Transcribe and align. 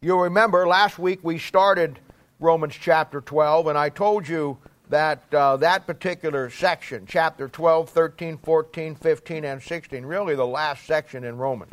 You'll 0.00 0.20
remember 0.20 0.64
last 0.64 1.00
week 1.00 1.18
we 1.24 1.40
started 1.40 1.98
Romans 2.38 2.76
chapter 2.80 3.20
12, 3.20 3.66
and 3.66 3.76
I 3.76 3.88
told 3.88 4.28
you 4.28 4.58
that 4.90 5.24
uh, 5.34 5.56
that 5.56 5.88
particular 5.88 6.50
section, 6.50 7.04
chapter 7.04 7.48
12, 7.48 7.90
13, 7.90 8.38
14, 8.38 8.94
15, 8.94 9.44
and 9.44 9.60
16, 9.60 10.06
really 10.06 10.36
the 10.36 10.46
last 10.46 10.86
section 10.86 11.24
in 11.24 11.36
Romans, 11.36 11.72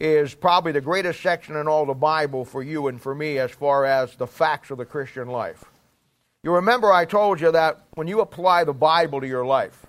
is 0.00 0.34
probably 0.34 0.72
the 0.72 0.80
greatest 0.80 1.22
section 1.22 1.54
in 1.54 1.68
all 1.68 1.86
the 1.86 1.94
Bible 1.94 2.44
for 2.44 2.60
you 2.60 2.88
and 2.88 3.00
for 3.00 3.14
me 3.14 3.38
as 3.38 3.52
far 3.52 3.84
as 3.84 4.16
the 4.16 4.26
facts 4.26 4.72
of 4.72 4.78
the 4.78 4.84
Christian 4.84 5.28
life. 5.28 5.64
You 6.42 6.50
remember 6.56 6.92
I 6.92 7.04
told 7.04 7.40
you 7.40 7.52
that 7.52 7.84
when 7.94 8.08
you 8.08 8.20
apply 8.20 8.64
the 8.64 8.74
Bible 8.74 9.20
to 9.20 9.28
your 9.28 9.46
life, 9.46 9.86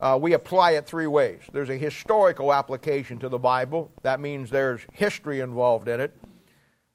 uh, 0.00 0.18
we 0.20 0.32
apply 0.32 0.72
it 0.72 0.86
three 0.86 1.06
ways. 1.06 1.40
There's 1.52 1.70
a 1.70 1.76
historical 1.76 2.52
application 2.52 3.18
to 3.20 3.28
the 3.28 3.38
Bible, 3.38 3.90
that 4.02 4.20
means 4.20 4.50
there's 4.50 4.82
history 4.92 5.40
involved 5.40 5.88
in 5.88 6.00
it. 6.00 6.14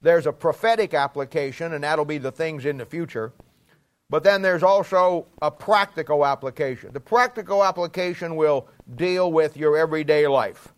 There's 0.02 0.26
a 0.26 0.32
prophetic 0.32 0.94
application, 0.94 1.74
and 1.74 1.84
that'll 1.84 2.04
be 2.04 2.18
the 2.18 2.32
things 2.32 2.64
in 2.64 2.78
the 2.78 2.86
future. 2.86 3.32
But 4.08 4.24
then 4.24 4.42
there's 4.42 4.62
also 4.62 5.26
a 5.40 5.50
practical 5.50 6.26
application. 6.26 6.92
The 6.92 7.00
practical 7.00 7.62
application 7.62 8.34
will 8.34 8.68
deal 8.96 9.30
with 9.30 9.56
your 9.56 9.76
everyday 9.76 10.26
life. 10.26 10.72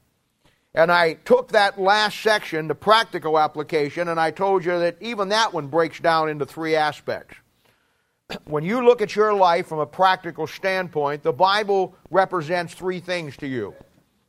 And 0.75 0.91
I 0.91 1.14
took 1.14 1.52
that 1.52 1.80
last 1.80 2.20
section, 2.20 2.69
the 2.69 2.75
practical 2.75 3.39
application, 3.39 4.09
and 4.09 4.19
I 4.19 4.30
told 4.30 4.64
you 4.64 4.78
that 4.78 4.97
even 5.00 5.28
that 5.28 5.52
one 5.52 5.69
breaks 5.69 6.00
down 6.00 6.28
into 6.28 6.47
three 6.47 6.75
aspects. 6.75 7.36
When 8.45 8.64
you 8.64 8.84
look 8.84 9.02
at 9.02 9.16
your 9.16 9.34
life 9.34 9.66
from 9.66 9.78
a 9.78 9.86
practical 9.86 10.46
standpoint, 10.46 11.22
the 11.22 11.32
Bible 11.32 11.96
represents 12.10 12.74
three 12.74 13.00
things 13.00 13.36
to 13.38 13.46
you. 13.46 13.74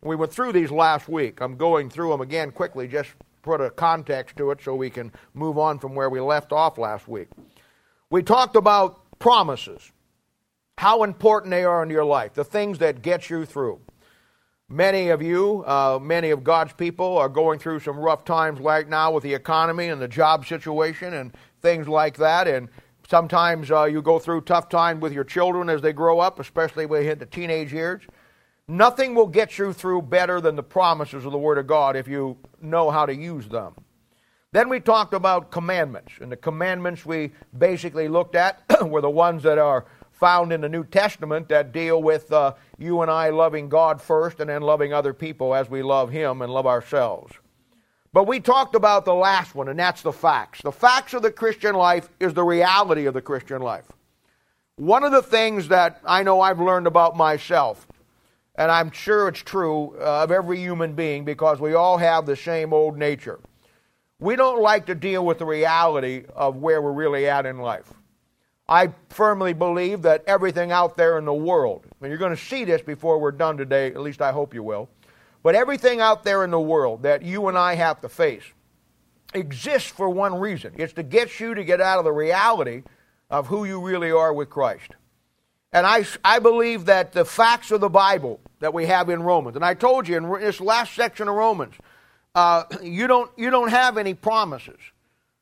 We 0.02 0.16
went 0.16 0.34
through 0.34 0.54
these 0.54 0.72
last 0.72 1.08
week. 1.08 1.42
I'm 1.42 1.56
going 1.56 1.90
through 1.90 2.12
them 2.12 2.22
again 2.22 2.52
quickly, 2.52 2.88
just 2.88 3.12
put 3.42 3.62
a 3.62 3.70
context 3.70 4.38
to 4.38 4.52
it 4.52 4.60
so 4.62 4.76
we 4.76 4.90
can 4.90 5.12
move 5.34 5.58
on 5.58 5.80
from 5.80 5.96
where 5.96 6.10
we 6.10 6.20
left 6.20 6.52
off 6.52 6.78
last 6.78 7.08
week. 7.08 7.28
We 8.10 8.24
talked 8.24 8.56
about 8.56 9.02
promises, 9.20 9.92
how 10.78 11.04
important 11.04 11.52
they 11.52 11.64
are 11.64 11.84
in 11.84 11.90
your 11.90 12.06
life, 12.06 12.34
the 12.34 12.44
things 12.44 12.80
that 12.80 13.02
get 13.02 13.30
you 13.30 13.46
through. 13.46 13.80
Many 14.70 15.10
of 15.10 15.22
you, 15.22 15.64
uh, 15.68 16.00
many 16.02 16.32
of 16.32 16.44
God's 16.44 16.74
people, 16.74 17.18
are 17.18 17.30
going 17.30 17.60
through 17.60 17.82
some 17.82 17.98
rough 17.98 18.26
times 18.26 18.60
right 18.60 18.88
now 18.88 19.12
with 19.12 19.24
the 19.24 19.34
economy 19.34 19.90
and 19.90 20.02
the 20.02 20.08
job 20.08 20.46
situation 20.46 21.14
and 21.14 21.34
things 21.62 21.88
like 21.88 22.18
that. 22.18 22.48
And 22.48 22.70
sometimes 23.10 23.72
uh, 23.72 23.86
you 23.86 24.02
go 24.02 24.20
through 24.20 24.42
tough 24.42 24.70
times 24.70 25.02
with 25.02 25.14
your 25.14 25.24
children 25.24 25.70
as 25.70 25.82
they 25.82 25.94
grow 25.94 26.20
up, 26.20 26.40
especially 26.40 26.86
when 26.86 27.02
they 27.02 27.06
hit 27.06 27.20
the 27.20 27.26
teenage 27.26 27.74
years. 27.74 28.04
Nothing 28.68 29.14
will 29.14 29.28
get 29.28 29.58
you 29.58 29.74
through 29.74 30.04
better 30.04 30.40
than 30.40 30.56
the 30.56 30.64
promises 30.64 31.26
of 31.26 31.32
the 31.32 31.38
Word 31.38 31.58
of 31.58 31.68
God 31.68 31.96
if 31.96 32.08
you 32.08 32.38
know 32.62 32.90
how 32.90 33.06
to 33.06 33.14
use 33.14 33.48
them. 33.48 33.76
Then 34.54 34.70
we 34.70 34.80
talked 34.80 35.14
about 35.14 35.52
commandments, 35.52 36.14
and 36.22 36.32
the 36.32 36.38
commandments 36.38 37.06
we 37.06 37.32
basically 37.58 38.08
looked 38.08 38.36
at 38.36 38.64
were 38.88 39.02
the 39.02 39.10
ones 39.10 39.44
that 39.44 39.58
are 39.58 39.86
found 40.12 40.54
in 40.54 40.62
the 40.62 40.70
New 40.70 40.84
Testament 40.84 41.50
that 41.50 41.72
deal 41.74 42.02
with 42.02 42.32
uh, 42.32 42.54
you 42.78 43.02
and 43.02 43.12
I 43.12 43.30
loving 43.30 43.68
God 43.68 44.02
first 44.02 44.40
and 44.40 44.50
then 44.50 44.62
loving 44.62 44.94
other 44.94 45.14
people 45.14 45.54
as 45.54 45.70
we 45.70 45.82
love 45.82 46.12
Him 46.12 46.42
and 46.42 46.54
love 46.54 46.68
ourselves. 46.68 47.34
But 48.14 48.28
we 48.28 48.40
talked 48.40 48.76
about 48.76 49.06
the 49.06 49.14
last 49.14 49.56
one, 49.56 49.68
and 49.68 49.80
that's 49.80 50.04
the 50.04 50.14
facts. 50.14 50.62
The 50.62 50.72
facts 50.72 51.16
of 51.16 51.24
the 51.24 51.32
Christian 51.32 51.74
life 51.74 52.08
is 52.20 52.36
the 52.36 52.44
reality 52.44 53.08
of 53.08 53.16
the 53.16 53.22
Christian 53.22 53.62
life. 53.62 53.86
One 54.76 55.04
of 55.04 55.12
the 55.12 55.24
things 55.24 55.70
that 55.70 56.00
I 56.06 56.22
know 56.22 56.40
I've 56.40 56.60
learned 56.60 56.86
about 56.86 57.18
myself, 57.18 57.88
and 58.56 58.72
I'm 58.72 58.92
sure 58.92 59.28
it's 59.28 59.42
true 59.42 59.96
uh, 60.00 60.24
of 60.24 60.32
every 60.32 60.60
human 60.60 60.94
being 60.94 61.26
because 61.26 61.60
we 61.60 61.74
all 61.74 61.98
have 61.98 62.28
the 62.28 62.36
same 62.36 62.72
old 62.72 62.98
nature, 62.98 63.40
we 64.20 64.36
don't 64.36 64.62
like 64.62 64.86
to 64.86 64.96
deal 64.96 65.26
with 65.26 65.40
the 65.40 65.46
reality 65.46 66.26
of 66.36 66.58
where 66.58 66.82
we're 66.84 66.94
really 66.94 67.28
at 67.28 67.48
in 67.48 67.58
life. 67.58 67.92
I 68.70 68.94
firmly 69.10 69.54
believe 69.54 70.04
that 70.04 70.24
everything 70.28 70.72
out 70.72 70.98
there 70.98 71.18
in 71.18 71.26
the 71.26 71.34
world, 71.34 71.86
and 72.00 72.10
you're 72.10 72.20
going 72.20 72.36
to 72.36 72.42
see 72.42 72.64
this 72.64 72.82
before 72.82 73.20
we're 73.20 73.32
done 73.32 73.58
today, 73.58 73.88
at 73.88 74.00
least 74.00 74.22
I 74.22 74.32
hope 74.32 74.54
you 74.54 74.64
will, 74.64 74.88
but 75.44 75.56
everything 75.56 76.02
out 76.02 76.24
there 76.24 76.44
in 76.44 76.52
the 76.52 76.60
world 76.60 77.04
that 77.04 77.22
you 77.22 77.48
and 77.48 77.58
I 77.58 77.76
have 77.76 78.02
to 78.02 78.10
face 78.10 78.44
exists 79.34 79.90
for 79.90 80.10
one 80.10 80.40
reason 80.40 80.74
it's 80.78 80.94
to 80.94 81.04
get 81.04 81.40
you 81.40 81.56
to 81.56 81.64
get 81.64 81.82
out 81.82 82.00
of 82.00 82.06
the 82.06 82.12
reality 82.12 82.84
of 83.30 83.48
who 83.48 83.66
you 83.66 83.82
really 83.82 84.12
are 84.12 84.34
with 84.34 84.50
Christ. 84.50 84.92
And 85.72 85.88
I, 85.88 86.06
I 86.24 86.38
believe 86.38 86.86
that 86.86 87.14
the 87.14 87.26
facts 87.26 87.72
of 87.72 87.82
the 87.82 87.90
Bible 87.90 88.40
that 88.60 88.76
we 88.76 88.86
have 88.86 89.10
in 89.10 89.24
Romans, 89.24 89.56
and 89.56 89.66
I 89.66 89.74
told 89.74 90.08
you 90.08 90.18
in 90.18 90.40
this 90.40 90.62
last 90.62 90.94
section 90.94 91.28
of 91.28 91.34
Romans, 91.34 91.74
uh, 92.36 92.66
you, 92.84 93.08
don't, 93.08 93.32
you 93.36 93.50
don't 93.50 93.70
have 93.70 93.98
any 93.98 94.14
promises. 94.14 94.80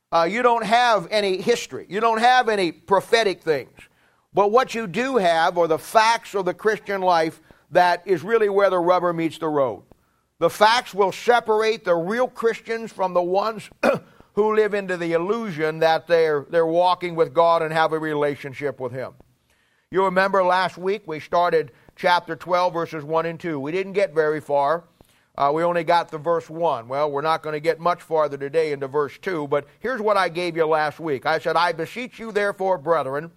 Uh, 0.09 0.27
you 0.29 0.41
don't 0.41 0.65
have 0.65 1.07
any 1.11 1.41
history. 1.41 1.85
You 1.89 1.99
don't 1.99 2.19
have 2.19 2.47
any 2.47 2.71
prophetic 2.71 3.41
things. 3.41 3.77
But 4.33 4.51
what 4.51 4.73
you 4.73 4.87
do 4.87 5.17
have 5.17 5.57
are 5.57 5.67
the 5.67 5.77
facts 5.77 6.33
of 6.33 6.45
the 6.45 6.53
Christian 6.53 7.01
life 7.01 7.41
that 7.71 8.03
is 8.05 8.23
really 8.23 8.49
where 8.49 8.69
the 8.69 8.79
rubber 8.79 9.11
meets 9.11 9.37
the 9.37 9.49
road. 9.49 9.83
The 10.41 10.49
facts 10.49 10.95
will 10.95 11.11
separate 11.11 11.85
the 11.85 11.93
real 11.93 12.27
Christians 12.27 12.91
from 12.91 13.13
the 13.13 13.21
ones 13.21 13.69
who 14.33 14.55
live 14.55 14.73
into 14.73 14.97
the 14.97 15.13
illusion 15.13 15.77
that 15.77 16.07
they're, 16.07 16.47
they're 16.49 16.65
walking 16.65 17.13
with 17.13 17.31
God 17.31 17.61
and 17.61 17.71
have 17.71 17.93
a 17.93 17.99
relationship 17.99 18.79
with 18.79 18.91
Him. 18.91 19.13
You 19.91 20.03
remember 20.03 20.43
last 20.43 20.79
week 20.79 21.03
we 21.05 21.19
started 21.19 21.73
chapter 21.95 22.35
12, 22.35 22.73
verses 22.73 23.03
1 23.03 23.27
and 23.27 23.39
2. 23.39 23.59
We 23.59 23.71
didn't 23.71 23.93
get 23.93 24.15
very 24.15 24.41
far. 24.41 24.85
Uh, 25.37 25.51
we 25.53 25.61
only 25.61 25.83
got 25.83 26.09
to 26.09 26.17
verse 26.17 26.49
1. 26.49 26.87
Well, 26.87 27.11
we're 27.11 27.21
not 27.21 27.43
going 27.43 27.53
to 27.53 27.59
get 27.59 27.79
much 27.79 28.01
farther 28.01 28.35
today 28.35 28.71
into 28.71 28.87
verse 28.87 29.19
2, 29.21 29.47
but 29.47 29.67
here's 29.79 30.01
what 30.01 30.17
I 30.17 30.27
gave 30.27 30.57
you 30.57 30.65
last 30.65 30.99
week. 30.99 31.27
I 31.27 31.37
said, 31.37 31.55
I 31.55 31.71
beseech 31.71 32.17
you, 32.17 32.31
therefore, 32.31 32.79
brethren, 32.79 33.29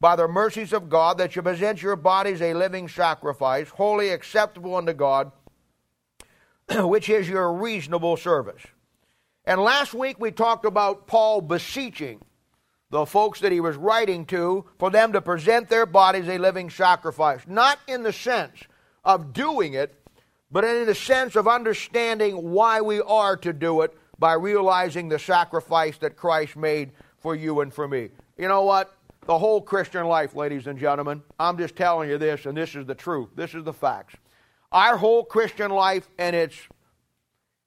by 0.00 0.16
the 0.16 0.28
mercies 0.28 0.74
of 0.74 0.90
God, 0.90 1.16
that 1.16 1.34
you 1.34 1.40
present 1.40 1.80
your 1.80 1.96
bodies 1.96 2.42
a 2.42 2.52
living 2.52 2.88
sacrifice, 2.88 3.70
wholly 3.70 4.10
acceptable 4.10 4.76
unto 4.76 4.92
God, 4.92 5.32
which 6.70 7.08
is 7.08 7.28
your 7.28 7.52
reasonable 7.52 8.16
service. 8.16 8.62
And 9.44 9.60
last 9.60 9.94
week 9.94 10.20
we 10.20 10.30
talked 10.30 10.64
about 10.64 11.06
Paul 11.06 11.40
beseeching 11.40 12.20
the 12.90 13.06
folks 13.06 13.40
that 13.40 13.52
he 13.52 13.60
was 13.60 13.76
writing 13.76 14.26
to 14.26 14.66
for 14.78 14.90
them 14.90 15.12
to 15.14 15.22
present 15.22 15.68
their 15.68 15.86
bodies 15.86 16.28
a 16.28 16.38
living 16.38 16.70
sacrifice. 16.70 17.40
Not 17.46 17.78
in 17.88 18.02
the 18.02 18.12
sense 18.12 18.58
of 19.04 19.32
doing 19.32 19.74
it, 19.74 19.98
but 20.50 20.64
in 20.64 20.86
the 20.86 20.94
sense 20.94 21.34
of 21.34 21.48
understanding 21.48 22.52
why 22.52 22.82
we 22.82 23.00
are 23.00 23.36
to 23.38 23.52
do 23.52 23.80
it 23.80 23.96
by 24.18 24.34
realizing 24.34 25.08
the 25.08 25.18
sacrifice 25.18 25.96
that 25.98 26.16
Christ 26.16 26.54
made 26.54 26.92
for 27.18 27.34
you 27.34 27.60
and 27.60 27.72
for 27.72 27.88
me. 27.88 28.10
You 28.36 28.48
know 28.48 28.62
what? 28.62 28.94
The 29.26 29.38
whole 29.38 29.62
Christian 29.62 30.06
life, 30.06 30.34
ladies 30.34 30.66
and 30.66 30.78
gentlemen, 30.78 31.22
I'm 31.40 31.56
just 31.56 31.74
telling 31.76 32.10
you 32.10 32.18
this, 32.18 32.44
and 32.44 32.56
this 32.56 32.74
is 32.74 32.86
the 32.86 32.94
truth. 32.94 33.30
This 33.34 33.54
is 33.54 33.64
the 33.64 33.72
facts. 33.72 34.14
Our 34.72 34.96
whole 34.96 35.24
Christian 35.24 35.70
life 35.70 36.08
and 36.18 36.34
its 36.34 36.56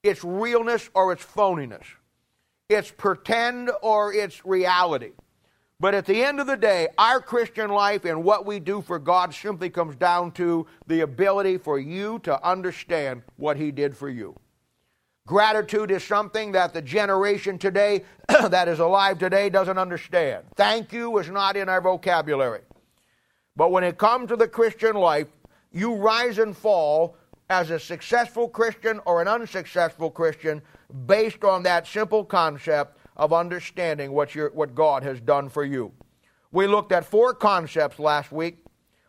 its 0.04 0.24
realness 0.24 0.90
or 0.94 1.12
its 1.14 1.24
phoniness. 1.24 1.86
It's 2.70 2.92
pretend 2.92 3.72
or 3.82 4.14
it's 4.14 4.46
reality. 4.46 5.12
But 5.80 5.94
at 5.94 6.06
the 6.06 6.24
end 6.24 6.40
of 6.40 6.48
the 6.48 6.56
day, 6.56 6.88
our 6.98 7.20
Christian 7.20 7.70
life 7.70 8.06
and 8.06 8.24
what 8.24 8.46
we 8.46 8.60
do 8.60 8.82
for 8.82 8.98
God 8.98 9.34
simply 9.34 9.70
comes 9.70 9.96
down 9.96 10.32
to 10.34 10.66
the 10.88 11.02
ability 11.02 11.58
for 11.58 11.80
you 11.80 12.20
to 12.20 12.44
understand 12.48 13.24
what 13.36 13.58
He 13.58 13.72
did 13.72 13.98
for 13.98 14.10
you. 14.10 14.36
Gratitude 15.28 15.92
is 15.92 16.04
something 16.04 16.52
that 16.52 16.74
the 16.74 16.82
generation 16.82 17.58
today 17.58 18.04
that 18.28 18.68
is 18.68 18.80
alive 18.80 19.18
today 19.18 19.50
doesn't 19.50 19.78
understand. 19.78 20.46
Thank 20.56 20.94
you 20.94 21.18
is 21.18 21.30
not 21.30 21.58
in 21.58 21.68
our 21.68 21.82
vocabulary. 21.82 22.62
But 23.56 23.72
when 23.72 23.84
it 23.84 23.98
comes 23.98 24.30
to 24.30 24.36
the 24.36 24.48
Christian 24.48 24.96
life, 24.96 25.28
you 25.76 25.94
rise 25.94 26.40
and 26.40 26.56
fall 26.56 27.18
as 27.50 27.70
a 27.70 27.78
successful 27.78 28.48
Christian 28.48 29.02
or 29.06 29.22
an 29.22 29.28
unsuccessful 29.28 30.10
Christian 30.10 30.62
based 31.06 31.44
on 31.44 31.64
that 31.64 31.86
simple 31.86 32.24
concept 32.24 32.98
of 33.18 33.34
understanding 33.34 34.14
what, 34.14 34.32
what 34.56 34.74
God 34.74 35.04
has 35.04 35.20
done 35.20 35.50
for 35.50 35.66
you. 35.66 35.92
We 36.52 36.66
looked 36.66 36.94
at 36.94 37.06
four 37.06 37.34
concepts 37.34 38.00
last 38.00 38.32
week. 38.32 38.64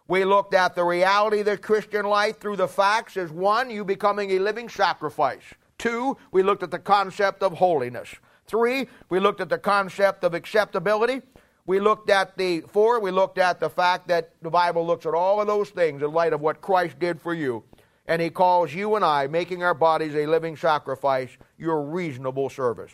We 0.09 0.25
looked 0.25 0.55
at 0.55 0.75
the 0.75 0.85
reality 0.85 1.41
of 1.41 1.47
the 1.47 1.57
Christian 1.57 2.05
life 2.05 2.41
through 2.41 2.57
the 2.57 2.69
facts 2.69 3.17
as 3.17 3.31
one, 3.31 3.71
you 3.71 3.85
becoming 3.85 4.33
a 4.33 4.41
living 4.41 4.69
sacrifice. 4.69 5.43
Two, 5.79 6.17
we 6.33 6.43
looked 6.43 6.65
at 6.65 6.73
the 6.73 6.79
concept 6.79 7.43
of 7.43 7.53
holiness. 7.55 8.09
Three, 8.47 8.89
we 9.09 9.21
looked 9.21 9.41
at 9.41 9.49
the 9.49 9.59
concept 9.59 10.25
of 10.25 10.35
acceptability. 10.35 11.23
We 11.67 11.81
looked 11.81 12.11
at 12.11 12.37
the 12.37 12.61
four, 12.61 13.01
we 13.01 13.11
looked 13.11 13.39
at 13.39 13.59
the 13.59 13.69
fact 13.69 14.07
that 14.09 14.31
the 14.41 14.51
Bible 14.51 14.87
looks 14.87 15.05
at 15.05 15.15
all 15.15 15.41
of 15.41 15.49
those 15.49 15.69
things 15.71 16.01
in 16.01 16.13
light 16.13 16.33
of 16.33 16.41
what 16.41 16.61
Christ 16.61 16.99
did 17.01 17.21
for 17.21 17.35
you. 17.35 17.65
And 18.07 18.23
he 18.23 18.31
calls 18.31 18.73
you 18.73 18.95
and 18.95 19.05
I, 19.05 19.27
making 19.27 19.65
our 19.65 19.75
bodies 19.75 20.15
a 20.15 20.27
living 20.27 20.57
sacrifice, 20.57 21.31
your 21.59 21.83
reasonable 21.83 22.49
service. 22.49 22.93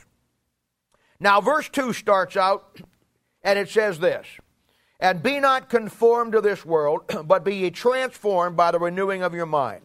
Now, 1.21 1.43
verse 1.43 1.69
2 1.69 1.93
starts 1.93 2.35
out, 2.35 2.81
and 3.43 3.59
it 3.59 3.69
says 3.69 3.99
this 3.99 4.27
And 4.99 5.23
be 5.23 5.39
not 5.39 5.69
conformed 5.69 6.33
to 6.33 6.41
this 6.41 6.65
world, 6.65 7.03
but 7.27 7.45
be 7.45 7.57
ye 7.57 7.71
transformed 7.71 8.57
by 8.57 8.71
the 8.71 8.79
renewing 8.79 9.23
of 9.23 9.35
your 9.35 9.47
mind, 9.47 9.83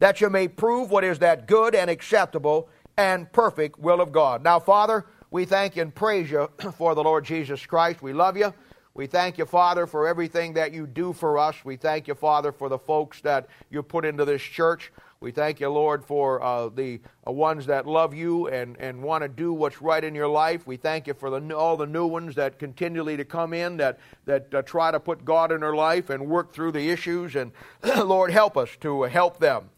that 0.00 0.20
you 0.20 0.28
may 0.28 0.48
prove 0.48 0.90
what 0.90 1.04
is 1.04 1.20
that 1.20 1.46
good 1.46 1.76
and 1.76 1.88
acceptable 1.88 2.68
and 2.96 3.32
perfect 3.32 3.78
will 3.78 4.00
of 4.00 4.10
God. 4.10 4.42
Now, 4.42 4.58
Father, 4.58 5.06
we 5.30 5.44
thank 5.44 5.76
and 5.76 5.94
praise 5.94 6.30
you 6.30 6.48
for 6.76 6.94
the 6.94 7.02
Lord 7.02 7.24
Jesus 7.24 7.64
Christ. 7.66 8.02
We 8.02 8.12
love 8.12 8.36
you. 8.36 8.54
We 8.94 9.06
thank 9.06 9.36
you, 9.36 9.44
Father, 9.44 9.86
for 9.86 10.08
everything 10.08 10.54
that 10.54 10.72
you 10.72 10.86
do 10.86 11.12
for 11.12 11.38
us. 11.38 11.56
We 11.64 11.76
thank 11.76 12.08
you, 12.08 12.14
Father, 12.14 12.50
for 12.50 12.68
the 12.70 12.78
folks 12.78 13.20
that 13.22 13.48
you 13.68 13.82
put 13.82 14.06
into 14.06 14.24
this 14.24 14.40
church. 14.40 14.90
We 15.20 15.32
thank 15.32 15.60
you, 15.60 15.68
Lord, 15.68 16.04
for 16.04 16.42
uh, 16.42 16.68
the 16.68 17.00
uh, 17.26 17.32
ones 17.32 17.66
that 17.66 17.86
love 17.86 18.14
you 18.14 18.48
and, 18.48 18.76
and 18.78 19.02
want 19.02 19.22
to 19.22 19.28
do 19.28 19.52
what's 19.52 19.82
right 19.82 20.02
in 20.02 20.14
your 20.14 20.28
life. 20.28 20.66
We 20.66 20.76
thank 20.76 21.06
you 21.06 21.14
for 21.14 21.28
the, 21.28 21.54
all 21.54 21.76
the 21.76 21.86
new 21.86 22.06
ones 22.06 22.34
that 22.36 22.58
continually 22.58 23.16
to 23.16 23.24
come 23.24 23.52
in 23.52 23.78
that, 23.78 23.98
that 24.26 24.54
uh, 24.54 24.62
try 24.62 24.90
to 24.90 25.00
put 25.00 25.24
God 25.24 25.52
in 25.52 25.60
their 25.60 25.74
life 25.74 26.08
and 26.08 26.28
work 26.28 26.54
through 26.54 26.72
the 26.72 26.90
issues. 26.90 27.34
And 27.34 27.52
Lord, 27.96 28.30
help 28.30 28.56
us 28.56 28.70
to 28.80 29.02
help 29.02 29.40
them. 29.40 29.70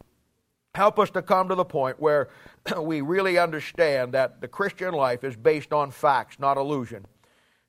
Help 0.79 1.01
us 1.01 1.11
to 1.11 1.23
come 1.23 1.49
to 1.49 1.57
the 1.57 1.65
point 1.65 1.99
where 1.99 2.29
we 2.81 3.01
really 3.01 3.37
understand 3.37 4.15
that 4.15 4.41
the 4.41 4.47
Christian 4.47 4.95
life 4.95 5.25
is 5.25 5.35
based 5.35 5.73
on 5.73 5.91
facts, 5.91 6.39
not 6.39 6.57
illusion. 6.57 7.05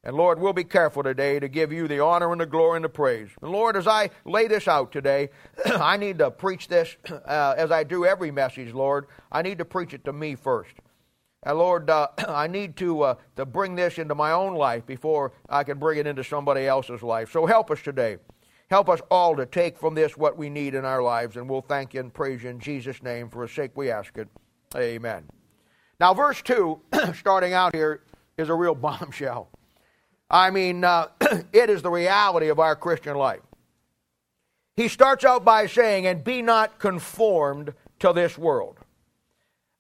And 0.03 0.15
Lord, 0.15 0.39
we'll 0.39 0.53
be 0.53 0.63
careful 0.63 1.01
today 1.01 1.39
to 1.39 1.47
give 1.47 1.73
you 1.73 1.87
the 1.87 2.01
honor 2.01 2.31
and 2.31 2.39
the 2.39 2.45
glory 2.45 2.75
and 2.75 2.85
the 2.85 2.89
praise. 2.89 3.29
And 3.41 3.51
Lord, 3.51 3.75
as 3.75 3.87
I 3.87 4.11
lay 4.25 4.45
this 4.45 4.67
out 4.67 4.91
today, 4.91 5.29
I 5.65 5.97
need 5.97 6.19
to 6.19 6.29
preach 6.29 6.67
this 6.67 6.97
uh, 7.09 7.55
as 7.57 7.71
I 7.71 7.83
do 7.83 8.05
every 8.05 8.29
message, 8.29 8.75
Lord. 8.75 9.07
I 9.31 9.41
need 9.41 9.57
to 9.57 9.65
preach 9.65 9.95
it 9.95 10.05
to 10.05 10.13
me 10.13 10.35
first. 10.35 10.75
And 11.41 11.57
Lord, 11.57 11.89
uh, 11.89 12.09
I 12.27 12.45
need 12.45 12.77
to, 12.77 13.01
uh, 13.01 13.15
to 13.37 13.45
bring 13.47 13.73
this 13.73 13.97
into 13.97 14.13
my 14.13 14.33
own 14.33 14.53
life 14.53 14.85
before 14.85 15.33
I 15.49 15.63
can 15.63 15.79
bring 15.79 15.97
it 15.97 16.05
into 16.05 16.23
somebody 16.23 16.67
else's 16.67 17.01
life. 17.01 17.31
So 17.31 17.47
help 17.47 17.71
us 17.71 17.81
today. 17.81 18.17
Help 18.69 18.87
us 18.87 19.01
all 19.09 19.35
to 19.35 19.45
take 19.45 19.77
from 19.77 19.95
this 19.95 20.15
what 20.15 20.37
we 20.37 20.49
need 20.49 20.75
in 20.75 20.85
our 20.85 21.01
lives, 21.01 21.37
and 21.37 21.49
we'll 21.49 21.61
thank 21.61 21.93
you 21.93 21.99
and 21.99 22.13
praise 22.13 22.43
you 22.43 22.49
in 22.49 22.59
Jesus' 22.59 23.01
name. 23.01 23.29
For 23.29 23.41
his 23.41 23.51
sake 23.51 23.71
we 23.75 23.89
ask 23.89 24.15
it. 24.17 24.27
Amen. 24.75 25.23
Now, 25.99 26.13
verse 26.13 26.41
2, 26.43 26.79
starting 27.15 27.53
out 27.53 27.75
here, 27.75 28.03
is 28.37 28.49
a 28.49 28.53
real 28.53 28.75
bombshell. 28.75 29.49
I 30.29 30.51
mean, 30.51 30.83
uh, 30.83 31.07
it 31.53 31.69
is 31.69 31.81
the 31.81 31.89
reality 31.89 32.49
of 32.49 32.59
our 32.59 32.75
Christian 32.75 33.15
life. 33.15 33.41
He 34.75 34.87
starts 34.87 35.25
out 35.25 35.43
by 35.43 35.65
saying, 35.65 36.05
and 36.05 36.23
be 36.23 36.41
not 36.41 36.79
conformed 36.79 37.73
to 37.99 38.13
this 38.13 38.37
world. 38.37 38.77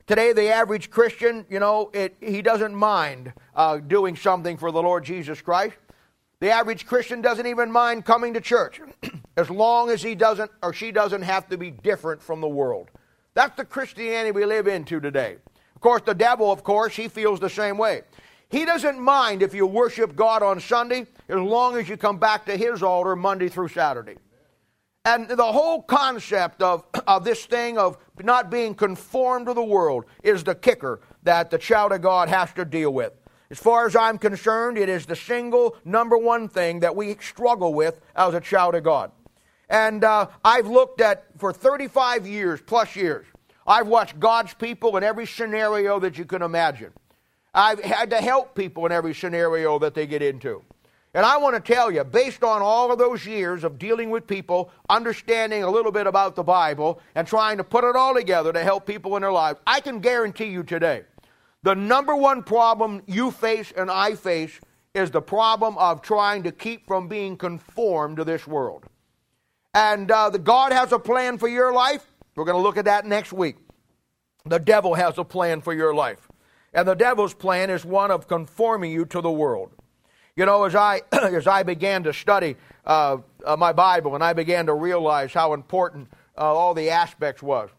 Today, 0.07 0.33
the 0.33 0.49
average 0.49 0.89
Christian, 0.89 1.45
you 1.49 1.59
know, 1.59 1.91
it, 1.93 2.17
he 2.19 2.41
doesn't 2.41 2.73
mind 2.73 3.31
uh, 3.55 3.77
doing 3.77 4.15
something 4.15 4.57
for 4.57 4.71
the 4.71 4.81
Lord 4.81 5.05
Jesus 5.05 5.39
Christ. 5.39 5.77
The 6.39 6.51
average 6.51 6.85
Christian 6.85 7.21
doesn't 7.21 7.47
even 7.47 7.71
mind 7.71 8.05
coming 8.05 8.33
to 8.33 8.41
church 8.41 8.79
as 9.37 9.49
long 9.49 9.89
as 9.89 10.01
he 10.01 10.15
doesn't 10.15 10.49
or 10.63 10.71
she 10.71 10.91
doesn't 10.91 11.23
have 11.23 11.49
to 11.49 11.57
be 11.57 11.71
different 11.71 12.21
from 12.21 12.39
the 12.39 12.47
world. 12.47 12.89
That's 13.33 13.57
the 13.57 13.65
Christianity 13.65 14.31
we 14.31 14.45
live 14.45 14.67
into 14.67 14.99
today. 14.99 15.37
Of 15.75 15.81
course, 15.81 16.01
the 16.05 16.13
devil, 16.13 16.51
of 16.51 16.63
course, 16.63 16.95
he 16.95 17.07
feels 17.07 17.39
the 17.39 17.49
same 17.49 17.77
way. 17.77 18.03
He 18.49 18.65
doesn't 18.65 18.99
mind 18.99 19.43
if 19.43 19.53
you 19.53 19.67
worship 19.67 20.15
God 20.15 20.41
on 20.41 20.59
Sunday 20.59 21.07
as 21.27 21.39
long 21.39 21.77
as 21.77 21.87
you 21.87 21.97
come 21.97 22.17
back 22.17 22.45
to 22.45 22.57
his 22.57 22.81
altar 22.81 23.15
Monday 23.15 23.49
through 23.49 23.67
Saturday. 23.67 24.15
And 25.05 25.27
the 25.27 25.51
whole 25.51 25.81
concept 25.81 26.61
of, 26.61 26.85
of 27.07 27.23
this 27.25 27.45
thing 27.45 27.77
of 27.77 27.97
not 28.21 28.49
being 28.49 28.75
conformed 28.75 29.47
to 29.47 29.53
the 29.53 29.63
world 29.63 30.05
is 30.23 30.43
the 30.43 30.55
kicker 30.55 31.01
that 31.23 31.51
the 31.51 31.57
child 31.57 31.91
of 31.91 32.01
God 32.01 32.29
has 32.29 32.51
to 32.53 32.65
deal 32.65 32.91
with. 32.93 33.13
As 33.51 33.57
far 33.57 33.87
as 33.87 33.95
I'm 33.95 34.19
concerned, 34.19 34.77
it 34.77 34.89
is 34.89 35.07
the 35.07 35.15
single 35.15 35.75
number 35.83 36.15
one 36.15 36.49
thing 36.49 36.81
that 36.81 36.95
we 36.95 37.17
struggle 37.19 37.73
with 37.73 37.99
as 38.15 38.35
a 38.35 38.39
child 38.39 38.75
of 38.75 38.83
God. 38.83 39.11
And 39.69 40.03
uh, 40.03 40.27
I've 40.45 40.67
looked 40.67 41.01
at, 41.01 41.25
for 41.37 41.51
35 41.51 42.27
years, 42.27 42.61
plus 42.61 42.95
years, 42.95 43.25
I've 43.65 43.87
watched 43.87 44.19
God's 44.19 44.53
people 44.53 44.97
in 44.97 45.03
every 45.03 45.25
scenario 45.25 45.99
that 45.99 46.17
you 46.17 46.25
can 46.25 46.43
imagine. 46.43 46.91
I've 47.53 47.83
had 47.83 48.11
to 48.11 48.17
help 48.17 48.53
people 48.53 48.85
in 48.85 48.91
every 48.91 49.15
scenario 49.15 49.79
that 49.79 49.95
they 49.95 50.05
get 50.05 50.21
into. 50.21 50.63
And 51.15 51.25
I 51.25 51.37
want 51.37 51.55
to 51.55 51.73
tell 51.73 51.89
you, 51.89 52.03
based 52.03 52.43
on 52.43 52.61
all 52.61 52.91
of 52.91 52.99
those 52.99 53.25
years 53.25 53.63
of 53.63 53.79
dealing 53.79 54.11
with 54.11 54.27
people, 54.27 54.69
understanding 54.89 55.63
a 55.63 55.69
little 55.69 55.91
bit 55.91 56.05
about 56.05 56.35
the 56.35 56.43
Bible, 56.43 57.01
and 57.15 57.27
trying 57.27 57.57
to 57.57 57.63
put 57.63 57.83
it 57.83 57.95
all 57.95 58.13
together 58.13 58.53
to 58.53 58.63
help 58.63 58.85
people 58.85 59.15
in 59.15 59.23
their 59.23 59.31
lives, 59.31 59.59
I 59.65 59.79
can 59.79 60.01
guarantee 60.01 60.45
you 60.45 60.61
today 60.61 61.05
the 61.63 61.75
number 61.75 62.15
one 62.15 62.43
problem 62.43 63.01
you 63.05 63.31
face 63.31 63.71
and 63.75 63.91
I 63.91 64.15
face 64.15 64.59
is 64.93 65.11
the 65.11 65.21
problem 65.21 65.77
of 65.77 66.01
trying 66.01 66.43
to 66.43 66.51
keep 66.51 66.87
from 66.87 67.07
being 67.07 67.37
conformed 67.37 68.17
to 68.17 68.23
this 68.23 68.47
world. 68.47 68.85
And 69.73 70.09
uh, 70.09 70.29
the 70.29 70.39
God 70.39 70.71
has 70.71 70.91
a 70.91 70.99
plan 70.99 71.37
for 71.37 71.47
your 71.47 71.73
life. 71.73 72.05
We're 72.35 72.45
going 72.45 72.57
to 72.57 72.63
look 72.63 72.77
at 72.77 72.85
that 72.85 73.05
next 73.05 73.33
week. 73.33 73.57
The 74.45 74.59
devil 74.59 74.95
has 74.95 75.17
a 75.17 75.23
plan 75.23 75.61
for 75.61 75.73
your 75.73 75.93
life. 75.93 76.27
And 76.73 76.87
the 76.87 76.95
devil's 76.95 77.33
plan 77.33 77.69
is 77.69 77.83
one 77.83 78.11
of 78.11 78.27
conforming 78.27 78.91
you 78.91 79.05
to 79.05 79.21
the 79.21 79.31
world. 79.31 79.71
You 80.35 80.45
know, 80.45 80.63
as 80.63 80.75
I, 80.75 81.01
as 81.11 81.47
I 81.47 81.63
began 81.63 82.03
to 82.03 82.13
study 82.13 82.55
uh, 82.85 83.17
uh, 83.45 83.55
my 83.57 83.73
Bible 83.73 84.15
and 84.15 84.23
I 84.23 84.33
began 84.33 84.65
to 84.67 84.73
realize 84.73 85.33
how 85.33 85.53
important 85.53 86.09
uh, 86.37 86.41
all 86.41 86.73
the 86.73 86.89
aspects 86.89 87.43
was, 87.43 87.69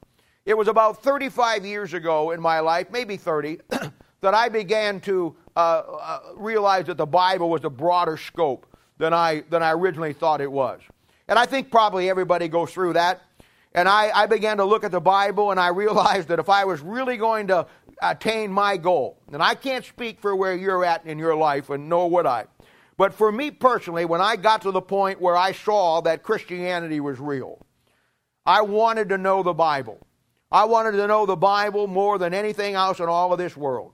it 0.51 0.59
was 0.59 0.67
about 0.67 1.01
35 1.01 1.65
years 1.65 1.95
ago 1.95 2.33
in 2.33 2.41
my 2.41 2.59
life, 2.59 2.89
maybe 2.91 3.17
30, 3.17 3.61
that 4.21 4.35
I 4.35 4.49
began 4.49 4.99
to 5.03 5.37
uh, 5.55 5.61
uh, 5.61 6.21
realize 6.35 6.87
that 6.87 6.97
the 6.97 7.07
Bible 7.07 7.49
was 7.49 7.65
a 7.65 7.71
broader 7.71 8.17
scope 8.17 8.67
than 8.99 9.15
I, 9.15 9.45
than 9.49 9.63
I 9.63 9.71
originally 9.71 10.13
thought 10.13 10.41
it 10.41 10.51
was. 10.51 10.81
And 11.29 11.39
I 11.39 11.47
think 11.47 11.71
probably 11.71 12.11
everybody 12.11 12.49
goes 12.49 12.73
through 12.73 12.95
that. 12.95 13.23
And 13.75 13.89
I, 13.89 14.11
I 14.13 14.27
began 14.27 14.57
to 14.57 14.65
look 14.65 14.83
at 14.83 14.91
the 14.91 15.01
Bible 15.01 15.53
and 15.53 15.61
I 15.61 15.69
realized 15.85 16.27
that 16.29 16.41
if 16.41 16.49
I 16.49 16.65
was 16.65 16.81
really 16.81 17.17
going 17.17 17.47
to 17.47 17.69
attain 18.03 18.53
my 18.53 18.77
goal. 18.77 19.19
And 19.33 19.41
I 19.41 19.55
can't 19.55 19.85
speak 19.85 20.19
for 20.19 20.35
where 20.35 20.57
you're 20.57 20.85
at 20.85 21.07
in 21.07 21.17
your 21.17 21.37
life, 21.37 21.71
and 21.71 21.89
nor 21.89 22.11
would 22.11 22.27
I. 22.27 22.47
But 22.97 23.15
for 23.15 23.31
me 23.31 23.53
personally, 23.53 24.05
when 24.05 24.21
I 24.21 24.35
got 24.35 24.63
to 24.63 24.73
the 24.73 24.83
point 24.83 25.21
where 25.21 25.37
I 25.37 25.53
saw 25.53 26.01
that 26.01 26.25
Christianity 26.25 26.99
was 26.99 27.21
real, 27.21 27.65
I 28.45 28.63
wanted 28.63 29.11
to 29.11 29.17
know 29.17 29.45
the 29.45 29.55
Bible. 29.55 30.05
I 30.51 30.65
wanted 30.65 30.93
to 30.93 31.07
know 31.07 31.27
the 31.27 31.37
Bible 31.37 31.87
more 31.87 32.19
than 32.19 32.35
anything 32.35 32.75
else 32.75 32.99
in 32.99 33.09
all 33.09 33.33
of 33.33 33.39
this 33.39 33.57
world. 33.57 33.93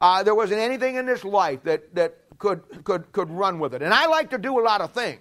Uh, 0.00 0.22
there 0.22 0.34
wasn't 0.34 0.60
anything 0.60 0.96
in 0.96 1.06
this 1.06 1.24
life 1.24 1.62
that, 1.64 1.94
that 1.94 2.18
could, 2.38 2.62
could, 2.84 3.10
could 3.12 3.30
run 3.30 3.58
with 3.58 3.74
it. 3.74 3.82
And 3.82 3.94
I 3.94 4.06
like 4.06 4.30
to 4.30 4.38
do 4.38 4.58
a 4.58 4.62
lot 4.62 4.80
of 4.80 4.92
things. 4.92 5.20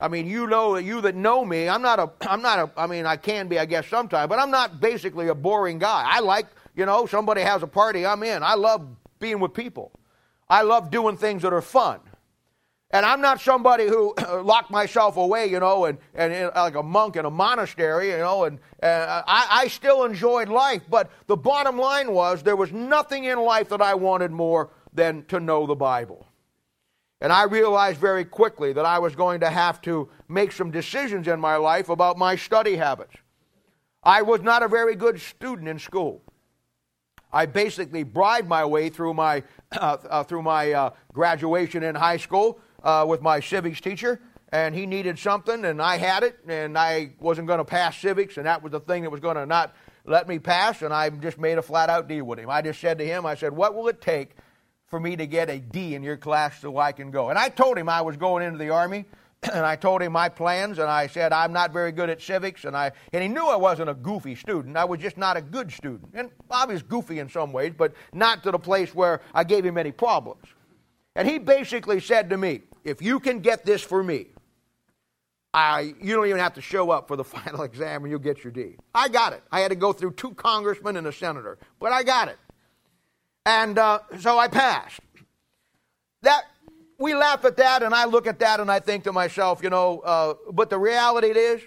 I 0.00 0.06
mean, 0.06 0.28
you 0.28 0.46
know, 0.46 0.76
you 0.76 1.00
that 1.00 1.16
know 1.16 1.44
me, 1.44 1.68
I'm 1.68 1.82
not 1.82 1.98
a, 1.98 2.10
I'm 2.20 2.40
not 2.40 2.58
a, 2.58 2.70
I 2.80 2.86
mean, 2.86 3.04
I 3.04 3.16
can 3.16 3.48
be, 3.48 3.58
I 3.58 3.64
guess, 3.64 3.88
sometimes, 3.88 4.28
but 4.28 4.38
I'm 4.38 4.50
not 4.50 4.80
basically 4.80 5.26
a 5.26 5.34
boring 5.34 5.80
guy. 5.80 6.04
I 6.06 6.20
like 6.20 6.46
you 6.78 6.86
know, 6.86 7.06
somebody 7.06 7.40
has 7.40 7.64
a 7.64 7.66
party, 7.66 8.06
I'm 8.06 8.22
in. 8.22 8.44
I 8.44 8.54
love 8.54 8.86
being 9.18 9.40
with 9.40 9.52
people. 9.52 9.90
I 10.48 10.62
love 10.62 10.92
doing 10.92 11.16
things 11.16 11.42
that 11.42 11.52
are 11.52 11.60
fun. 11.60 11.98
And 12.90 13.04
I'm 13.04 13.20
not 13.20 13.40
somebody 13.40 13.86
who 13.86 14.14
locked 14.42 14.70
myself 14.70 15.16
away, 15.16 15.46
you 15.46 15.60
know, 15.60 15.84
and, 15.84 15.98
and, 16.14 16.50
like 16.54 16.74
a 16.74 16.82
monk 16.82 17.16
in 17.16 17.24
a 17.26 17.30
monastery, 17.30 18.10
you 18.10 18.18
know, 18.18 18.44
and, 18.44 18.58
and 18.80 19.02
I, 19.10 19.46
I 19.50 19.68
still 19.68 20.04
enjoyed 20.04 20.48
life. 20.48 20.82
But 20.88 21.10
the 21.26 21.36
bottom 21.36 21.78
line 21.78 22.12
was 22.12 22.42
there 22.42 22.56
was 22.56 22.72
nothing 22.72 23.24
in 23.24 23.38
life 23.38 23.68
that 23.68 23.82
I 23.82 23.94
wanted 23.94 24.30
more 24.30 24.70
than 24.94 25.24
to 25.26 25.38
know 25.38 25.66
the 25.66 25.74
Bible. 25.74 26.26
And 27.20 27.32
I 27.32 27.44
realized 27.44 27.98
very 27.98 28.24
quickly 28.24 28.72
that 28.72 28.86
I 28.86 28.98
was 29.00 29.14
going 29.14 29.40
to 29.40 29.50
have 29.50 29.82
to 29.82 30.08
make 30.28 30.52
some 30.52 30.70
decisions 30.70 31.26
in 31.28 31.40
my 31.40 31.56
life 31.56 31.88
about 31.88 32.16
my 32.16 32.36
study 32.36 32.76
habits. 32.76 33.16
I 34.02 34.22
was 34.22 34.40
not 34.40 34.62
a 34.62 34.68
very 34.68 34.94
good 34.94 35.20
student 35.20 35.68
in 35.68 35.78
school. 35.78 36.22
I 37.30 37.44
basically 37.44 38.04
bribed 38.04 38.48
my 38.48 38.64
way 38.64 38.88
through 38.88 39.14
my, 39.14 39.42
uh, 39.72 39.98
uh, 40.08 40.22
through 40.22 40.42
my 40.42 40.72
uh, 40.72 40.90
graduation 41.12 41.82
in 41.82 41.94
high 41.94 42.16
school 42.16 42.60
uh, 42.82 43.04
with 43.08 43.22
my 43.22 43.40
civics 43.40 43.80
teacher, 43.80 44.20
and 44.50 44.74
he 44.74 44.86
needed 44.86 45.18
something, 45.18 45.64
and 45.64 45.82
I 45.82 45.96
had 45.98 46.22
it, 46.22 46.38
and 46.48 46.78
I 46.78 47.12
wasn't 47.20 47.46
going 47.46 47.58
to 47.58 47.64
pass 47.64 47.98
civics, 47.98 48.36
and 48.36 48.46
that 48.46 48.62
was 48.62 48.72
the 48.72 48.80
thing 48.80 49.02
that 49.02 49.10
was 49.10 49.20
going 49.20 49.36
to 49.36 49.46
not 49.46 49.74
let 50.04 50.26
me 50.26 50.38
pass, 50.38 50.82
and 50.82 50.92
I 50.92 51.10
just 51.10 51.38
made 51.38 51.58
a 51.58 51.62
flat 51.62 51.90
out 51.90 52.08
deal 52.08 52.24
with 52.24 52.38
him. 52.38 52.48
I 52.48 52.62
just 52.62 52.80
said 52.80 52.98
to 52.98 53.04
him, 53.04 53.26
I 53.26 53.34
said, 53.34 53.52
What 53.52 53.74
will 53.74 53.88
it 53.88 54.00
take 54.00 54.36
for 54.86 54.98
me 54.98 55.16
to 55.16 55.26
get 55.26 55.50
a 55.50 55.58
D 55.58 55.94
in 55.94 56.02
your 56.02 56.16
class 56.16 56.60
so 56.60 56.78
I 56.78 56.92
can 56.92 57.10
go? 57.10 57.28
And 57.28 57.38
I 57.38 57.50
told 57.50 57.76
him 57.76 57.88
I 57.88 58.00
was 58.00 58.16
going 58.16 58.42
into 58.42 58.58
the 58.58 58.70
Army 58.70 59.04
and 59.52 59.64
I 59.64 59.76
told 59.76 60.02
him 60.02 60.12
my 60.12 60.28
plans, 60.28 60.78
and 60.78 60.88
I 60.88 61.06
said 61.06 61.32
I'm 61.32 61.52
not 61.52 61.72
very 61.72 61.92
good 61.92 62.10
at 62.10 62.20
civics, 62.20 62.64
and 62.64 62.76
I 62.76 62.92
and 63.12 63.22
he 63.22 63.28
knew 63.28 63.46
I 63.46 63.56
wasn't 63.56 63.90
a 63.90 63.94
goofy 63.94 64.34
student. 64.34 64.76
I 64.76 64.84
was 64.84 65.00
just 65.00 65.16
not 65.16 65.36
a 65.36 65.42
good 65.42 65.70
student, 65.70 66.10
and 66.14 66.30
was 66.50 66.82
goofy 66.82 67.18
in 67.18 67.28
some 67.28 67.52
ways, 67.52 67.72
but 67.76 67.92
not 68.12 68.42
to 68.44 68.50
the 68.50 68.58
place 68.58 68.94
where 68.94 69.20
I 69.34 69.44
gave 69.44 69.64
him 69.64 69.78
any 69.78 69.92
problems. 69.92 70.44
And 71.18 71.26
he 71.26 71.38
basically 71.38 71.98
said 71.98 72.30
to 72.30 72.36
me, 72.36 72.62
"If 72.84 73.02
you 73.02 73.18
can 73.18 73.40
get 73.40 73.66
this 73.66 73.82
for 73.82 74.04
me, 74.04 74.28
I 75.52 75.92
you 76.00 76.14
don't 76.14 76.28
even 76.28 76.38
have 76.38 76.54
to 76.54 76.60
show 76.60 76.92
up 76.92 77.08
for 77.08 77.16
the 77.16 77.24
final 77.36 77.62
exam, 77.62 78.04
and 78.04 78.10
you'll 78.10 78.20
get 78.20 78.44
your 78.44 78.52
D." 78.52 78.76
I 78.94 79.08
got 79.08 79.32
it. 79.32 79.42
I 79.50 79.58
had 79.58 79.70
to 79.70 79.74
go 79.74 79.92
through 79.92 80.12
two 80.12 80.32
congressmen 80.34 80.96
and 80.96 81.08
a 81.08 81.12
senator, 81.12 81.58
but 81.80 81.90
I 81.90 82.04
got 82.04 82.28
it, 82.28 82.38
and 83.44 83.76
uh, 83.78 83.98
so 84.20 84.38
I 84.38 84.46
passed. 84.46 85.00
That 86.22 86.44
we 86.98 87.16
laugh 87.16 87.44
at 87.44 87.56
that, 87.56 87.82
and 87.82 87.92
I 87.92 88.04
look 88.04 88.28
at 88.28 88.38
that 88.38 88.60
and 88.60 88.70
I 88.70 88.78
think 88.78 89.02
to 89.04 89.12
myself, 89.12 89.60
you 89.60 89.70
know, 89.70 89.98
uh, 90.00 90.34
but 90.52 90.70
the 90.70 90.78
reality 90.78 91.30
is, 91.30 91.60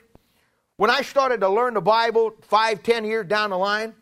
when 0.77 0.89
I 0.89 1.01
started 1.01 1.41
to 1.41 1.49
learn 1.49 1.73
the 1.73 1.81
Bible 1.81 2.35
five, 2.39 2.83
ten 2.83 3.03
years 3.03 3.27
down 3.27 3.49
the 3.49 3.57
line, 3.57 3.95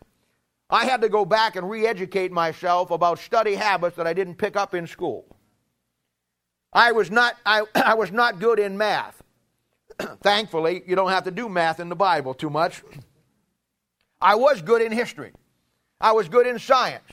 I 0.70 0.86
had 0.86 1.02
to 1.02 1.10
go 1.10 1.26
back 1.26 1.56
and 1.56 1.68
re 1.68 1.88
educate 1.88 2.32
myself 2.32 2.92
about 2.92 3.18
study 3.18 3.56
habits 3.56 3.98
that 3.98 4.06
I 4.06 4.14
didn't 4.14 4.36
pick 4.36 4.56
up 4.56 4.76
in 4.76 4.86
school. 4.86 5.26
I 6.74 6.92
was 6.92 7.10
not, 7.10 7.36
I, 7.46 7.64
I 7.76 7.96
was 7.96 8.12
not 8.12 8.40
good 8.40 8.60
in 8.60 8.78
math. 8.78 9.22
Thankfully, 10.22 10.84
you 10.86 10.96
don't 10.96 11.10
have 11.10 11.24
to 11.26 11.32
do 11.32 11.50
math 11.50 11.80
in 11.80 11.90
the 11.90 11.96
Bible 11.96 12.34
too 12.34 12.50
much. 12.50 12.84
I 14.22 14.36
was 14.36 14.62
good 14.62 14.82
in 14.82 14.92
history. 14.92 15.32
I 16.02 16.12
was 16.12 16.30
good 16.30 16.48
in 16.48 16.60
science. 16.60 17.04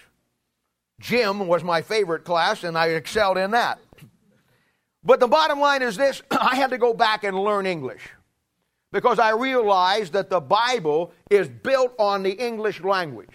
Gym 1.01 1.47
was 1.47 1.63
my 1.63 1.83
favorite 1.83 2.25
class, 2.25 2.65
and 2.65 2.77
I 2.77 2.89
excelled 2.89 3.39
in 3.39 3.51
that. 3.53 3.79
But 5.05 5.21
the 5.21 5.29
bottom 5.29 5.61
line 5.61 5.83
is 5.83 5.97
this 5.97 6.23
I 6.31 6.57
had 6.57 6.71
to 6.71 6.79
go 6.79 6.95
back 6.95 7.25
and 7.25 7.39
learn 7.39 7.67
English 7.67 8.03
because 8.93 9.19
I 9.19 9.31
realized 9.31 10.13
that 10.15 10.31
the 10.31 10.41
Bible 10.41 11.13
is 11.31 11.49
built 11.49 11.95
on 11.99 12.23
the 12.23 12.33
English 12.33 12.81
language. 12.83 13.35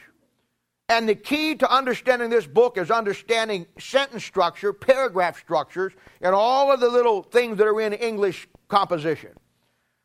And 0.91 1.07
the 1.07 1.15
key 1.15 1.55
to 1.55 1.73
understanding 1.73 2.29
this 2.29 2.45
book 2.45 2.77
is 2.77 2.91
understanding 2.91 3.65
sentence 3.79 4.25
structure, 4.25 4.73
paragraph 4.73 5.39
structures, 5.39 5.93
and 6.19 6.35
all 6.35 6.69
of 6.69 6.81
the 6.81 6.89
little 6.89 7.23
things 7.23 7.57
that 7.59 7.65
are 7.65 7.79
in 7.79 7.93
English 7.93 8.49
composition. 8.67 9.29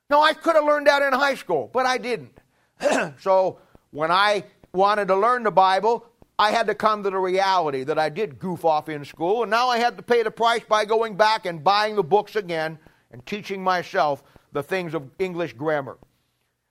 Now, 0.08 0.22
I 0.22 0.32
could 0.32 0.54
have 0.54 0.64
learned 0.64 0.86
that 0.86 1.02
in 1.02 1.12
high 1.12 1.34
school, 1.34 1.68
but 1.72 1.86
I 1.86 1.98
didn't. 1.98 2.38
so, 3.18 3.58
when 3.90 4.12
I 4.12 4.44
wanted 4.72 5.08
to 5.08 5.16
learn 5.16 5.42
the 5.42 5.50
Bible, 5.50 6.06
I 6.38 6.52
had 6.52 6.68
to 6.68 6.74
come 6.76 7.02
to 7.02 7.10
the 7.10 7.18
reality 7.18 7.82
that 7.82 7.98
I 7.98 8.08
did 8.08 8.38
goof 8.38 8.64
off 8.64 8.88
in 8.88 9.04
school, 9.04 9.42
and 9.42 9.50
now 9.50 9.68
I 9.68 9.78
had 9.78 9.96
to 9.96 10.04
pay 10.04 10.22
the 10.22 10.30
price 10.30 10.62
by 10.68 10.84
going 10.84 11.16
back 11.16 11.46
and 11.46 11.64
buying 11.64 11.96
the 11.96 12.04
books 12.04 12.36
again 12.36 12.78
and 13.10 13.26
teaching 13.26 13.60
myself 13.60 14.22
the 14.52 14.62
things 14.62 14.94
of 14.94 15.10
English 15.18 15.54
grammar. 15.54 15.98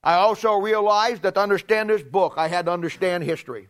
I 0.02 0.14
also 0.14 0.54
realized 0.54 1.20
that 1.20 1.34
to 1.34 1.40
understand 1.40 1.90
this 1.90 2.02
book, 2.02 2.32
I 2.38 2.48
had 2.48 2.64
to 2.64 2.72
understand 2.72 3.22
history. 3.22 3.68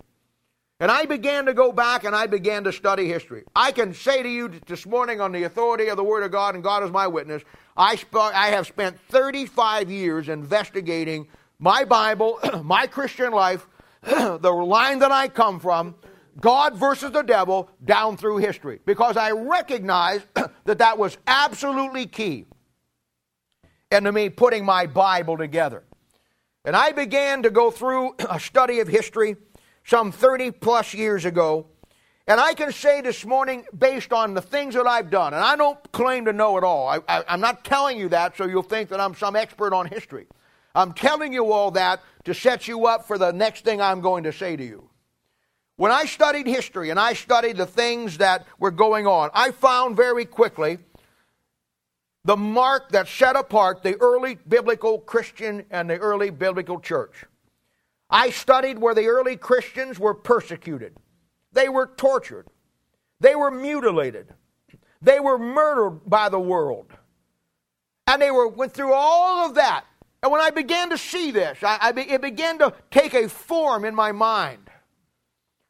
And 0.79 0.91
I 0.91 1.07
began 1.07 1.47
to 1.47 1.55
go 1.55 1.73
back 1.73 2.05
and 2.05 2.15
I 2.15 2.27
began 2.27 2.65
to 2.65 2.73
study 2.73 3.09
history. 3.09 3.45
I 3.55 3.73
can 3.73 3.95
say 3.95 4.23
to 4.23 4.29
you 4.29 4.51
this 4.67 4.85
morning, 4.85 5.23
on 5.23 5.33
the 5.33 5.45
authority 5.45 5.89
of 5.89 5.97
the 5.97 6.05
Word 6.05 6.23
of 6.23 6.31
God, 6.31 6.55
and 6.55 6.63
God 6.63 6.83
is 6.83 6.91
my 6.91 7.07
witness, 7.07 7.43
I, 7.77 7.97
sp- 7.97 8.35
I 8.35 8.49
have 8.49 8.67
spent 8.67 8.99
35 9.09 9.91
years 9.91 10.29
investigating 10.29 11.29
my 11.59 11.85
Bible, 11.85 12.39
my 12.63 12.87
Christian 12.87 13.33
life, 13.33 13.67
the 14.03 14.51
line 14.51 14.99
that 14.99 15.11
I 15.11 15.29
come 15.29 15.61
from, 15.61 15.95
God 16.39 16.77
versus 16.77 17.11
the 17.11 17.23
devil, 17.23 17.71
down 17.83 18.19
through 18.19 18.39
history. 18.39 18.81
Because 18.85 19.17
I 19.17 19.31
recognize 19.31 20.21
that 20.65 20.79
that 20.79 20.99
was 20.99 21.17
absolutely 21.27 22.07
key 22.07 22.45
into 23.91 24.13
me 24.13 24.29
putting 24.29 24.67
my 24.67 24.85
Bible 24.87 25.39
together. 25.39 25.85
And 26.67 26.75
I 26.75 26.93
began 26.93 27.45
to 27.45 27.51
go 27.51 27.71
through 27.71 28.17
a 28.29 28.41
study 28.41 28.81
of 28.81 28.89
history 28.89 29.37
some 29.87 30.11
30 30.11 30.51
plus 30.51 30.93
years 30.95 31.25
ago. 31.25 31.67
And 32.27 32.41
I 32.41 32.55
can 32.55 32.73
say 32.73 33.01
this 33.03 33.25
morning, 33.25 33.65
based 33.77 34.13
on 34.13 34.35
the 34.35 34.43
things 34.43 34.75
that 34.75 34.87
I've 34.87 35.11
done, 35.11 35.33
and 35.33 35.43
I 35.43 35.55
don't 35.55 35.79
claim 35.93 36.25
to 36.25 36.33
know 36.33 36.59
it 36.59 36.65
all. 36.65 36.89
I, 36.89 37.23
am 37.29 37.41
not 37.41 37.65
telling 37.65 37.97
you 37.97 38.09
that 38.09 38.37
so 38.37 38.47
you'll 38.47 38.65
think 38.65 38.89
that 38.89 38.99
I'm 38.99 39.15
some 39.15 39.37
expert 39.37 39.73
on 39.73 39.87
history. 39.87 40.27
I'm 40.75 40.93
telling 40.93 41.33
you 41.33 41.53
all 41.53 41.71
that 41.71 42.03
to 42.25 42.35
set 42.35 42.67
you 42.67 42.87
up 42.87 43.07
for 43.07 43.17
the 43.17 43.33
next 43.33 43.65
thing 43.65 43.81
I'm 43.81 44.01
going 44.01 44.25
to 44.25 44.33
say 44.33 44.57
to 44.57 44.65
you. 44.65 44.91
When 45.77 45.93
I 45.93 46.07
studied 46.07 46.49
history 46.49 46.91
and 46.91 46.99
I 46.99 47.13
studied 47.13 47.57
the 47.57 47.67
things 47.67 48.19
that 48.19 48.45
were 48.59 48.73
going 48.73 49.07
on, 49.07 49.31
I 49.35 49.53
found 49.53 49.95
very 49.95 50.25
quickly 50.25 50.79
the 52.25 52.37
mark 52.37 52.91
that 52.91 53.07
set 53.07 53.37
apart 53.37 53.85
the 53.85 53.95
early 54.01 54.37
biblical 54.49 54.99
Christian 54.99 55.65
and 55.71 55.89
the 55.89 55.99
early 55.99 56.31
biblical 56.31 56.81
church. 56.81 57.25
I 58.09 58.31
studied 58.31 58.79
where 58.79 58.95
the 58.95 59.07
early 59.07 59.37
Christians 59.37 59.99
were 59.99 60.15
persecuted, 60.15 60.97
they 61.53 61.69
were 61.69 61.87
tortured, 61.97 62.47
they 63.21 63.35
were 63.35 63.51
mutilated, 63.51 64.33
they 65.03 65.21
were 65.21 65.39
murdered 65.39 66.09
by 66.09 66.29
the 66.29 66.41
world. 66.41 66.93
And 68.09 68.23
they 68.23 68.31
were, 68.31 68.47
went 68.47 68.73
through 68.73 68.93
all 68.93 69.49
of 69.49 69.57
that 69.57 69.85
and 70.27 70.33
when 70.33 70.41
I 70.41 70.51
began 70.51 70.91
to 70.91 70.99
see 70.99 71.31
this, 71.31 71.59
I, 71.63 71.79
I 71.81 72.01
it 72.01 72.21
began 72.21 72.59
to 72.59 72.73
take 72.91 73.15
a 73.15 73.29
form 73.29 73.85
in 73.85 73.95
my 73.95 74.11
mind. 74.11 74.71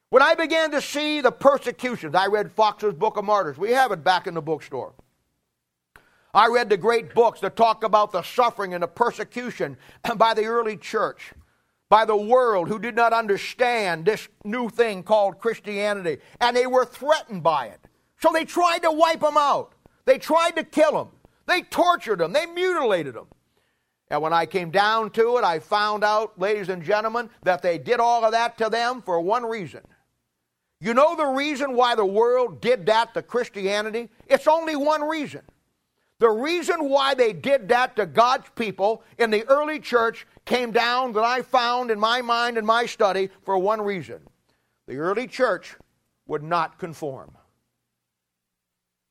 When 0.09 0.23
I 0.23 0.35
began 0.35 0.71
to 0.71 0.81
see 0.81 1.21
the 1.21 1.31
persecutions, 1.31 2.15
I 2.15 2.29
read 2.29 2.51
Foxe's 2.53 2.95
Book 2.95 3.19
of 3.19 3.27
Martyrs. 3.27 3.59
We 3.59 3.73
have 3.73 3.93
it 3.93 4.03
back 4.03 4.27
in 4.27 4.33
the 4.33 4.41
bookstore. 4.41 4.95
I 6.33 6.49
read 6.49 6.71
the 6.71 6.79
great 6.79 7.15
books 7.15 7.41
that 7.41 7.55
talk 7.55 7.85
about 7.85 8.13
the 8.13 8.23
suffering 8.23 8.73
and 8.73 8.83
the 8.83 8.89
persecution 8.89 9.77
by 10.17 10.33
the 10.33 10.45
early 10.45 10.79
church, 10.79 11.35
by 11.89 12.05
the 12.05 12.17
world 12.17 12.69
who 12.69 12.79
did 12.79 12.97
not 12.97 13.13
understand 13.13 14.05
this 14.05 14.29
new 14.45 14.69
thing 14.69 15.03
called 15.03 15.39
Christianity, 15.39 16.19
and 16.41 16.57
they 16.57 16.67
were 16.67 16.85
threatened 16.85 17.43
by 17.43 17.67
it. 17.67 17.81
So 18.21 18.31
they 18.33 18.45
tried 18.45 18.81
to 18.81 18.91
wipe 18.91 19.21
them 19.21 19.37
out. 19.37 19.75
They 20.05 20.19
tried 20.19 20.57
to 20.57 20.65
kill 20.65 20.93
them. 20.93 21.09
They 21.47 21.63
tortured 21.63 22.19
them. 22.19 22.33
They 22.33 22.47
mutilated 22.47 23.15
them. 23.15 23.27
And 24.09 24.23
when 24.23 24.33
I 24.33 24.47
came 24.47 24.71
down 24.71 25.11
to 25.11 25.39
it, 25.39 25.45
I 25.45 25.59
found 25.59 26.05
out, 26.05 26.39
ladies 26.39 26.69
and 26.69 26.83
gentlemen, 26.83 27.29
that 27.43 27.63
they 27.63 27.79
did 27.79 28.01
all 28.01 28.25
of 28.25 28.33
that 28.33 28.57
to 28.59 28.69
them 28.69 29.03
for 29.03 29.21
one 29.21 29.45
reason. 29.45 29.81
You 30.81 30.95
know 30.95 31.17
the 31.17 31.27
reason 31.27 31.75
why 31.75 31.95
the 31.95 32.07
world 32.07 32.61
did 32.61 32.87
that 32.87 33.15
to 33.15 33.23
Christianity? 33.23 34.09
It's 34.27 34.47
only 34.47 34.77
one 34.77 35.03
reason. 35.03 35.43
The 36.19 36.31
reason 36.31 36.89
why 36.89 37.15
they 37.15 37.33
did 37.33 37.69
that 37.69 37.97
to 37.97 38.07
God's 38.07 38.49
people 38.55 39.03
in 39.19 39.31
the 39.31 39.47
early 39.49 39.81
church 39.81 40.27
came 40.47 40.73
down 40.73 41.13
that 41.13 41.25
I 41.25 41.43
found 41.43 41.91
in 41.91 42.01
my 42.01 42.23
mind 42.23 42.57
and 42.57 42.67
my 42.67 42.87
study 42.87 43.29
for 43.43 43.59
one 43.59 43.83
reason. 43.83 44.21
The 44.87 44.97
early 44.97 45.27
church 45.27 45.77
would 46.27 46.43
not 46.43 46.79
conform. 46.79 47.37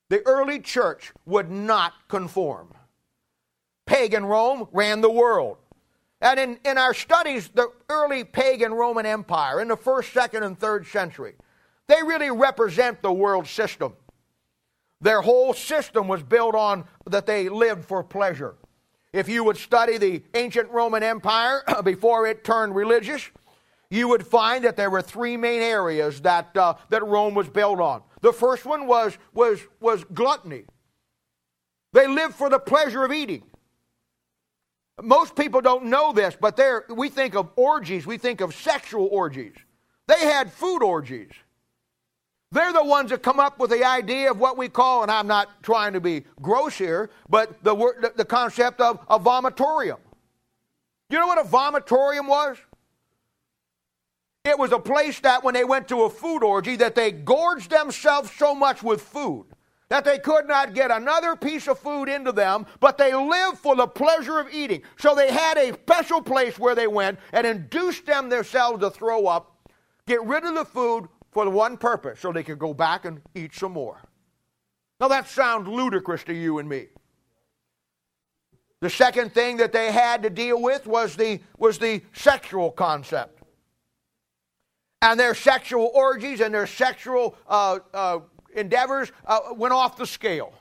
The 0.09 0.25
early 0.25 0.59
church 0.59 1.13
would 1.25 1.51
not 1.51 1.93
conform 2.07 2.73
pagan 3.85 4.25
Rome 4.25 4.67
ran 4.71 5.01
the 5.01 5.11
world. 5.11 5.57
And 6.21 6.39
in, 6.39 6.59
in 6.65 6.77
our 6.77 6.93
studies, 6.93 7.49
the 7.49 7.71
early 7.89 8.23
pagan 8.23 8.73
Roman 8.73 9.05
Empire 9.05 9.61
in 9.61 9.67
the 9.67 9.77
first, 9.77 10.13
second, 10.13 10.43
and 10.43 10.59
third 10.59 10.87
century, 10.87 11.35
they 11.87 12.01
really 12.03 12.31
represent 12.31 13.01
the 13.01 13.11
world 13.11 13.47
system. 13.47 13.93
Their 15.01 15.21
whole 15.21 15.53
system 15.53 16.07
was 16.07 16.23
built 16.23 16.55
on 16.55 16.85
that 17.05 17.25
they 17.25 17.49
lived 17.49 17.85
for 17.85 18.03
pleasure. 18.03 18.55
If 19.15 19.29
you 19.29 19.45
would 19.45 19.55
study 19.55 19.97
the 19.97 20.21
ancient 20.33 20.69
Roman 20.71 21.01
Empire 21.01 21.63
before 21.85 22.27
it 22.27 22.43
turned 22.43 22.75
religious, 22.75 23.25
you 23.89 24.09
would 24.09 24.27
find 24.27 24.65
that 24.65 24.75
there 24.75 24.89
were 24.89 25.01
three 25.01 25.37
main 25.37 25.61
areas 25.61 26.19
that, 26.21 26.55
uh, 26.57 26.73
that 26.89 27.01
Rome 27.05 27.33
was 27.33 27.47
built 27.47 27.79
on. 27.79 28.03
The 28.19 28.33
first 28.33 28.65
one 28.65 28.87
was, 28.87 29.17
was, 29.33 29.61
was 29.79 30.03
gluttony. 30.03 30.65
They 31.93 32.07
lived 32.07 32.35
for 32.35 32.49
the 32.49 32.59
pleasure 32.59 33.05
of 33.05 33.13
eating. 33.13 33.43
Most 35.01 35.33
people 35.37 35.61
don't 35.61 35.85
know 35.85 36.11
this, 36.11 36.35
but 36.39 36.59
we 36.89 37.07
think 37.07 37.35
of 37.35 37.51
orgies, 37.55 38.05
we 38.05 38.17
think 38.17 38.41
of 38.41 38.53
sexual 38.53 39.07
orgies. 39.07 39.53
They 40.07 40.19
had 40.19 40.51
food 40.51 40.83
orgies. 40.83 41.31
They're 42.55 42.71
the 42.71 42.85
ones 42.85 43.09
that 43.09 43.21
come 43.21 43.37
up 43.37 43.59
with 43.59 43.71
the 43.71 43.83
idea 43.83 44.31
of 44.31 44.39
what 44.39 44.57
we 44.57 44.69
call, 44.69 45.01
and 45.01 45.11
I'm 45.11 45.27
not 45.27 45.61
trying 45.61 45.91
to 45.91 45.99
be 45.99 46.23
gross 46.41 46.77
here, 46.77 47.09
but 47.27 47.61
the, 47.65 48.13
the 48.15 48.23
concept 48.23 48.79
of 48.79 48.97
a 49.09 49.19
vomitorium. 49.19 49.97
You 51.09 51.19
know 51.19 51.27
what 51.27 51.37
a 51.37 51.49
vomitorium 51.49 52.29
was? 52.29 52.55
It 54.45 54.57
was 54.57 54.71
a 54.71 54.79
place 54.79 55.19
that 55.19 55.43
when 55.43 55.53
they 55.53 55.65
went 55.65 55.89
to 55.89 56.03
a 56.03 56.09
food 56.09 56.45
orgy 56.45 56.77
that 56.77 56.95
they 56.95 57.11
gorged 57.11 57.71
themselves 57.71 58.31
so 58.31 58.55
much 58.55 58.81
with 58.81 59.01
food 59.01 59.47
that 59.89 60.05
they 60.05 60.17
could 60.17 60.47
not 60.47 60.73
get 60.73 60.91
another 60.91 61.35
piece 61.35 61.67
of 61.67 61.77
food 61.77 62.07
into 62.07 62.31
them, 62.31 62.65
but 62.79 62.97
they 62.97 63.13
lived 63.13 63.57
for 63.57 63.75
the 63.75 63.85
pleasure 63.85 64.39
of 64.39 64.47
eating. 64.53 64.81
So 64.97 65.13
they 65.13 65.29
had 65.29 65.57
a 65.57 65.73
special 65.73 66.21
place 66.21 66.57
where 66.57 66.73
they 66.73 66.87
went 66.87 67.19
and 67.33 67.45
induced 67.45 68.05
them 68.05 68.29
themselves 68.29 68.79
to 68.79 68.91
throw 68.91 69.27
up, 69.27 69.69
get 70.07 70.23
rid 70.23 70.45
of 70.45 70.55
the 70.55 70.63
food 70.63 71.09
for 71.35 71.43
the 71.43 71.51
one 71.51 71.75
purpose, 71.75 72.21
so 72.21 72.31
they 72.31 72.43
could 72.43 72.57
go 72.57 72.73
back 72.73 73.03
and 73.03 73.21
eat 73.35 73.53
some 73.53 73.73
more. 73.73 74.01
Now 75.01 75.09
that 75.09 75.27
sounds 75.27 75.67
ludicrous 75.67 76.23
to 76.23 76.33
you 76.33 76.59
and 76.59 76.69
me. 76.69 76.85
The 78.79 78.89
second 78.89 79.33
thing 79.33 79.57
that 79.57 79.73
they 79.73 79.91
had 79.91 80.23
to 80.23 80.29
deal 80.29 80.61
with 80.61 80.87
was 80.87 81.17
the, 81.17 81.41
was 81.57 81.77
the 81.77 82.01
sexual 82.13 82.71
concept. 82.71 83.43
And 85.01 85.19
their 85.19 85.35
sexual 85.35 85.91
orgies 85.93 86.39
and 86.39 86.53
their 86.53 86.67
sexual 86.67 87.35
uh, 87.49 87.79
uh, 87.93 88.19
endeavors 88.55 89.11
uh, 89.25 89.39
went 89.57 89.73
off 89.73 89.97
the 89.97 90.07
scale. 90.07 90.53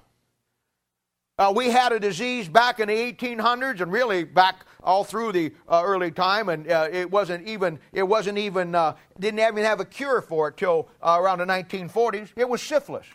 Uh, 1.36 1.52
we 1.54 1.68
had 1.68 1.92
a 1.92 1.98
disease 1.98 2.48
back 2.48 2.78
in 2.78 2.88
the 2.88 3.12
1800s, 3.12 3.80
and 3.80 3.90
really 3.90 4.22
back 4.22 4.64
all 4.84 5.02
through 5.02 5.32
the 5.32 5.52
uh, 5.68 5.82
early 5.84 6.10
time, 6.10 6.48
and 6.48 6.70
uh, 6.70 6.88
it 6.92 7.10
wasn't 7.10 7.44
even 7.46 7.78
it 7.92 8.04
wasn't 8.04 8.38
even 8.38 8.74
uh, 8.74 8.94
didn't 9.18 9.40
even 9.40 9.64
have 9.64 9.80
a 9.80 9.84
cure 9.84 10.22
for 10.22 10.48
it 10.48 10.56
till 10.56 10.88
uh, 11.02 11.18
around 11.20 11.38
the 11.38 11.44
1940s. 11.44 12.28
It 12.36 12.48
was 12.48 12.62
syphilis, 12.62 13.06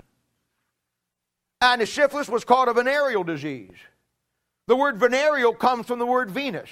and 1.61 1.81
the 1.81 1.87
syphilis 1.87 2.27
was 2.27 2.43
called 2.43 2.67
a 2.67 2.73
venereal 2.73 3.23
disease. 3.23 3.77
The 4.67 4.75
word 4.75 4.97
venereal 4.97 5.53
comes 5.53 5.85
from 5.85 5.99
the 5.99 6.05
word 6.05 6.29
Venus. 6.29 6.69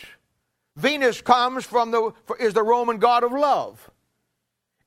Venus 0.76 1.22
comes 1.22 1.66
from 1.66 1.92
the 1.92 2.12
is 2.40 2.54
the 2.54 2.64
Roman 2.64 2.98
god 2.98 3.24
of 3.24 3.32
love. 3.32 3.90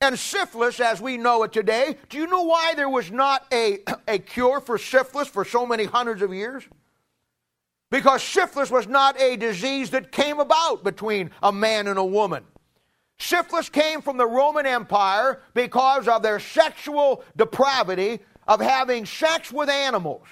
And 0.02 0.18
syphilis, 0.18 0.80
as 0.80 1.00
we 1.00 1.18
know 1.18 1.42
it 1.42 1.52
today, 1.52 1.96
do 2.08 2.16
you 2.16 2.26
know 2.26 2.42
why 2.42 2.72
there 2.74 2.88
was 2.88 3.10
not 3.10 3.46
a, 3.52 3.80
a 4.08 4.18
cure 4.18 4.60
for 4.60 4.78
syphilis 4.78 5.28
for 5.28 5.44
so 5.44 5.66
many 5.66 5.84
hundreds 5.84 6.22
of 6.22 6.32
years? 6.32 6.64
Because 7.90 8.22
syphilis 8.22 8.70
was 8.70 8.86
not 8.86 9.20
a 9.20 9.36
disease 9.36 9.90
that 9.90 10.12
came 10.12 10.38
about 10.40 10.84
between 10.84 11.30
a 11.42 11.52
man 11.52 11.86
and 11.86 11.98
a 11.98 12.04
woman. 12.04 12.44
Syphilis 13.18 13.68
came 13.68 14.00
from 14.00 14.16
the 14.16 14.26
Roman 14.26 14.64
Empire 14.64 15.42
because 15.52 16.08
of 16.08 16.22
their 16.22 16.40
sexual 16.40 17.22
depravity 17.36 18.20
of 18.48 18.60
having 18.60 19.04
sex 19.04 19.52
with 19.52 19.68
animals, 19.68 20.26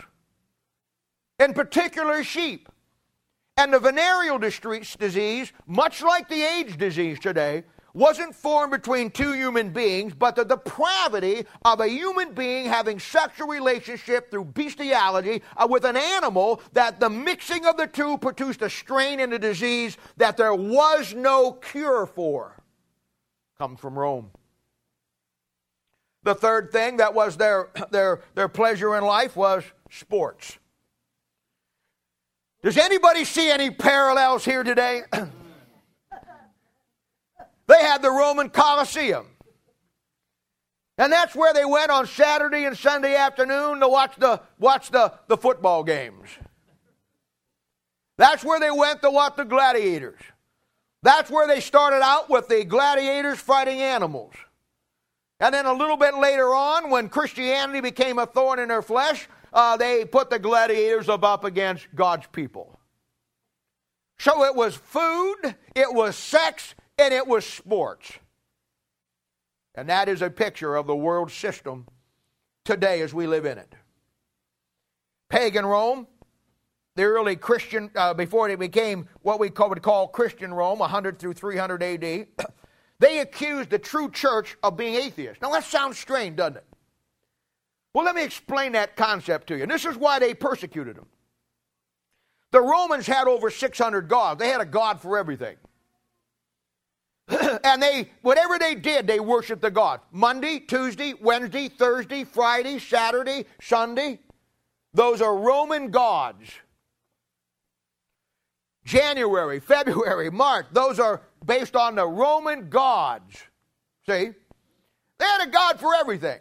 in 1.38 1.52
particular 1.52 2.24
sheep. 2.24 2.68
And 3.58 3.74
the 3.74 3.80
venereal 3.80 4.38
disease, 4.38 5.52
much 5.66 6.00
like 6.00 6.28
the 6.28 6.42
AIDS 6.42 6.76
disease 6.76 7.18
today, 7.18 7.64
wasn't 7.94 8.34
formed 8.34 8.70
between 8.70 9.10
two 9.10 9.32
human 9.32 9.70
beings, 9.70 10.14
but 10.14 10.36
the 10.36 10.44
depravity 10.44 11.44
of 11.64 11.80
a 11.80 11.88
human 11.88 12.32
being 12.32 12.66
having 12.66 12.98
sexual 12.98 13.48
relationship 13.48 14.30
through 14.30 14.44
bestiality 14.44 15.42
uh, 15.56 15.66
with 15.68 15.84
an 15.84 15.96
animal, 15.96 16.60
that 16.72 17.00
the 17.00 17.10
mixing 17.10 17.66
of 17.66 17.76
the 17.76 17.86
two 17.86 18.18
produced 18.18 18.62
a 18.62 18.70
strain 18.70 19.20
and 19.20 19.32
a 19.32 19.38
disease 19.38 19.96
that 20.16 20.36
there 20.36 20.54
was 20.54 21.14
no 21.14 21.52
cure 21.52 22.06
for. 22.06 22.54
Comes 23.58 23.80
from 23.80 23.98
Rome. 23.98 24.30
The 26.22 26.34
third 26.34 26.70
thing 26.72 26.98
that 26.98 27.14
was 27.14 27.36
their, 27.36 27.70
their, 27.90 28.20
their 28.34 28.48
pleasure 28.48 28.96
in 28.96 29.04
life 29.04 29.36
was 29.36 29.64
sports. 29.90 30.58
Does 32.62 32.76
anybody 32.76 33.24
see 33.24 33.50
any 33.50 33.70
parallels 33.70 34.44
here 34.44 34.64
today? 34.64 35.02
They 37.68 37.82
had 37.82 38.02
the 38.02 38.10
Roman 38.10 38.50
Colosseum. 38.50 39.26
And 40.96 41.12
that's 41.12 41.36
where 41.36 41.54
they 41.54 41.64
went 41.64 41.92
on 41.92 42.06
Saturday 42.06 42.64
and 42.64 42.76
Sunday 42.76 43.14
afternoon 43.14 43.78
to 43.80 43.88
watch 43.88 44.16
the, 44.16 44.40
watch 44.58 44.90
the, 44.90 45.12
the 45.28 45.36
football 45.36 45.84
games. 45.84 46.28
That's 48.16 48.42
where 48.42 48.58
they 48.58 48.72
went 48.72 49.02
to 49.02 49.10
watch 49.10 49.36
the 49.36 49.44
gladiators. 49.44 50.18
That's 51.04 51.30
where 51.30 51.46
they 51.46 51.60
started 51.60 52.02
out 52.02 52.28
with 52.28 52.48
the 52.48 52.64
gladiators 52.64 53.38
fighting 53.38 53.80
animals. 53.80 54.34
And 55.38 55.54
then 55.54 55.66
a 55.66 55.72
little 55.72 55.96
bit 55.96 56.16
later 56.16 56.52
on, 56.52 56.90
when 56.90 57.08
Christianity 57.08 57.80
became 57.80 58.18
a 58.18 58.26
thorn 58.26 58.58
in 58.58 58.68
their 58.68 58.82
flesh, 58.82 59.28
uh, 59.52 59.76
they 59.76 60.04
put 60.04 60.30
the 60.30 60.40
gladiators 60.40 61.08
up, 61.08 61.22
up 61.22 61.44
against 61.44 61.86
God's 61.94 62.26
people. 62.32 62.80
So 64.18 64.44
it 64.44 64.56
was 64.56 64.74
food, 64.74 65.54
it 65.76 65.94
was 65.94 66.16
sex, 66.16 66.74
and 66.98 67.14
it 67.14 67.26
was 67.26 67.46
sports. 67.46 68.12
And 69.74 69.88
that 69.88 70.08
is 70.08 70.22
a 70.22 70.30
picture 70.30 70.74
of 70.74 70.86
the 70.86 70.96
world 70.96 71.30
system 71.30 71.86
today 72.64 73.00
as 73.00 73.14
we 73.14 73.26
live 73.26 73.46
in 73.46 73.58
it. 73.58 73.72
Pagan 75.28 75.64
Rome, 75.64 76.06
the 76.96 77.04
early 77.04 77.36
Christian, 77.36 77.90
uh, 77.94 78.14
before 78.14 78.48
it 78.48 78.58
became 78.58 79.08
what 79.22 79.38
we 79.38 79.50
would 79.56 79.82
call 79.82 80.08
Christian 80.08 80.52
Rome, 80.52 80.80
100 80.80 81.18
through 81.18 81.34
300 81.34 81.82
AD, 81.82 82.02
they 82.98 83.20
accused 83.20 83.70
the 83.70 83.78
true 83.78 84.10
church 84.10 84.56
of 84.62 84.76
being 84.76 84.96
atheist. 84.96 85.40
Now 85.40 85.50
that 85.52 85.64
sounds 85.64 85.98
strange, 85.98 86.36
doesn't 86.36 86.56
it? 86.56 86.64
Well, 87.94 88.04
let 88.04 88.16
me 88.16 88.24
explain 88.24 88.72
that 88.72 88.96
concept 88.96 89.46
to 89.48 89.56
you. 89.56 89.62
And 89.62 89.70
this 89.70 89.84
is 89.84 89.96
why 89.96 90.18
they 90.18 90.34
persecuted 90.34 90.96
them. 90.96 91.06
The 92.50 92.60
Romans 92.60 93.06
had 93.06 93.28
over 93.28 93.50
600 93.50 94.08
gods, 94.08 94.38
they 94.40 94.48
had 94.48 94.60
a 94.60 94.66
god 94.66 95.00
for 95.00 95.18
everything. 95.18 95.56
and 97.64 97.82
they, 97.82 98.10
whatever 98.22 98.58
they 98.58 98.74
did, 98.74 99.06
they 99.06 99.20
worshiped 99.20 99.62
the 99.62 99.70
God. 99.70 100.00
Monday, 100.12 100.58
Tuesday, 100.58 101.14
Wednesday, 101.20 101.68
Thursday, 101.68 102.24
Friday, 102.24 102.78
Saturday, 102.78 103.44
Sunday. 103.60 104.20
Those 104.94 105.20
are 105.20 105.36
Roman 105.36 105.90
gods. 105.90 106.50
January, 108.84 109.60
February, 109.74 110.30
March, 110.30 110.66
those 110.72 110.98
are 110.98 111.22
based 111.44 111.76
on 111.76 111.94
the 111.94 112.06
Roman 112.06 112.70
gods. 112.70 113.36
See? 114.06 114.30
They 115.18 115.24
had 115.24 115.46
a 115.46 115.50
God 115.50 115.78
for 115.78 115.94
everything. 115.94 116.38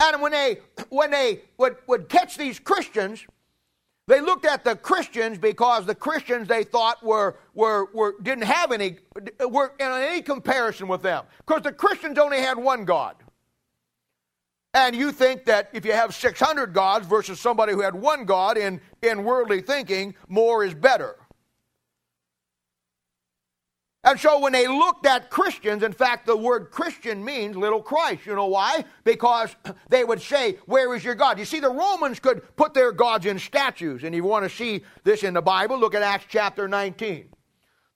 And 0.00 0.22
when 0.22 0.32
they 0.32 0.58
when 0.90 1.10
they 1.10 1.42
would, 1.58 1.76
would 1.88 2.08
catch 2.08 2.36
these 2.36 2.60
Christians, 2.60 3.26
they 4.08 4.20
looked 4.20 4.46
at 4.46 4.62
the 4.62 4.76
Christians 4.76 5.38
because 5.38 5.84
the 5.84 5.94
Christians 5.94 6.46
they 6.46 6.62
thought 6.62 7.02
were, 7.02 7.38
were, 7.54 7.88
were 7.92 8.14
didn't 8.22 8.44
have 8.44 8.70
any 8.70 8.98
were 9.48 9.72
in 9.80 9.86
any 9.86 10.22
comparison 10.22 10.86
with 10.86 11.02
them. 11.02 11.24
Because 11.38 11.62
the 11.62 11.72
Christians 11.72 12.18
only 12.18 12.40
had 12.40 12.56
one 12.56 12.84
God. 12.84 13.16
And 14.74 14.94
you 14.94 15.10
think 15.10 15.46
that 15.46 15.70
if 15.72 15.86
you 15.86 15.92
have 15.92 16.14
600 16.14 16.74
gods 16.74 17.06
versus 17.06 17.40
somebody 17.40 17.72
who 17.72 17.80
had 17.80 17.94
one 17.94 18.26
God 18.26 18.58
in, 18.58 18.80
in 19.02 19.24
worldly 19.24 19.62
thinking, 19.62 20.14
more 20.28 20.64
is 20.64 20.74
better. 20.74 21.16
And 24.06 24.20
so 24.20 24.38
when 24.38 24.52
they 24.52 24.68
looked 24.68 25.04
at 25.04 25.30
Christians, 25.30 25.82
in 25.82 25.92
fact, 25.92 26.26
the 26.26 26.36
word 26.36 26.70
Christian 26.70 27.24
means 27.24 27.56
little 27.56 27.82
Christ. 27.82 28.24
You 28.24 28.36
know 28.36 28.46
why? 28.46 28.84
Because 29.02 29.54
they 29.88 30.04
would 30.04 30.22
say, 30.22 30.58
Where 30.66 30.94
is 30.94 31.02
your 31.02 31.16
God? 31.16 31.40
You 31.40 31.44
see, 31.44 31.58
the 31.58 31.68
Romans 31.68 32.20
could 32.20 32.56
put 32.56 32.72
their 32.72 32.92
gods 32.92 33.26
in 33.26 33.40
statues. 33.40 34.04
And 34.04 34.14
if 34.14 34.18
you 34.18 34.24
want 34.24 34.44
to 34.44 34.56
see 34.56 34.84
this 35.02 35.24
in 35.24 35.34
the 35.34 35.42
Bible, 35.42 35.76
look 35.76 35.96
at 35.96 36.02
Acts 36.02 36.26
chapter 36.28 36.68
19. 36.68 37.30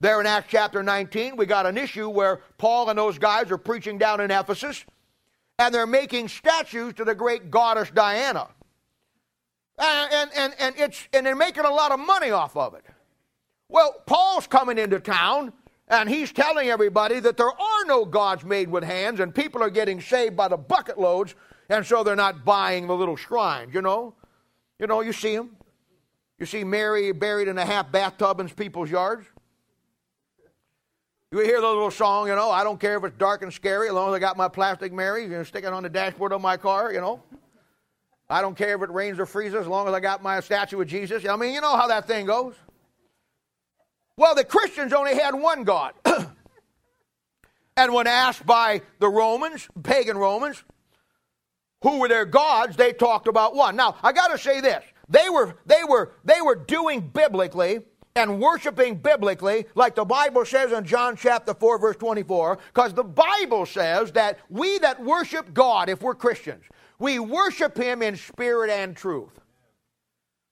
There 0.00 0.20
in 0.20 0.26
Acts 0.26 0.48
chapter 0.50 0.82
19, 0.82 1.36
we 1.36 1.46
got 1.46 1.64
an 1.64 1.78
issue 1.78 2.08
where 2.08 2.40
Paul 2.58 2.90
and 2.90 2.98
those 2.98 3.18
guys 3.18 3.52
are 3.52 3.58
preaching 3.58 3.96
down 3.96 4.20
in 4.20 4.32
Ephesus, 4.32 4.84
and 5.60 5.72
they're 5.72 5.86
making 5.86 6.26
statues 6.26 6.94
to 6.94 7.04
the 7.04 7.14
great 7.14 7.52
goddess 7.52 7.88
Diana. 7.90 8.48
And, 9.78 10.12
and, 10.12 10.30
and, 10.36 10.54
and, 10.58 10.74
it's, 10.76 11.06
and 11.12 11.24
they're 11.24 11.36
making 11.36 11.66
a 11.66 11.70
lot 11.70 11.92
of 11.92 12.00
money 12.00 12.32
off 12.32 12.56
of 12.56 12.74
it. 12.74 12.84
Well, 13.68 13.94
Paul's 14.06 14.48
coming 14.48 14.78
into 14.78 14.98
town 14.98 15.52
and 15.90 16.08
he's 16.08 16.32
telling 16.32 16.70
everybody 16.70 17.18
that 17.20 17.36
there 17.36 17.50
are 17.50 17.84
no 17.84 18.04
gods 18.04 18.44
made 18.44 18.70
with 18.70 18.84
hands, 18.84 19.18
and 19.20 19.34
people 19.34 19.62
are 19.62 19.68
getting 19.68 20.00
saved 20.00 20.36
by 20.36 20.46
the 20.46 20.56
bucket 20.56 20.98
loads, 20.98 21.34
and 21.68 21.84
so 21.84 22.04
they're 22.04 22.16
not 22.16 22.44
buying 22.44 22.86
the 22.86 22.94
little 22.94 23.16
shrines, 23.16 23.74
you 23.74 23.82
know? 23.82 24.14
You 24.78 24.86
know, 24.86 25.00
you 25.00 25.12
see 25.12 25.36
them. 25.36 25.56
You 26.38 26.46
see 26.46 26.64
Mary 26.64 27.12
buried 27.12 27.48
in 27.48 27.58
a 27.58 27.66
half 27.66 27.92
bathtub 27.92 28.40
in 28.40 28.48
people's 28.48 28.90
yards. 28.90 29.26
You 31.32 31.40
hear 31.40 31.60
the 31.60 31.66
little 31.66 31.90
song, 31.90 32.28
you 32.28 32.34
know, 32.34 32.50
I 32.50 32.64
don't 32.64 32.80
care 32.80 32.96
if 32.96 33.04
it's 33.04 33.18
dark 33.18 33.42
and 33.42 33.52
scary, 33.52 33.88
as 33.88 33.94
long 33.94 34.08
as 34.08 34.14
I 34.14 34.20
got 34.20 34.36
my 34.36 34.48
plastic 34.48 34.92
Mary, 34.92 35.24
you 35.24 35.28
know, 35.30 35.42
stick 35.42 35.64
it 35.64 35.72
on 35.72 35.82
the 35.82 35.88
dashboard 35.88 36.32
of 36.32 36.40
my 36.40 36.56
car, 36.56 36.92
you 36.92 37.00
know. 37.00 37.22
I 38.28 38.40
don't 38.40 38.56
care 38.56 38.76
if 38.76 38.82
it 38.82 38.90
rains 38.90 39.18
or 39.18 39.26
freezes, 39.26 39.56
as 39.56 39.66
long 39.66 39.88
as 39.88 39.94
I 39.94 39.98
got 39.98 40.22
my 40.22 40.38
statue 40.38 40.80
of 40.80 40.86
Jesus. 40.86 41.26
I 41.26 41.34
mean, 41.34 41.52
you 41.52 41.60
know 41.60 41.76
how 41.76 41.88
that 41.88 42.06
thing 42.06 42.26
goes. 42.26 42.54
Well, 44.20 44.34
the 44.34 44.44
Christians 44.44 44.92
only 44.92 45.14
had 45.14 45.34
one 45.34 45.64
God. 45.64 45.94
and 47.78 47.94
when 47.94 48.06
asked 48.06 48.44
by 48.44 48.82
the 48.98 49.08
Romans, 49.08 49.66
pagan 49.82 50.18
Romans, 50.18 50.62
who 51.82 52.00
were 52.00 52.08
their 52.08 52.26
gods, 52.26 52.76
they 52.76 52.92
talked 52.92 53.28
about 53.28 53.56
one. 53.56 53.76
Now, 53.76 53.96
I 54.02 54.12
got 54.12 54.28
to 54.28 54.36
say 54.36 54.60
this. 54.60 54.84
They 55.08 55.30
were 55.30 55.56
they 55.64 55.84
were 55.88 56.12
they 56.22 56.42
were 56.42 56.54
doing 56.54 57.00
biblically 57.00 57.80
and 58.14 58.42
worshiping 58.42 58.96
biblically, 58.96 59.64
like 59.74 59.94
the 59.94 60.04
Bible 60.04 60.44
says 60.44 60.70
in 60.70 60.84
John 60.84 61.16
chapter 61.16 61.54
4, 61.54 61.78
verse 61.78 61.96
24, 61.96 62.58
because 62.74 62.92
the 62.92 63.02
Bible 63.02 63.64
says 63.64 64.12
that 64.12 64.38
we 64.50 64.78
that 64.80 65.02
worship 65.02 65.54
God, 65.54 65.88
if 65.88 66.02
we're 66.02 66.14
Christians, 66.14 66.64
we 66.98 67.18
worship 67.18 67.74
Him 67.74 68.02
in 68.02 68.16
spirit 68.16 68.68
and 68.68 68.94
truth. 68.94 69.40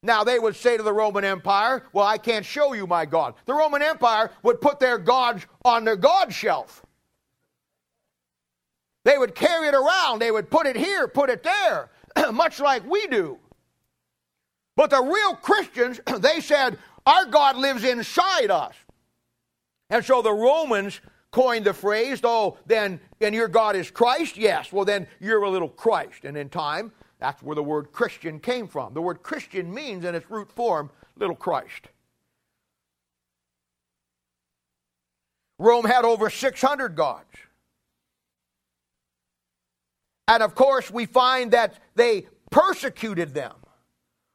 Now, 0.03 0.23
they 0.23 0.39
would 0.39 0.55
say 0.55 0.77
to 0.77 0.83
the 0.83 0.93
Roman 0.93 1.25
Empire, 1.25 1.85
Well, 1.93 2.07
I 2.07 2.19
can't 2.19 2.45
show 2.45 2.73
you 2.73 2.87
my 2.87 3.05
God. 3.05 3.35
The 3.47 3.55
Roman 3.55 3.83
Empire 3.83 4.31
would 4.43 4.61
put 4.61 4.79
their 4.79 4.99
gods 4.99 5.47
on 5.65 5.85
their 5.85 5.97
God 5.97 6.33
shelf. 6.33 6.85
They 9.05 9.19
would 9.19 9.35
carry 9.35 9.69
it 9.69 9.75
around, 9.75 10.21
they 10.21 10.31
would 10.31 10.51
put 10.51 10.67
it 10.67 10.77
here, 10.77 11.09
put 11.09 11.31
it 11.31 11.43
there, 11.43 11.91
much 12.33 12.61
like 12.61 12.89
we 12.89 13.07
do. 13.09 13.39
But 14.77 14.91
the 14.91 15.03
real 15.03 15.35
Christians, 15.35 16.01
they 16.21 16.41
said, 16.41 16.79
Our 17.05 17.27
God 17.27 17.57
lives 17.57 17.83
inside 17.83 18.51
us. 18.51 18.75
And 19.91 20.05
so 20.05 20.23
the 20.23 20.33
Romans 20.33 21.01
coined 21.33 21.65
the 21.65 21.75
phrase, 21.75 22.21
Oh, 22.23 22.59
then, 22.67 23.01
and 23.21 23.35
your 23.35 23.49
God 23.49 23.75
is 23.75 23.91
Christ? 23.91 24.37
Yes. 24.37 24.73
Well, 24.73 24.85
then 24.85 25.09
you're 25.19 25.43
a 25.43 25.51
little 25.51 25.69
Christ. 25.69 26.25
And 26.25 26.37
in 26.37 26.49
time, 26.49 26.93
that's 27.19 27.43
where 27.43 27.57
the 27.57 27.63
word 27.63 27.93
Christian 27.93 28.39
came 28.39 28.69
from. 28.69 28.95
The 28.95 29.03
word 29.03 29.23
Christian 29.23 29.73
means, 29.73 30.05
in 30.05 30.15
its 30.15 30.31
root 30.31 30.51
form, 30.53 30.91
little 31.17 31.37
Christ. 31.37 31.89
Rome 35.59 35.85
had 35.85 36.05
over 36.05 36.31
600 36.31 36.95
gods. 36.95 37.25
And 40.29 40.43
of 40.43 40.55
course, 40.55 40.91
we 40.91 41.07
find 41.07 41.51
that 41.53 41.79
they 41.97 42.27
persecuted 42.51 43.35
them. 43.35 43.55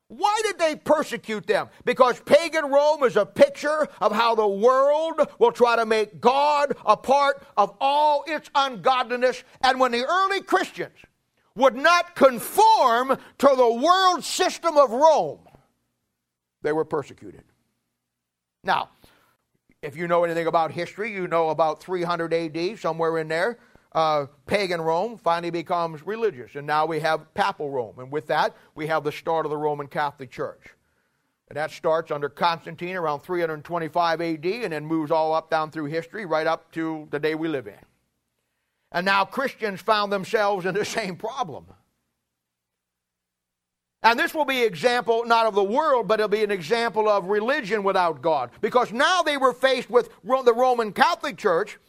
Why 0.09 0.41
did 0.43 0.59
they 0.59 0.75
persecute 0.75 1.47
them? 1.47 1.69
Because 1.85 2.19
pagan 2.19 2.65
Rome 2.65 3.03
is 3.03 3.15
a 3.15 3.25
picture 3.25 3.87
of 4.01 4.11
how 4.11 4.35
the 4.35 4.47
world 4.47 5.21
will 5.39 5.51
try 5.51 5.75
to 5.75 5.85
make 5.85 6.19
God 6.19 6.75
a 6.85 6.97
part 6.97 7.43
of 7.57 7.75
all 7.79 8.23
its 8.27 8.49
ungodliness. 8.53 9.43
And 9.61 9.79
when 9.79 9.91
the 9.91 10.03
early 10.03 10.41
Christians 10.41 10.97
would 11.55 11.75
not 11.75 12.15
conform 12.15 13.17
to 13.37 13.53
the 13.55 13.73
world 13.73 14.23
system 14.23 14.77
of 14.77 14.91
Rome, 14.91 15.47
they 16.61 16.71
were 16.71 16.85
persecuted. 16.85 17.43
Now, 18.63 18.89
if 19.81 19.97
you 19.97 20.07
know 20.07 20.23
anything 20.23 20.47
about 20.47 20.71
history, 20.71 21.11
you 21.11 21.27
know 21.27 21.49
about 21.49 21.83
300 21.83 22.33
AD, 22.33 22.79
somewhere 22.79 23.17
in 23.17 23.27
there, 23.27 23.59
uh, 23.93 24.25
pagan 24.47 24.81
Rome 24.81 25.17
finally 25.17 25.51
becomes 25.51 26.05
religious. 26.05 26.55
And 26.55 26.65
now 26.65 26.85
we 26.85 26.99
have 27.01 27.33
papal 27.33 27.69
Rome. 27.69 27.99
And 27.99 28.11
with 28.11 28.27
that, 28.27 28.55
we 28.75 28.87
have 28.87 29.03
the 29.03 29.11
start 29.11 29.45
of 29.45 29.49
the 29.49 29.57
Roman 29.57 29.87
Catholic 29.87 30.31
Church. 30.31 30.69
And 31.49 31.57
that 31.57 31.69
starts 31.69 32.09
under 32.09 32.29
Constantine 32.29 32.95
around 32.95 33.19
325 33.19 34.21
AD 34.21 34.45
and 34.45 34.73
then 34.73 34.85
moves 34.85 35.11
all 35.11 35.33
up 35.33 35.51
down 35.51 35.69
through 35.69 35.85
history 35.85 36.25
right 36.25 36.47
up 36.47 36.71
to 36.71 37.07
the 37.11 37.19
day 37.19 37.35
we 37.35 37.47
live 37.47 37.67
in. 37.67 37.75
And 38.93 39.05
now 39.05 39.25
Christians 39.25 39.81
found 39.81 40.13
themselves 40.13 40.65
in 40.65 40.75
the 40.75 40.85
same 40.99 41.15
problem. 41.15 41.65
And 44.03 44.19
this 44.19 44.33
will 44.33 44.45
be 44.45 44.63
example 44.63 45.23
not 45.25 45.45
of 45.45 45.55
the 45.55 45.63
world, 45.63 46.07
but 46.07 46.19
it'll 46.19 46.27
be 46.27 46.43
an 46.43 46.51
example 46.51 47.09
of 47.09 47.25
religion 47.25 47.83
without 47.83 48.21
God. 48.21 48.51
Because 48.61 48.91
now 48.91 49.23
they 49.23 49.37
were 49.37 49.53
faced 49.53 49.89
with 49.89 50.09
the 50.23 50.53
Roman 50.53 50.91
Catholic 50.91 51.37
Church, 51.37 51.79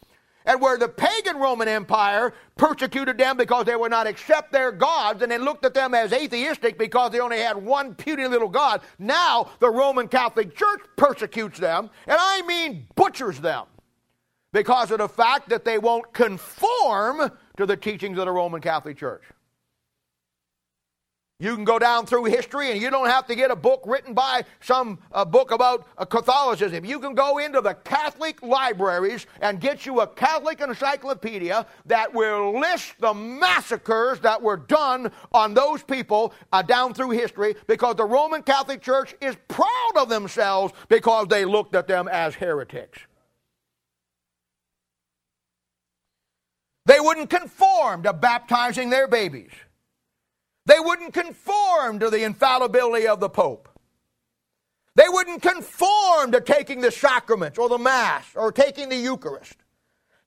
and 0.45 0.61
where 0.61 0.77
the 0.77 0.87
pagan 0.87 1.37
Roman 1.37 1.67
Empire 1.67 2.33
persecuted 2.55 3.17
them 3.17 3.35
because 3.35 3.65
they 3.65 3.75
would 3.75 3.91
not 3.91 4.07
accept 4.07 4.51
their 4.51 4.71
gods 4.71 5.23
and 5.23 5.31
they 5.31 5.39
looked 5.39 5.65
at 5.65 5.73
them 5.73 5.95
as 5.95 6.13
atheistic 6.13 6.77
because 6.77 7.11
they 7.11 7.19
only 7.19 7.39
had 7.39 7.57
one 7.57 7.95
puny 7.95 8.27
little 8.27 8.47
God. 8.47 8.81
Now 8.99 9.49
the 9.59 9.69
Roman 9.69 10.07
Catholic 10.07 10.55
Church 10.55 10.81
persecutes 10.97 11.59
them, 11.59 11.89
and 12.07 12.17
I 12.19 12.43
mean 12.43 12.87
butchers 12.95 13.41
them 13.41 13.65
because 14.55 14.89
of 14.89 14.99
the 14.99 15.09
fact 15.09 15.49
that 15.49 15.65
they 15.65 15.77
won't 15.77 16.13
conform 16.13 17.29
to 17.57 17.65
the 17.65 17.75
teachings 17.75 18.17
of 18.17 18.23
the 18.23 18.31
Roman 18.31 18.61
Catholic 18.61 18.95
Church. 18.95 19.23
You 21.41 21.53
can 21.55 21.65
go 21.65 21.77
down 21.77 22.05
through 22.05 22.23
history 22.25 22.71
and 22.71 22.81
you 22.81 22.89
don't 22.89 23.09
have 23.09 23.27
to 23.27 23.35
get 23.35 23.51
a 23.51 23.55
book 23.57 23.83
written 23.85 24.13
by 24.13 24.45
some 24.61 24.99
uh, 25.11 25.25
book 25.25 25.51
about 25.51 25.85
uh, 25.97 26.05
Catholicism. 26.05 26.85
You 26.85 27.01
can 27.01 27.13
go 27.15 27.39
into 27.39 27.59
the 27.59 27.73
Catholic 27.73 28.41
libraries 28.41 29.27
and 29.41 29.59
get 29.59 29.85
you 29.85 29.99
a 29.99 30.07
Catholic 30.07 30.61
encyclopedia 30.61 31.67
that 31.87 32.13
will 32.13 32.57
list 32.57 32.93
the 32.99 33.13
massacres 33.13 34.21
that 34.21 34.41
were 34.41 34.55
done 34.55 35.11
on 35.33 35.53
those 35.53 35.83
people 35.83 36.33
uh, 36.53 36.61
down 36.61 36.93
through 36.93 37.09
history 37.09 37.57
because 37.67 37.97
the 37.97 38.05
Roman 38.05 38.41
Catholic 38.41 38.81
Church 38.81 39.15
is 39.19 39.35
proud 39.49 39.97
of 39.97 40.07
themselves 40.07 40.73
because 40.87 41.27
they 41.27 41.43
looked 41.43 41.75
at 41.75 41.89
them 41.89 42.07
as 42.07 42.35
heretics. 42.35 42.99
They 46.85 46.99
wouldn't 46.99 47.29
conform 47.29 48.03
to 48.03 48.13
baptizing 48.13 48.89
their 48.89 49.07
babies. 49.07 49.51
They 50.65 50.79
wouldn't 50.79 51.13
conform 51.13 51.99
to 51.99 52.09
the 52.09 52.23
infallibility 52.23 53.07
of 53.07 53.19
the 53.19 53.29
Pope. 53.29 53.69
They 54.95 55.09
wouldn't 55.09 55.41
conform 55.41 56.31
to 56.31 56.41
taking 56.41 56.81
the 56.81 56.91
sacraments 56.91 57.57
or 57.57 57.69
the 57.69 57.77
Mass 57.77 58.25
or 58.35 58.51
taking 58.51 58.89
the 58.89 58.95
Eucharist. 58.95 59.57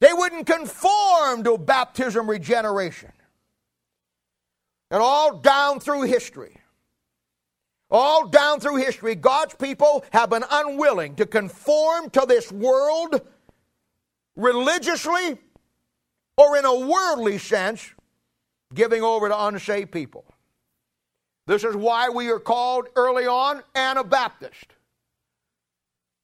They 0.01 0.13
wouldn't 0.13 0.47
conform 0.47 1.43
to 1.45 1.59
baptism 1.59 2.29
regeneration. 2.29 3.13
And 4.91 5.03
all 5.03 5.39
down 5.39 5.81
through 5.81 6.03
history, 6.03 6.57
all 7.91 8.29
down 8.29 8.61
through 8.61 8.77
history, 8.77 9.15
God's 9.15 9.55
people 9.55 10.05
have 10.13 10.31
been 10.31 10.45
unwilling 10.51 11.17
to 11.17 11.27
conform 11.27 12.11
to 12.11 12.25
this 12.29 12.53
world 12.53 13.23
religiously 14.37 15.39
or 16.39 16.57
in 16.57 16.65
a 16.65 16.87
worldly 16.87 17.37
sense 17.37 17.93
giving 18.73 19.03
over 19.03 19.29
to 19.29 19.45
unsaved 19.47 19.91
people. 19.91 20.25
This 21.47 21.65
is 21.65 21.75
why 21.75 22.09
we 22.09 22.31
are 22.31 22.39
called 22.39 22.89
early 22.95 23.27
on 23.27 23.63
Anabaptist. 23.75 24.67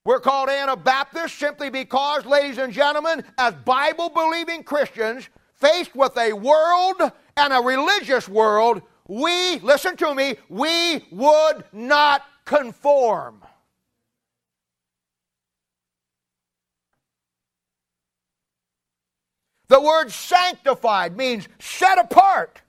We're 0.05 0.21
called 0.21 0.51
Anabaptist 0.51 1.37
simply 1.37 1.69
because, 1.69 2.27
ladies 2.27 2.59
and 2.59 2.73
gentlemen, 2.73 3.25
as 3.39 3.55
Bible 3.65 4.11
believing 4.11 4.63
Christians, 4.63 5.29
faced 5.55 5.97
with 5.97 6.17
a 6.17 6.33
world 6.33 7.11
and 7.37 7.53
a 7.53 7.61
religious 7.61 8.29
world, 8.29 8.83
we, 9.09 9.59
listen 9.61 9.97
to 9.97 10.15
me, 10.15 10.37
we 10.49 11.07
would 11.11 11.65
not 11.73 12.23
conform. 12.45 13.43
The 19.75 19.81
word 19.81 20.13
sanctified 20.13 21.17
means 21.17 21.49
set 21.59 21.99
apart. 21.99 22.63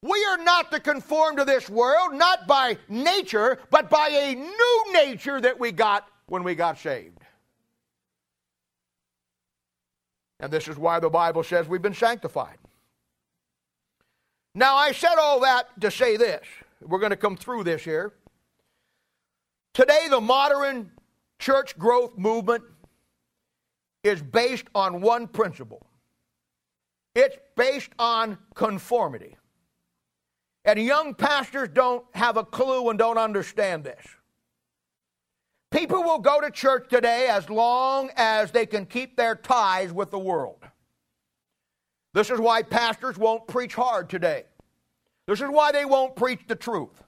We 0.00 0.24
are 0.26 0.38
not 0.38 0.70
to 0.70 0.78
conform 0.78 1.38
to 1.38 1.44
this 1.44 1.68
world, 1.68 2.14
not 2.14 2.46
by 2.46 2.78
nature, 2.88 3.58
but 3.68 3.90
by 3.90 4.10
a 4.10 4.36
new 4.36 4.84
nature 4.92 5.40
that 5.40 5.58
we 5.58 5.72
got 5.72 6.06
when 6.26 6.44
we 6.44 6.54
got 6.54 6.78
saved. 6.78 7.18
And 10.38 10.52
this 10.52 10.68
is 10.68 10.78
why 10.78 11.00
the 11.00 11.10
Bible 11.10 11.42
says 11.42 11.66
we've 11.66 11.82
been 11.82 11.94
sanctified. 11.94 12.58
Now, 14.54 14.76
I 14.76 14.92
said 14.92 15.16
all 15.16 15.40
that 15.40 15.80
to 15.80 15.90
say 15.90 16.16
this. 16.16 16.46
We're 16.80 17.00
going 17.00 17.10
to 17.10 17.16
come 17.16 17.36
through 17.36 17.64
this 17.64 17.82
here. 17.82 18.12
Today, 19.74 20.06
the 20.08 20.20
modern 20.20 20.92
church 21.40 21.76
growth 21.76 22.16
movement 22.16 22.62
is 24.08 24.20
based 24.20 24.66
on 24.74 25.00
one 25.00 25.28
principle 25.28 25.88
it's 27.18 27.36
based 27.56 27.90
on 27.98 28.38
conformity. 28.54 29.36
And 30.64 30.78
young 30.78 31.14
pastors 31.14 31.68
don't 31.72 32.04
have 32.14 32.36
a 32.36 32.44
clue 32.44 32.90
and 32.90 32.98
don't 32.98 33.18
understand 33.18 33.82
this. 33.82 34.06
People 35.72 36.04
will 36.04 36.20
go 36.20 36.40
to 36.40 36.50
church 36.50 36.88
today 36.88 37.26
as 37.28 37.50
long 37.50 38.10
as 38.16 38.52
they 38.52 38.66
can 38.66 38.86
keep 38.86 39.16
their 39.16 39.34
ties 39.34 39.92
with 39.92 40.12
the 40.12 40.18
world. 40.18 40.62
This 42.14 42.30
is 42.30 42.38
why 42.38 42.62
pastors 42.62 43.18
won't 43.18 43.48
preach 43.48 43.74
hard 43.74 44.08
today. 44.08 44.44
This 45.26 45.40
is 45.40 45.48
why 45.50 45.72
they 45.72 45.84
won't 45.84 46.14
preach 46.14 46.42
the 46.46 46.56
truth. 46.56 47.02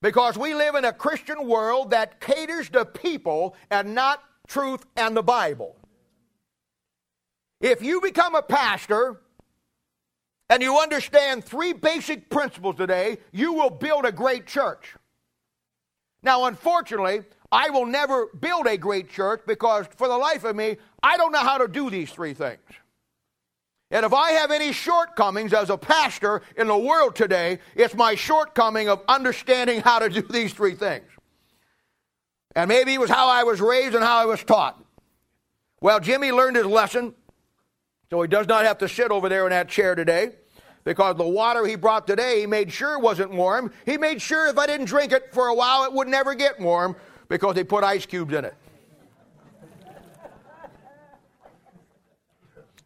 Because 0.00 0.38
we 0.38 0.54
live 0.54 0.76
in 0.76 0.86
a 0.86 0.92
Christian 0.94 1.46
world 1.46 1.90
that 1.90 2.20
caters 2.20 2.70
to 2.70 2.86
people 2.86 3.54
and 3.70 3.94
not 3.94 4.22
truth 4.48 4.86
and 4.96 5.14
the 5.14 5.22
Bible. 5.22 5.76
If 7.64 7.82
you 7.82 8.02
become 8.02 8.34
a 8.34 8.42
pastor 8.42 9.22
and 10.50 10.62
you 10.62 10.78
understand 10.78 11.42
three 11.42 11.72
basic 11.72 12.28
principles 12.28 12.76
today, 12.76 13.16
you 13.32 13.54
will 13.54 13.70
build 13.70 14.04
a 14.04 14.12
great 14.12 14.46
church. 14.46 14.94
Now, 16.22 16.44
unfortunately, 16.44 17.22
I 17.50 17.70
will 17.70 17.86
never 17.86 18.26
build 18.38 18.66
a 18.66 18.76
great 18.76 19.08
church 19.08 19.44
because, 19.46 19.86
for 19.96 20.08
the 20.08 20.18
life 20.18 20.44
of 20.44 20.54
me, 20.54 20.76
I 21.02 21.16
don't 21.16 21.32
know 21.32 21.38
how 21.38 21.56
to 21.56 21.66
do 21.66 21.88
these 21.88 22.10
three 22.10 22.34
things. 22.34 22.60
And 23.90 24.04
if 24.04 24.12
I 24.12 24.32
have 24.32 24.50
any 24.50 24.72
shortcomings 24.72 25.54
as 25.54 25.70
a 25.70 25.78
pastor 25.78 26.42
in 26.58 26.66
the 26.66 26.76
world 26.76 27.16
today, 27.16 27.60
it's 27.74 27.94
my 27.94 28.14
shortcoming 28.14 28.90
of 28.90 29.00
understanding 29.08 29.80
how 29.80 30.00
to 30.00 30.10
do 30.10 30.20
these 30.30 30.52
three 30.52 30.74
things. 30.74 31.06
And 32.54 32.68
maybe 32.68 32.92
it 32.92 33.00
was 33.00 33.08
how 33.08 33.26
I 33.28 33.44
was 33.44 33.62
raised 33.62 33.94
and 33.94 34.04
how 34.04 34.18
I 34.18 34.26
was 34.26 34.44
taught. 34.44 34.84
Well, 35.80 35.98
Jimmy 35.98 36.30
learned 36.30 36.56
his 36.56 36.66
lesson 36.66 37.14
so 38.14 38.22
he 38.22 38.28
does 38.28 38.46
not 38.46 38.64
have 38.64 38.78
to 38.78 38.88
sit 38.88 39.10
over 39.10 39.28
there 39.28 39.44
in 39.44 39.50
that 39.50 39.68
chair 39.68 39.96
today 39.96 40.30
because 40.84 41.16
the 41.16 41.26
water 41.26 41.66
he 41.66 41.74
brought 41.74 42.06
today, 42.06 42.38
he 42.38 42.46
made 42.46 42.72
sure 42.72 42.96
wasn't 42.96 43.32
warm. 43.32 43.72
He 43.84 43.98
made 43.98 44.22
sure 44.22 44.46
if 44.46 44.56
I 44.56 44.68
didn't 44.68 44.86
drink 44.86 45.10
it 45.10 45.34
for 45.34 45.48
a 45.48 45.54
while, 45.54 45.82
it 45.82 45.92
would 45.92 46.06
never 46.06 46.36
get 46.36 46.60
warm 46.60 46.94
because 47.28 47.56
they 47.56 47.64
put 47.64 47.82
ice 47.82 48.06
cubes 48.06 48.32
in 48.32 48.44
it. 48.44 48.54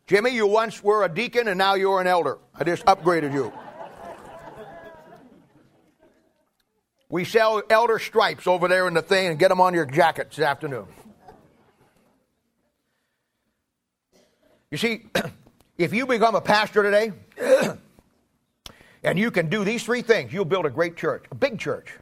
Jimmy, 0.06 0.30
you 0.30 0.46
once 0.46 0.82
were 0.82 1.04
a 1.04 1.10
deacon 1.10 1.46
and 1.46 1.58
now 1.58 1.74
you're 1.74 2.00
an 2.00 2.06
elder. 2.06 2.38
I 2.54 2.64
just 2.64 2.86
upgraded 2.86 3.34
you. 3.34 3.52
We 7.10 7.26
sell 7.26 7.62
elder 7.68 7.98
stripes 7.98 8.46
over 8.46 8.66
there 8.66 8.88
in 8.88 8.94
the 8.94 9.02
thing 9.02 9.26
and 9.26 9.38
get 9.38 9.48
them 9.48 9.60
on 9.60 9.74
your 9.74 9.84
jacket 9.84 10.30
this 10.30 10.38
afternoon. 10.38 10.86
You 14.70 14.78
see, 14.78 15.06
if 15.78 15.92
you 15.92 16.06
become 16.06 16.34
a 16.34 16.40
pastor 16.40 16.82
today 16.82 17.12
and 19.02 19.18
you 19.18 19.30
can 19.30 19.48
do 19.48 19.64
these 19.64 19.82
three 19.82 20.02
things, 20.02 20.32
you'll 20.32 20.44
build 20.44 20.66
a 20.66 20.70
great 20.70 20.96
church, 20.96 21.24
a 21.30 21.34
big 21.34 21.58
church. 21.58 21.94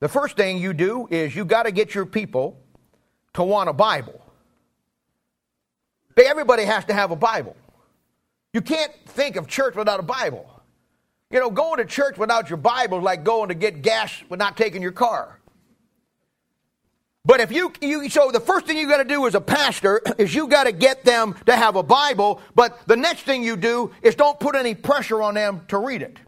The 0.00 0.08
first 0.08 0.36
thing 0.36 0.58
you 0.58 0.72
do 0.72 1.08
is 1.10 1.34
you 1.34 1.44
got 1.44 1.64
to 1.64 1.72
get 1.72 1.94
your 1.94 2.06
people 2.06 2.58
to 3.34 3.42
want 3.42 3.68
a 3.68 3.72
Bible. 3.72 4.20
Everybody 6.16 6.64
has 6.64 6.84
to 6.86 6.94
have 6.94 7.10
a 7.10 7.16
Bible. 7.16 7.56
You 8.52 8.60
can't 8.60 8.92
think 9.06 9.36
of 9.36 9.48
church 9.48 9.74
without 9.74 9.98
a 10.00 10.02
Bible. 10.02 10.48
You 11.30 11.40
know, 11.40 11.50
going 11.50 11.78
to 11.78 11.84
church 11.84 12.18
without 12.18 12.48
your 12.48 12.56
Bible 12.56 12.98
is 12.98 13.04
like 13.04 13.24
going 13.24 13.48
to 13.48 13.54
get 13.54 13.82
gas 13.82 14.12
but 14.28 14.38
not 14.38 14.56
taking 14.56 14.82
your 14.82 14.92
car. 14.92 15.40
But 17.26 17.40
if 17.40 17.50
you, 17.50 17.72
you 17.80 18.08
so 18.10 18.30
the 18.30 18.40
first 18.40 18.66
thing 18.66 18.76
you 18.76 18.86
got 18.86 18.98
to 18.98 19.04
do 19.04 19.26
as 19.26 19.34
a 19.34 19.40
pastor 19.40 20.02
is 20.18 20.34
you 20.34 20.46
got 20.46 20.64
to 20.64 20.72
get 20.72 21.04
them 21.04 21.34
to 21.46 21.56
have 21.56 21.76
a 21.76 21.82
Bible, 21.82 22.40
but 22.54 22.86
the 22.86 22.96
next 22.96 23.22
thing 23.22 23.42
you 23.42 23.56
do 23.56 23.92
is 24.02 24.14
don't 24.14 24.38
put 24.38 24.54
any 24.54 24.74
pressure 24.74 25.22
on 25.22 25.34
them 25.34 25.62
to 25.68 25.78
read 25.78 26.02
it. 26.02 26.18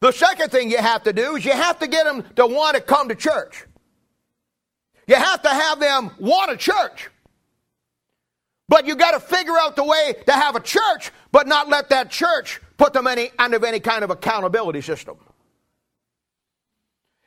The 0.00 0.12
second 0.12 0.50
thing 0.50 0.70
you 0.70 0.78
have 0.78 1.04
to 1.04 1.12
do 1.12 1.36
is 1.36 1.44
you 1.44 1.52
have 1.52 1.78
to 1.80 1.88
get 1.88 2.04
them 2.04 2.22
to 2.36 2.46
want 2.46 2.76
to 2.76 2.82
come 2.82 3.08
to 3.08 3.14
church. 3.14 3.64
You 5.08 5.16
have 5.16 5.42
to 5.42 5.48
have 5.48 5.80
them 5.80 6.10
want 6.18 6.52
a 6.52 6.56
church. 6.56 7.08
But 8.68 8.86
you 8.86 8.94
got 8.94 9.12
to 9.12 9.20
figure 9.20 9.56
out 9.58 9.74
the 9.74 9.84
way 9.84 10.14
to 10.26 10.32
have 10.32 10.54
a 10.54 10.60
church, 10.60 11.12
but 11.32 11.46
not 11.46 11.68
let 11.68 11.88
that 11.90 12.10
church 12.10 12.60
put 12.76 12.92
them 12.92 13.06
any, 13.06 13.30
under 13.38 13.64
any 13.64 13.80
kind 13.80 14.04
of 14.04 14.10
accountability 14.10 14.82
system. 14.82 15.16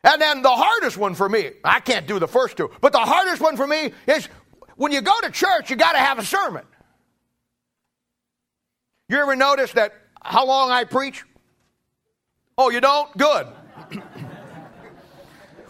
And 0.10 0.20
then 0.20 0.42
the 0.42 0.50
hardest 0.50 0.98
one 0.98 1.14
for 1.14 1.30
me, 1.30 1.52
I 1.64 1.80
can't 1.80 2.08
do 2.08 2.18
the 2.18 2.28
first 2.28 2.58
two, 2.58 2.72
but 2.82 2.92
the 2.94 2.98
hardest 3.00 3.44
one 3.44 3.56
for 3.56 3.68
me 3.68 3.94
is 4.08 4.28
when 4.76 4.92
you 4.92 5.02
go 5.02 5.14
to 5.22 5.30
church, 5.30 5.70
you 5.70 5.76
got 5.76 5.92
to 5.92 6.00
have 6.00 6.18
a 6.18 6.26
sermon. 6.26 6.64
You 9.08 9.18
ever 9.18 9.36
notice 9.36 9.72
that 9.74 9.94
how 10.20 10.48
long 10.48 10.72
I 10.72 10.84
preach? 10.86 11.24
Oh, 12.58 12.72
you 12.72 12.82
don't? 12.82 13.16
Good. 13.18 13.48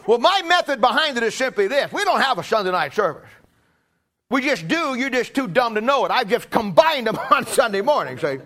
well, 0.07 0.19
my 0.19 0.41
method 0.47 0.79
behind 0.79 1.17
it 1.17 1.23
is 1.23 1.35
simply 1.35 1.67
this 1.67 1.91
we 1.91 2.05
don't 2.05 2.21
have 2.21 2.37
a 2.37 2.43
Sunday 2.43 2.71
night 2.71 2.93
service. 2.93 3.29
We 4.29 4.41
just 4.41 4.69
do, 4.69 4.95
you're 4.95 5.09
just 5.09 5.33
too 5.33 5.49
dumb 5.49 5.75
to 5.75 5.81
know 5.81 6.05
it. 6.05 6.11
I've 6.11 6.29
just 6.29 6.49
combined 6.49 7.07
them 7.07 7.19
on 7.31 7.45
Sunday 7.45 7.81
morning. 7.81 8.17
See? 8.17 8.37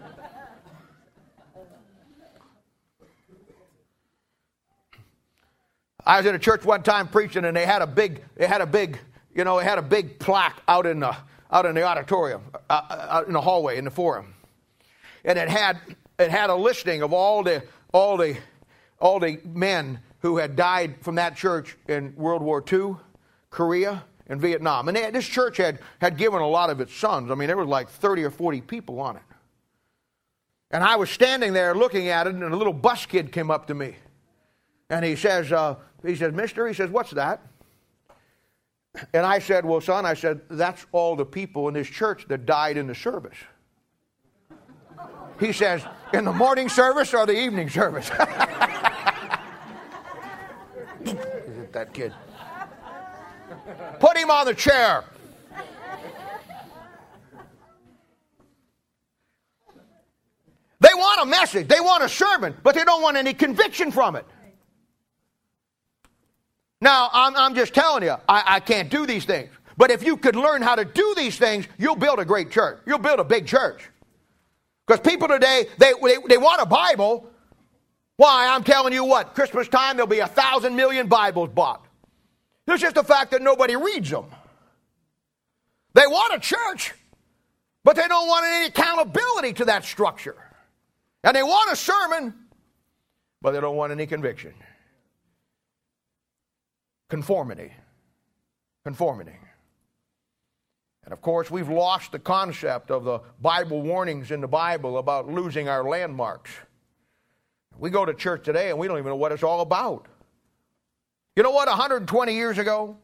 I 6.06 6.18
was 6.18 6.26
in 6.26 6.36
a 6.36 6.40
church 6.40 6.66
one 6.66 6.84
time 6.84 7.08
preaching, 7.08 7.46
and 7.46 7.56
they 7.56 7.66
had 7.66 7.82
a 7.82 7.88
big, 7.88 8.24
they 8.36 8.46
had 8.46 8.62
a 8.62 8.66
big, 8.66 9.00
you 9.34 9.44
know, 9.44 9.58
they 9.60 9.64
had 9.64 9.78
a 9.78 9.84
big 9.84 10.20
plaque 10.20 10.62
out 10.68 10.86
in 10.86 11.00
the 11.00 11.16
out 11.50 11.66
in 11.66 11.76
the 11.76 11.84
auditorium, 11.84 12.42
uh, 12.70 12.82
uh, 12.90 13.08
out 13.10 13.28
in 13.28 13.34
the 13.34 13.42
hallway 13.42 13.78
in 13.78 13.86
the 13.86 13.92
forum, 13.92 14.34
and 15.24 15.40
it 15.40 15.48
had 15.48 15.80
it 16.20 16.30
had 16.30 16.50
a 16.50 16.56
listing 16.56 17.02
of 17.04 17.14
all 17.14 17.44
the 17.44 17.64
all 17.94 18.18
the 18.18 18.36
all 19.00 19.20
the 19.20 19.40
men 19.46 20.00
who 20.20 20.38
had 20.38 20.56
died 20.56 20.96
from 21.02 21.16
that 21.16 21.36
church 21.36 21.78
in 21.88 22.14
World 22.16 22.42
War 22.42 22.64
II, 22.72 22.96
Korea, 23.50 24.04
and 24.28 24.42
Vietnam. 24.42 24.90
And 24.90 24.98
this 25.16 25.28
church 25.28 25.58
had 25.58 25.80
had 26.02 26.18
given 26.18 26.42
a 26.42 26.48
lot 26.48 26.70
of 26.70 26.82
its 26.82 26.94
sons. 26.94 27.32
I 27.32 27.36
mean, 27.36 27.48
there 27.48 27.58
were 27.58 27.66
like 27.66 27.88
thirty 27.88 28.24
or 28.26 28.30
forty 28.30 28.60
people 28.60 29.00
on 29.00 29.16
it. 29.16 29.24
And 30.70 30.84
I 30.84 30.98
was 30.98 31.10
standing 31.10 31.54
there 31.54 31.74
looking 31.74 32.10
at 32.10 32.28
it, 32.28 32.34
and 32.34 32.44
a 32.44 32.58
little 32.58 32.74
bus 32.74 33.06
kid 33.06 33.32
came 33.32 33.50
up 33.50 33.68
to 33.68 33.74
me, 33.74 33.96
and 34.90 35.06
he 35.06 35.16
says. 35.16 35.50
Uh, 35.50 35.76
he 36.06 36.16
says, 36.16 36.34
Mister, 36.34 36.68
he 36.68 36.74
says, 36.74 36.90
what's 36.90 37.12
that? 37.12 37.42
And 39.14 39.26
I 39.26 39.40
said, 39.40 39.66
Well, 39.66 39.82
son, 39.82 40.06
I 40.06 40.14
said, 40.14 40.42
that's 40.50 40.86
all 40.92 41.16
the 41.16 41.26
people 41.26 41.68
in 41.68 41.74
this 41.74 41.88
church 41.88 42.28
that 42.28 42.46
died 42.46 42.78
in 42.78 42.86
the 42.88 42.94
service. 42.96 43.38
He 45.40 45.52
says, 45.52 45.84
In 46.14 46.26
the 46.26 46.34
morning 46.34 46.70
service 46.70 47.14
or 47.14 47.26
the 47.26 47.34
evening 47.34 47.70
service? 47.70 48.10
Isn't 51.06 51.74
that 51.74 51.94
kid. 51.94 52.14
Put 54.00 54.18
him 54.18 54.30
on 54.30 54.46
the 54.46 54.54
chair. 54.54 55.04
They 60.80 60.94
want 60.94 61.22
a 61.22 61.26
message, 61.26 61.68
they 61.70 61.80
want 61.80 62.04
a 62.04 62.10
sermon, 62.10 62.56
but 62.62 62.76
they 62.76 62.84
don't 62.84 63.02
want 63.02 63.16
any 63.16 63.34
conviction 63.34 63.90
from 63.90 64.18
it. 64.18 64.26
Now, 66.84 67.10
I'm, 67.14 67.34
I'm 67.38 67.56
just 67.56 67.74
telling 67.74 68.04
you, 68.04 68.16
I, 68.28 68.44
I 68.46 68.60
can't 68.60 68.90
do 68.90 69.06
these 69.06 69.24
things. 69.24 69.50
But 69.78 69.90
if 69.90 70.04
you 70.04 70.18
could 70.18 70.36
learn 70.36 70.62
how 70.62 70.76
to 70.76 70.84
do 70.84 71.14
these 71.16 71.38
things, 71.38 71.66
you'll 71.78 71.96
build 71.96 72.20
a 72.20 72.26
great 72.26 72.52
church. 72.52 72.78
You'll 72.86 73.00
build 73.00 73.22
a 73.22 73.24
big 73.24 73.48
church. 73.48 73.90
Because 74.86 75.00
people 75.00 75.30
today, 75.30 75.68
they, 75.78 75.94
they, 76.02 76.18
they 76.28 76.38
want 76.38 76.62
a 76.62 76.66
Bible. 76.66 77.32
Why? 78.18 78.50
I'm 78.54 78.66
telling 78.66 78.92
you 78.92 79.06
what, 79.06 79.34
Christmas 79.34 79.70
time, 79.70 79.96
there'll 79.96 80.10
be 80.10 80.20
a 80.20 80.28
thousand 80.28 80.76
million 80.76 81.08
Bibles 81.08 81.52
bought. 81.52 81.86
It's 82.68 82.82
just 82.82 82.96
the 82.96 83.04
fact 83.04 83.32
that 83.32 83.42
nobody 83.42 83.78
reads 83.78 84.10
them. 84.10 84.26
They 85.94 86.06
want 86.06 86.34
a 86.34 86.40
church, 86.40 86.94
but 87.86 87.96
they 87.96 88.10
don't 88.10 88.28
want 88.28 88.46
any 88.46 88.66
accountability 88.66 89.54
to 89.54 89.66
that 89.66 89.86
structure. 89.86 90.36
And 91.24 91.34
they 91.34 91.44
want 91.44 91.72
a 91.72 91.78
sermon, 91.78 92.34
but 93.42 93.52
they 93.52 93.62
don't 93.62 93.78
want 93.78 93.94
any 93.94 94.06
conviction. 94.06 94.54
Conformity. 97.14 97.72
Conformity. 98.84 99.38
And 101.04 101.14
of 101.14 101.22
course, 101.22 101.52
we've 101.52 101.70
lost 101.70 102.12
the 102.12 102.18
concept 102.18 102.90
of 102.90 103.04
the 103.04 103.20
Bible 103.40 103.84
warnings 103.84 104.32
in 104.32 104.42
the 104.42 104.48
Bible 104.48 104.98
about 104.98 105.32
losing 105.32 105.70
our 105.70 105.84
landmarks. 105.84 106.50
We 107.78 107.92
go 107.92 108.04
to 108.04 108.16
church 108.16 108.44
today 108.44 108.72
and 108.72 108.80
we 108.80 108.88
don't 108.88 108.98
even 108.98 109.12
know 109.12 109.16
what 109.16 109.32
it's 109.32 109.44
all 109.44 109.62
about. 109.62 110.08
You 111.36 111.44
know 111.44 111.52
what? 111.52 111.68
120 111.68 112.34
years 112.34 112.58
ago, 112.58 112.98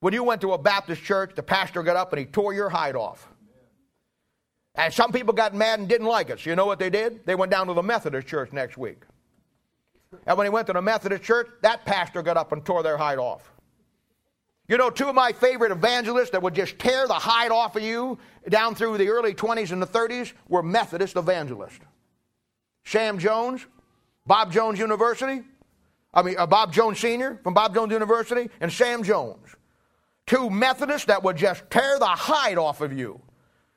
when 0.00 0.12
you 0.12 0.24
went 0.24 0.40
to 0.40 0.52
a 0.54 0.58
Baptist 0.58 1.04
church, 1.04 1.30
the 1.36 1.44
pastor 1.44 1.84
got 1.84 1.94
up 1.94 2.12
and 2.12 2.18
he 2.18 2.26
tore 2.26 2.54
your 2.54 2.70
hide 2.70 2.96
off. 2.96 3.28
And 4.74 4.92
some 4.92 5.12
people 5.12 5.32
got 5.32 5.54
mad 5.54 5.78
and 5.78 5.88
didn't 5.88 6.08
like. 6.08 6.28
So 6.40 6.50
you 6.50 6.56
know 6.56 6.66
what 6.66 6.80
they 6.80 6.90
did? 6.90 7.24
They 7.24 7.36
went 7.36 7.52
down 7.52 7.68
to 7.68 7.72
the 7.72 7.84
Methodist 7.84 8.26
church 8.26 8.52
next 8.52 8.76
week. 8.76 9.04
And 10.26 10.36
when 10.36 10.46
he 10.46 10.50
went 10.50 10.66
to 10.68 10.72
the 10.72 10.82
Methodist 10.82 11.22
church, 11.22 11.48
that 11.62 11.84
pastor 11.84 12.22
got 12.22 12.36
up 12.36 12.52
and 12.52 12.64
tore 12.64 12.82
their 12.82 12.96
hide 12.96 13.18
off. 13.18 13.50
You 14.68 14.78
know, 14.78 14.88
two 14.88 15.08
of 15.08 15.14
my 15.14 15.32
favorite 15.32 15.72
evangelists 15.72 16.30
that 16.30 16.42
would 16.42 16.54
just 16.54 16.78
tear 16.78 17.06
the 17.06 17.14
hide 17.14 17.50
off 17.50 17.76
of 17.76 17.82
you 17.82 18.18
down 18.48 18.74
through 18.74 18.96
the 18.96 19.08
early 19.08 19.34
20s 19.34 19.72
and 19.72 19.82
the 19.82 19.86
30s 19.86 20.32
were 20.48 20.62
Methodist 20.62 21.16
evangelists. 21.16 21.80
Sam 22.84 23.18
Jones, 23.18 23.66
Bob 24.26 24.52
Jones 24.52 24.78
University, 24.78 25.42
I 26.14 26.22
mean, 26.22 26.36
uh, 26.38 26.46
Bob 26.46 26.72
Jones 26.72 26.98
Sr. 26.98 27.40
from 27.42 27.54
Bob 27.54 27.74
Jones 27.74 27.92
University, 27.92 28.48
and 28.60 28.72
Sam 28.72 29.02
Jones. 29.02 29.56
Two 30.26 30.48
Methodists 30.48 31.06
that 31.06 31.22
would 31.22 31.36
just 31.36 31.68
tear 31.70 31.98
the 31.98 32.06
hide 32.06 32.56
off 32.56 32.80
of 32.80 32.92
you. 32.92 33.20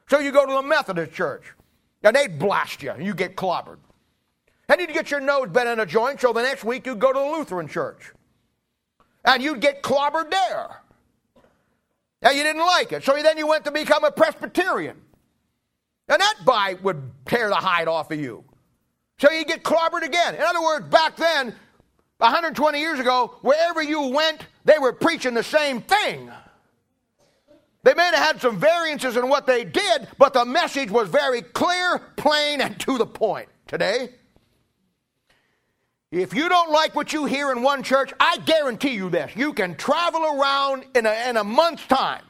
So 0.07 0.19
you 0.19 0.31
go 0.31 0.45
to 0.45 0.53
the 0.53 0.61
Methodist 0.61 1.11
church, 1.11 1.53
and 2.03 2.15
they'd 2.15 2.39
blast 2.39 2.83
you, 2.83 2.91
and 2.91 3.03
you 3.03 3.13
get 3.13 3.35
clobbered. 3.35 3.79
And 4.69 4.81
you'd 4.81 4.93
get 4.93 5.11
your 5.11 5.19
nose 5.19 5.49
bent 5.49 5.69
in 5.69 5.79
a 5.79 5.85
joint, 5.85 6.19
so 6.19 6.33
the 6.33 6.41
next 6.41 6.63
week 6.63 6.85
you'd 6.85 6.99
go 6.99 7.13
to 7.13 7.19
the 7.19 7.25
Lutheran 7.25 7.67
church. 7.67 8.11
And 9.23 9.41
you'd 9.41 9.61
get 9.61 9.81
clobbered 9.81 10.29
there. 10.29 10.81
And 12.21 12.35
you 12.35 12.43
didn't 12.43 12.65
like 12.65 12.91
it. 12.91 13.03
So 13.03 13.15
then 13.21 13.37
you 13.37 13.47
went 13.47 13.65
to 13.65 13.71
become 13.71 14.03
a 14.03 14.11
Presbyterian. 14.11 14.97
And 16.09 16.21
that 16.21 16.35
bite 16.45 16.81
would 16.83 17.01
tear 17.25 17.49
the 17.49 17.55
hide 17.55 17.87
off 17.87 18.11
of 18.11 18.19
you. 18.19 18.43
So 19.19 19.31
you 19.31 19.45
get 19.45 19.63
clobbered 19.63 20.03
again. 20.03 20.35
In 20.35 20.41
other 20.41 20.61
words, 20.61 20.87
back 20.87 21.15
then, 21.15 21.53
120 22.19 22.79
years 22.79 22.99
ago, 22.99 23.35
wherever 23.41 23.81
you 23.81 24.07
went, 24.07 24.45
they 24.65 24.79
were 24.79 24.93
preaching 24.93 25.33
the 25.33 25.43
same 25.43 25.81
thing. 25.81 26.31
They 27.83 27.93
may 27.93 28.03
have 28.03 28.15
had 28.15 28.41
some 28.41 28.59
variances 28.59 29.15
in 29.15 29.29
what 29.29 29.45
they 29.45 29.63
did, 29.63 30.07
but 30.17 30.33
the 30.33 30.43
message 30.43 30.91
was 30.91 31.09
very 31.09 31.41
clear, 31.41 31.99
plain, 32.17 32.59
and 32.59 32.79
to 32.81 32.97
the 32.97 33.05
point. 33.05 33.47
Today, 33.67 34.09
if 36.11 36.33
you 36.33 36.47
don't 36.47 36.71
like 36.71 36.95
what 36.95 37.11
you 37.13 37.25
hear 37.25 37.51
in 37.51 37.61
one 37.61 37.83
church, 37.83 38.13
I 38.19 38.37
guarantee 38.37 38.93
you 38.93 39.09
this. 39.09 39.31
You 39.35 39.53
can 39.53 39.75
travel 39.75 40.23
around 40.23 40.85
in 40.95 41.05
a, 41.05 41.29
in 41.29 41.37
a 41.37 41.43
month's 41.43 41.85
time 41.87 42.23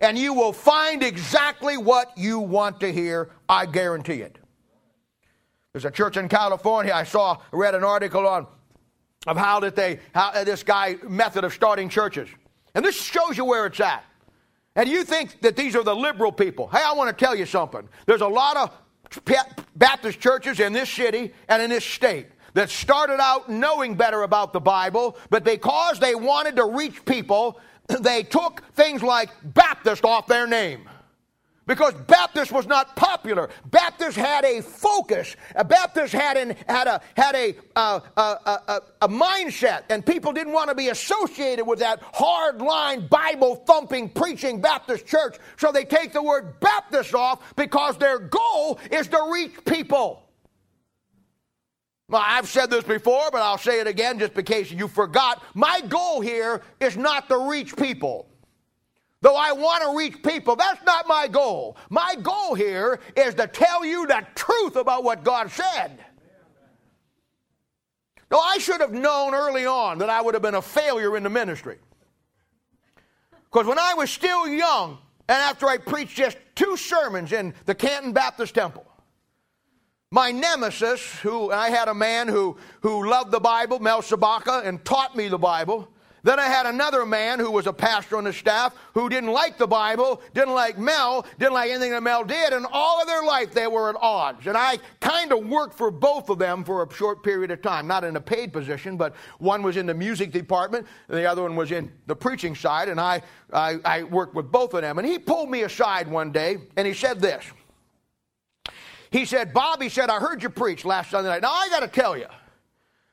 and 0.00 0.16
you 0.16 0.32
will 0.32 0.52
find 0.52 1.02
exactly 1.02 1.76
what 1.76 2.16
you 2.16 2.38
want 2.38 2.80
to 2.80 2.92
hear. 2.92 3.30
I 3.48 3.66
guarantee 3.66 4.22
it. 4.22 4.38
There's 5.72 5.84
a 5.84 5.90
church 5.90 6.16
in 6.16 6.28
California. 6.28 6.92
I 6.92 7.04
saw, 7.04 7.38
read 7.52 7.74
an 7.74 7.84
article 7.84 8.26
on 8.26 8.46
of 9.26 9.36
how 9.36 9.60
that 9.60 9.76
they, 9.76 10.00
how 10.14 10.30
uh, 10.30 10.44
this 10.44 10.62
guy 10.62 10.96
method 11.06 11.44
of 11.44 11.52
starting 11.52 11.90
churches, 11.90 12.28
and 12.74 12.82
this 12.82 13.00
shows 13.00 13.36
you 13.36 13.44
where 13.44 13.66
it's 13.66 13.78
at. 13.78 14.02
And 14.76 14.88
you 14.88 15.04
think 15.04 15.42
that 15.42 15.56
these 15.56 15.76
are 15.76 15.84
the 15.84 15.94
liberal 15.94 16.32
people? 16.32 16.68
Hey, 16.68 16.82
I 16.82 16.94
want 16.94 17.16
to 17.16 17.24
tell 17.24 17.36
you 17.36 17.44
something. 17.44 17.86
There's 18.06 18.22
a 18.22 18.28
lot 18.28 18.56
of 18.56 18.70
Baptist 19.76 20.20
churches 20.20 20.58
in 20.58 20.72
this 20.72 20.88
city 20.88 21.34
and 21.48 21.60
in 21.60 21.68
this 21.68 21.84
state 21.84 22.28
that 22.54 22.70
started 22.70 23.20
out 23.20 23.48
knowing 23.48 23.94
better 23.94 24.22
about 24.22 24.52
the 24.52 24.60
Bible, 24.60 25.16
but 25.30 25.44
because 25.44 25.98
they 25.98 26.14
wanted 26.14 26.56
to 26.56 26.64
reach 26.64 27.04
people, 27.04 27.60
they 28.00 28.22
took 28.22 28.62
things 28.74 29.02
like 29.02 29.30
Baptist 29.42 30.04
off 30.04 30.26
their 30.26 30.46
name. 30.46 30.88
because 31.66 31.94
Baptist 32.08 32.50
was 32.50 32.66
not 32.66 32.96
popular. 32.96 33.48
Baptist 33.66 34.16
had 34.16 34.44
a 34.44 34.60
focus. 34.60 35.36
Baptist 35.68 36.12
had 36.12 36.36
an, 36.36 36.56
had 36.68 36.88
a 36.88 37.00
had 37.16 37.36
a, 37.36 37.54
uh, 37.76 38.00
uh, 38.16 38.36
uh, 38.44 38.80
a 39.02 39.08
mindset, 39.08 39.84
and 39.88 40.04
people 40.04 40.32
didn't 40.32 40.52
want 40.52 40.68
to 40.68 40.74
be 40.74 40.88
associated 40.88 41.64
with 41.64 41.78
that 41.78 42.02
hard 42.12 42.60
line 42.60 43.06
Bible 43.06 43.54
thumping 43.54 44.08
preaching 44.08 44.60
Baptist 44.60 45.06
church. 45.06 45.36
So 45.58 45.70
they 45.70 45.84
take 45.84 46.12
the 46.12 46.22
word 46.22 46.58
Baptist 46.58 47.14
off 47.14 47.54
because 47.54 47.96
their 47.98 48.18
goal 48.18 48.80
is 48.90 49.06
to 49.06 49.30
reach 49.32 49.64
people. 49.64 50.24
Well, 52.10 52.22
I've 52.24 52.48
said 52.48 52.70
this 52.70 52.82
before, 52.82 53.30
but 53.30 53.40
I'll 53.40 53.56
say 53.56 53.78
it 53.78 53.86
again 53.86 54.18
just 54.18 54.34
in 54.34 54.44
case 54.44 54.72
you 54.72 54.88
forgot. 54.88 55.44
My 55.54 55.80
goal 55.88 56.20
here 56.20 56.60
is 56.80 56.96
not 56.96 57.28
to 57.28 57.48
reach 57.48 57.76
people. 57.76 58.26
Though 59.20 59.36
I 59.36 59.52
want 59.52 59.84
to 59.84 59.96
reach 59.96 60.20
people, 60.20 60.56
that's 60.56 60.82
not 60.84 61.06
my 61.06 61.28
goal. 61.28 61.76
My 61.88 62.16
goal 62.20 62.54
here 62.54 62.98
is 63.16 63.34
to 63.36 63.46
tell 63.46 63.84
you 63.84 64.08
the 64.08 64.26
truth 64.34 64.74
about 64.74 65.04
what 65.04 65.22
God 65.22 65.52
said. 65.52 66.04
Now, 68.28 68.38
I 68.38 68.58
should 68.58 68.80
have 68.80 68.92
known 68.92 69.32
early 69.32 69.66
on 69.66 69.98
that 69.98 70.10
I 70.10 70.20
would 70.20 70.34
have 70.34 70.42
been 70.42 70.54
a 70.56 70.62
failure 70.62 71.16
in 71.16 71.22
the 71.22 71.30
ministry. 71.30 71.78
Because 73.52 73.66
when 73.66 73.78
I 73.78 73.94
was 73.94 74.10
still 74.10 74.48
young, 74.48 74.98
and 75.28 75.38
after 75.38 75.68
I 75.68 75.76
preached 75.76 76.16
just 76.16 76.38
two 76.56 76.76
sermons 76.76 77.32
in 77.32 77.54
the 77.66 77.74
Canton 77.74 78.12
Baptist 78.12 78.54
Temple, 78.54 78.84
my 80.12 80.32
nemesis, 80.32 81.20
who 81.20 81.52
I 81.52 81.70
had 81.70 81.86
a 81.86 81.94
man 81.94 82.26
who, 82.26 82.56
who 82.80 83.08
loved 83.08 83.30
the 83.30 83.38
Bible, 83.38 83.78
Mel 83.78 84.02
Sabaka, 84.02 84.66
and 84.66 84.84
taught 84.84 85.14
me 85.14 85.28
the 85.28 85.38
Bible, 85.38 85.88
then 86.24 86.40
I 86.40 86.46
had 86.46 86.66
another 86.66 87.06
man 87.06 87.38
who 87.38 87.48
was 87.48 87.68
a 87.68 87.72
pastor 87.72 88.16
on 88.16 88.24
the 88.24 88.32
staff 88.32 88.74
who 88.92 89.08
didn't 89.08 89.30
like 89.30 89.56
the 89.56 89.68
Bible, 89.68 90.20
didn't 90.34 90.54
like 90.54 90.76
Mel, 90.76 91.24
didn't 91.38 91.54
like 91.54 91.70
anything 91.70 91.92
that 91.92 92.02
Mel 92.02 92.24
did, 92.24 92.52
and 92.52 92.66
all 92.72 93.00
of 93.00 93.06
their 93.06 93.22
life 93.22 93.52
they 93.52 93.68
were 93.68 93.88
at 93.88 93.96
odds. 94.00 94.48
And 94.48 94.56
I 94.56 94.80
kind 94.98 95.32
of 95.32 95.46
worked 95.46 95.74
for 95.74 95.92
both 95.92 96.28
of 96.28 96.40
them 96.40 96.64
for 96.64 96.82
a 96.82 96.92
short 96.92 97.22
period 97.22 97.52
of 97.52 97.62
time, 97.62 97.86
not 97.86 98.02
in 98.02 98.16
a 98.16 98.20
paid 98.20 98.52
position, 98.52 98.96
but 98.96 99.14
one 99.38 99.62
was 99.62 99.76
in 99.76 99.86
the 99.86 99.94
music 99.94 100.32
department, 100.32 100.88
and 101.08 101.18
the 101.18 101.24
other 101.24 101.42
one 101.42 101.54
was 101.54 101.70
in 101.70 101.90
the 102.08 102.16
preaching 102.16 102.56
side, 102.56 102.88
and 102.88 103.00
I, 103.00 103.22
I, 103.52 103.78
I 103.84 104.02
worked 104.02 104.34
with 104.34 104.50
both 104.50 104.74
of 104.74 104.82
them. 104.82 104.98
And 104.98 105.06
he 105.06 105.20
pulled 105.20 105.48
me 105.48 105.62
aside 105.62 106.08
one 106.08 106.32
day, 106.32 106.58
and 106.76 106.84
he 106.84 106.94
said 106.94 107.20
this. 107.20 107.44
He 109.10 109.24
said, 109.24 109.52
Bob, 109.52 109.82
he 109.82 109.88
said, 109.88 110.08
I 110.08 110.18
heard 110.18 110.42
you 110.42 110.50
preach 110.50 110.84
last 110.84 111.10
Sunday 111.10 111.30
night. 111.30 111.42
Now, 111.42 111.52
I 111.52 111.68
got 111.68 111.80
to 111.80 111.88
tell 111.88 112.16
you, 112.16 112.26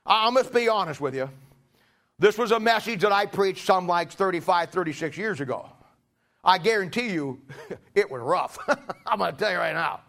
I 0.05 0.29
must 0.29 0.53
be 0.53 0.69
honest 0.69 1.01
with 1.01 1.15
you. 1.15 1.29
This 2.19 2.37
was 2.37 2.51
a 2.51 2.59
message 2.59 3.01
that 3.01 3.11
I 3.11 3.25
preached 3.25 3.65
some 3.65 3.87
like 3.87 4.11
35, 4.11 4.69
36 4.69 5.17
years 5.17 5.41
ago. 5.41 5.69
I 6.43 6.57
guarantee 6.57 7.09
you 7.09 7.41
it 7.95 8.09
was 8.09 8.21
rough. 8.21 8.57
I'm 9.05 9.19
going 9.19 9.33
to 9.33 9.37
tell 9.37 9.51
you 9.51 9.57
right 9.57 9.73
now. 9.73 10.01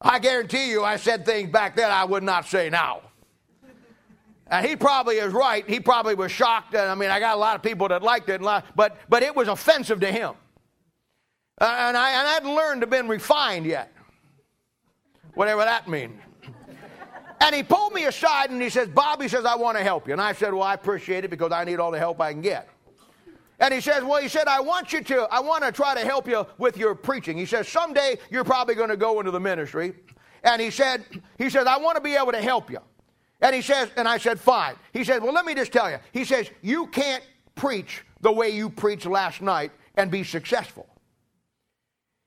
I 0.00 0.18
guarantee 0.18 0.70
you 0.70 0.84
I 0.84 0.96
said 0.96 1.24
things 1.24 1.50
back 1.50 1.76
then 1.76 1.90
I 1.90 2.04
would 2.04 2.22
not 2.22 2.46
say 2.46 2.70
now. 2.70 3.02
And 4.50 4.66
he 4.66 4.76
probably 4.76 5.16
is 5.16 5.32
right. 5.32 5.68
He 5.68 5.78
probably 5.78 6.14
was 6.14 6.32
shocked. 6.32 6.74
And 6.74 6.84
I 6.88 6.94
mean, 6.94 7.10
I 7.10 7.20
got 7.20 7.36
a 7.36 7.38
lot 7.38 7.56
of 7.56 7.62
people 7.62 7.88
that 7.88 8.02
liked 8.02 8.28
it, 8.30 8.42
uh, 8.42 8.62
but, 8.74 8.96
but 9.08 9.22
it 9.22 9.34
was 9.34 9.48
offensive 9.48 10.00
to 10.00 10.10
him. 10.10 10.34
Uh, 11.60 11.64
and, 11.64 11.96
I, 11.96 12.10
and 12.12 12.26
I 12.26 12.32
hadn't 12.32 12.54
learned 12.54 12.80
to 12.82 12.86
been 12.86 13.08
refined 13.08 13.66
yet, 13.66 13.92
whatever 15.38 15.64
that 15.64 15.86
means. 15.86 16.20
And 17.40 17.54
he 17.54 17.62
pulled 17.62 17.92
me 17.92 18.06
aside 18.06 18.50
and 18.50 18.60
he 18.60 18.68
says, 18.68 18.88
Bobby 18.88 19.28
says, 19.28 19.44
I 19.44 19.54
want 19.54 19.78
to 19.78 19.84
help 19.84 20.08
you. 20.08 20.12
And 20.12 20.20
I 20.20 20.32
said, 20.32 20.52
Well, 20.52 20.64
I 20.64 20.74
appreciate 20.74 21.24
it 21.24 21.30
because 21.30 21.52
I 21.52 21.62
need 21.62 21.78
all 21.78 21.92
the 21.92 21.98
help 21.98 22.20
I 22.20 22.32
can 22.32 22.42
get. 22.42 22.68
And 23.60 23.72
he 23.72 23.80
says, 23.80 24.02
Well, 24.02 24.20
he 24.20 24.28
said, 24.28 24.48
I 24.48 24.58
want 24.60 24.92
you 24.92 25.00
to, 25.04 25.28
I 25.30 25.38
want 25.38 25.62
to 25.62 25.70
try 25.70 25.94
to 25.94 26.04
help 26.04 26.26
you 26.26 26.44
with 26.58 26.76
your 26.76 26.96
preaching. 26.96 27.38
He 27.38 27.46
says, 27.46 27.68
Someday 27.68 28.18
you're 28.30 28.42
probably 28.42 28.74
going 28.74 28.88
to 28.88 28.96
go 28.96 29.20
into 29.20 29.30
the 29.30 29.38
ministry. 29.38 29.94
And 30.42 30.60
he 30.60 30.70
said, 30.70 31.04
he 31.36 31.50
says, 31.50 31.66
I 31.66 31.78
want 31.78 31.96
to 31.96 32.02
be 32.02 32.14
able 32.14 32.32
to 32.32 32.42
help 32.42 32.70
you. 32.70 32.78
And 33.40 33.54
he 33.54 33.62
says, 33.62 33.90
and 33.96 34.08
I 34.08 34.18
said, 34.18 34.40
fine. 34.40 34.74
He 34.92 35.04
says, 35.04 35.20
well, 35.20 35.32
let 35.32 35.44
me 35.44 35.54
just 35.54 35.72
tell 35.72 35.90
you. 35.90 35.98
He 36.12 36.24
says, 36.24 36.50
you 36.62 36.86
can't 36.88 37.24
preach 37.54 38.04
the 38.20 38.32
way 38.32 38.50
you 38.50 38.70
preached 38.70 39.06
last 39.06 39.42
night 39.42 39.72
and 39.96 40.10
be 40.10 40.24
successful. 40.24 40.86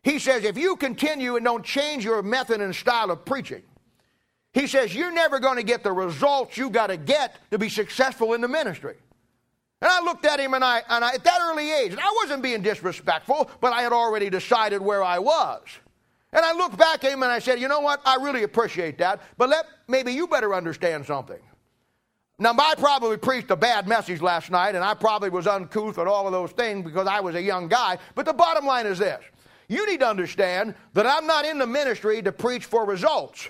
He 0.04 0.18
says, 0.18 0.44
if 0.44 0.58
you 0.58 0.76
continue 0.76 1.36
and 1.36 1.46
don't 1.46 1.64
change 1.64 2.04
your 2.04 2.24
method 2.24 2.60
and 2.60 2.76
style 2.76 3.12
of 3.12 3.24
preaching, 3.24 3.62
he 4.54 4.68
says, 4.68 4.94
You're 4.94 5.12
never 5.12 5.40
going 5.40 5.58
to 5.58 5.64
get 5.64 5.84
the 5.84 5.92
results 5.92 6.58
you 6.58 6.70
got 6.70 6.88
to 6.88 6.98
get 6.98 7.38
to 7.52 7.58
be 7.58 7.70
successful 7.70 8.34
in 8.34 8.42
the 8.42 8.48
ministry. 8.48 8.96
And 9.82 9.90
I 9.90 10.02
looked 10.02 10.26
at 10.26 10.40
him, 10.40 10.54
and 10.54 10.64
I, 10.64 10.84
and 10.90 11.04
I, 11.04 11.14
at 11.14 11.24
that 11.24 11.40
early 11.42 11.72
age, 11.72 11.92
and 11.92 12.00
I 12.00 12.12
wasn't 12.22 12.44
being 12.44 12.62
disrespectful, 12.62 13.50
but 13.62 13.74
I 13.74 13.82
had 13.82 13.94
already 13.94 14.30
decided 14.30 14.82
where 14.82 15.04
I 15.04 15.18
was. 15.18 15.62
And 16.34 16.46
I 16.46 16.54
looked 16.54 16.78
back 16.78 17.04
at 17.04 17.12
him 17.12 17.24
and 17.24 17.32
I 17.32 17.40
said, 17.40 17.60
You 17.60 17.68
know 17.68 17.80
what? 17.80 18.02
I 18.06 18.16
really 18.16 18.44
appreciate 18.44 18.98
that, 18.98 19.22
but 19.38 19.50
let, 19.50 19.66
maybe 19.88 20.12
you 20.12 20.28
better 20.28 20.54
understand 20.54 21.06
something. 21.06 21.40
Now, 22.40 22.56
I 22.58 22.74
probably 22.76 23.18
preached 23.18 23.52
a 23.52 23.56
bad 23.56 23.88
message 23.88 24.20
last 24.20 24.50
night, 24.50 24.74
and 24.74 24.84
I 24.84 24.96
probably 24.96 25.30
was 25.30 25.46
uncouth 25.46 26.00
and 26.00 26.08
all 26.08 26.26
of 26.26 26.32
those 26.32 26.52
things 26.52 26.84
because 26.84 27.06
I 27.06 27.20
was 27.20 27.36
a 27.36 27.42
young 27.42 27.68
guy, 27.68 28.00
but 28.16 28.26
the 28.26 28.34
bottom 28.34 28.66
line 28.66 28.88
is 28.88 28.98
this 28.98 29.22
you 29.72 29.88
need 29.88 30.02
to 30.02 30.08
understand 30.08 30.76
that 30.94 31.08
I'm 31.08 31.26
not 31.26 31.46
in 31.46 31.58
the 31.58 31.66
ministry 31.66 32.22
to 32.22 32.32
preach 32.32 32.66
for 32.66 32.86
results. 32.86 33.50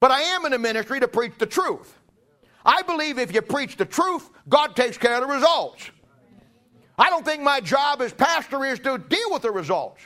But 0.00 0.10
I 0.10 0.22
am 0.22 0.46
in 0.46 0.52
the 0.52 0.58
ministry 0.58 0.98
to 1.00 1.08
preach 1.08 1.32
the 1.38 1.46
truth. 1.46 1.94
I 2.64 2.82
believe 2.82 3.18
if 3.18 3.34
you 3.34 3.42
preach 3.42 3.76
the 3.76 3.84
truth, 3.84 4.30
God 4.48 4.74
takes 4.74 4.96
care 4.96 5.14
of 5.14 5.20
the 5.20 5.34
results. 5.34 5.90
I 6.98 7.10
don't 7.10 7.24
think 7.24 7.42
my 7.42 7.60
job 7.60 8.00
as 8.00 8.12
pastor 8.12 8.64
is 8.64 8.78
to 8.80 8.96
deal 8.96 9.30
with 9.30 9.42
the 9.42 9.50
results. 9.50 10.00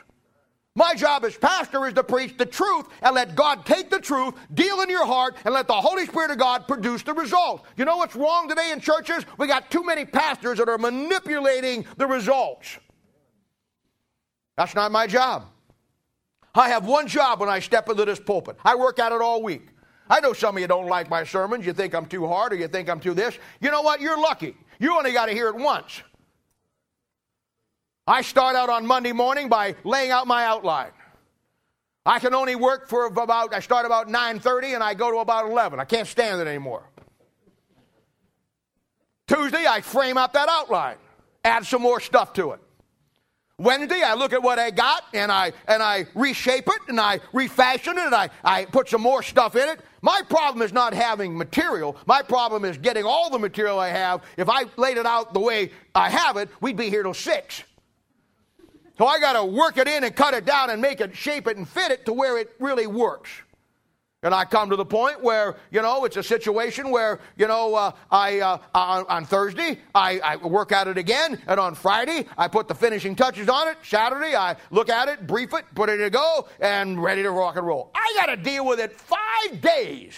My 0.76 0.94
job 0.94 1.24
as 1.24 1.36
pastor 1.36 1.86
is 1.86 1.94
to 1.94 2.02
preach 2.02 2.36
the 2.36 2.46
truth 2.46 2.86
and 3.00 3.14
let 3.14 3.36
God 3.36 3.64
take 3.64 3.90
the 3.90 4.00
truth, 4.00 4.34
deal 4.52 4.80
in 4.80 4.90
your 4.90 5.06
heart, 5.06 5.36
and 5.44 5.54
let 5.54 5.68
the 5.68 5.74
Holy 5.74 6.06
Spirit 6.06 6.32
of 6.32 6.38
God 6.38 6.66
produce 6.66 7.04
the 7.04 7.12
results. 7.12 7.62
You 7.76 7.84
know 7.84 7.96
what's 7.98 8.16
wrong 8.16 8.48
today 8.48 8.72
in 8.72 8.80
churches? 8.80 9.24
We 9.38 9.46
got 9.46 9.70
too 9.70 9.84
many 9.84 10.04
pastors 10.04 10.58
that 10.58 10.68
are 10.68 10.78
manipulating 10.78 11.86
the 11.96 12.06
results. 12.08 12.78
That's 14.56 14.74
not 14.74 14.92
my 14.92 15.06
job. 15.06 15.46
I 16.54 16.68
have 16.68 16.86
one 16.86 17.08
job 17.08 17.40
when 17.40 17.48
I 17.48 17.58
step 17.58 17.88
into 17.88 18.04
this 18.04 18.20
pulpit. 18.20 18.56
I 18.64 18.76
work 18.76 18.98
at 18.98 19.12
it 19.12 19.20
all 19.20 19.42
week. 19.42 19.68
I 20.08 20.20
know 20.20 20.32
some 20.32 20.56
of 20.56 20.60
you 20.60 20.68
don't 20.68 20.86
like 20.86 21.10
my 21.10 21.24
sermons. 21.24 21.66
You 21.66 21.72
think 21.72 21.94
I'm 21.94 22.06
too 22.06 22.26
hard 22.26 22.52
or 22.52 22.56
you 22.56 22.68
think 22.68 22.88
I'm 22.88 23.00
too 23.00 23.14
this. 23.14 23.36
You 23.60 23.70
know 23.70 23.82
what? 23.82 24.00
You're 24.00 24.20
lucky. 24.20 24.54
You 24.78 24.96
only 24.96 25.12
got 25.12 25.26
to 25.26 25.32
hear 25.32 25.48
it 25.48 25.56
once. 25.56 26.02
I 28.06 28.22
start 28.22 28.54
out 28.54 28.68
on 28.68 28.86
Monday 28.86 29.12
morning 29.12 29.48
by 29.48 29.74
laying 29.82 30.10
out 30.10 30.26
my 30.26 30.44
outline. 30.44 30.92
I 32.06 32.18
can 32.18 32.34
only 32.34 32.54
work 32.54 32.88
for 32.88 33.06
about 33.06 33.54
I 33.54 33.60
start 33.60 33.86
about 33.86 34.08
9:30 34.08 34.74
and 34.74 34.82
I 34.82 34.92
go 34.92 35.10
to 35.10 35.18
about 35.18 35.46
11. 35.50 35.80
I 35.80 35.84
can't 35.86 36.06
stand 36.06 36.40
it 36.40 36.46
anymore. 36.46 36.90
Tuesday 39.26 39.64
I 39.66 39.80
frame 39.80 40.18
out 40.18 40.34
that 40.34 40.50
outline, 40.50 40.98
add 41.44 41.64
some 41.64 41.80
more 41.80 41.98
stuff 41.98 42.34
to 42.34 42.52
it. 42.52 42.60
Wednesday, 43.58 44.02
I 44.02 44.14
look 44.14 44.32
at 44.32 44.42
what 44.42 44.58
I 44.58 44.72
got 44.72 45.04
and 45.14 45.30
I 45.30 45.52
and 45.68 45.80
I 45.80 46.06
reshape 46.14 46.66
it 46.66 46.80
and 46.88 47.00
I 47.00 47.20
refashion 47.32 47.96
it 47.98 48.06
and 48.06 48.14
I, 48.14 48.28
I 48.42 48.64
put 48.64 48.88
some 48.88 49.00
more 49.00 49.22
stuff 49.22 49.54
in 49.54 49.68
it. 49.68 49.80
My 50.02 50.22
problem 50.28 50.60
is 50.62 50.72
not 50.72 50.92
having 50.92 51.38
material. 51.38 51.96
My 52.04 52.20
problem 52.20 52.64
is 52.64 52.76
getting 52.78 53.04
all 53.04 53.30
the 53.30 53.38
material 53.38 53.78
I 53.78 53.90
have. 53.90 54.22
If 54.36 54.48
I 54.48 54.64
laid 54.76 54.96
it 54.96 55.06
out 55.06 55.32
the 55.34 55.40
way 55.40 55.70
I 55.94 56.10
have 56.10 56.36
it, 56.36 56.48
we'd 56.60 56.76
be 56.76 56.90
here 56.90 57.04
till 57.04 57.14
six. 57.14 57.62
So 58.98 59.06
I 59.06 59.20
got 59.20 59.34
to 59.34 59.44
work 59.44 59.78
it 59.78 59.86
in 59.86 60.02
and 60.02 60.14
cut 60.14 60.34
it 60.34 60.44
down 60.44 60.70
and 60.70 60.82
make 60.82 61.00
it, 61.00 61.16
shape 61.16 61.46
it, 61.46 61.56
and 61.56 61.68
fit 61.68 61.92
it 61.92 62.04
to 62.06 62.12
where 62.12 62.38
it 62.38 62.54
really 62.58 62.86
works. 62.88 63.30
And 64.24 64.34
I 64.34 64.46
come 64.46 64.70
to 64.70 64.76
the 64.76 64.86
point 64.86 65.22
where, 65.22 65.56
you 65.70 65.82
know, 65.82 66.06
it's 66.06 66.16
a 66.16 66.22
situation 66.22 66.90
where, 66.90 67.20
you 67.36 67.46
know, 67.46 67.74
uh, 67.74 67.92
I, 68.10 68.40
uh, 68.40 68.58
on, 68.74 69.04
on, 69.10 69.26
Thursday, 69.26 69.78
I, 69.94 70.18
I, 70.20 70.36
work 70.36 70.72
at 70.72 70.88
it 70.88 70.96
again. 70.96 71.38
And 71.46 71.60
on 71.60 71.74
Friday, 71.74 72.26
I 72.38 72.48
put 72.48 72.66
the 72.66 72.74
finishing 72.74 73.14
touches 73.14 73.50
on 73.50 73.68
it. 73.68 73.76
Saturday, 73.84 74.34
I 74.34 74.56
look 74.70 74.88
at 74.88 75.10
it, 75.10 75.26
brief 75.26 75.52
it, 75.52 75.66
put 75.74 75.90
it 75.90 75.98
to 75.98 76.08
go, 76.08 76.48
and 76.58 77.02
ready 77.02 77.22
to 77.22 77.30
rock 77.30 77.56
and 77.56 77.66
roll. 77.66 77.90
I 77.94 78.14
got 78.18 78.34
to 78.34 78.36
deal 78.38 78.64
with 78.64 78.80
it 78.80 78.98
five 78.98 79.60
days. 79.60 80.14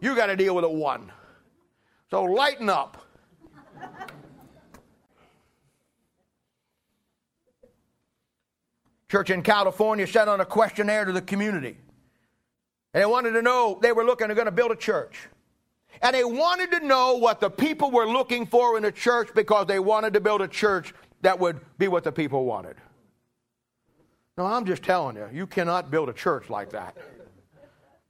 You 0.00 0.16
got 0.16 0.26
to 0.26 0.36
deal 0.36 0.54
with 0.54 0.64
it 0.64 0.72
one. 0.72 1.12
So 2.10 2.22
lighten 2.22 2.70
up. 2.70 3.04
Church 9.10 9.28
in 9.28 9.42
California 9.42 10.06
sent 10.06 10.30
on 10.30 10.40
a 10.40 10.46
questionnaire 10.46 11.04
to 11.04 11.12
the 11.12 11.20
community. 11.20 11.76
And 12.94 13.02
they 13.02 13.06
wanted 13.06 13.32
to 13.32 13.42
know, 13.42 13.78
they 13.82 13.92
were 13.92 14.04
looking, 14.04 14.28
they're 14.28 14.36
going 14.36 14.46
to 14.46 14.52
build 14.52 14.70
a 14.70 14.76
church. 14.76 15.28
And 16.00 16.14
they 16.14 16.24
wanted 16.24 16.70
to 16.72 16.86
know 16.86 17.16
what 17.16 17.40
the 17.40 17.50
people 17.50 17.90
were 17.90 18.06
looking 18.06 18.46
for 18.46 18.78
in 18.78 18.84
a 18.84 18.92
church 18.92 19.28
because 19.34 19.66
they 19.66 19.80
wanted 19.80 20.14
to 20.14 20.20
build 20.20 20.42
a 20.42 20.48
church 20.48 20.94
that 21.22 21.38
would 21.38 21.60
be 21.76 21.88
what 21.88 22.04
the 22.04 22.12
people 22.12 22.44
wanted. 22.44 22.76
No, 24.38 24.46
I'm 24.46 24.64
just 24.64 24.82
telling 24.82 25.16
you, 25.16 25.28
you 25.32 25.46
cannot 25.46 25.90
build 25.90 26.08
a 26.08 26.12
church 26.12 26.50
like 26.50 26.70
that. 26.70 26.96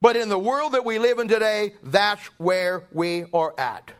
But 0.00 0.16
in 0.16 0.28
the 0.28 0.38
world 0.38 0.72
that 0.72 0.84
we 0.84 0.98
live 0.98 1.18
in 1.18 1.28
today, 1.28 1.74
that's 1.82 2.26
where 2.38 2.84
we 2.92 3.24
are 3.32 3.58
at. 3.58 3.90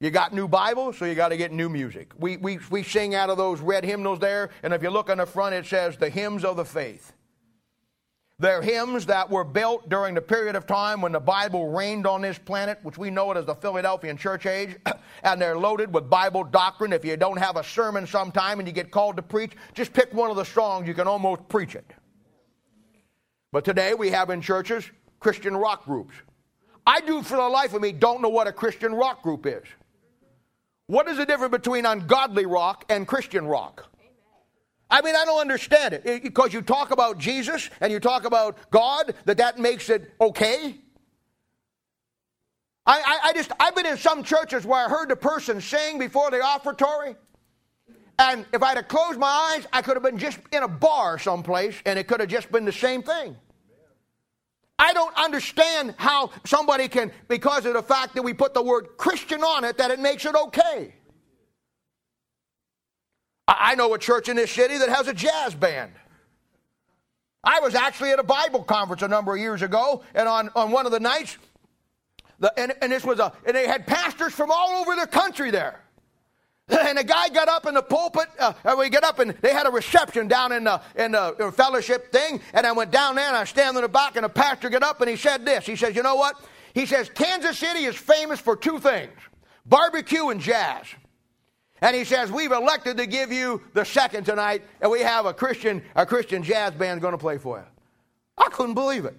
You 0.00 0.10
got 0.10 0.34
new 0.34 0.48
Bibles, 0.48 0.98
so 0.98 1.04
you 1.04 1.14
got 1.14 1.28
to 1.28 1.36
get 1.36 1.52
new 1.52 1.68
music. 1.68 2.12
We, 2.18 2.36
we, 2.36 2.58
we 2.70 2.82
sing 2.82 3.14
out 3.14 3.30
of 3.30 3.38
those 3.38 3.60
red 3.60 3.84
hymnals 3.84 4.18
there, 4.18 4.50
and 4.62 4.74
if 4.74 4.82
you 4.82 4.90
look 4.90 5.08
on 5.08 5.18
the 5.18 5.26
front, 5.26 5.54
it 5.54 5.64
says 5.64 5.96
the 5.96 6.10
hymns 6.10 6.44
of 6.44 6.56
the 6.56 6.64
faith. 6.64 7.12
They're 8.42 8.60
hymns 8.60 9.06
that 9.06 9.30
were 9.30 9.44
built 9.44 9.88
during 9.88 10.16
the 10.16 10.20
period 10.20 10.56
of 10.56 10.66
time 10.66 11.00
when 11.00 11.12
the 11.12 11.20
Bible 11.20 11.68
reigned 11.68 12.08
on 12.08 12.22
this 12.22 12.38
planet, 12.38 12.80
which 12.82 12.98
we 12.98 13.08
know 13.08 13.30
it 13.30 13.36
as 13.36 13.46
the 13.46 13.54
Philadelphian 13.54 14.16
church 14.16 14.46
age, 14.46 14.74
and 15.22 15.40
they're 15.40 15.56
loaded 15.56 15.94
with 15.94 16.10
Bible 16.10 16.42
doctrine. 16.42 16.92
If 16.92 17.04
you 17.04 17.16
don't 17.16 17.36
have 17.36 17.56
a 17.56 17.62
sermon 17.62 18.04
sometime 18.04 18.58
and 18.58 18.66
you 18.66 18.74
get 18.74 18.90
called 18.90 19.14
to 19.14 19.22
preach, 19.22 19.52
just 19.74 19.92
pick 19.92 20.12
one 20.12 20.28
of 20.28 20.34
the 20.34 20.44
songs, 20.44 20.88
you 20.88 20.94
can 20.94 21.06
almost 21.06 21.48
preach 21.48 21.76
it. 21.76 21.88
But 23.52 23.64
today 23.64 23.94
we 23.94 24.10
have 24.10 24.28
in 24.28 24.42
churches 24.42 24.90
Christian 25.20 25.56
rock 25.56 25.84
groups. 25.84 26.16
I 26.84 27.00
do, 27.00 27.22
for 27.22 27.36
the 27.36 27.48
life 27.48 27.74
of 27.74 27.80
me, 27.80 27.92
don't 27.92 28.20
know 28.20 28.28
what 28.28 28.48
a 28.48 28.52
Christian 28.52 28.92
rock 28.92 29.22
group 29.22 29.46
is. 29.46 29.62
What 30.88 31.06
is 31.06 31.16
the 31.16 31.26
difference 31.26 31.52
between 31.52 31.86
ungodly 31.86 32.46
rock 32.46 32.86
and 32.88 33.06
Christian 33.06 33.46
rock? 33.46 33.91
I 34.92 35.00
mean, 35.00 35.16
I 35.16 35.24
don't 35.24 35.40
understand 35.40 35.94
it. 35.94 36.22
Because 36.22 36.52
you 36.52 36.60
talk 36.60 36.90
about 36.90 37.16
Jesus 37.16 37.70
and 37.80 37.90
you 37.90 37.98
talk 37.98 38.26
about 38.26 38.58
God, 38.70 39.14
that 39.24 39.38
that 39.38 39.58
makes 39.58 39.88
it 39.88 40.12
okay? 40.20 40.76
I, 42.84 43.00
I, 43.00 43.18
I, 43.28 43.32
just, 43.32 43.52
I've 43.58 43.74
been 43.74 43.86
in 43.86 43.96
some 43.96 44.22
churches 44.22 44.66
where 44.66 44.84
I 44.84 44.90
heard 44.90 45.08
the 45.08 45.16
person 45.16 45.62
sing 45.62 45.98
before 45.98 46.30
the 46.30 46.42
offertory. 46.42 47.16
And 48.18 48.44
if 48.52 48.62
I'd 48.62 48.76
have 48.76 48.88
closed 48.88 49.18
my 49.18 49.54
eyes, 49.56 49.66
I 49.72 49.80
could 49.80 49.96
have 49.96 50.02
been 50.02 50.18
just 50.18 50.38
in 50.52 50.62
a 50.62 50.68
bar 50.68 51.18
someplace 51.18 51.74
and 51.86 51.98
it 51.98 52.06
could 52.06 52.20
have 52.20 52.28
just 52.28 52.52
been 52.52 52.66
the 52.66 52.72
same 52.72 53.02
thing. 53.02 53.34
I 54.78 54.92
don't 54.92 55.16
understand 55.16 55.94
how 55.96 56.30
somebody 56.44 56.88
can, 56.88 57.12
because 57.28 57.64
of 57.64 57.72
the 57.72 57.82
fact 57.82 58.14
that 58.14 58.22
we 58.22 58.34
put 58.34 58.52
the 58.52 58.62
word 58.62 58.88
Christian 58.98 59.42
on 59.42 59.64
it, 59.64 59.78
that 59.78 59.90
it 59.90 60.00
makes 60.00 60.26
it 60.26 60.34
okay. 60.34 60.94
I 63.48 63.74
know 63.74 63.92
a 63.94 63.98
church 63.98 64.28
in 64.28 64.36
this 64.36 64.50
city 64.50 64.78
that 64.78 64.88
has 64.88 65.08
a 65.08 65.14
jazz 65.14 65.54
band. 65.54 65.92
I 67.44 67.60
was 67.60 67.74
actually 67.74 68.10
at 68.10 68.18
a 68.18 68.24
Bible 68.24 68.62
conference 68.62 69.02
a 69.02 69.08
number 69.08 69.34
of 69.34 69.40
years 69.40 69.62
ago, 69.62 70.04
and 70.14 70.28
on, 70.28 70.50
on 70.54 70.70
one 70.70 70.86
of 70.86 70.92
the 70.92 71.00
nights, 71.00 71.36
the, 72.38 72.52
and, 72.58 72.72
and 72.80 72.92
this 72.92 73.04
was 73.04 73.18
a, 73.18 73.32
and 73.44 73.56
they 73.56 73.66
had 73.66 73.86
pastors 73.86 74.32
from 74.32 74.50
all 74.50 74.80
over 74.80 74.94
the 74.94 75.06
country 75.06 75.50
there. 75.50 75.80
And 76.68 76.98
a 76.98 77.04
guy 77.04 77.28
got 77.28 77.48
up 77.48 77.66
in 77.66 77.74
the 77.74 77.82
pulpit, 77.82 78.28
uh, 78.38 78.54
we 78.78 78.88
get 78.88 79.04
up 79.04 79.18
and 79.18 79.32
they 79.42 79.52
had 79.52 79.66
a 79.66 79.70
reception 79.70 80.28
down 80.28 80.52
in 80.52 80.64
the, 80.64 80.80
in 80.96 81.12
the 81.12 81.52
fellowship 81.54 82.12
thing. 82.12 82.40
And 82.54 82.66
I 82.66 82.72
went 82.72 82.90
down 82.90 83.16
there 83.16 83.26
and 83.26 83.36
I 83.36 83.44
stand 83.44 83.76
in 83.76 83.82
the 83.82 83.88
back, 83.88 84.16
and 84.16 84.24
the 84.24 84.28
pastor 84.28 84.70
got 84.70 84.82
up 84.82 85.00
and 85.00 85.10
he 85.10 85.16
said 85.16 85.44
this. 85.44 85.66
He 85.66 85.76
says, 85.76 85.94
You 85.96 86.02
know 86.02 86.14
what? 86.14 86.36
He 86.72 86.86
says, 86.86 87.10
Kansas 87.10 87.58
City 87.58 87.84
is 87.84 87.96
famous 87.96 88.40
for 88.40 88.56
two 88.56 88.78
things 88.78 89.12
barbecue 89.66 90.28
and 90.28 90.40
jazz. 90.40 90.86
And 91.82 91.96
he 91.96 92.04
says, 92.04 92.30
We've 92.30 92.52
elected 92.52 92.96
to 92.96 93.06
give 93.06 93.32
you 93.32 93.60
the 93.74 93.84
second 93.84 94.24
tonight, 94.24 94.62
and 94.80 94.90
we 94.90 95.00
have 95.00 95.26
a 95.26 95.34
Christian, 95.34 95.82
a 95.96 96.06
Christian 96.06 96.42
jazz 96.42 96.72
band 96.72 97.02
going 97.02 97.12
to 97.12 97.18
play 97.18 97.36
for 97.36 97.58
you. 97.58 97.64
I 98.38 98.48
couldn't 98.50 98.74
believe 98.74 99.04
it. 99.04 99.18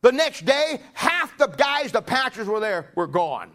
The 0.00 0.10
next 0.10 0.46
day, 0.46 0.80
half 0.94 1.36
the 1.36 1.46
guys, 1.46 1.92
the 1.92 2.00
pastors 2.00 2.48
were 2.48 2.60
there, 2.60 2.90
were 2.96 3.06
gone. 3.06 3.52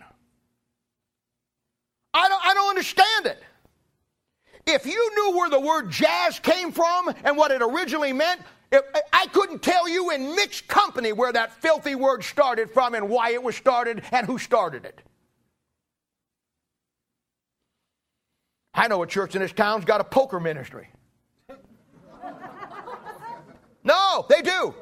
I 2.14 2.30
don't, 2.30 2.46
I 2.46 2.54
don't 2.54 2.70
understand 2.70 3.26
it. 3.26 3.44
If 4.68 4.86
you 4.86 5.12
knew 5.16 5.38
where 5.38 5.50
the 5.50 5.60
word 5.60 5.90
jazz 5.90 6.40
came 6.40 6.72
from 6.72 7.14
and 7.24 7.36
what 7.36 7.52
it 7.52 7.62
originally 7.62 8.14
meant, 8.14 8.42
if, 8.72 8.84
I 9.12 9.26
couldn't 9.28 9.64
tell 9.64 9.90
you 9.90 10.12
in 10.12 10.36
mixed 10.36 10.68
company 10.68 11.12
where 11.12 11.34
that 11.34 11.54
filthy 11.54 11.96
word 11.96 12.24
started 12.24 12.70
from 12.70 12.94
and 12.94 13.10
why 13.10 13.32
it 13.32 13.42
was 13.42 13.56
started 13.56 14.04
and 14.12 14.28
who 14.28 14.38
started 14.38 14.86
it. 14.86 15.02
I 18.76 18.88
know 18.88 19.02
a 19.02 19.08
church 19.08 19.36
in 19.36 19.42
this 19.42 19.54
town's 19.54 19.86
got 19.86 20.02
a 20.02 20.04
poker 20.04 20.40
ministry. 20.40 20.90
No, 23.84 24.26
they 24.28 24.42
do. 24.42 24.74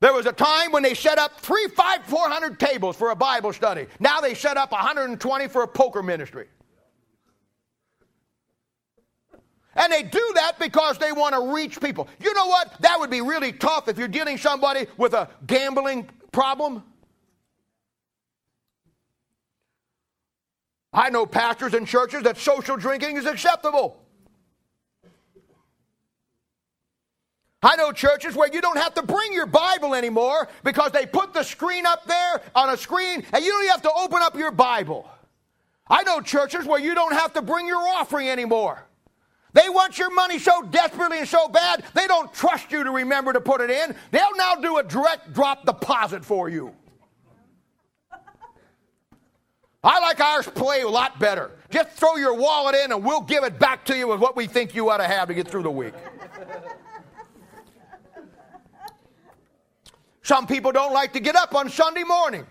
There 0.00 0.12
was 0.12 0.26
a 0.26 0.32
time 0.32 0.70
when 0.72 0.82
they 0.82 0.94
set 0.94 1.18
up 1.18 1.40
three, 1.40 1.66
five, 1.68 2.04
four 2.04 2.28
hundred 2.28 2.60
tables 2.60 2.96
for 2.96 3.10
a 3.10 3.16
Bible 3.16 3.52
study. 3.52 3.86
Now 3.98 4.20
they 4.20 4.34
set 4.34 4.56
up 4.56 4.70
120 4.72 5.48
for 5.48 5.62
a 5.62 5.68
poker 5.68 6.02
ministry. 6.02 6.46
And 9.74 9.92
they 9.92 10.02
do 10.02 10.32
that 10.34 10.58
because 10.58 10.98
they 10.98 11.12
want 11.12 11.34
to 11.34 11.54
reach 11.54 11.80
people. 11.80 12.08
You 12.20 12.34
know 12.34 12.46
what? 12.46 12.80
That 12.80 12.98
would 12.98 13.10
be 13.10 13.20
really 13.20 13.52
tough 13.52 13.88
if 13.88 13.96
you're 13.96 14.08
dealing 14.08 14.36
somebody 14.36 14.86
with 14.96 15.14
a 15.14 15.28
gambling 15.46 16.08
problem. 16.32 16.82
I 20.98 21.10
know 21.10 21.26
pastors 21.26 21.74
and 21.74 21.86
churches 21.86 22.24
that 22.24 22.38
social 22.38 22.76
drinking 22.76 23.18
is 23.18 23.24
acceptable. 23.24 24.02
I 27.62 27.76
know 27.76 27.92
churches 27.92 28.34
where 28.34 28.52
you 28.52 28.60
don't 28.60 28.78
have 28.78 28.94
to 28.94 29.02
bring 29.02 29.32
your 29.32 29.46
Bible 29.46 29.94
anymore 29.94 30.48
because 30.64 30.90
they 30.90 31.06
put 31.06 31.32
the 31.32 31.44
screen 31.44 31.86
up 31.86 32.04
there 32.06 32.42
on 32.52 32.70
a 32.70 32.76
screen 32.76 33.24
and 33.32 33.44
you 33.44 33.52
don't 33.52 33.68
have 33.68 33.82
to 33.82 33.92
open 33.92 34.22
up 34.22 34.36
your 34.36 34.50
Bible. 34.50 35.08
I 35.86 36.02
know 36.02 36.20
churches 36.20 36.66
where 36.66 36.80
you 36.80 36.96
don't 36.96 37.14
have 37.14 37.32
to 37.34 37.42
bring 37.42 37.68
your 37.68 37.78
offering 37.78 38.28
anymore. 38.28 38.84
They 39.52 39.68
want 39.68 39.98
your 39.98 40.12
money 40.12 40.40
so 40.40 40.62
desperately 40.62 41.20
and 41.20 41.28
so 41.28 41.46
bad, 41.46 41.84
they 41.94 42.08
don't 42.08 42.32
trust 42.34 42.72
you 42.72 42.82
to 42.82 42.90
remember 42.90 43.32
to 43.32 43.40
put 43.40 43.60
it 43.60 43.70
in. 43.70 43.94
They'll 44.10 44.36
now 44.36 44.56
do 44.56 44.78
a 44.78 44.82
direct 44.82 45.32
drop 45.32 45.64
deposit 45.64 46.24
for 46.24 46.48
you. 46.48 46.74
I 49.88 50.00
like 50.00 50.20
ours 50.20 50.46
play 50.46 50.82
a 50.82 50.88
lot 50.88 51.18
better. 51.18 51.50
Just 51.70 51.88
throw 51.92 52.16
your 52.16 52.34
wallet 52.34 52.74
in 52.74 52.92
and 52.92 53.02
we'll 53.02 53.22
give 53.22 53.42
it 53.42 53.58
back 53.58 53.86
to 53.86 53.96
you 53.96 54.06
with 54.08 54.20
what 54.20 54.36
we 54.36 54.46
think 54.46 54.74
you 54.74 54.90
ought 54.90 54.98
to 54.98 55.04
have 55.04 55.28
to 55.28 55.34
get 55.34 55.48
through 55.48 55.62
the 55.62 55.70
week. 55.70 55.94
Some 60.22 60.46
people 60.46 60.72
don't 60.72 60.92
like 60.92 61.14
to 61.14 61.20
get 61.20 61.36
up 61.36 61.54
on 61.54 61.70
Sunday 61.70 62.04
morning. 62.04 62.46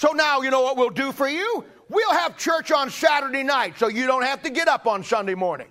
So 0.00 0.10
now, 0.10 0.40
you 0.40 0.50
know 0.50 0.62
what 0.62 0.76
we'll 0.76 0.90
do 0.90 1.12
for 1.12 1.28
you? 1.28 1.64
We'll 1.88 2.12
have 2.12 2.36
church 2.36 2.72
on 2.72 2.90
Saturday 2.90 3.44
night 3.44 3.78
so 3.78 3.86
you 3.86 4.08
don't 4.08 4.24
have 4.24 4.42
to 4.42 4.50
get 4.50 4.66
up 4.66 4.88
on 4.88 5.04
Sunday 5.04 5.36
morning. 5.36 5.68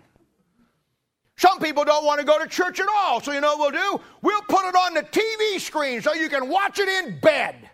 Some 1.36 1.60
people 1.60 1.84
don't 1.84 2.06
want 2.06 2.22
to 2.22 2.26
go 2.26 2.40
to 2.42 2.48
church 2.48 2.80
at 2.80 2.88
all, 2.88 3.20
so 3.20 3.34
you 3.34 3.42
know 3.42 3.58
what 3.58 3.74
we'll 3.74 3.98
do? 3.98 4.04
We'll 4.22 4.42
put 4.44 4.66
it 4.70 4.76
on 4.76 4.94
the 4.94 5.04
TV 5.04 5.60
screen 5.60 6.02
so 6.02 6.14
you 6.14 6.30
can 6.30 6.48
watch 6.48 6.80
it 6.80 6.88
in 6.88 7.20
bed. 7.20 7.69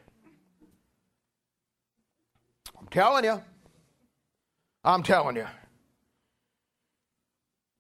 Telling 2.96 3.26
you. 3.26 3.44
I'm 4.86 5.04
telling 5.04 5.36
you. 5.36 5.46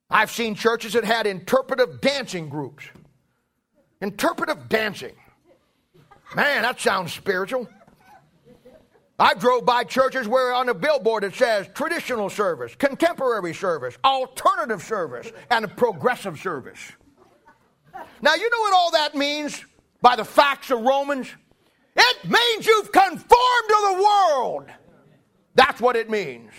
I've 0.09 0.30
seen 0.30 0.55
churches 0.55 0.91
that 0.91 1.05
had 1.05 1.26
interpretive 1.26 2.01
dancing 2.01 2.49
groups. 2.49 2.84
Interpretive 4.01 4.68
dancing. 4.68 5.16
Man, 6.36 6.63
that 6.63 6.82
sounds 6.82 7.13
spiritual. 7.13 7.70
I 9.18 9.36
drove 9.36 9.66
by 9.66 9.86
churches 9.86 10.28
where 10.28 10.53
on 10.53 10.66
the 10.66 10.74
billboard 10.74 11.24
it 11.24 11.34
says 11.34 11.70
traditional 11.74 12.30
service, 12.30 12.76
contemporary 12.76 13.53
service, 13.53 13.97
alternative 14.03 14.84
service, 14.84 15.32
and 15.49 15.74
progressive 15.78 16.38
service. 16.39 16.91
Now, 18.22 18.36
you 18.36 18.49
know 18.49 18.59
what 18.59 18.74
all 18.74 18.91
that 18.91 19.16
means 19.16 19.63
by 20.01 20.18
the 20.18 20.26
facts 20.26 20.72
of 20.72 20.82
Romans? 20.82 21.30
It 21.95 22.30
means 22.30 22.68
you've 22.68 22.91
conformed 22.91 23.70
to 23.70 23.95
the 23.95 24.03
world. 24.03 24.66
That's 25.56 25.82
what 25.82 25.95
it 25.95 26.10
means. 26.10 26.51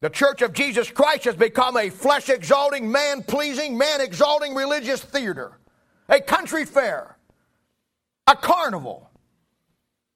The 0.00 0.10
Church 0.10 0.42
of 0.42 0.52
Jesus 0.52 0.90
Christ 0.90 1.24
has 1.24 1.34
become 1.34 1.76
a 1.76 1.90
flesh 1.90 2.28
exalting, 2.28 2.90
man 2.90 3.22
pleasing, 3.22 3.76
man 3.76 4.00
exalting 4.00 4.54
religious 4.54 5.02
theater, 5.02 5.58
a 6.08 6.20
country 6.20 6.64
fair, 6.64 7.16
a 8.26 8.36
carnival, 8.36 9.10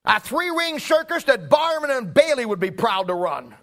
a 0.04 0.20
three 0.20 0.50
ring 0.50 0.78
circus 0.78 1.24
that 1.24 1.48
Barnum 1.48 1.90
and 1.90 2.14
Bailey 2.14 2.46
would 2.46 2.60
be 2.60 2.70
proud 2.70 3.08
to 3.08 3.14
run. 3.14 3.54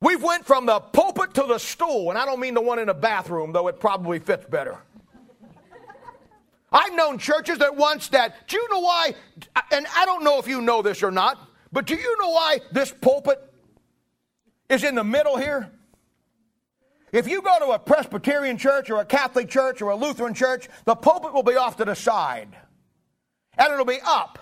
We've 0.00 0.22
went 0.22 0.46
from 0.46 0.66
the 0.66 0.80
pulpit 0.80 1.34
to 1.34 1.44
the 1.44 1.58
stool, 1.58 2.10
and 2.10 2.18
I 2.18 2.24
don't 2.24 2.40
mean 2.40 2.54
the 2.54 2.60
one 2.60 2.78
in 2.78 2.86
the 2.86 2.94
bathroom, 2.94 3.52
though 3.52 3.68
it 3.68 3.80
probably 3.80 4.18
fits 4.18 4.46
better. 4.46 4.78
I've 6.74 6.92
known 6.94 7.18
churches 7.18 7.58
that 7.58 7.76
once 7.76 8.08
that, 8.08 8.48
do 8.48 8.56
you 8.56 8.68
know 8.68 8.80
why? 8.80 9.14
And 9.70 9.86
I 9.94 10.04
don't 10.04 10.24
know 10.24 10.40
if 10.40 10.48
you 10.48 10.60
know 10.60 10.82
this 10.82 11.04
or 11.04 11.12
not, 11.12 11.38
but 11.72 11.86
do 11.86 11.94
you 11.94 12.16
know 12.20 12.30
why 12.30 12.58
this 12.72 12.92
pulpit 12.92 13.40
is 14.68 14.82
in 14.82 14.96
the 14.96 15.04
middle 15.04 15.36
here? 15.36 15.70
If 17.12 17.28
you 17.28 17.42
go 17.42 17.60
to 17.60 17.66
a 17.66 17.78
Presbyterian 17.78 18.58
church 18.58 18.90
or 18.90 19.00
a 19.00 19.04
Catholic 19.04 19.48
church 19.48 19.80
or 19.82 19.90
a 19.90 19.96
Lutheran 19.96 20.34
church, 20.34 20.68
the 20.84 20.96
pulpit 20.96 21.32
will 21.32 21.44
be 21.44 21.54
off 21.54 21.76
to 21.76 21.84
the 21.84 21.94
side 21.94 22.48
and 23.56 23.72
it'll 23.72 23.84
be 23.84 24.00
up. 24.04 24.40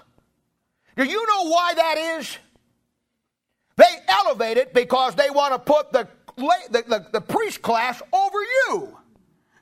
Do 0.96 1.04
you 1.04 1.26
know 1.26 1.50
why 1.50 1.74
that 1.74 1.98
is? 2.18 2.38
They 3.76 3.84
elevate 4.08 4.56
it 4.56 4.72
because 4.72 5.14
they 5.14 5.28
want 5.28 5.52
to 5.52 5.58
put 5.58 5.92
the, 5.92 6.08
the, 6.36 6.82
the, 6.88 7.06
the 7.12 7.20
priest 7.20 7.60
class 7.60 8.00
over 8.10 8.38
you. 8.40 8.96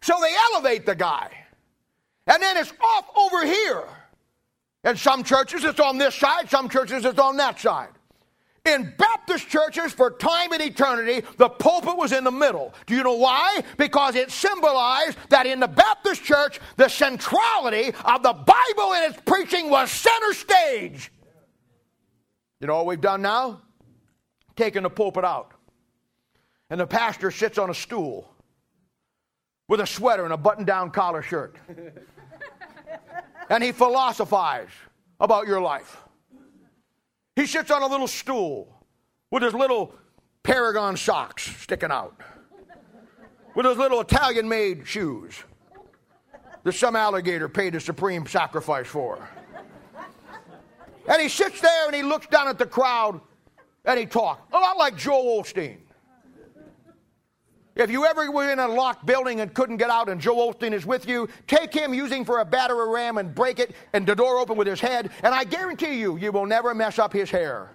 So 0.02 0.14
they 0.20 0.32
elevate 0.52 0.86
the 0.86 0.94
guy. 0.94 1.32
And 2.30 2.40
then 2.40 2.56
it's 2.56 2.72
off 2.80 3.06
over 3.16 3.44
here. 3.44 3.84
And 4.84 4.98
some 4.98 5.24
churches 5.24 5.64
it's 5.64 5.80
on 5.80 5.98
this 5.98 6.14
side, 6.14 6.48
some 6.48 6.68
churches 6.68 7.04
it's 7.04 7.18
on 7.18 7.36
that 7.38 7.58
side. 7.58 7.90
In 8.64 8.94
Baptist 8.96 9.48
churches 9.48 9.92
for 9.92 10.10
time 10.12 10.52
and 10.52 10.62
eternity, 10.62 11.26
the 11.38 11.48
pulpit 11.48 11.96
was 11.96 12.12
in 12.12 12.24
the 12.24 12.30
middle. 12.30 12.72
Do 12.86 12.94
you 12.94 13.02
know 13.02 13.14
why? 13.14 13.62
Because 13.78 14.14
it 14.14 14.30
symbolized 14.30 15.18
that 15.30 15.46
in 15.46 15.60
the 15.60 15.68
Baptist 15.68 16.22
church, 16.22 16.60
the 16.76 16.88
centrality 16.88 17.92
of 18.04 18.22
the 18.22 18.32
Bible 18.32 18.94
and 18.94 19.12
its 19.12 19.22
preaching 19.24 19.70
was 19.70 19.90
center 19.90 20.32
stage. 20.34 21.10
You 22.60 22.66
know 22.66 22.76
what 22.76 22.86
we've 22.86 23.00
done 23.00 23.22
now? 23.22 23.62
Taken 24.56 24.82
the 24.82 24.90
pulpit 24.90 25.24
out. 25.24 25.52
And 26.68 26.78
the 26.78 26.86
pastor 26.86 27.30
sits 27.30 27.58
on 27.58 27.70
a 27.70 27.74
stool 27.74 28.30
with 29.68 29.80
a 29.80 29.86
sweater 29.86 30.24
and 30.24 30.32
a 30.32 30.36
button 30.36 30.64
down 30.64 30.90
collar 30.90 31.22
shirt. 31.22 31.56
And 33.50 33.62
he 33.62 33.72
philosophizes 33.72 34.72
about 35.18 35.46
your 35.46 35.60
life. 35.60 35.98
He 37.36 37.46
sits 37.46 37.70
on 37.70 37.82
a 37.82 37.86
little 37.86 38.08
stool 38.08 38.86
with 39.30 39.42
his 39.42 39.52
little 39.52 39.94
Paragon 40.42 40.96
socks 40.96 41.44
sticking 41.60 41.90
out, 41.90 42.18
with 43.54 43.66
his 43.66 43.76
little 43.76 44.00
Italian 44.00 44.48
made 44.48 44.86
shoes 44.86 45.34
that 46.62 46.72
some 46.72 46.96
alligator 46.96 47.48
paid 47.48 47.74
a 47.74 47.80
supreme 47.80 48.26
sacrifice 48.26 48.86
for. 48.86 49.28
And 51.08 51.20
he 51.20 51.28
sits 51.28 51.60
there 51.60 51.86
and 51.86 51.94
he 51.94 52.02
looks 52.02 52.26
down 52.28 52.48
at 52.48 52.58
the 52.58 52.66
crowd 52.66 53.20
and 53.84 53.98
he 53.98 54.06
talks, 54.06 54.42
oh, 54.52 54.58
a 54.58 54.60
lot 54.60 54.76
like 54.76 54.96
Joel 54.96 55.42
Osteen. 55.42 55.78
If 57.76 57.90
you 57.90 58.04
ever 58.04 58.30
were 58.30 58.50
in 58.50 58.58
a 58.58 58.66
locked 58.66 59.06
building 59.06 59.40
and 59.40 59.54
couldn't 59.54 59.76
get 59.76 59.90
out 59.90 60.08
and 60.08 60.20
Joel 60.20 60.52
Osteen 60.54 60.72
is 60.72 60.84
with 60.84 61.08
you, 61.08 61.28
take 61.46 61.72
him 61.72 61.94
using 61.94 62.24
for 62.24 62.40
a 62.40 62.44
batter 62.44 62.86
ram 62.86 63.18
and 63.18 63.34
break 63.34 63.58
it 63.58 63.74
and 63.92 64.06
the 64.06 64.14
door 64.14 64.38
open 64.38 64.56
with 64.56 64.66
his 64.66 64.80
head, 64.80 65.10
and 65.22 65.34
I 65.34 65.44
guarantee 65.44 65.98
you, 65.98 66.16
you 66.16 66.32
will 66.32 66.46
never 66.46 66.74
mess 66.74 66.98
up 66.98 67.12
his 67.12 67.30
hair. 67.30 67.70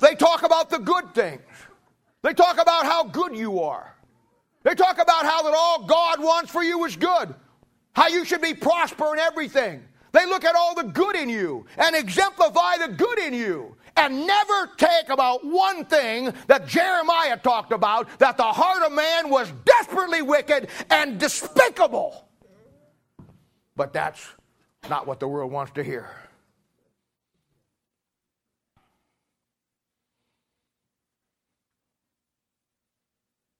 they 0.00 0.14
talk 0.14 0.42
about 0.42 0.70
the 0.70 0.78
good 0.78 1.14
things. 1.14 1.42
They 2.22 2.32
talk 2.32 2.60
about 2.60 2.84
how 2.84 3.04
good 3.04 3.36
you 3.36 3.60
are. 3.60 3.94
They 4.62 4.74
talk 4.74 5.00
about 5.00 5.24
how 5.24 5.42
that 5.42 5.54
all 5.54 5.84
God 5.84 6.20
wants 6.20 6.50
for 6.50 6.62
you 6.62 6.84
is 6.84 6.96
good. 6.96 7.34
How 7.94 8.08
you 8.08 8.24
should 8.24 8.42
be 8.42 8.54
prosper 8.54 9.14
in 9.14 9.18
everything. 9.18 9.82
They 10.12 10.26
look 10.26 10.44
at 10.44 10.54
all 10.54 10.74
the 10.74 10.84
good 10.84 11.16
in 11.16 11.28
you 11.28 11.66
and 11.76 11.94
exemplify 11.94 12.78
the 12.78 12.88
good 12.88 13.18
in 13.20 13.32
you 13.32 13.76
and 14.00 14.26
never 14.26 14.70
take 14.78 15.10
about 15.10 15.44
one 15.44 15.84
thing 15.84 16.32
that 16.46 16.66
Jeremiah 16.66 17.36
talked 17.36 17.70
about 17.70 18.08
that 18.18 18.38
the 18.38 18.42
heart 18.42 18.82
of 18.82 18.92
man 18.92 19.28
was 19.28 19.52
desperately 19.66 20.22
wicked 20.22 20.68
and 20.88 21.20
despicable. 21.20 22.26
But 23.76 23.92
that's 23.92 24.26
not 24.88 25.06
what 25.06 25.20
the 25.20 25.28
world 25.28 25.52
wants 25.52 25.72
to 25.72 25.84
hear. 25.84 26.08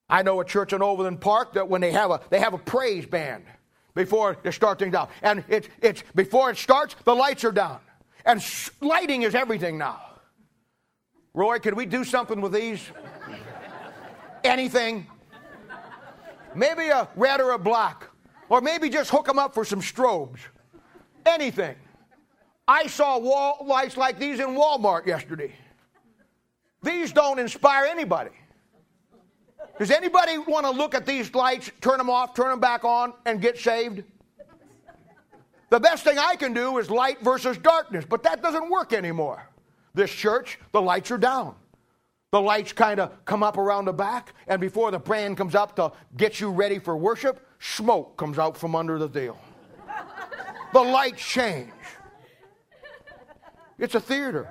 I 0.08 0.22
know 0.22 0.40
a 0.40 0.44
church 0.44 0.72
in 0.72 0.82
Overland 0.82 1.20
Park 1.20 1.52
that 1.52 1.68
when 1.68 1.82
they 1.82 1.92
have 1.92 2.10
a 2.10 2.20
they 2.30 2.40
have 2.40 2.54
a 2.54 2.58
praise 2.58 3.06
band 3.06 3.44
before 3.94 4.38
they 4.42 4.50
start 4.50 4.78
things 4.78 4.94
out. 4.94 5.10
And 5.22 5.44
it's, 5.48 5.68
it's 5.82 6.02
before 6.14 6.50
it 6.50 6.56
starts, 6.56 6.96
the 7.04 7.14
lights 7.14 7.44
are 7.44 7.52
down. 7.52 7.78
And 8.24 8.42
lighting 8.80 9.22
is 9.22 9.34
everything 9.34 9.78
now. 9.78 10.09
Roy, 11.34 11.58
could 11.58 11.74
we 11.74 11.86
do 11.86 12.04
something 12.04 12.40
with 12.40 12.52
these? 12.52 12.80
Anything? 14.42 15.06
Maybe 16.54 16.88
a 16.88 17.08
red 17.14 17.40
or 17.40 17.52
a 17.52 17.58
black. 17.58 18.04
Or 18.48 18.60
maybe 18.60 18.88
just 18.88 19.10
hook 19.10 19.26
them 19.26 19.38
up 19.38 19.54
for 19.54 19.64
some 19.64 19.80
strobes. 19.80 20.38
Anything. 21.24 21.76
I 22.66 22.86
saw 22.86 23.18
wall 23.18 23.64
lights 23.66 23.96
like 23.96 24.18
these 24.18 24.40
in 24.40 24.48
Walmart 24.48 25.06
yesterday. 25.06 25.52
These 26.82 27.12
don't 27.12 27.38
inspire 27.38 27.84
anybody. 27.84 28.30
Does 29.78 29.90
anybody 29.90 30.38
want 30.38 30.66
to 30.66 30.72
look 30.72 30.94
at 30.94 31.06
these 31.06 31.34
lights, 31.34 31.70
turn 31.80 31.98
them 31.98 32.10
off, 32.10 32.34
turn 32.34 32.48
them 32.50 32.60
back 32.60 32.84
on, 32.84 33.12
and 33.24 33.40
get 33.40 33.58
saved? 33.58 34.02
The 35.70 35.80
best 35.80 36.02
thing 36.02 36.18
I 36.18 36.34
can 36.36 36.52
do 36.52 36.78
is 36.78 36.90
light 36.90 37.20
versus 37.22 37.56
darkness, 37.56 38.04
but 38.08 38.22
that 38.24 38.42
doesn't 38.42 38.68
work 38.68 38.92
anymore. 38.92 39.49
This 39.94 40.10
church, 40.10 40.58
the 40.72 40.80
lights 40.80 41.10
are 41.10 41.18
down. 41.18 41.54
The 42.32 42.40
lights 42.40 42.72
kind 42.72 43.00
of 43.00 43.24
come 43.24 43.42
up 43.42 43.58
around 43.58 43.86
the 43.86 43.92
back, 43.92 44.34
and 44.46 44.60
before 44.60 44.90
the 44.92 45.00
band 45.00 45.36
comes 45.36 45.54
up 45.54 45.74
to 45.76 45.92
get 46.16 46.40
you 46.40 46.50
ready 46.50 46.78
for 46.78 46.96
worship, 46.96 47.44
smoke 47.58 48.16
comes 48.16 48.38
out 48.38 48.56
from 48.56 48.76
under 48.76 48.98
the 48.98 49.08
deal. 49.08 49.36
the 50.72 50.80
lights 50.80 51.24
change. 51.24 51.72
It's 53.78 53.96
a 53.96 54.00
theater. 54.00 54.48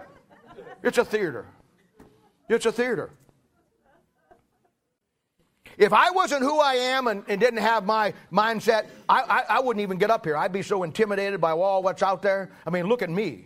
It's 0.84 0.98
a 0.98 1.06
theater. 1.06 1.46
It's 2.50 2.66
a 2.66 2.72
theater. 2.72 3.12
If 5.78 5.94
I 5.94 6.12
wasn't 6.12 6.42
who 6.42 6.60
I 6.60 6.74
am 6.74 7.08
and, 7.08 7.24
and 7.30 7.40
didn't 7.40 7.62
have 7.62 7.86
my 7.86 8.14
mindset, 8.34 8.88
I, 9.08 9.22
I, 9.22 9.44
I 9.56 9.60
wouldn't 9.62 9.82
even 9.82 9.98
get 9.98 10.12
up 10.12 10.26
here. 10.26 10.36
I'd 10.36 10.52
be 10.52 10.62
so 10.62 10.84
intimidated 10.84 11.40
by 11.40 11.52
all 11.52 11.82
what's 11.82 12.04
out 12.04 12.22
there. 12.22 12.52
I 12.68 12.70
mean, 12.70 12.88
look 12.88 13.02
at 13.02 13.10
me. 13.10 13.46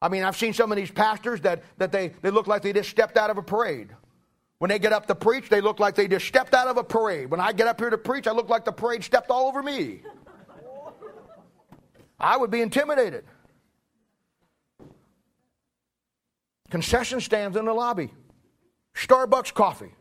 I 0.00 0.08
mean, 0.08 0.22
I've 0.22 0.36
seen 0.36 0.52
some 0.52 0.70
of 0.70 0.76
these 0.76 0.90
pastors 0.90 1.40
that, 1.40 1.62
that 1.78 1.90
they, 1.90 2.12
they 2.22 2.30
look 2.30 2.46
like 2.46 2.62
they 2.62 2.72
just 2.72 2.90
stepped 2.90 3.16
out 3.16 3.30
of 3.30 3.38
a 3.38 3.42
parade. 3.42 3.90
When 4.58 4.68
they 4.68 4.78
get 4.78 4.92
up 4.92 5.06
to 5.06 5.14
preach, 5.14 5.48
they 5.48 5.60
look 5.60 5.80
like 5.80 5.94
they 5.94 6.08
just 6.08 6.26
stepped 6.26 6.54
out 6.54 6.68
of 6.68 6.76
a 6.76 6.84
parade. 6.84 7.30
When 7.30 7.40
I 7.40 7.52
get 7.52 7.66
up 7.66 7.80
here 7.80 7.90
to 7.90 7.98
preach, 7.98 8.26
I 8.26 8.32
look 8.32 8.48
like 8.48 8.64
the 8.64 8.72
parade 8.72 9.04
stepped 9.04 9.30
all 9.30 9.46
over 9.46 9.62
me. 9.62 10.02
I 12.20 12.36
would 12.36 12.50
be 12.50 12.60
intimidated. 12.60 13.24
Concession 16.70 17.20
stands 17.20 17.56
in 17.56 17.64
the 17.64 17.72
lobby, 17.72 18.10
Starbucks 18.94 19.54
coffee. 19.54 19.94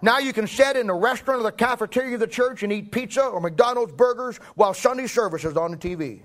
Now 0.00 0.18
you 0.18 0.32
can 0.32 0.46
sit 0.46 0.76
in 0.76 0.86
the 0.86 0.94
restaurant 0.94 1.40
or 1.40 1.42
the 1.44 1.52
cafeteria 1.52 2.14
of 2.14 2.20
the 2.20 2.26
church 2.26 2.62
and 2.62 2.72
eat 2.72 2.90
pizza 2.90 3.22
or 3.22 3.40
McDonald's 3.40 3.92
burgers 3.92 4.38
while 4.54 4.74
Sunday 4.74 5.06
service 5.06 5.44
is 5.44 5.56
on 5.56 5.70
the 5.70 5.76
TV. 5.76 6.22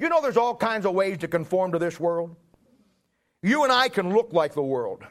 You 0.00 0.08
know, 0.08 0.22
there's 0.22 0.38
all 0.38 0.56
kinds 0.56 0.86
of 0.86 0.94
ways 0.94 1.18
to 1.18 1.28
conform 1.28 1.72
to 1.72 1.78
this 1.78 2.00
world. 2.00 2.34
You 3.42 3.64
and 3.64 3.72
I 3.72 3.90
can 3.90 4.14
look 4.14 4.32
like 4.32 4.54
the 4.54 4.62
world. 4.62 5.02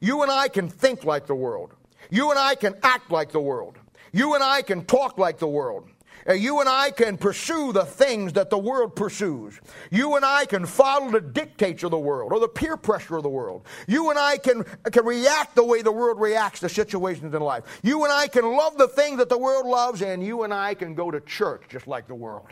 You 0.00 0.22
and 0.22 0.30
I 0.30 0.48
can 0.48 0.68
think 0.68 1.04
like 1.04 1.26
the 1.26 1.34
world. 1.34 1.74
You 2.10 2.30
and 2.30 2.38
I 2.38 2.54
can 2.54 2.74
act 2.82 3.10
like 3.10 3.30
the 3.30 3.40
world. 3.40 3.78
You 4.12 4.34
and 4.34 4.42
I 4.42 4.62
can 4.62 4.86
talk 4.86 5.18
like 5.18 5.38
the 5.38 5.48
world. 5.48 5.90
Uh, 6.26 6.32
you 6.32 6.60
and 6.60 6.68
I 6.68 6.90
can 6.90 7.16
pursue 7.16 7.72
the 7.72 7.84
things 7.84 8.32
that 8.34 8.50
the 8.50 8.58
world 8.58 8.96
pursues. 8.96 9.60
You 9.90 10.16
and 10.16 10.24
I 10.24 10.46
can 10.46 10.66
follow 10.66 11.10
the 11.10 11.20
dictates 11.20 11.82
of 11.82 11.90
the 11.90 11.98
world 11.98 12.32
or 12.32 12.40
the 12.40 12.48
peer 12.48 12.76
pressure 12.76 13.16
of 13.16 13.22
the 13.22 13.28
world. 13.28 13.66
You 13.86 14.10
and 14.10 14.18
I 14.18 14.36
can, 14.38 14.64
can 14.90 15.04
react 15.04 15.54
the 15.56 15.64
way 15.64 15.82
the 15.82 15.92
world 15.92 16.20
reacts 16.20 16.60
to 16.60 16.68
situations 16.68 17.34
in 17.34 17.42
life. 17.42 17.64
You 17.82 18.04
and 18.04 18.12
I 18.12 18.28
can 18.28 18.44
love 18.44 18.78
the 18.78 18.88
things 18.88 19.18
that 19.18 19.28
the 19.28 19.38
world 19.38 19.66
loves, 19.66 20.02
and 20.02 20.24
you 20.24 20.42
and 20.42 20.52
I 20.52 20.74
can 20.74 20.94
go 20.94 21.10
to 21.10 21.20
church 21.20 21.62
just 21.68 21.86
like 21.86 22.08
the 22.08 22.14
world. 22.14 22.48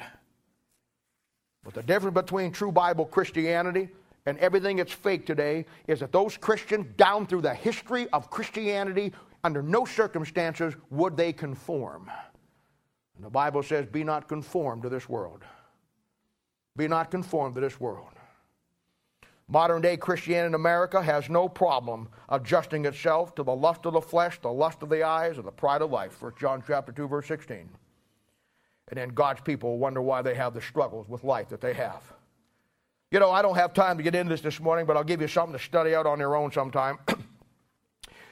But 1.66 1.74
the 1.74 1.82
difference 1.82 2.14
between 2.14 2.52
true 2.52 2.70
Bible 2.70 3.04
Christianity 3.04 3.88
and 4.24 4.38
everything 4.38 4.76
that's 4.76 4.92
fake 4.92 5.26
today 5.26 5.66
is 5.88 5.98
that 5.98 6.12
those 6.12 6.36
Christians, 6.36 6.86
down 6.96 7.26
through 7.26 7.40
the 7.40 7.52
history 7.52 8.08
of 8.12 8.30
Christianity, 8.30 9.12
under 9.42 9.62
no 9.62 9.84
circumstances 9.84 10.74
would 10.90 11.16
they 11.16 11.32
conform. 11.32 12.08
And 13.16 13.26
the 13.26 13.30
Bible 13.30 13.64
says, 13.64 13.84
Be 13.86 14.04
not 14.04 14.28
conformed 14.28 14.84
to 14.84 14.88
this 14.88 15.08
world. 15.08 15.42
Be 16.76 16.86
not 16.86 17.10
conformed 17.10 17.56
to 17.56 17.60
this 17.60 17.80
world. 17.80 18.12
Modern 19.48 19.82
day 19.82 19.96
Christianity 19.96 20.46
in 20.46 20.54
America 20.54 21.02
has 21.02 21.28
no 21.28 21.48
problem 21.48 22.08
adjusting 22.28 22.84
itself 22.84 23.34
to 23.34 23.42
the 23.42 23.54
lust 23.54 23.86
of 23.86 23.94
the 23.94 24.00
flesh, 24.00 24.38
the 24.40 24.52
lust 24.52 24.84
of 24.84 24.88
the 24.88 25.02
eyes, 25.02 25.36
and 25.36 25.46
the 25.46 25.52
pride 25.52 25.82
of 25.82 25.90
life. 25.90 26.22
1 26.22 26.32
John 26.38 26.62
chapter 26.64 26.92
2, 26.92 27.08
verse 27.08 27.26
16. 27.26 27.68
And 28.88 28.98
then 28.98 29.08
God's 29.10 29.40
people 29.40 29.78
wonder 29.78 30.00
why 30.00 30.22
they 30.22 30.34
have 30.34 30.54
the 30.54 30.60
struggles 30.60 31.08
with 31.08 31.24
life 31.24 31.48
that 31.48 31.60
they 31.60 31.74
have. 31.74 32.02
You 33.10 33.20
know, 33.20 33.30
I 33.30 33.42
don't 33.42 33.56
have 33.56 33.72
time 33.72 33.96
to 33.96 34.02
get 34.02 34.14
into 34.14 34.30
this 34.30 34.40
this 34.40 34.60
morning, 34.60 34.86
but 34.86 34.96
I'll 34.96 35.04
give 35.04 35.20
you 35.20 35.28
something 35.28 35.56
to 35.56 35.64
study 35.64 35.94
out 35.94 36.06
on 36.06 36.18
your 36.18 36.36
own 36.36 36.52
sometime. 36.52 36.98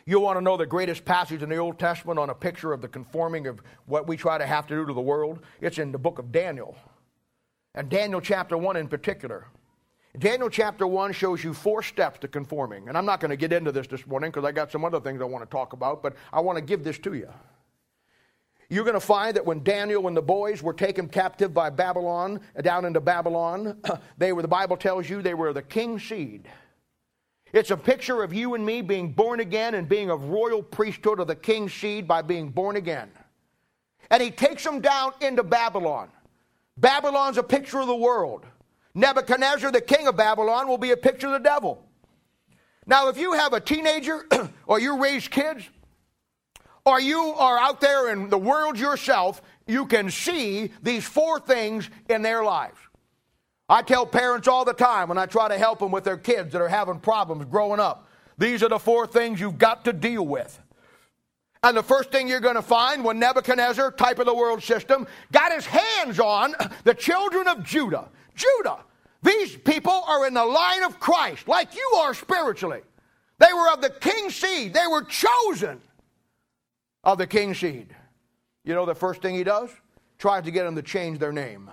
You 0.06 0.20
want 0.20 0.36
to 0.36 0.42
know 0.42 0.58
the 0.58 0.66
greatest 0.66 1.06
passage 1.06 1.42
in 1.42 1.48
the 1.48 1.56
Old 1.56 1.78
Testament 1.78 2.18
on 2.18 2.28
a 2.28 2.34
picture 2.34 2.74
of 2.74 2.82
the 2.82 2.88
conforming 2.88 3.46
of 3.46 3.62
what 3.86 4.06
we 4.06 4.18
try 4.18 4.36
to 4.36 4.44
have 4.44 4.66
to 4.66 4.74
do 4.74 4.84
to 4.84 4.92
the 4.92 5.00
world? 5.00 5.40
It's 5.62 5.78
in 5.78 5.92
the 5.92 5.98
book 5.98 6.18
of 6.18 6.30
Daniel. 6.30 6.76
And 7.74 7.88
Daniel 7.88 8.20
chapter 8.20 8.58
1 8.58 8.76
in 8.76 8.86
particular. 8.86 9.46
Daniel 10.18 10.50
chapter 10.50 10.86
1 10.86 11.12
shows 11.12 11.42
you 11.42 11.54
four 11.54 11.82
steps 11.82 12.18
to 12.20 12.28
conforming. 12.28 12.88
And 12.88 12.98
I'm 12.98 13.06
not 13.06 13.18
going 13.18 13.30
to 13.30 13.36
get 13.36 13.50
into 13.50 13.72
this 13.72 13.86
this 13.86 14.06
morning 14.06 14.30
because 14.30 14.44
I 14.44 14.52
got 14.52 14.70
some 14.70 14.84
other 14.84 15.00
things 15.00 15.22
I 15.22 15.24
want 15.24 15.42
to 15.42 15.50
talk 15.50 15.72
about, 15.72 16.02
but 16.02 16.14
I 16.34 16.40
want 16.40 16.58
to 16.58 16.62
give 16.62 16.84
this 16.84 16.98
to 16.98 17.14
you. 17.14 17.30
You're 18.70 18.84
going 18.84 18.94
to 18.94 19.00
find 19.00 19.36
that 19.36 19.44
when 19.46 19.62
Daniel 19.62 20.08
and 20.08 20.16
the 20.16 20.22
boys 20.22 20.62
were 20.62 20.72
taken 20.72 21.08
captive 21.08 21.52
by 21.54 21.70
Babylon, 21.70 22.40
down 22.62 22.84
into 22.84 23.00
Babylon, 23.00 23.78
they 24.18 24.32
were, 24.32 24.42
the 24.42 24.48
Bible 24.48 24.76
tells 24.76 25.08
you, 25.08 25.22
they 25.22 25.34
were 25.34 25.52
the 25.52 25.62
king's 25.62 26.02
seed. 26.02 26.48
It's 27.52 27.70
a 27.70 27.76
picture 27.76 28.22
of 28.22 28.32
you 28.34 28.54
and 28.54 28.64
me 28.66 28.82
being 28.82 29.12
born 29.12 29.40
again 29.40 29.74
and 29.74 29.88
being 29.88 30.10
of 30.10 30.24
royal 30.24 30.62
priesthood 30.62 31.20
of 31.20 31.28
the 31.28 31.36
king's 31.36 31.72
seed 31.72 32.08
by 32.08 32.22
being 32.22 32.50
born 32.50 32.76
again. 32.76 33.10
and 34.10 34.22
he 34.22 34.30
takes 34.30 34.64
them 34.64 34.80
down 34.80 35.12
into 35.20 35.42
Babylon. 35.42 36.08
Babylon's 36.76 37.38
a 37.38 37.42
picture 37.42 37.80
of 37.80 37.86
the 37.86 37.96
world. 37.96 38.44
Nebuchadnezzar, 38.94 39.70
the 39.72 39.80
king 39.80 40.06
of 40.06 40.16
Babylon, 40.16 40.68
will 40.68 40.78
be 40.78 40.92
a 40.92 40.96
picture 40.96 41.26
of 41.28 41.32
the 41.34 41.38
devil. 41.38 41.84
Now, 42.86 43.08
if 43.08 43.16
you 43.18 43.32
have 43.32 43.52
a 43.52 43.60
teenager 43.60 44.24
or 44.66 44.78
you 44.80 45.00
raise 45.00 45.28
kids, 45.28 45.68
or 46.84 47.00
you 47.00 47.20
are 47.20 47.58
out 47.58 47.80
there 47.80 48.12
in 48.12 48.28
the 48.28 48.38
world 48.38 48.78
yourself, 48.78 49.42
you 49.66 49.86
can 49.86 50.10
see 50.10 50.70
these 50.82 51.04
four 51.04 51.40
things 51.40 51.88
in 52.08 52.22
their 52.22 52.44
lives. 52.44 52.78
I 53.68 53.82
tell 53.82 54.04
parents 54.04 54.46
all 54.46 54.64
the 54.64 54.74
time 54.74 55.08
when 55.08 55.16
I 55.16 55.26
try 55.26 55.48
to 55.48 55.56
help 55.56 55.78
them 55.78 55.90
with 55.90 56.04
their 56.04 56.18
kids 56.18 56.52
that 56.52 56.60
are 56.60 56.68
having 56.68 57.00
problems 57.00 57.46
growing 57.46 57.80
up 57.80 58.08
these 58.38 58.62
are 58.62 58.68
the 58.68 58.78
four 58.78 59.06
things 59.06 59.40
you've 59.40 59.58
got 59.58 59.84
to 59.84 59.92
deal 59.92 60.26
with. 60.26 60.60
And 61.62 61.76
the 61.76 61.82
first 61.82 62.10
thing 62.10 62.28
you're 62.28 62.40
going 62.40 62.56
to 62.56 62.62
find 62.62 63.04
when 63.04 63.18
Nebuchadnezzar, 63.18 63.92
type 63.92 64.18
of 64.18 64.26
the 64.26 64.34
world 64.34 64.62
system, 64.62 65.06
got 65.32 65.52
his 65.52 65.64
hands 65.64 66.20
on 66.20 66.54
the 66.84 66.94
children 66.94 67.48
of 67.48 67.64
Judah. 67.64 68.08
Judah. 68.34 68.80
These 69.22 69.56
people 69.56 70.04
are 70.06 70.26
in 70.26 70.34
the 70.34 70.44
line 70.44 70.82
of 70.82 71.00
Christ, 71.00 71.48
like 71.48 71.74
you 71.74 71.96
are 71.98 72.12
spiritually. 72.12 72.82
They 73.38 73.52
were 73.52 73.72
of 73.72 73.80
the 73.80 73.90
king's 73.90 74.34
seed, 74.34 74.74
they 74.74 74.86
were 74.86 75.02
chosen 75.04 75.80
of 77.04 77.18
the 77.18 77.26
king's 77.26 77.58
seed. 77.58 77.94
You 78.64 78.74
know 78.74 78.86
the 78.86 78.94
first 78.94 79.22
thing 79.22 79.34
he 79.34 79.44
does? 79.44 79.70
Tries 80.18 80.44
to 80.44 80.50
get 80.50 80.64
them 80.64 80.74
to 80.76 80.82
change 80.82 81.18
their 81.18 81.32
name. 81.32 81.70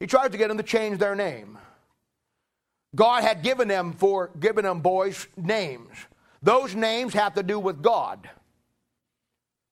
He 0.00 0.06
tries 0.06 0.30
to 0.30 0.38
get 0.38 0.48
them 0.48 0.56
to 0.56 0.64
change 0.64 0.98
their 0.98 1.14
name. 1.14 1.58
God 2.94 3.22
had 3.22 3.42
given 3.42 3.68
them 3.68 3.92
for 3.92 4.30
given 4.40 4.64
them 4.64 4.80
boys 4.80 5.26
names. 5.36 5.96
Those 6.42 6.74
names 6.74 7.14
have 7.14 7.34
to 7.34 7.42
do 7.42 7.58
with 7.58 7.82
God. 7.82 8.28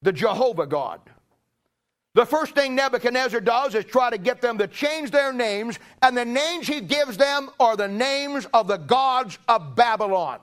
The 0.02 0.12
Jehovah 0.12 0.66
God. 0.66 1.00
The 2.14 2.26
first 2.26 2.54
thing 2.54 2.74
Nebuchadnezzar 2.74 3.40
does 3.40 3.74
is 3.74 3.84
try 3.84 4.10
to 4.10 4.18
get 4.18 4.40
them 4.40 4.58
to 4.58 4.66
change 4.66 5.10
their 5.10 5.32
names, 5.32 5.78
and 6.02 6.16
the 6.16 6.24
names 6.24 6.66
he 6.66 6.80
gives 6.80 7.16
them 7.16 7.50
are 7.60 7.76
the 7.76 7.88
names 7.88 8.46
of 8.52 8.66
the 8.66 8.78
gods 8.78 9.38
of 9.46 9.76
Babylon. 9.76 10.40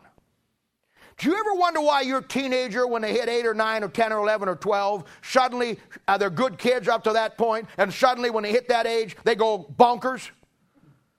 Do 1.17 1.29
you 1.29 1.35
ever 1.35 1.55
wonder 1.55 1.81
why 1.81 2.01
your 2.01 2.21
teenager, 2.21 2.85
when 2.85 3.01
they 3.01 3.11
hit 3.11 3.27
8 3.27 3.47
or 3.47 3.53
9 3.55 3.83
or 3.83 3.87
10 3.87 4.13
or 4.13 4.19
11 4.19 4.47
or 4.47 4.55
12, 4.55 5.03
suddenly, 5.23 5.79
uh, 6.07 6.17
they're 6.17 6.29
good 6.29 6.59
kids 6.59 6.87
up 6.87 7.03
to 7.05 7.13
that 7.13 7.37
point, 7.39 7.67
and 7.77 7.91
suddenly 7.91 8.29
when 8.29 8.43
they 8.43 8.51
hit 8.51 8.67
that 8.69 8.85
age, 8.85 9.17
they 9.23 9.33
go 9.33 9.65
bonkers? 9.77 10.29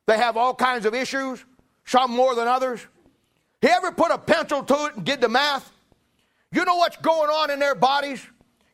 They 0.07 0.17
have 0.17 0.37
all 0.37 0.55
kinds 0.55 0.87
of 0.87 0.95
issues, 0.95 1.45
some 1.85 2.13
more 2.13 2.37
than 2.37 2.47
others. 2.47 2.87
You 3.61 3.71
ever 3.71 3.91
put 3.91 4.13
a 4.13 4.19
pencil 4.19 4.63
to 4.63 4.87
it 4.87 4.97
and 4.97 5.05
did 5.05 5.21
the 5.21 5.29
math? 5.29 5.73
You 6.53 6.65
know 6.65 6.77
what's 6.77 6.97
going 6.99 7.29
on 7.29 7.51
in 7.51 7.59
their 7.59 7.75
bodies? 7.75 8.25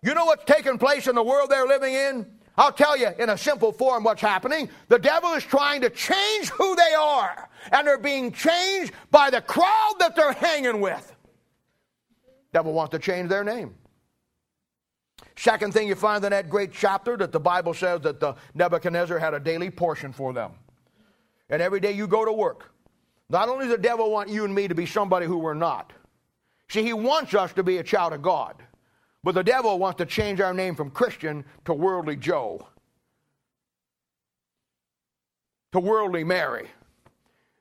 You 0.03 0.13
know 0.13 0.27
what's 0.27 0.45
taking 0.45 0.77
place 0.77 1.07
in 1.07 1.15
the 1.15 1.23
world 1.23 1.49
they're 1.49 1.67
living 1.67 1.95
in? 1.95 2.27
I'll 2.57 2.73
tell 2.73 2.97
you 2.97 3.09
in 3.19 3.31
a 3.31 3.39
simple 3.39 3.73
form 3.73 4.05
what's 4.05 4.21
happening. 4.21 4.69
The 4.89 4.99
devil 4.99 5.33
is 5.33 5.43
trying 5.43 5.81
to 5.81 5.91
change 5.91 6.51
who 6.51 6.77
they 6.77 6.95
are, 6.95 7.49
and 7.73 7.87
they're 7.87 7.99
being 7.99 8.31
changed 8.31 8.93
by 9.11 9.31
the 9.31 9.41
crowd 9.41 9.95
that 9.99 10.15
they're 10.15 10.33
hanging 10.33 10.81
with. 10.81 11.14
Devil 12.55 12.73
wants 12.73 12.93
to 12.93 13.01
change 13.01 13.29
their 13.29 13.43
name. 13.43 13.75
Second 15.37 15.75
thing 15.75 15.89
you 15.89 15.97
find 15.97 16.25
in 16.25 16.31
that 16.31 16.49
great 16.49 16.73
chapter 16.73 17.17
that 17.17 17.33
the 17.33 17.41
Bible 17.41 17.75
says 17.75 18.01
that 18.03 18.21
the 18.21 18.37
Nebuchadnezzar 18.55 19.19
had 19.19 19.35
a 19.35 19.41
daily 19.41 19.71
portion 19.71 20.13
for 20.13 20.33
them. 20.33 20.53
And 21.51 21.61
every 21.61 21.81
day 21.81 21.91
you 21.91 22.07
go 22.07 22.25
to 22.25 22.33
work. 22.33 22.73
Not 23.29 23.49
only 23.49 23.67
does 23.67 23.75
the 23.75 23.83
devil 23.83 24.09
want 24.09 24.29
you 24.29 24.45
and 24.45 24.55
me 24.55 24.69
to 24.69 24.75
be 24.75 24.87
somebody 24.87 25.27
who 25.27 25.37
we're 25.37 25.55
not. 25.55 25.93
See, 26.69 26.85
he 26.85 26.93
wants 26.93 27.35
us 27.35 27.53
to 27.55 27.65
be 27.65 27.79
a 27.79 27.83
child 27.83 28.13
of 28.13 28.23
God. 28.23 28.63
But 29.25 29.35
the 29.35 29.43
devil 29.43 29.77
wants 29.81 29.99
to 29.99 30.07
change 30.07 30.41
our 30.41 30.55
name 30.55 30.77
from 30.77 30.91
Christian 30.91 31.45
to 31.65 31.75
worldly 31.75 32.15
Joe, 32.15 32.69
to 35.73 35.81
worldly 35.81 36.23
Mary. 36.23 36.69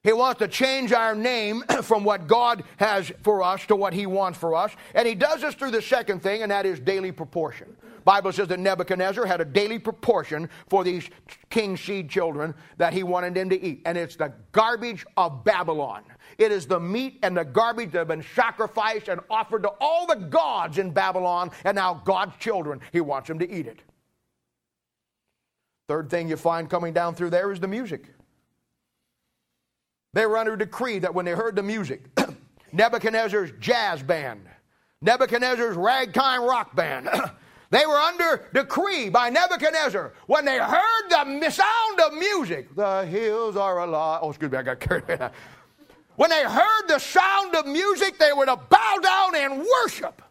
He 0.03 0.11
wants 0.11 0.39
to 0.39 0.47
change 0.47 0.91
our 0.91 1.15
name 1.15 1.63
from 1.81 2.03
what 2.03 2.27
God 2.27 2.63
has 2.77 3.11
for 3.21 3.41
us 3.41 3.65
to 3.67 3.75
what 3.75 3.93
He 3.93 4.05
wants 4.05 4.37
for 4.37 4.55
us. 4.55 4.71
And 4.93 5.07
He 5.07 5.15
does 5.15 5.41
this 5.41 5.55
through 5.55 5.71
the 5.71 5.81
second 5.81 6.21
thing, 6.21 6.41
and 6.41 6.51
that 6.51 6.65
is 6.65 6.79
daily 6.79 7.11
proportion. 7.11 7.75
Bible 8.03 8.31
says 8.33 8.47
that 8.49 8.59
Nebuchadnezzar 8.59 9.25
had 9.25 9.41
a 9.41 9.45
daily 9.45 9.79
proportion 9.79 10.49
for 10.67 10.83
these 10.83 11.09
king 11.49 11.77
seed 11.77 12.09
children 12.09 12.53
that 12.77 12.93
he 12.93 13.03
wanted 13.03 13.33
them 13.33 13.49
to 13.49 13.61
eat. 13.61 13.81
And 13.85 13.97
it's 13.97 14.15
the 14.15 14.33
garbage 14.51 15.05
of 15.15 15.43
Babylon. 15.43 16.03
It 16.37 16.51
is 16.51 16.65
the 16.65 16.79
meat 16.79 17.19
and 17.23 17.37
the 17.37 17.45
garbage 17.45 17.91
that 17.91 17.99
have 17.99 18.07
been 18.07 18.25
sacrificed 18.35 19.07
and 19.07 19.21
offered 19.29 19.63
to 19.63 19.71
all 19.79 20.05
the 20.05 20.15
gods 20.15 20.77
in 20.79 20.91
Babylon, 20.91 21.51
and 21.63 21.75
now 21.75 22.01
God's 22.03 22.35
children, 22.37 22.81
he 22.91 23.01
wants 23.01 23.27
them 23.27 23.39
to 23.39 23.49
eat 23.49 23.67
it. 23.67 23.79
Third 25.87 26.09
thing 26.09 26.29
you 26.29 26.37
find 26.37 26.69
coming 26.69 26.93
down 26.93 27.13
through 27.15 27.29
there 27.29 27.51
is 27.51 27.59
the 27.59 27.67
music. 27.67 28.07
They 30.13 30.25
were 30.27 30.37
under 30.37 30.55
decree 30.55 30.99
that 30.99 31.13
when 31.13 31.25
they 31.25 31.31
heard 31.31 31.55
the 31.55 31.63
music, 31.63 32.05
Nebuchadnezzar's 32.71 33.51
jazz 33.59 34.03
band, 34.03 34.47
Nebuchadnezzar's 35.01 35.75
ragtime 35.75 36.43
rock 36.43 36.75
band, 36.75 37.09
they 37.71 37.85
were 37.85 37.97
under 37.97 38.47
decree 38.53 39.09
by 39.09 39.29
Nebuchadnezzar 39.29 40.13
when 40.27 40.45
they 40.45 40.59
heard 40.59 41.09
the 41.09 41.49
sound 41.49 41.99
of 42.05 42.13
music. 42.13 42.75
The 42.75 43.05
hills 43.05 43.57
are 43.57 43.79
alive. 43.79 44.19
Oh, 44.21 44.29
excuse 44.29 44.51
me, 44.51 44.57
I 44.57 44.63
got 44.63 44.79
carried 44.79 45.09
away. 45.09 45.29
When 46.15 46.29
they 46.29 46.43
heard 46.43 46.87
the 46.87 46.99
sound 46.99 47.55
of 47.55 47.65
music, 47.65 48.19
they 48.19 48.33
were 48.33 48.45
to 48.45 48.55
bow 48.55 48.99
down 49.01 49.35
and 49.35 49.65
worship. 49.81 50.21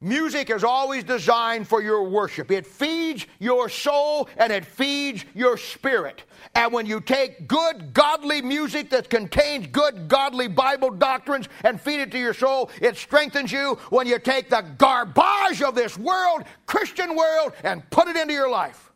Music 0.00 0.48
is 0.48 0.62
always 0.62 1.02
designed 1.02 1.66
for 1.66 1.82
your 1.82 2.04
worship. 2.04 2.52
It 2.52 2.64
feeds 2.64 3.26
your 3.40 3.68
soul 3.68 4.28
and 4.36 4.52
it 4.52 4.64
feeds 4.64 5.24
your 5.34 5.56
spirit. 5.56 6.22
And 6.54 6.72
when 6.72 6.86
you 6.86 7.00
take 7.00 7.48
good, 7.48 7.92
godly 7.92 8.40
music 8.40 8.90
that 8.90 9.10
contains 9.10 9.66
good, 9.66 10.06
godly 10.06 10.46
Bible 10.46 10.92
doctrines 10.92 11.48
and 11.64 11.80
feed 11.80 11.98
it 11.98 12.12
to 12.12 12.18
your 12.18 12.32
soul, 12.32 12.70
it 12.80 12.96
strengthens 12.96 13.50
you. 13.50 13.74
When 13.90 14.06
you 14.06 14.20
take 14.20 14.48
the 14.48 14.64
garbage 14.78 15.62
of 15.62 15.74
this 15.74 15.98
world, 15.98 16.44
Christian 16.66 17.16
world, 17.16 17.54
and 17.64 17.88
put 17.90 18.06
it 18.06 18.14
into 18.14 18.34
your 18.34 18.50
life. 18.50 18.92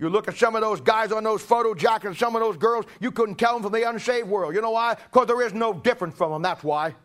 You 0.00 0.10
look 0.10 0.26
at 0.26 0.36
some 0.36 0.56
of 0.56 0.62
those 0.62 0.80
guys 0.80 1.12
on 1.12 1.22
those 1.22 1.42
photo 1.42 1.74
jackets, 1.74 2.18
some 2.18 2.34
of 2.34 2.42
those 2.42 2.56
girls, 2.56 2.86
you 3.00 3.12
couldn't 3.12 3.36
tell 3.36 3.54
them 3.54 3.62
from 3.62 3.72
the 3.72 3.88
unsaved 3.88 4.28
world. 4.28 4.52
You 4.52 4.60
know 4.60 4.72
why? 4.72 4.94
Because 4.94 5.28
there 5.28 5.42
is 5.42 5.54
no 5.54 5.72
difference 5.72 6.16
from 6.16 6.32
them. 6.32 6.42
That's 6.42 6.64
why. 6.64 6.96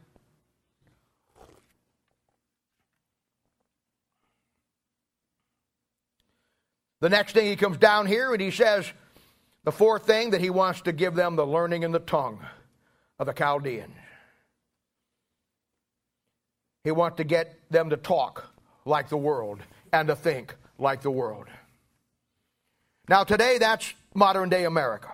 The 7.01 7.09
next 7.09 7.33
thing 7.33 7.47
he 7.47 7.55
comes 7.55 7.77
down 7.77 8.05
here 8.05 8.31
and 8.31 8.41
he 8.41 8.51
says, 8.51 8.89
the 9.63 9.71
fourth 9.71 10.05
thing 10.05 10.31
that 10.31 10.41
he 10.41 10.49
wants 10.49 10.81
to 10.81 10.91
give 10.91 11.15
them 11.15 11.35
the 11.35 11.45
learning 11.45 11.83
and 11.83 11.93
the 11.93 11.99
tongue 11.99 12.39
of 13.19 13.27
the 13.27 13.33
Chaldeans. 13.33 13.93
He 16.83 16.91
wants 16.91 17.17
to 17.17 17.23
get 17.23 17.59
them 17.69 17.89
to 17.89 17.97
talk 17.97 18.51
like 18.85 19.09
the 19.09 19.17
world 19.17 19.59
and 19.91 20.07
to 20.07 20.15
think 20.15 20.55
like 20.79 21.01
the 21.01 21.11
world. 21.11 21.47
Now, 23.07 23.23
today, 23.23 23.57
that's 23.59 23.93
modern 24.15 24.49
day 24.49 24.65
America. 24.65 25.11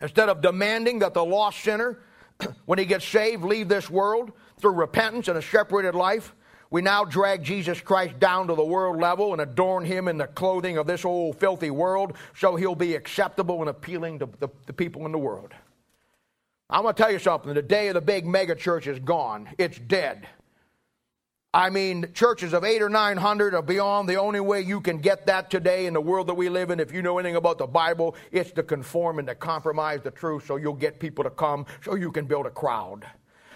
Instead 0.00 0.28
of 0.28 0.40
demanding 0.40 1.00
that 1.00 1.14
the 1.14 1.24
lost 1.24 1.60
sinner, 1.60 1.98
when 2.66 2.78
he 2.78 2.84
gets 2.84 3.06
saved, 3.06 3.44
leave 3.44 3.68
this 3.68 3.88
world 3.88 4.32
through 4.60 4.72
repentance 4.72 5.28
and 5.28 5.38
a 5.38 5.42
separated 5.42 5.94
life, 5.94 6.34
we 6.72 6.80
now 6.80 7.04
drag 7.04 7.44
Jesus 7.44 7.82
Christ 7.82 8.18
down 8.18 8.48
to 8.48 8.54
the 8.54 8.64
world 8.64 8.98
level 8.98 9.32
and 9.32 9.42
adorn 9.42 9.84
him 9.84 10.08
in 10.08 10.16
the 10.16 10.26
clothing 10.26 10.78
of 10.78 10.86
this 10.86 11.04
old 11.04 11.38
filthy 11.38 11.70
world 11.70 12.14
so 12.34 12.56
he'll 12.56 12.74
be 12.74 12.94
acceptable 12.94 13.60
and 13.60 13.68
appealing 13.68 14.18
to 14.20 14.28
the, 14.40 14.48
the 14.64 14.72
people 14.72 15.04
in 15.04 15.12
the 15.12 15.18
world. 15.18 15.52
I'm 16.70 16.84
going 16.84 16.94
to 16.94 17.02
tell 17.02 17.12
you 17.12 17.18
something. 17.18 17.52
The 17.52 17.60
day 17.60 17.88
of 17.88 17.94
the 17.94 18.00
big 18.00 18.24
mega 18.24 18.54
church 18.54 18.86
is 18.86 18.98
gone, 18.98 19.50
it's 19.58 19.78
dead. 19.78 20.26
I 21.52 21.68
mean, 21.68 22.08
churches 22.14 22.54
of 22.54 22.64
eight 22.64 22.80
or 22.80 22.88
nine 22.88 23.18
hundred 23.18 23.52
or 23.52 23.60
beyond, 23.60 24.08
the 24.08 24.16
only 24.16 24.40
way 24.40 24.62
you 24.62 24.80
can 24.80 24.96
get 24.96 25.26
that 25.26 25.50
today 25.50 25.84
in 25.84 25.92
the 25.92 26.00
world 26.00 26.26
that 26.28 26.34
we 26.34 26.48
live 26.48 26.70
in, 26.70 26.80
if 26.80 26.90
you 26.90 27.02
know 27.02 27.18
anything 27.18 27.36
about 27.36 27.58
the 27.58 27.66
Bible, 27.66 28.16
it's 28.30 28.50
to 28.52 28.62
conform 28.62 29.18
and 29.18 29.28
to 29.28 29.34
compromise 29.34 30.00
the 30.00 30.10
truth 30.10 30.46
so 30.46 30.56
you'll 30.56 30.72
get 30.72 30.98
people 30.98 31.22
to 31.22 31.28
come 31.28 31.66
so 31.84 31.94
you 31.96 32.10
can 32.10 32.24
build 32.24 32.46
a 32.46 32.50
crowd. 32.50 33.04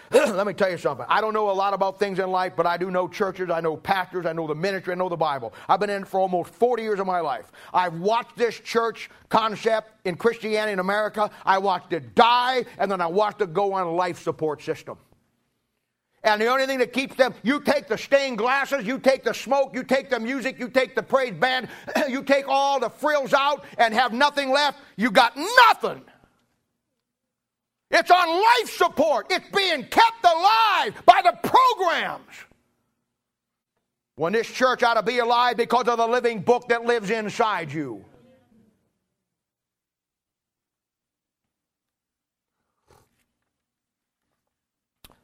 Let 0.10 0.46
me 0.46 0.52
tell 0.52 0.70
you 0.70 0.78
something. 0.78 1.06
I 1.08 1.20
don't 1.20 1.34
know 1.34 1.50
a 1.50 1.52
lot 1.52 1.74
about 1.74 1.98
things 1.98 2.18
in 2.18 2.30
life, 2.30 2.52
but 2.56 2.66
I 2.66 2.76
do 2.76 2.90
know 2.90 3.08
churches, 3.08 3.50
I 3.50 3.60
know 3.60 3.76
pastors, 3.76 4.26
I 4.26 4.32
know 4.32 4.46
the 4.46 4.54
ministry, 4.54 4.92
I 4.92 4.96
know 4.96 5.08
the 5.08 5.16
Bible. 5.16 5.52
I've 5.68 5.80
been 5.80 5.90
in 5.90 6.02
it 6.02 6.08
for 6.08 6.20
almost 6.20 6.54
40 6.54 6.82
years 6.82 7.00
of 7.00 7.06
my 7.06 7.20
life. 7.20 7.50
I've 7.74 7.94
watched 7.94 8.36
this 8.36 8.58
church 8.60 9.10
concept 9.28 9.92
in 10.04 10.16
Christianity 10.16 10.72
in 10.72 10.78
America. 10.78 11.30
I 11.44 11.58
watched 11.58 11.92
it 11.92 12.14
die, 12.14 12.64
and 12.78 12.90
then 12.90 13.00
I 13.00 13.06
watched 13.06 13.40
it 13.40 13.52
go 13.52 13.72
on 13.72 13.96
life 13.96 14.22
support 14.22 14.62
system. 14.62 14.98
And 16.26 16.40
the 16.40 16.46
only 16.46 16.66
thing 16.66 16.78
that 16.80 16.92
keeps 16.92 17.14
them, 17.14 17.34
you 17.44 17.60
take 17.60 17.86
the 17.86 17.96
stained 17.96 18.38
glasses, 18.38 18.84
you 18.84 18.98
take 18.98 19.22
the 19.22 19.32
smoke, 19.32 19.72
you 19.74 19.84
take 19.84 20.10
the 20.10 20.18
music, 20.18 20.58
you 20.58 20.68
take 20.68 20.96
the 20.96 21.02
praise 21.02 21.34
band, 21.34 21.68
you 22.08 22.24
take 22.24 22.48
all 22.48 22.80
the 22.80 22.90
frills 22.90 23.32
out 23.32 23.64
and 23.78 23.94
have 23.94 24.12
nothing 24.12 24.50
left, 24.50 24.80
you 24.96 25.12
got 25.12 25.36
nothing. 25.36 26.02
It's 27.90 28.10
on 28.10 28.28
life 28.28 28.76
support. 28.76 29.26
It's 29.30 29.48
being 29.50 29.84
kept 29.84 30.24
alive 30.24 31.02
by 31.06 31.22
the 31.22 31.36
programs. 31.42 32.26
When 34.16 34.32
this 34.32 34.46
church 34.46 34.82
ought 34.82 34.94
to 34.94 35.02
be 35.02 35.18
alive 35.18 35.56
because 35.56 35.86
of 35.88 35.98
the 35.98 36.06
living 36.06 36.40
book 36.40 36.68
that 36.68 36.84
lives 36.84 37.10
inside 37.10 37.72
you. 37.72 38.04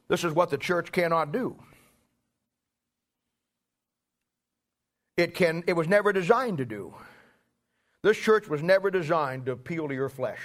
This 0.09 0.25
is 0.25 0.35
what 0.35 0.51
the 0.51 0.59
church 0.59 0.93
cannot 0.93 1.33
do. 1.33 1.57
It 5.17 5.35
can 5.35 5.65
it 5.67 5.73
was 5.73 5.89
never 5.89 6.13
designed 6.13 6.59
to 6.59 6.67
do. 6.67 6.95
This 8.03 8.19
church 8.19 8.47
was 8.47 8.63
never 8.63 8.91
designed 8.91 9.47
to 9.47 9.53
appeal 9.53 9.89
to 9.89 9.95
your 9.95 10.11
flesh. 10.11 10.41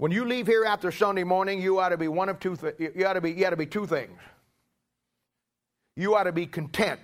When 0.00 0.10
you 0.10 0.24
leave 0.24 0.46
here 0.46 0.64
after 0.64 0.90
Sunday 0.90 1.24
morning, 1.24 1.60
you 1.60 1.78
ought 1.78 1.90
to 1.90 1.98
be 1.98 2.08
one 2.08 2.30
of 2.30 2.40
two 2.40 2.56
th- 2.56 2.74
you 2.78 3.06
ought 3.06 3.12
to 3.12 3.20
be 3.20 3.32
you 3.32 3.46
ought 3.46 3.50
to 3.50 3.56
be 3.56 3.66
two 3.66 3.86
things. 3.86 4.18
You 5.94 6.14
ought 6.14 6.24
to 6.24 6.32
be 6.32 6.46
content 6.46 7.00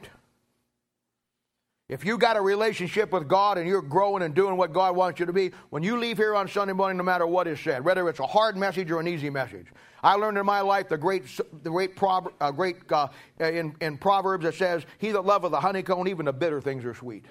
if 1.88 2.05
you 2.05 2.18
got 2.18 2.36
a 2.36 2.40
relationship 2.40 3.12
with 3.12 3.28
God 3.28 3.59
and 3.59 3.68
you're 3.68 3.80
growing 3.80 4.22
and 4.24 4.34
doing 4.34 4.57
what 4.57 4.72
God 4.72 4.97
wants 4.97 5.20
you 5.20 5.26
to 5.26 5.32
be, 5.32 5.53
when 5.70 5.84
you 5.84 5.97
leave 5.99 6.16
here 6.16 6.34
on 6.34 6.49
Sunday 6.49 6.72
morning, 6.72 6.97
no 6.97 7.05
matter 7.05 7.28
what 7.28 7.47
is 7.47 7.61
said, 7.61 7.84
whether 7.84 8.09
it's 8.09 8.18
a 8.18 8.26
hard 8.26 8.57
message 8.57 8.90
or 8.90 8.99
an 8.99 9.07
easy 9.07 9.30
message, 9.30 9.66
I 10.03 10.14
learned 10.14 10.36
in 10.36 10.44
my 10.44 10.62
life 10.62 10.88
the 10.88 10.99
great, 10.99 11.24
the 11.62 11.70
great, 11.70 11.92
uh, 12.03 12.51
great 12.51 12.78
uh, 12.90 13.09
in, 13.38 13.76
in 13.80 13.99
Proverbs 13.99 14.44
that 14.44 14.55
says, 14.55 14.84
"He 14.99 15.12
that 15.12 15.24
loveth 15.24 15.53
the 15.53 15.61
honeycomb, 15.61 16.09
even 16.09 16.26
the 16.26 16.32
bitter 16.32 16.61
things 16.61 16.84
are 16.84 16.94
sweet." 16.94 17.24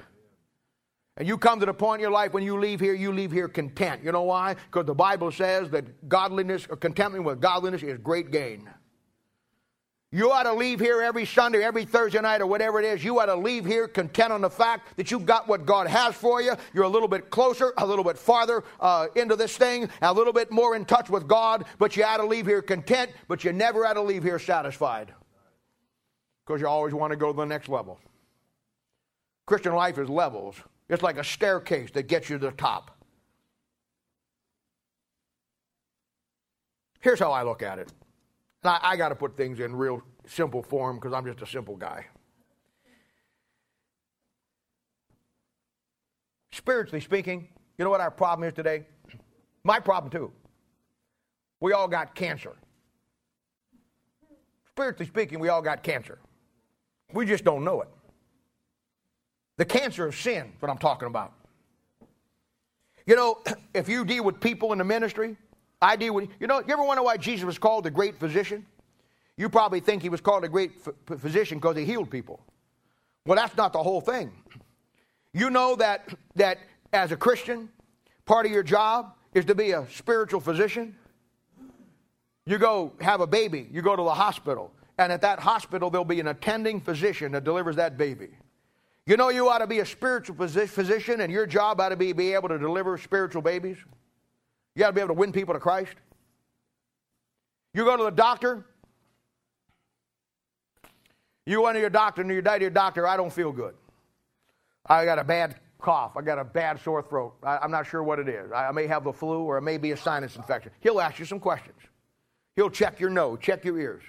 And 1.17 1.27
you 1.27 1.37
come 1.37 1.59
to 1.61 1.65
the 1.65 1.73
point 1.73 1.99
in 1.99 2.01
your 2.01 2.11
life 2.11 2.33
when 2.33 2.43
you 2.43 2.59
leave 2.59 2.79
here, 2.79 2.93
you 2.93 3.11
leave 3.11 3.31
here 3.31 3.47
content. 3.47 4.03
You 4.03 4.11
know 4.11 4.23
why? 4.23 4.55
Because 4.55 4.85
the 4.85 4.95
Bible 4.95 5.31
says 5.31 5.69
that 5.69 6.09
godliness 6.09 6.67
or 6.69 6.75
contentment 6.75 7.23
with 7.23 7.39
godliness 7.39 7.83
is 7.83 7.97
great 7.99 8.31
gain. 8.31 8.69
You 10.11 10.31
ought 10.31 10.43
to 10.43 10.53
leave 10.53 10.79
here 10.79 11.01
every 11.01 11.25
Sunday, 11.25 11.61
every 11.61 11.83
Thursday 11.83 12.21
night, 12.21 12.39
or 12.39 12.47
whatever 12.47 12.79
it 12.79 12.85
is. 12.85 13.03
You 13.03 13.19
ought 13.19 13.25
to 13.25 13.35
leave 13.35 13.65
here 13.65 13.85
content 13.85 14.31
on 14.31 14.39
the 14.39 14.49
fact 14.49 14.95
that 14.95 15.11
you've 15.11 15.25
got 15.25 15.47
what 15.47 15.65
God 15.65 15.87
has 15.87 16.15
for 16.15 16.41
you. 16.41 16.53
You're 16.73 16.85
a 16.85 16.89
little 16.89 17.09
bit 17.09 17.29
closer, 17.29 17.73
a 17.77 17.85
little 17.85 18.03
bit 18.03 18.17
farther 18.17 18.63
uh, 18.79 19.07
into 19.15 19.35
this 19.35 19.57
thing, 19.57 19.89
a 20.01 20.13
little 20.13 20.31
bit 20.31 20.51
more 20.51 20.75
in 20.75 20.85
touch 20.85 21.09
with 21.09 21.27
God, 21.27 21.65
but 21.79 21.97
you 21.97 22.05
ought 22.05 22.17
to 22.17 22.25
leave 22.25 22.45
here 22.45 22.61
content, 22.61 23.11
but 23.27 23.43
you 23.43 23.51
never 23.51 23.85
ought 23.85 23.93
to 23.93 24.01
leave 24.01 24.23
here 24.23 24.39
satisfied 24.39 25.13
because 26.45 26.61
you 26.61 26.67
always 26.67 26.93
want 26.93 27.11
to 27.11 27.17
go 27.17 27.31
to 27.31 27.37
the 27.37 27.45
next 27.45 27.67
level. 27.67 27.99
Christian 29.45 29.73
life 29.73 29.97
is 29.97 30.07
levels, 30.07 30.55
it's 30.89 31.03
like 31.03 31.17
a 31.17 31.23
staircase 31.23 31.91
that 31.91 32.07
gets 32.07 32.29
you 32.29 32.37
to 32.37 32.47
the 32.47 32.51
top. 32.51 32.91
Here's 36.99 37.19
how 37.19 37.31
I 37.31 37.43
look 37.43 37.61
at 37.61 37.79
it. 37.79 37.91
I, 38.63 38.79
I 38.81 38.95
got 38.95 39.09
to 39.09 39.15
put 39.15 39.37
things 39.37 39.59
in 39.59 39.75
real 39.75 40.01
simple 40.27 40.63
form 40.63 40.97
because 40.97 41.13
I'm 41.13 41.25
just 41.25 41.41
a 41.41 41.45
simple 41.45 41.75
guy. 41.75 42.05
Spiritually 46.51 47.01
speaking, 47.01 47.47
you 47.77 47.83
know 47.83 47.91
what 47.91 48.01
our 48.01 48.09
problem 48.09 48.47
is 48.47 48.53
today? 48.53 48.85
My 49.63 49.79
problem 49.79 50.11
too. 50.11 50.31
We 51.59 51.73
all 51.73 51.87
got 51.87 52.15
cancer. 52.15 52.53
Spiritually 54.69 55.07
speaking, 55.07 55.39
we 55.39 55.49
all 55.49 55.61
got 55.61 55.83
cancer. 55.83 56.19
We 57.13 57.25
just 57.25 57.43
don't 57.43 57.63
know 57.63 57.81
it. 57.81 57.87
The 59.57 59.65
cancer 59.65 60.05
of 60.05 60.15
sin, 60.15 60.51
what 60.59 60.69
I'm 60.69 60.77
talking 60.77 61.07
about. 61.07 61.33
You 63.05 63.15
know, 63.15 63.41
if 63.73 63.87
you 63.87 64.05
deal 64.05 64.23
with 64.23 64.39
people 64.39 64.71
in 64.71 64.77
the 64.77 64.83
ministry, 64.83 65.37
I 65.81 65.95
deal 65.95 66.13
with, 66.13 66.29
you 66.39 66.47
know, 66.47 66.59
you 66.59 66.73
ever 66.73 66.83
wonder 66.83 67.03
why 67.03 67.17
Jesus 67.17 67.45
was 67.45 67.57
called 67.57 67.83
the 67.83 67.91
great 67.91 68.19
physician? 68.19 68.65
You 69.37 69.49
probably 69.49 69.79
think 69.81 70.01
he 70.01 70.09
was 70.09 70.21
called 70.21 70.43
a 70.43 70.49
great 70.49 70.71
physician 71.19 71.57
because 71.57 71.75
he 71.75 71.85
healed 71.85 72.09
people. 72.09 72.39
Well, 73.25 73.35
that's 73.35 73.55
not 73.57 73.73
the 73.73 73.83
whole 73.83 74.01
thing. 74.01 74.31
You 75.33 75.49
know 75.49 75.75
that, 75.75 76.13
that 76.35 76.59
as 76.93 77.11
a 77.11 77.17
Christian, 77.17 77.69
part 78.25 78.45
of 78.45 78.51
your 78.51 78.63
job 78.63 79.13
is 79.33 79.43
to 79.45 79.55
be 79.55 79.71
a 79.71 79.85
spiritual 79.91 80.39
physician. 80.39 80.95
You 82.45 82.57
go 82.57 82.93
have 83.01 83.19
a 83.19 83.27
baby, 83.27 83.67
you 83.71 83.81
go 83.81 83.95
to 83.95 84.03
the 84.03 84.13
hospital, 84.13 84.71
and 84.97 85.11
at 85.11 85.21
that 85.21 85.39
hospital, 85.39 85.89
there'll 85.89 86.05
be 86.05 86.21
an 86.21 86.27
attending 86.27 86.79
physician 86.79 87.33
that 87.33 87.43
delivers 87.43 87.75
that 87.75 87.97
baby. 87.97 88.29
You 89.07 89.17
know, 89.17 89.29
you 89.29 89.47
ought 89.49 89.59
to 89.59 89.67
be 89.67 89.79
a 89.79 89.85
spiritual 89.85 90.35
physician, 90.35 91.21
and 91.21 91.31
your 91.31 91.45
job 91.45 91.79
ought 91.79 91.89
to 91.89 91.95
be 91.95 92.11
be 92.11 92.33
able 92.33 92.49
to 92.49 92.57
deliver 92.57 92.97
spiritual 92.97 93.41
babies. 93.41 93.77
You 94.75 94.79
got 94.79 94.87
to 94.87 94.93
be 94.93 95.01
able 95.01 95.09
to 95.09 95.19
win 95.19 95.31
people 95.31 95.53
to 95.53 95.59
Christ. 95.59 95.93
You 97.73 97.83
go 97.85 97.95
to 97.97 98.03
the 98.03 98.11
doctor. 98.11 98.65
You 101.45 101.61
went 101.61 101.75
to 101.75 101.79
your 101.79 101.91
doctor 101.91 102.21
and 102.21 102.31
you 102.31 102.41
die 102.41 102.57
to 102.57 102.63
your 102.63 102.71
doctor, 102.71 103.07
I 103.07 103.17
don't 103.17 103.31
feel 103.31 103.51
good. 103.51 103.75
I 104.87 105.05
got 105.05 105.19
a 105.19 105.23
bad 105.23 105.55
cough. 105.79 106.17
I 106.17 106.21
got 106.21 106.39
a 106.39 106.43
bad 106.43 106.81
sore 106.81 107.03
throat. 107.03 107.35
I, 107.43 107.63
am 107.63 107.69
not 107.69 107.85
sure 107.85 108.01
what 108.01 108.17
it 108.17 108.27
is. 108.27 108.51
I, 108.51 108.67
I 108.67 108.71
may 108.71 108.87
have 108.87 109.03
the 109.03 109.13
flu 109.13 109.43
or 109.43 109.57
it 109.57 109.61
may 109.61 109.77
be 109.77 109.91
a 109.91 109.97
sinus 109.97 110.35
infection. 110.35 110.71
He'll 110.79 110.99
ask 110.99 111.19
you 111.19 111.25
some 111.25 111.39
questions. 111.39 111.77
He'll 112.55 112.71
check 112.71 112.99
your 112.99 113.11
nose, 113.11 113.39
check 113.41 113.63
your 113.63 113.77
ears. 113.79 114.01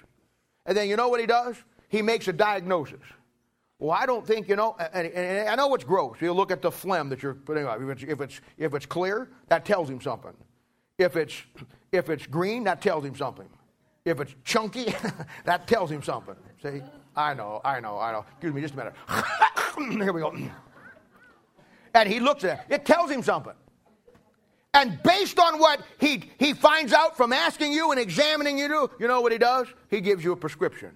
And 0.65 0.75
then 0.75 0.89
you 0.89 0.95
know 0.95 1.09
what 1.09 1.19
he 1.19 1.27
does? 1.27 1.55
He 1.89 2.01
makes 2.01 2.27
a 2.27 2.33
diagnosis. 2.33 2.99
Well, 3.79 3.91
I 3.91 4.07
don't 4.07 4.25
think, 4.25 4.47
you 4.49 4.55
know, 4.55 4.75
and, 4.93 5.07
and 5.07 5.49
I 5.49 5.55
know 5.55 5.73
it's 5.75 5.83
gross. 5.83 6.17
He'll 6.19 6.33
look 6.33 6.51
at 6.51 6.61
the 6.61 6.71
phlegm 6.71 7.09
that 7.09 7.21
you're 7.21 7.35
putting 7.35 7.67
on. 7.67 7.83
If 7.83 7.89
it's, 7.89 8.11
if, 8.11 8.21
it's, 8.21 8.41
if 8.57 8.73
it's 8.73 8.85
clear, 8.87 9.29
that 9.49 9.65
tells 9.65 9.87
him 9.89 10.01
something. 10.01 10.33
If 10.97 11.15
it's, 11.15 11.35
if 11.91 12.09
it's 12.09 12.25
green, 12.25 12.63
that 12.63 12.81
tells 12.81 13.05
him 13.05 13.15
something. 13.15 13.47
If 14.03 14.19
it's 14.19 14.33
chunky, 14.43 14.95
that 15.45 15.67
tells 15.67 15.91
him 15.91 16.01
something. 16.01 16.35
See? 16.63 16.81
I 17.15 17.35
know, 17.35 17.61
I 17.63 17.79
know, 17.79 17.99
I 17.99 18.11
know. 18.11 18.25
Excuse 18.31 18.53
me 18.53 18.61
just 18.61 18.73
a 18.73 18.77
minute. 18.77 18.93
Here 20.03 20.13
we 20.13 20.21
go. 20.21 20.35
And 21.93 22.09
he 22.09 22.19
looks 22.19 22.43
at 22.43 22.65
it. 22.69 22.75
It 22.75 22.85
tells 22.85 23.11
him 23.11 23.21
something. 23.21 23.53
And 24.73 25.01
based 25.03 25.39
on 25.39 25.59
what 25.59 25.81
he, 25.99 26.31
he 26.39 26.53
finds 26.53 26.93
out 26.93 27.17
from 27.17 27.33
asking 27.33 27.73
you 27.73 27.91
and 27.91 27.99
examining 27.99 28.57
you, 28.57 28.89
you 28.99 29.07
know 29.07 29.21
what 29.21 29.31
he 29.31 29.37
does? 29.37 29.67
He 29.89 30.01
gives 30.01 30.23
you 30.23 30.31
a 30.31 30.35
prescription. 30.35 30.91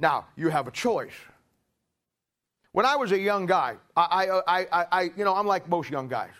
Now, 0.00 0.26
you 0.36 0.48
have 0.48 0.66
a 0.66 0.70
choice. 0.70 1.12
When 2.72 2.86
I 2.86 2.96
was 2.96 3.12
a 3.12 3.18
young 3.18 3.46
guy, 3.46 3.76
I, 3.96 4.26
I, 4.46 4.60
I, 4.60 4.86
I, 4.90 5.02
you 5.16 5.24
know, 5.24 5.34
I'm 5.34 5.46
like 5.46 5.68
most 5.68 5.90
young 5.90 6.08
guys. 6.08 6.30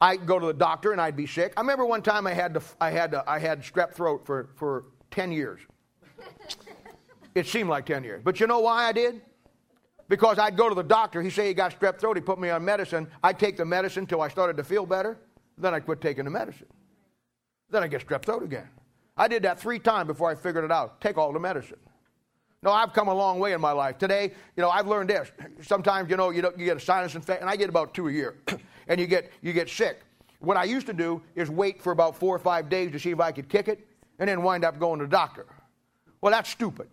I'd 0.00 0.26
go 0.26 0.38
to 0.38 0.46
the 0.46 0.54
doctor 0.54 0.92
and 0.92 1.00
I'd 1.00 1.16
be 1.16 1.26
sick. 1.26 1.52
I 1.56 1.60
remember 1.60 1.84
one 1.84 2.02
time 2.02 2.26
I 2.26 2.32
had, 2.32 2.54
to, 2.54 2.62
I 2.80 2.90
had, 2.90 3.12
to, 3.12 3.24
I 3.26 3.38
had 3.38 3.62
strep 3.62 3.92
throat 3.92 4.24
for, 4.24 4.50
for 4.56 4.86
10 5.10 5.30
years. 5.32 5.60
it 7.34 7.46
seemed 7.46 7.68
like 7.68 7.86
10 7.86 8.02
years. 8.04 8.22
But 8.24 8.40
you 8.40 8.46
know 8.46 8.60
why 8.60 8.84
I 8.84 8.92
did? 8.92 9.20
Because 10.08 10.38
I'd 10.38 10.56
go 10.56 10.68
to 10.68 10.74
the 10.74 10.82
doctor. 10.82 11.22
He 11.22 11.30
say 11.30 11.48
he 11.48 11.54
got 11.54 11.78
strep 11.78 11.98
throat. 11.98 12.16
He 12.16 12.20
put 12.20 12.40
me 12.40 12.50
on 12.50 12.64
medicine. 12.64 13.08
I'd 13.22 13.38
take 13.38 13.56
the 13.56 13.64
medicine 13.64 14.04
until 14.04 14.22
I 14.22 14.28
started 14.28 14.56
to 14.56 14.64
feel 14.64 14.86
better. 14.86 15.18
Then 15.58 15.74
I'd 15.74 15.84
quit 15.84 16.00
taking 16.00 16.24
the 16.24 16.30
medicine. 16.30 16.66
Then 17.70 17.82
I 17.82 17.88
get 17.88 18.06
strep 18.06 18.22
throat 18.22 18.42
again. 18.42 18.68
I 19.16 19.28
did 19.28 19.42
that 19.42 19.60
three 19.60 19.78
times 19.78 20.06
before 20.06 20.30
I 20.30 20.34
figured 20.34 20.64
it 20.64 20.72
out. 20.72 21.00
Take 21.00 21.18
all 21.18 21.32
the 21.32 21.40
medicine. 21.40 21.78
No, 22.62 22.70
I've 22.70 22.92
come 22.92 23.08
a 23.08 23.14
long 23.14 23.40
way 23.40 23.52
in 23.52 23.60
my 23.60 23.72
life. 23.72 23.98
Today, 23.98 24.32
you 24.56 24.62
know, 24.62 24.70
I've 24.70 24.86
learned 24.86 25.10
this. 25.10 25.32
Sometimes, 25.62 26.08
you 26.08 26.16
know, 26.16 26.30
you, 26.30 26.42
you 26.56 26.64
get 26.64 26.76
a 26.76 26.80
sinus 26.80 27.14
infection, 27.14 27.42
and 27.42 27.50
I 27.50 27.56
get 27.56 27.68
about 27.68 27.92
two 27.92 28.08
a 28.08 28.12
year. 28.12 28.38
and 28.88 29.00
you 29.00 29.06
get, 29.06 29.32
you 29.42 29.52
get 29.52 29.68
sick. 29.68 30.02
What 30.38 30.56
I 30.56 30.64
used 30.64 30.86
to 30.86 30.92
do 30.92 31.22
is 31.34 31.50
wait 31.50 31.82
for 31.82 31.92
about 31.92 32.16
four 32.16 32.34
or 32.34 32.38
five 32.38 32.68
days 32.68 32.92
to 32.92 32.98
see 32.98 33.10
if 33.10 33.20
I 33.20 33.32
could 33.32 33.48
kick 33.48 33.68
it 33.68 33.86
and 34.18 34.28
then 34.28 34.42
wind 34.42 34.64
up 34.64 34.78
going 34.78 35.00
to 35.00 35.06
the 35.06 35.10
doctor. 35.10 35.46
Well, 36.20 36.32
that's 36.32 36.50
stupid. 36.50 36.88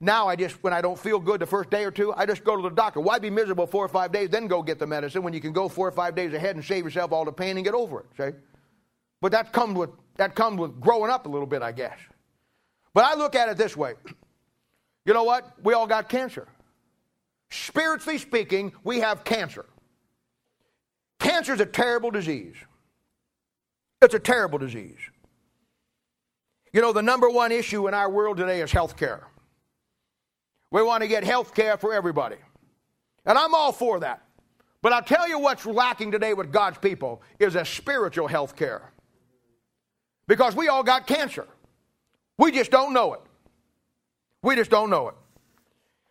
Now 0.00 0.28
I 0.28 0.36
just, 0.36 0.62
when 0.62 0.72
I 0.72 0.80
don't 0.80 0.98
feel 0.98 1.18
good 1.18 1.40
the 1.40 1.46
first 1.46 1.70
day 1.70 1.84
or 1.84 1.90
two, 1.90 2.12
I 2.14 2.26
just 2.26 2.44
go 2.44 2.56
to 2.56 2.62
the 2.62 2.70
doctor. 2.70 3.00
Why 3.00 3.18
be 3.18 3.30
miserable 3.30 3.66
four 3.66 3.84
or 3.84 3.88
five 3.88 4.12
days, 4.12 4.30
then 4.30 4.46
go 4.46 4.62
get 4.62 4.78
the 4.78 4.86
medicine 4.86 5.22
when 5.22 5.32
you 5.32 5.40
can 5.40 5.52
go 5.52 5.68
four 5.68 5.88
or 5.88 5.92
five 5.92 6.14
days 6.14 6.32
ahead 6.32 6.56
and 6.56 6.64
save 6.64 6.84
yourself 6.84 7.12
all 7.12 7.24
the 7.24 7.32
pain 7.32 7.56
and 7.56 7.64
get 7.64 7.74
over 7.74 8.00
it, 8.00 8.06
see? 8.16 8.36
But 9.20 9.32
that 9.32 9.52
comes 9.52 9.76
with, 9.76 9.90
that 10.16 10.34
comes 10.34 10.58
with 10.58 10.80
growing 10.80 11.10
up 11.10 11.26
a 11.26 11.28
little 11.28 11.46
bit, 11.46 11.62
I 11.62 11.72
guess. 11.72 11.98
But 12.92 13.04
I 13.04 13.14
look 13.14 13.34
at 13.34 13.48
it 13.48 13.56
this 13.56 13.76
way. 13.76 13.94
You 15.04 15.14
know 15.14 15.24
what? 15.24 15.52
We 15.62 15.74
all 15.74 15.86
got 15.86 16.08
cancer. 16.08 16.48
Spiritually 17.50 18.18
speaking, 18.18 18.72
we 18.82 19.00
have 19.00 19.24
cancer. 19.24 19.66
Cancer 21.20 21.54
is 21.54 21.60
a 21.60 21.66
terrible 21.66 22.10
disease. 22.10 22.56
It's 24.02 24.14
a 24.14 24.18
terrible 24.18 24.58
disease. 24.58 24.98
You 26.72 26.80
know, 26.80 26.92
the 26.92 27.02
number 27.02 27.30
one 27.30 27.52
issue 27.52 27.86
in 27.86 27.94
our 27.94 28.10
world 28.10 28.36
today 28.36 28.60
is 28.60 28.72
health 28.72 28.96
care. 28.96 29.26
We 30.70 30.82
want 30.82 31.02
to 31.02 31.08
get 31.08 31.22
health 31.22 31.54
care 31.54 31.76
for 31.76 31.94
everybody. 31.94 32.36
And 33.24 33.38
I'm 33.38 33.54
all 33.54 33.72
for 33.72 34.00
that. 34.00 34.22
But 34.82 34.92
I'll 34.92 35.02
tell 35.02 35.28
you 35.28 35.38
what's 35.38 35.64
lacking 35.64 36.10
today 36.10 36.34
with 36.34 36.52
God's 36.52 36.78
people 36.78 37.22
is 37.38 37.54
a 37.54 37.64
spiritual 37.64 38.26
health 38.26 38.56
care. 38.56 38.92
Because 40.26 40.56
we 40.56 40.68
all 40.68 40.82
got 40.82 41.06
cancer. 41.06 41.46
We 42.38 42.50
just 42.50 42.70
don't 42.70 42.92
know 42.92 43.14
it. 43.14 43.20
We 44.44 44.56
just 44.56 44.70
don't 44.70 44.90
know 44.90 45.08
it. 45.08 45.14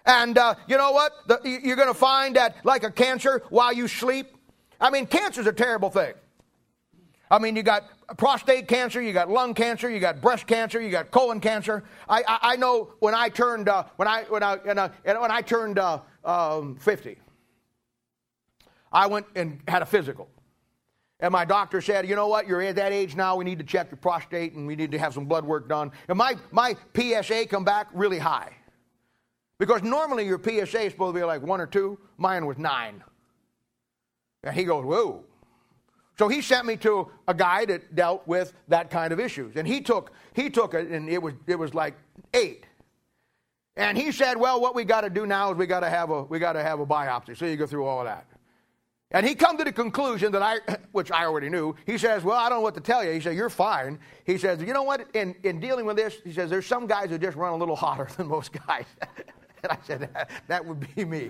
And 0.05 0.37
uh, 0.37 0.55
you 0.67 0.75
know 0.75 0.91
what? 0.91 1.13
The, 1.27 1.39
you're 1.63 1.75
going 1.75 1.87
to 1.87 1.93
find 1.93 2.35
that, 2.35 2.57
like 2.65 2.83
a 2.83 2.89
cancer, 2.89 3.43
while 3.49 3.71
you 3.71 3.87
sleep, 3.87 4.35
I 4.81 4.89
mean, 4.89 5.05
cancer's 5.05 5.45
a 5.45 5.53
terrible 5.53 5.91
thing. 5.91 6.13
I 7.29 7.37
mean, 7.37 7.55
you 7.55 7.61
got 7.61 7.83
prostate 8.17 8.67
cancer, 8.67 9.01
you 9.01 9.13
got 9.13 9.29
lung 9.29 9.53
cancer, 9.53 9.89
you 9.89 9.99
got 9.99 10.19
breast 10.19 10.47
cancer, 10.47 10.81
you 10.81 10.89
got 10.89 11.11
colon 11.11 11.39
cancer. 11.39 11.83
I, 12.09 12.23
I, 12.27 12.39
I 12.41 12.55
know 12.55 12.93
when 12.99 13.13
I 13.13 13.29
turned 13.29 13.69
uh, 13.69 13.85
when 13.95 14.07
I 14.07 14.23
when 14.23 14.43
I 14.43 14.57
when 14.57 14.79
I, 14.79 14.89
when 15.03 15.31
I 15.31 15.41
turned 15.41 15.79
uh, 15.79 15.99
um, 16.25 16.75
50, 16.77 17.17
I 18.91 19.07
went 19.07 19.27
and 19.35 19.61
had 19.67 19.83
a 19.83 19.85
physical. 19.85 20.27
And 21.23 21.31
my 21.31 21.45
doctor 21.45 21.79
said, 21.79 22.05
you 22.05 22.17
know 22.17 22.27
what, 22.27 22.47
you're 22.47 22.61
at 22.61 22.75
that 22.75 22.91
age 22.91 23.15
now, 23.15 23.37
we 23.37 23.45
need 23.45 23.57
to 23.59 23.63
check 23.63 23.89
your 23.89 23.97
prostate 23.97 24.55
and 24.55 24.67
we 24.67 24.75
need 24.75 24.91
to 24.91 24.99
have 24.99 25.13
some 25.13 25.23
blood 25.23 25.45
work 25.45 25.69
done. 25.69 25.89
And 26.09 26.17
my, 26.17 26.35
my 26.51 26.75
PSA 26.93 27.45
come 27.47 27.63
back 27.63 27.87
really 27.93 28.19
high. 28.19 28.51
Because 29.57 29.83
normally 29.83 30.25
your 30.25 30.37
PSA 30.37 30.81
is 30.81 30.91
supposed 30.91 31.15
to 31.15 31.21
be 31.21 31.23
like 31.23 31.41
one 31.41 31.61
or 31.61 31.65
two. 31.65 31.97
Mine 32.17 32.45
was 32.45 32.57
nine. 32.57 33.01
And 34.43 34.53
he 34.53 34.65
goes, 34.65 34.83
whoa. 34.83 35.23
So 36.19 36.27
he 36.27 36.41
sent 36.41 36.65
me 36.65 36.75
to 36.77 37.09
a 37.25 37.33
guy 37.33 37.63
that 37.67 37.95
dealt 37.95 38.27
with 38.27 38.51
that 38.67 38.89
kind 38.89 39.13
of 39.13 39.19
issues. 39.21 39.55
And 39.55 39.65
he 39.65 39.79
took, 39.79 40.11
he 40.33 40.49
took 40.49 40.73
it, 40.73 40.89
and 40.89 41.07
it 41.07 41.21
was, 41.21 41.35
it 41.47 41.57
was 41.57 41.73
like 41.73 41.95
eight. 42.33 42.65
And 43.77 43.97
he 43.97 44.11
said, 44.11 44.35
well, 44.35 44.59
what 44.59 44.75
we 44.75 44.83
got 44.83 45.01
to 45.01 45.09
do 45.09 45.25
now 45.25 45.51
is 45.51 45.57
we 45.57 45.67
got 45.67 45.79
to 45.79 45.89
have 45.89 46.09
a, 46.09 46.23
we 46.23 46.37
got 46.37 46.53
to 46.53 46.63
have 46.63 46.81
a 46.81 46.85
biopsy. 46.85 47.37
So 47.37 47.45
you 47.45 47.55
go 47.55 47.65
through 47.65 47.85
all 47.85 48.01
of 48.01 48.07
that. 48.07 48.27
And 49.13 49.27
he 49.27 49.35
come 49.35 49.59
to 49.59 49.63
the 49.63 49.71
conclusion 49.71 50.31
that 50.31 50.41
I, 50.41 50.57
which 50.91 51.11
I 51.11 51.25
already 51.25 51.49
knew. 51.49 51.75
He 51.85 51.97
says, 51.97 52.23
"Well, 52.23 52.37
I 52.37 52.49
don't 52.49 52.59
know 52.59 52.63
what 52.63 52.73
to 52.75 52.81
tell 52.81 53.03
you." 53.03 53.11
He 53.11 53.21
said, 53.21 53.35
"You're 53.35 53.49
fine." 53.49 53.99
He 54.25 54.37
says, 54.37 54.61
"You 54.61 54.73
know 54.73 54.83
what? 54.83 55.07
In 55.13 55.35
in 55.43 55.59
dealing 55.59 55.85
with 55.85 55.95
this, 55.95 56.17
he 56.23 56.33
says 56.33 56.49
there's 56.49 56.65
some 56.65 56.87
guys 56.87 57.09
who 57.09 57.17
just 57.17 57.37
run 57.37 57.53
a 57.53 57.55
little 57.55 57.75
hotter 57.75 58.07
than 58.17 58.27
most 58.27 58.51
guys." 58.51 58.85
and 59.63 59.71
I 59.71 59.77
said, 59.85 60.01
that, 60.01 60.29
"That 60.47 60.65
would 60.65 60.95
be 60.95 61.05
me." 61.05 61.29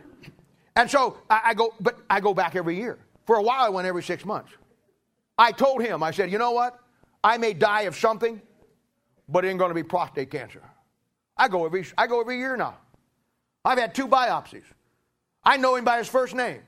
and 0.76 0.90
so 0.90 1.18
I, 1.28 1.40
I 1.46 1.54
go, 1.54 1.74
but 1.80 1.98
I 2.08 2.20
go 2.20 2.32
back 2.32 2.56
every 2.56 2.76
year. 2.76 2.98
For 3.26 3.36
a 3.36 3.42
while, 3.42 3.64
I 3.64 3.68
went 3.68 3.86
every 3.86 4.02
six 4.02 4.24
months. 4.24 4.50
I 5.38 5.52
told 5.52 5.82
him, 5.82 6.02
I 6.02 6.10
said, 6.10 6.32
"You 6.32 6.38
know 6.38 6.52
what? 6.52 6.78
I 7.22 7.36
may 7.36 7.52
die 7.52 7.82
of 7.82 7.94
something, 7.94 8.40
but 9.28 9.44
it 9.44 9.48
ain't 9.48 9.58
going 9.58 9.70
to 9.70 9.74
be 9.74 9.82
prostate 9.82 10.30
cancer." 10.30 10.62
I 11.36 11.48
go 11.48 11.66
every 11.66 11.84
I 11.98 12.06
go 12.06 12.20
every 12.20 12.38
year 12.38 12.56
now. 12.56 12.76
I've 13.64 13.78
had 13.78 13.94
two 13.94 14.08
biopsies. 14.08 14.64
I 15.44 15.56
know 15.56 15.76
him 15.76 15.84
by 15.84 15.98
his 15.98 16.08
first 16.08 16.34
name. 16.34 16.62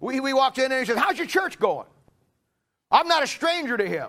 We, 0.00 0.20
we 0.20 0.32
walked 0.32 0.58
in 0.58 0.70
and 0.70 0.80
he 0.80 0.84
said, 0.84 0.96
How's 0.96 1.18
your 1.18 1.26
church 1.26 1.58
going? 1.58 1.86
I'm 2.90 3.06
not 3.06 3.22
a 3.22 3.26
stranger 3.26 3.76
to 3.76 3.86
him. 3.86 4.08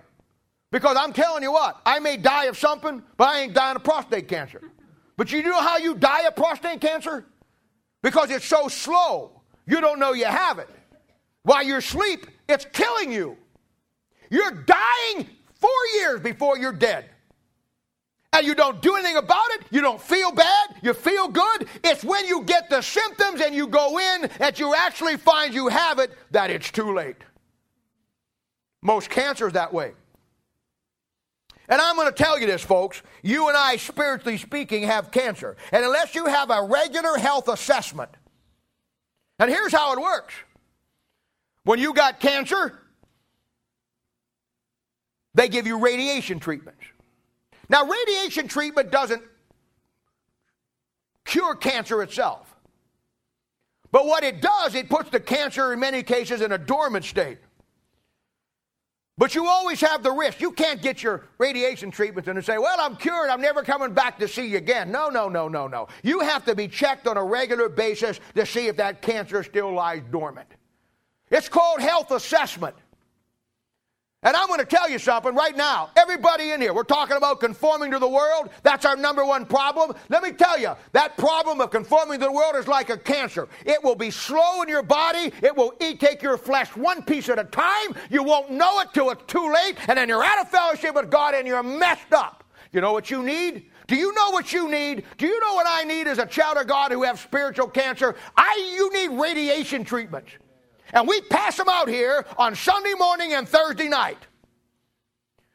Because 0.72 0.96
I'm 0.98 1.12
telling 1.12 1.44
you 1.44 1.52
what, 1.52 1.80
I 1.86 2.00
may 2.00 2.16
die 2.16 2.46
of 2.46 2.58
something, 2.58 3.04
but 3.18 3.28
I 3.28 3.42
ain't 3.42 3.54
dying 3.54 3.76
of 3.76 3.84
prostate 3.84 4.28
cancer. 4.28 4.62
But 5.18 5.32
you 5.32 5.44
know 5.44 5.62
how 5.62 5.78
you 5.78 5.96
die 5.96 6.22
of 6.28 6.36
prostate 6.36 6.80
cancer? 6.80 7.26
Because 8.02 8.32
it's 8.32 8.46
so 8.46 8.68
slow, 8.70 9.42
you 9.68 9.82
don't 9.82 10.00
know 10.00 10.14
you 10.14 10.26
have 10.26 10.60
it. 10.60 10.70
While 11.44 11.64
you're 11.64 11.80
asleep, 11.80 12.26
it's 12.48 12.66
killing 12.72 13.12
you. 13.12 13.38
You're 14.30 14.52
dying 14.52 15.28
four 15.56 15.72
years 15.96 16.22
before 16.22 16.58
you're 16.58 16.72
dead 16.72 17.06
and 18.34 18.46
you 18.46 18.56
don't 18.56 18.82
do 18.82 18.96
anything 18.96 19.18
about 19.18 19.50
it, 19.52 19.62
you 19.72 19.82
don't 19.82 20.02
feel 20.02 20.32
bad, 20.32 20.76
you 20.82 20.94
feel 20.94 21.28
good. 21.28 21.68
It's 21.84 22.04
when 22.04 22.26
you 22.26 22.44
get 22.44 22.70
the 22.70 22.82
symptoms 22.82 23.42
and 23.42 23.54
you 23.54 23.68
go 23.68 24.00
in 24.00 24.30
that 24.40 24.60
you 24.60 24.74
actually 24.74 25.18
find 25.18 25.54
you 25.54 25.68
have 25.68 26.00
it 26.00 26.12
that 26.32 26.50
it's 26.50 26.72
too 26.72 26.94
late. 26.94 27.18
Most 28.82 29.10
cancer 29.10 29.48
is 29.48 29.54
that 29.54 29.74
way. 29.74 29.94
And 31.68 31.80
I'm 31.80 31.96
going 31.96 32.08
to 32.08 32.14
tell 32.14 32.40
you 32.40 32.48
this, 32.48 32.62
folks. 32.62 33.02
You 33.22 33.48
and 33.48 33.56
I, 33.56 33.78
spiritually 33.78 34.38
speaking, 34.38 34.84
have 34.84 35.12
cancer. 35.12 35.56
And 35.72 35.86
unless 35.86 36.16
you 36.16 36.26
have 36.26 36.50
a 36.50 36.64
regular 36.64 37.18
health 37.18 37.48
assessment, 37.48 38.10
and 39.40 39.50
here's 39.50 39.72
how 39.72 39.94
it 39.94 40.02
works 40.02 40.34
when 41.64 41.80
you 41.80 41.94
got 41.94 42.20
cancer, 42.20 42.80
they 45.34 45.48
give 45.48 45.66
you 45.66 45.80
radiation 45.80 46.40
treatments. 46.40 46.84
Now, 47.72 47.86
radiation 47.86 48.50
treatment 48.50 48.92
doesn't 48.92 49.24
cure 51.24 51.56
cancer 51.56 52.04
itself. 52.04 52.54
But 53.94 54.06
what 54.06 54.26
it 54.26 54.42
does, 54.42 54.76
it 54.76 54.90
puts 54.90 55.10
the 55.10 55.22
cancer 55.22 55.72
in 55.72 55.80
many 55.80 56.04
cases 56.04 56.42
in 56.42 56.52
a 56.52 56.58
dormant 56.58 57.06
state. 57.06 57.38
But 59.18 59.36
you 59.36 59.48
always 59.48 59.80
have 59.82 60.04
the 60.04 60.12
risk. 60.12 60.42
You 60.42 60.52
can't 60.52 60.82
get 60.82 61.02
your 61.02 61.28
radiation 61.38 61.92
treatment 61.92 62.28
and 62.28 62.44
say, 62.44 62.58
Well, 62.58 62.78
I'm 62.80 62.98
cured. 62.98 63.30
I'm 63.30 63.42
never 63.42 63.64
coming 63.64 63.94
back 63.94 64.20
to 64.20 64.28
see 64.28 64.48
you 64.48 64.58
again. 64.58 64.92
No, 64.92 65.10
no, 65.10 65.30
no, 65.30 65.48
no, 65.48 65.68
no. 65.68 65.88
You 66.04 66.20
have 66.22 66.44
to 66.46 66.56
be 66.56 66.68
checked 66.68 67.08
on 67.08 67.16
a 67.16 67.24
regular 67.24 67.70
basis 67.70 68.20
to 68.36 68.46
see 68.46 68.68
if 68.68 68.78
that 68.78 69.02
cancer 69.02 69.44
still 69.44 69.74
lies 69.74 70.02
dormant. 70.12 70.50
It's 71.30 71.48
called 71.48 71.80
health 71.80 72.12
assessment. 72.12 72.76
And 74.24 74.36
I'm 74.36 74.48
going 74.48 74.60
to 74.60 74.68
tell 74.68 74.88
you 74.88 75.00
something 75.00 75.34
right 75.34 75.58
now. 75.58 75.90
Everybody 75.98 76.52
in 76.52 76.62
here, 76.62 76.76
we're 76.76 76.84
talking 76.84 77.18
about 77.18 77.40
conforming 77.40 77.90
to 77.90 77.98
the 77.98 78.08
world. 78.08 78.52
That's 78.62 78.86
our 78.86 78.96
number 78.96 79.26
one 79.26 79.48
problem. 79.48 79.98
Let 80.10 80.22
me 80.22 80.32
tell 80.32 80.60
you, 80.60 80.76
that 80.92 81.18
problem 81.18 81.60
of 81.60 81.72
conforming 81.72 82.20
to 82.20 82.28
the 82.28 82.32
world 82.32 82.56
is 82.56 82.68
like 82.68 82.92
a 82.92 82.98
cancer. 82.98 83.48
It 83.66 83.84
will 83.84 83.96
be 83.96 84.12
slow 84.12 84.62
in 84.62 84.70
your 84.70 84.84
body. 84.84 85.34
It 85.42 85.56
will 85.56 85.74
eat, 85.82 86.00
take 86.00 86.22
your 86.22 86.38
flesh 86.38 86.76
one 86.76 87.02
piece 87.02 87.30
at 87.30 87.40
a 87.40 87.46
time. 87.46 87.96
You 88.12 88.22
won't 88.22 88.52
know 88.52 88.80
it 88.82 88.90
till 88.94 89.10
it's 89.10 89.24
too 89.26 89.52
late. 89.52 89.78
And 89.88 89.98
then 89.98 90.08
you're 90.08 90.24
out 90.24 90.40
of 90.40 90.50
fellowship 90.50 90.94
with 90.94 91.10
God 91.10 91.34
and 91.34 91.48
you're 91.48 91.64
messed 91.64 92.14
up. 92.14 92.44
You 92.72 92.80
know 92.80 92.94
what 92.94 93.10
you 93.10 93.24
need? 93.24 93.72
Do 93.88 93.96
you 93.96 94.14
know 94.14 94.30
what 94.30 94.54
you 94.54 94.70
need? 94.70 95.04
Do 95.18 95.26
you 95.26 95.40
know 95.42 95.56
what 95.56 95.66
I 95.68 95.84
need 95.84 96.06
as 96.06 96.20
a 96.20 96.28
child 96.28 96.58
of 96.58 96.68
God 96.68 96.92
who 96.92 97.02
have 97.02 97.20
spiritual 97.20 97.70
cancer? 97.70 98.16
I 98.38 98.72
you 98.76 98.94
need 98.94 99.20
radiation 99.20 99.84
treatment. 99.84 100.26
And 100.94 101.08
we 101.08 101.22
pass 101.22 101.58
them 101.58 101.70
out 101.70 101.88
here 101.88 102.26
on 102.38 102.56
Sunday 102.56 102.94
morning 102.98 103.34
and 103.34 103.48
Thursday 103.48 103.88
night. 103.88 104.28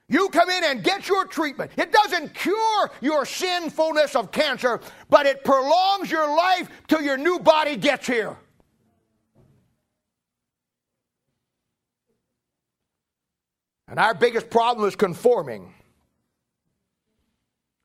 You 0.09 0.29
come 0.29 0.51
in 0.51 0.63
and 0.65 0.85
get 0.85 1.09
your 1.09 1.25
treatment. 1.25 1.73
It 1.77 1.91
doesn't 1.91 2.33
cure 2.35 2.91
your 3.01 3.27
sinfulness 3.27 4.15
of 4.15 4.31
cancer, 4.31 4.81
but 5.11 5.27
it 5.27 5.43
prolongs 5.43 6.11
your 6.11 6.29
life 6.37 6.69
till 6.87 7.03
your 7.03 7.17
new 7.17 7.41
body 7.41 7.77
gets 7.77 8.07
here. 8.07 8.37
And 13.89 13.99
our 13.99 14.15
biggest 14.15 14.49
problem 14.51 14.87
is 14.87 14.97
conforming. 14.97 15.73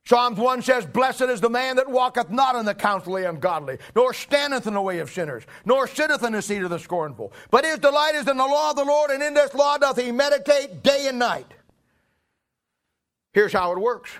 Psalms 0.04 0.36
1 0.36 0.62
says, 0.62 0.84
Blessed 0.84 1.22
is 1.22 1.40
the 1.40 1.48
man 1.48 1.76
that 1.76 1.88
walketh 1.88 2.28
not 2.28 2.56
in 2.56 2.64
the 2.64 2.74
counsel 2.74 3.16
of 3.16 3.22
the 3.22 3.28
ungodly, 3.28 3.78
nor 3.94 4.12
standeth 4.12 4.66
in 4.66 4.74
the 4.74 4.80
way 4.80 4.98
of 4.98 5.10
sinners, 5.10 5.44
nor 5.64 5.86
sitteth 5.86 6.24
in 6.24 6.32
the 6.32 6.42
seat 6.42 6.62
of 6.62 6.70
the 6.70 6.78
scornful. 6.78 7.32
But 7.50 7.64
his 7.64 7.78
delight 7.78 8.16
is 8.16 8.26
in 8.26 8.36
the 8.36 8.46
law 8.46 8.70
of 8.70 8.76
the 8.76 8.84
Lord, 8.84 9.10
and 9.10 9.22
in 9.22 9.34
this 9.34 9.54
law 9.54 9.78
doth 9.78 10.00
he 10.00 10.10
meditate 10.10 10.82
day 10.82 11.06
and 11.06 11.18
night. 11.18 11.46
Here's 13.32 13.52
how 13.52 13.72
it 13.72 13.78
works 13.78 14.10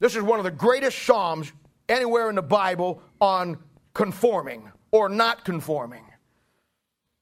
this 0.00 0.16
is 0.16 0.22
one 0.22 0.38
of 0.38 0.44
the 0.44 0.50
greatest 0.50 0.98
Psalms 1.04 1.52
anywhere 1.88 2.28
in 2.28 2.34
the 2.34 2.42
Bible 2.42 3.00
on 3.20 3.58
conforming 3.94 4.70
or 4.90 5.08
not 5.08 5.44
conforming. 5.44 6.04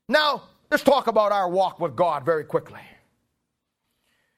Now, 0.08 0.42
let's 0.70 0.82
talk 0.82 1.08
about 1.08 1.32
our 1.32 1.48
walk 1.48 1.78
with 1.80 1.94
God 1.94 2.24
very 2.24 2.44
quickly. 2.44 2.80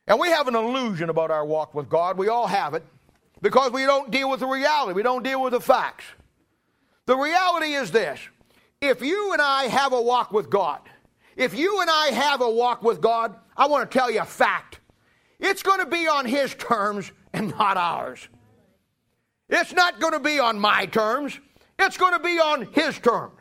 And 0.07 0.18
we 0.18 0.28
have 0.28 0.49
an 0.49 0.55
illusion 0.55 1.11
about 1.11 1.30
our 1.30 1.45
walk 1.45 1.74
with 1.74 1.89
God. 1.89 2.16
We 2.16 2.28
all 2.28 2.47
have 2.47 2.74
it 2.74 2.84
because 3.41 3.72
we 3.72 3.84
don't 3.84 4.11
deal 4.11 4.30
with 4.30 4.41
the 4.41 4.47
reality, 4.47 4.95
we 4.95 5.03
don't 5.03 5.22
deal 5.22 5.43
with 5.43 5.53
the 5.53 5.61
facts. 5.61 6.05
The 7.07 7.16
reality 7.16 7.74
is 7.74 7.91
this 7.91 8.20
if 8.80 9.03
you 9.03 9.32
and 9.32 9.43
I 9.43 9.64
have 9.64 9.93
a 9.93 10.01
walk 10.01 10.32
with 10.32 10.51
God, 10.51 10.80
if 11.36 11.55
you 11.55 11.80
and 11.80 11.91
I 11.91 12.09
have 12.09 12.41
a 12.41 12.51
walk 12.51 12.82
with 12.82 13.01
God, 13.01 13.36
I 13.57 13.66
want 13.66 13.91
to 13.91 13.99
tell 13.99 14.11
you 14.11 14.20
a 14.20 14.24
fact. 14.24 14.80
It's 15.39 15.62
going 15.62 15.80
to 15.80 15.86
be 15.86 16.09
on 16.09 16.26
His 16.26 16.55
terms 16.55 17.12
and 17.32 17.51
not 17.51 17.76
ours. 17.76 18.28
It's 19.49 19.72
not 19.72 20.01
going 20.01 20.12
to 20.12 20.20
be 20.20 20.39
on 20.39 20.59
my 20.59 20.86
terms, 20.86 21.39
it's 21.78 21.97
going 21.97 22.12
to 22.12 22.18
be 22.18 22.39
on 22.39 22.68
His 22.72 22.99
terms. 22.99 23.41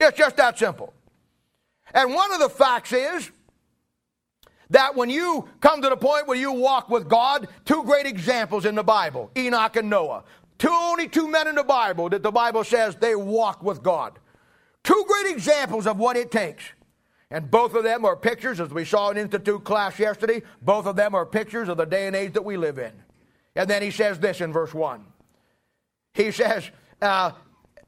It's 0.00 0.16
just 0.16 0.36
that 0.36 0.58
simple. 0.58 0.92
And 1.92 2.14
one 2.14 2.32
of 2.32 2.40
the 2.40 2.48
facts 2.48 2.92
is 2.92 3.30
that 4.70 4.94
when 4.94 5.10
you 5.10 5.48
come 5.60 5.82
to 5.82 5.88
the 5.88 5.96
point 5.96 6.26
where 6.26 6.38
you 6.38 6.52
walk 6.52 6.88
with 6.88 7.08
God, 7.08 7.48
two 7.64 7.82
great 7.84 8.06
examples 8.06 8.64
in 8.64 8.74
the 8.74 8.82
Bible 8.82 9.30
Enoch 9.36 9.76
and 9.76 9.90
Noah. 9.90 10.24
Two, 10.58 10.68
only 10.70 11.08
two 11.08 11.28
men 11.28 11.46
in 11.46 11.54
the 11.54 11.64
Bible 11.64 12.08
that 12.08 12.22
the 12.22 12.32
Bible 12.32 12.64
says 12.64 12.96
they 12.96 13.14
walk 13.14 13.62
with 13.62 13.82
God. 13.82 14.18
Two 14.82 15.04
great 15.06 15.32
examples 15.32 15.86
of 15.86 15.98
what 15.98 16.16
it 16.16 16.30
takes. 16.30 16.64
And 17.30 17.50
both 17.50 17.74
of 17.74 17.84
them 17.84 18.04
are 18.04 18.16
pictures, 18.16 18.58
as 18.58 18.70
we 18.70 18.84
saw 18.84 19.10
in 19.10 19.18
Institute 19.18 19.62
class 19.62 19.98
yesterday, 19.98 20.42
both 20.62 20.86
of 20.86 20.96
them 20.96 21.14
are 21.14 21.26
pictures 21.26 21.68
of 21.68 21.76
the 21.76 21.84
day 21.84 22.06
and 22.06 22.16
age 22.16 22.32
that 22.32 22.44
we 22.44 22.56
live 22.56 22.78
in. 22.78 22.92
And 23.54 23.68
then 23.68 23.82
he 23.82 23.90
says 23.90 24.18
this 24.18 24.40
in 24.40 24.52
verse 24.52 24.72
1. 24.72 25.04
He 26.14 26.32
says, 26.32 26.70
uh, 27.02 27.32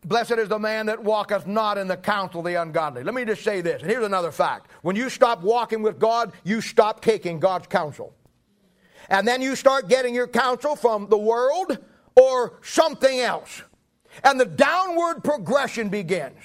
Blessed 0.05 0.32
is 0.32 0.48
the 0.48 0.59
man 0.59 0.86
that 0.86 1.03
walketh 1.03 1.46
not 1.46 1.76
in 1.76 1.86
the 1.86 1.96
counsel 1.96 2.40
of 2.40 2.46
the 2.46 2.55
ungodly. 2.55 3.03
Let 3.03 3.14
me 3.14 3.24
just 3.24 3.44
say 3.44 3.61
this, 3.61 3.82
and 3.82 3.90
here's 3.90 4.05
another 4.05 4.32
fact. 4.32 4.70
When 4.82 4.96
you 4.96 5.11
stop 5.11 5.42
walking 5.42 5.82
with 5.82 5.98
God, 5.98 6.32
you 6.42 6.61
stop 6.61 7.03
taking 7.03 7.38
God's 7.38 7.66
counsel. 7.66 8.14
And 9.09 9.28
then 9.28 9.42
you 9.42 9.57
start 9.57 9.88
getting 9.88 10.14
your 10.14 10.28
counsel 10.28 10.76
from 10.76 11.09
the 11.09 11.18
world 11.18 11.78
or 12.16 12.59
something 12.62 13.20
else. 13.20 13.62
And 14.24 14.40
the 14.40 14.46
downward 14.46 15.22
progression 15.22 15.88
begins. 15.88 16.38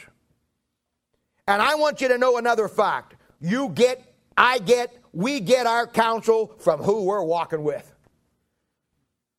And 1.47 1.61
I 1.61 1.75
want 1.75 2.01
you 2.01 2.07
to 2.09 2.17
know 2.17 2.37
another 2.37 2.67
fact. 2.67 3.15
You 3.39 3.69
get 3.69 4.15
I 4.37 4.59
get, 4.59 4.93
we 5.13 5.39
get 5.39 5.65
our 5.65 5.87
counsel 5.87 6.53
from 6.59 6.81
who 6.81 7.03
we're 7.03 7.23
walking 7.23 7.63
with. 7.63 7.93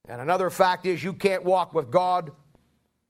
And 0.08 0.20
another 0.20 0.50
fact 0.50 0.86
is 0.86 1.02
you 1.02 1.12
can't 1.12 1.44
walk 1.44 1.74
with 1.74 1.90
God 1.90 2.30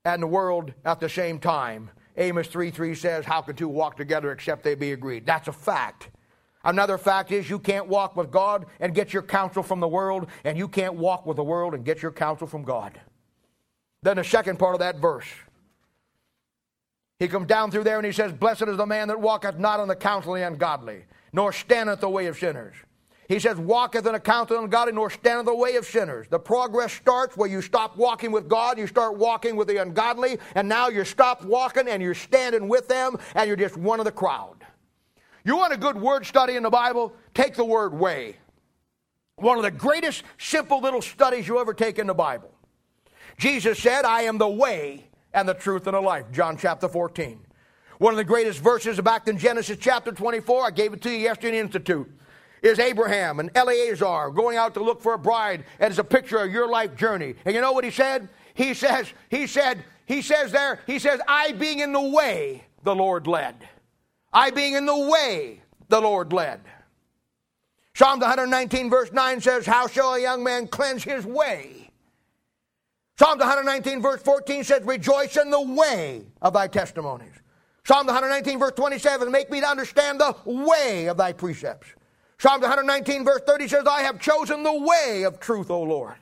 and 0.07 0.23
the 0.23 0.27
world 0.27 0.73
at 0.85 1.01
the 1.01 1.09
same 1.09 1.37
time. 1.37 1.89
Amos 2.15 2.47
3 2.47 2.71
3 2.71 2.95
says, 2.95 3.25
How 3.25 3.41
can 3.41 3.55
two 3.55 3.67
walk 3.67 3.97
together 3.97 4.31
except 4.31 4.63
they 4.63 4.73
be 4.73 4.93
agreed? 4.93 5.25
That's 5.25 5.49
a 5.49 5.51
fact. 5.51 6.09
Another 6.63 6.97
fact 6.97 7.31
is 7.31 7.49
you 7.49 7.59
can't 7.59 7.87
walk 7.87 8.15
with 8.15 8.31
God 8.31 8.65
and 8.79 8.95
get 8.95 9.13
your 9.13 9.21
counsel 9.21 9.63
from 9.63 9.79
the 9.79 9.87
world, 9.87 10.27
and 10.43 10.57
you 10.57 10.67
can't 10.67 10.95
walk 10.95 11.25
with 11.25 11.37
the 11.37 11.43
world 11.43 11.73
and 11.73 11.85
get 11.85 12.01
your 12.01 12.11
counsel 12.11 12.47
from 12.47 12.63
God. 12.63 12.99
Then 14.01 14.15
the 14.15 14.23
second 14.23 14.57
part 14.57 14.75
of 14.75 14.79
that 14.79 14.97
verse. 14.97 15.27
He 17.19 17.27
comes 17.27 17.47
down 17.47 17.71
through 17.71 17.83
there 17.83 17.97
and 17.97 18.05
he 18.05 18.11
says, 18.11 18.31
Blessed 18.31 18.63
is 18.63 18.77
the 18.77 18.85
man 18.85 19.09
that 19.09 19.19
walketh 19.19 19.57
not 19.57 19.79
in 19.79 19.87
the 19.87 19.95
counsel 19.95 20.35
of 20.35 20.39
the 20.39 20.47
ungodly, 20.47 21.03
nor 21.33 21.51
standeth 21.51 21.99
the 21.99 22.09
way 22.09 22.27
of 22.27 22.37
sinners. 22.37 22.75
He 23.27 23.39
says, 23.39 23.57
walketh 23.57 24.05
in 24.07 24.15
a 24.15 24.19
counsel 24.19 24.57
of 24.57 24.63
ungodly, 24.63 24.93
nor 24.93 25.09
stand 25.09 25.41
in 25.41 25.45
the 25.45 25.55
way 25.55 25.75
of 25.75 25.85
sinners. 25.85 26.27
The 26.29 26.39
progress 26.39 26.93
starts 26.93 27.35
where 27.35 27.49
you 27.49 27.61
stop 27.61 27.97
walking 27.97 28.31
with 28.31 28.47
God, 28.47 28.77
you 28.77 28.87
start 28.87 29.17
walking 29.17 29.57
with 29.57 29.67
the 29.67 29.81
ungodly, 29.81 30.37
and 30.55 30.69
now 30.69 30.87
you 30.87 31.03
stop 31.03 31.43
walking 31.43 31.89
and 31.89 32.01
you're 32.01 32.13
standing 32.13 32.69
with 32.69 32.87
them, 32.87 33.17
and 33.35 33.47
you're 33.47 33.57
just 33.57 33.75
one 33.75 33.99
of 33.99 34.05
the 34.05 34.13
crowd. 34.13 34.65
You 35.43 35.57
want 35.57 35.73
a 35.73 35.77
good 35.77 35.97
word 35.97 36.25
study 36.25 36.55
in 36.55 36.63
the 36.63 36.69
Bible? 36.69 37.13
Take 37.33 37.55
the 37.55 37.65
word 37.65 37.93
way. 37.93 38.37
One 39.35 39.57
of 39.57 39.63
the 39.63 39.71
greatest 39.71 40.23
simple 40.37 40.79
little 40.79 41.01
studies 41.01 41.47
you 41.47 41.59
ever 41.59 41.73
take 41.73 41.99
in 41.99 42.07
the 42.07 42.13
Bible. 42.13 42.53
Jesus 43.37 43.77
said, 43.77 44.05
I 44.05 44.21
am 44.21 44.37
the 44.37 44.47
way 44.47 45.09
and 45.33 45.47
the 45.47 45.53
truth 45.53 45.85
and 45.85 45.95
the 45.95 46.01
life. 46.01 46.31
John 46.31 46.57
chapter 46.57 46.87
14. 46.87 47.45
One 47.99 48.13
of 48.13 48.17
the 48.17 48.23
greatest 48.23 48.59
verses 48.61 48.99
back 49.01 49.27
in 49.27 49.37
Genesis 49.37 49.77
chapter 49.79 50.11
24, 50.11 50.67
I 50.67 50.71
gave 50.71 50.93
it 50.93 51.01
to 51.01 51.09
you 51.09 51.17
yesterday 51.17 51.49
in 51.49 51.53
the 51.55 51.59
Institute 51.59 52.11
is 52.61 52.79
Abraham 52.79 53.39
and 53.39 53.51
Eleazar 53.55 54.31
going 54.31 54.57
out 54.57 54.73
to 54.75 54.83
look 54.83 55.01
for 55.01 55.13
a 55.13 55.19
bride, 55.19 55.63
and 55.79 55.91
it's 55.91 55.99
a 55.99 56.03
picture 56.03 56.37
of 56.37 56.51
your 56.51 56.67
life 56.67 56.95
journey. 56.95 57.35
And 57.45 57.53
you 57.53 57.61
know 57.61 57.71
what 57.71 57.83
he 57.83 57.91
said? 57.91 58.29
He 58.53 58.73
says, 58.73 59.11
he 59.29 59.47
said, 59.47 59.83
he 60.05 60.21
says 60.21 60.51
there, 60.51 60.79
he 60.87 60.99
says, 60.99 61.19
I 61.27 61.51
being 61.51 61.79
in 61.79 61.91
the 61.93 62.01
way, 62.01 62.63
the 62.83 62.95
Lord 62.95 63.27
led. 63.27 63.55
I 64.33 64.51
being 64.51 64.73
in 64.73 64.85
the 64.85 64.97
way, 64.97 65.61
the 65.89 66.01
Lord 66.01 66.33
led. 66.33 66.61
Psalm 67.93 68.19
119, 68.19 68.89
verse 68.89 69.11
9 69.11 69.41
says, 69.41 69.65
How 69.65 69.87
shall 69.87 70.13
a 70.13 70.21
young 70.21 70.43
man 70.43 70.67
cleanse 70.67 71.03
his 71.03 71.25
way? 71.25 71.89
Psalm 73.17 73.39
119, 73.39 74.01
verse 74.01 74.21
14 74.21 74.63
says, 74.63 74.83
Rejoice 74.83 75.37
in 75.37 75.49
the 75.49 75.61
way 75.61 76.23
of 76.41 76.53
thy 76.53 76.67
testimonies. 76.67 77.33
Psalm 77.83 78.05
119, 78.05 78.59
verse 78.59 78.73
27, 78.73 79.31
Make 79.31 79.49
me 79.49 79.61
to 79.61 79.67
understand 79.67 80.19
the 80.19 80.35
way 80.45 81.07
of 81.07 81.17
thy 81.17 81.33
precepts. 81.33 81.87
Psalms 82.39 82.61
119, 82.61 83.25
verse 83.25 83.41
30 83.47 83.67
says, 83.67 83.87
I 83.87 84.01
have 84.01 84.19
chosen 84.19 84.61
the 84.61 84.73
way 84.73 85.23
of 85.23 85.39
truth, 85.39 85.71
O 85.71 85.81
Lord. 85.81 86.17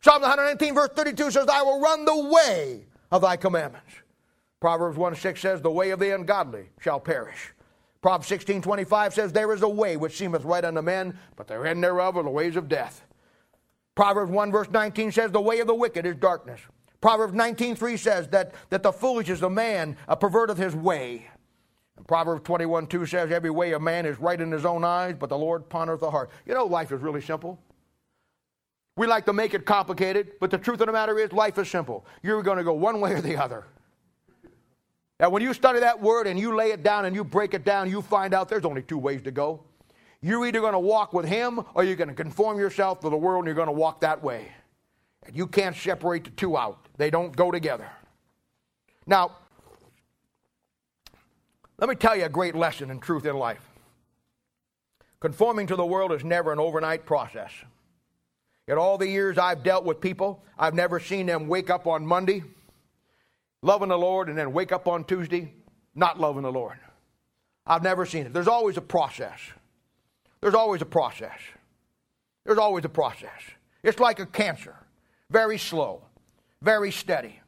Psalms 0.00 0.22
119, 0.22 0.74
verse 0.74 0.90
32 0.94 1.32
says, 1.32 1.48
I 1.48 1.62
will 1.62 1.80
run 1.80 2.04
the 2.04 2.28
way 2.28 2.86
of 3.10 3.22
thy 3.22 3.36
commandments. 3.36 3.90
Proverbs 4.60 4.96
1 4.96 5.16
6 5.16 5.40
says, 5.40 5.60
The 5.60 5.70
way 5.70 5.90
of 5.90 5.98
the 5.98 6.14
ungodly 6.14 6.70
shall 6.80 7.00
perish. 7.00 7.52
Proverbs 8.00 8.28
16 8.28 8.62
25 8.62 9.14
says, 9.14 9.32
There 9.32 9.52
is 9.52 9.62
a 9.62 9.68
way 9.68 9.96
which 9.96 10.16
seemeth 10.16 10.44
right 10.44 10.64
unto 10.64 10.82
men, 10.82 11.18
but 11.34 11.48
the 11.48 11.60
end 11.60 11.82
thereof 11.82 12.16
are 12.16 12.22
the 12.22 12.30
ways 12.30 12.54
of 12.54 12.68
death. 12.68 13.04
Proverbs 13.96 14.30
1 14.30 14.52
verse 14.52 14.70
19 14.70 15.10
says, 15.10 15.32
The 15.32 15.40
way 15.40 15.58
of 15.58 15.66
the 15.66 15.74
wicked 15.74 16.06
is 16.06 16.14
darkness. 16.14 16.60
Proverbs 17.00 17.34
19 17.34 17.74
3 17.74 17.96
says 17.96 18.28
that, 18.28 18.52
that 18.70 18.84
the 18.84 18.92
foolish 18.92 19.28
is 19.28 19.42
a 19.42 19.50
man 19.50 19.96
a 20.06 20.16
perverteth 20.16 20.56
his 20.56 20.76
way. 20.76 21.26
And 21.96 22.06
Proverbs 22.06 22.42
21 22.44 22.86
2 22.86 23.06
says, 23.06 23.30
Every 23.30 23.50
way 23.50 23.72
a 23.72 23.80
man 23.80 24.06
is 24.06 24.18
right 24.18 24.40
in 24.40 24.50
his 24.50 24.64
own 24.64 24.84
eyes, 24.84 25.16
but 25.18 25.28
the 25.28 25.38
Lord 25.38 25.68
pondereth 25.68 26.00
the 26.00 26.10
heart. 26.10 26.30
You 26.46 26.54
know, 26.54 26.64
life 26.64 26.92
is 26.92 27.00
really 27.00 27.20
simple. 27.20 27.58
We 28.96 29.06
like 29.06 29.26
to 29.26 29.32
make 29.32 29.52
it 29.52 29.66
complicated, 29.66 30.32
but 30.40 30.50
the 30.50 30.58
truth 30.58 30.80
of 30.80 30.86
the 30.86 30.92
matter 30.92 31.18
is, 31.18 31.32
life 31.32 31.58
is 31.58 31.68
simple. 31.68 32.06
You're 32.22 32.42
going 32.42 32.56
to 32.56 32.64
go 32.64 32.72
one 32.72 33.00
way 33.00 33.12
or 33.12 33.20
the 33.20 33.36
other. 33.36 33.66
Now, 35.20 35.30
when 35.30 35.42
you 35.42 35.52
study 35.54 35.80
that 35.80 36.00
word 36.00 36.26
and 36.26 36.38
you 36.38 36.54
lay 36.54 36.72
it 36.72 36.82
down 36.82 37.04
and 37.04 37.14
you 37.14 37.24
break 37.24 37.54
it 37.54 37.64
down, 37.64 37.90
you 37.90 38.02
find 38.02 38.34
out 38.34 38.48
there's 38.48 38.64
only 38.64 38.82
two 38.82 38.98
ways 38.98 39.22
to 39.22 39.30
go. 39.30 39.62
You're 40.22 40.46
either 40.46 40.60
going 40.60 40.72
to 40.72 40.78
walk 40.78 41.12
with 41.12 41.26
Him 41.26 41.60
or 41.74 41.84
you're 41.84 41.96
going 41.96 42.08
to 42.08 42.14
conform 42.14 42.58
yourself 42.58 43.00
to 43.00 43.10
the 43.10 43.16
world 43.16 43.44
and 43.44 43.46
you're 43.46 43.54
going 43.54 43.66
to 43.66 43.72
walk 43.72 44.00
that 44.00 44.22
way. 44.22 44.50
And 45.24 45.36
you 45.36 45.46
can't 45.46 45.76
separate 45.76 46.24
the 46.24 46.30
two 46.30 46.56
out, 46.56 46.86
they 46.96 47.10
don't 47.10 47.34
go 47.34 47.50
together. 47.50 47.90
Now, 49.06 49.32
let 51.78 51.88
me 51.88 51.94
tell 51.94 52.16
you 52.16 52.24
a 52.24 52.28
great 52.28 52.54
lesson 52.54 52.90
in 52.90 53.00
truth 53.00 53.26
in 53.26 53.36
life. 53.36 53.68
Conforming 55.20 55.66
to 55.68 55.76
the 55.76 55.86
world 55.86 56.12
is 56.12 56.24
never 56.24 56.52
an 56.52 56.58
overnight 56.58 57.06
process. 57.06 57.50
In 58.68 58.78
all 58.78 58.98
the 58.98 59.08
years 59.08 59.38
I've 59.38 59.62
dealt 59.62 59.84
with 59.84 60.00
people, 60.00 60.42
I've 60.58 60.74
never 60.74 61.00
seen 61.00 61.26
them 61.26 61.48
wake 61.48 61.70
up 61.70 61.86
on 61.86 62.06
Monday 62.06 62.42
loving 63.62 63.88
the 63.88 63.98
Lord 63.98 64.28
and 64.28 64.38
then 64.38 64.52
wake 64.52 64.72
up 64.72 64.86
on 64.86 65.04
Tuesday 65.04 65.52
not 65.94 66.20
loving 66.20 66.42
the 66.42 66.52
Lord. 66.52 66.78
I've 67.66 67.82
never 67.82 68.06
seen 68.06 68.26
it. 68.26 68.32
There's 68.32 68.48
always 68.48 68.76
a 68.76 68.82
process. 68.82 69.40
There's 70.40 70.54
always 70.54 70.82
a 70.82 70.86
process. 70.86 71.38
There's 72.44 72.58
always 72.58 72.84
a 72.84 72.88
process. 72.88 73.40
It's 73.82 73.98
like 73.98 74.20
a 74.20 74.26
cancer 74.26 74.76
very 75.30 75.58
slow, 75.58 76.02
very 76.62 76.92
steady, 76.92 77.40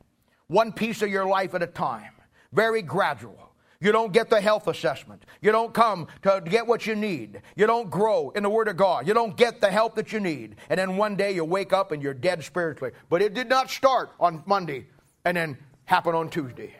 one 0.48 0.72
piece 0.72 1.00
of 1.02 1.08
your 1.08 1.24
life 1.24 1.54
at 1.54 1.62
a 1.62 1.66
time, 1.66 2.12
very 2.52 2.82
gradual. 2.82 3.47
You 3.80 3.92
don't 3.92 4.12
get 4.12 4.28
the 4.28 4.40
health 4.40 4.66
assessment. 4.66 5.24
You 5.40 5.52
don't 5.52 5.72
come 5.72 6.08
to 6.22 6.42
get 6.44 6.66
what 6.66 6.86
you 6.86 6.96
need. 6.96 7.42
You 7.54 7.66
don't 7.66 7.88
grow 7.88 8.30
in 8.30 8.42
the 8.42 8.50
Word 8.50 8.66
of 8.66 8.76
God. 8.76 9.06
You 9.06 9.14
don't 9.14 9.36
get 9.36 9.60
the 9.60 9.70
help 9.70 9.94
that 9.94 10.12
you 10.12 10.18
need. 10.18 10.56
And 10.68 10.78
then 10.78 10.96
one 10.96 11.14
day 11.14 11.32
you 11.32 11.44
wake 11.44 11.72
up 11.72 11.92
and 11.92 12.02
you're 12.02 12.14
dead 12.14 12.42
spiritually. 12.42 12.92
But 13.08 13.22
it 13.22 13.34
did 13.34 13.48
not 13.48 13.70
start 13.70 14.10
on 14.18 14.42
Monday 14.46 14.86
and 15.24 15.36
then 15.36 15.58
happen 15.84 16.14
on 16.14 16.28
Tuesday. 16.28 16.74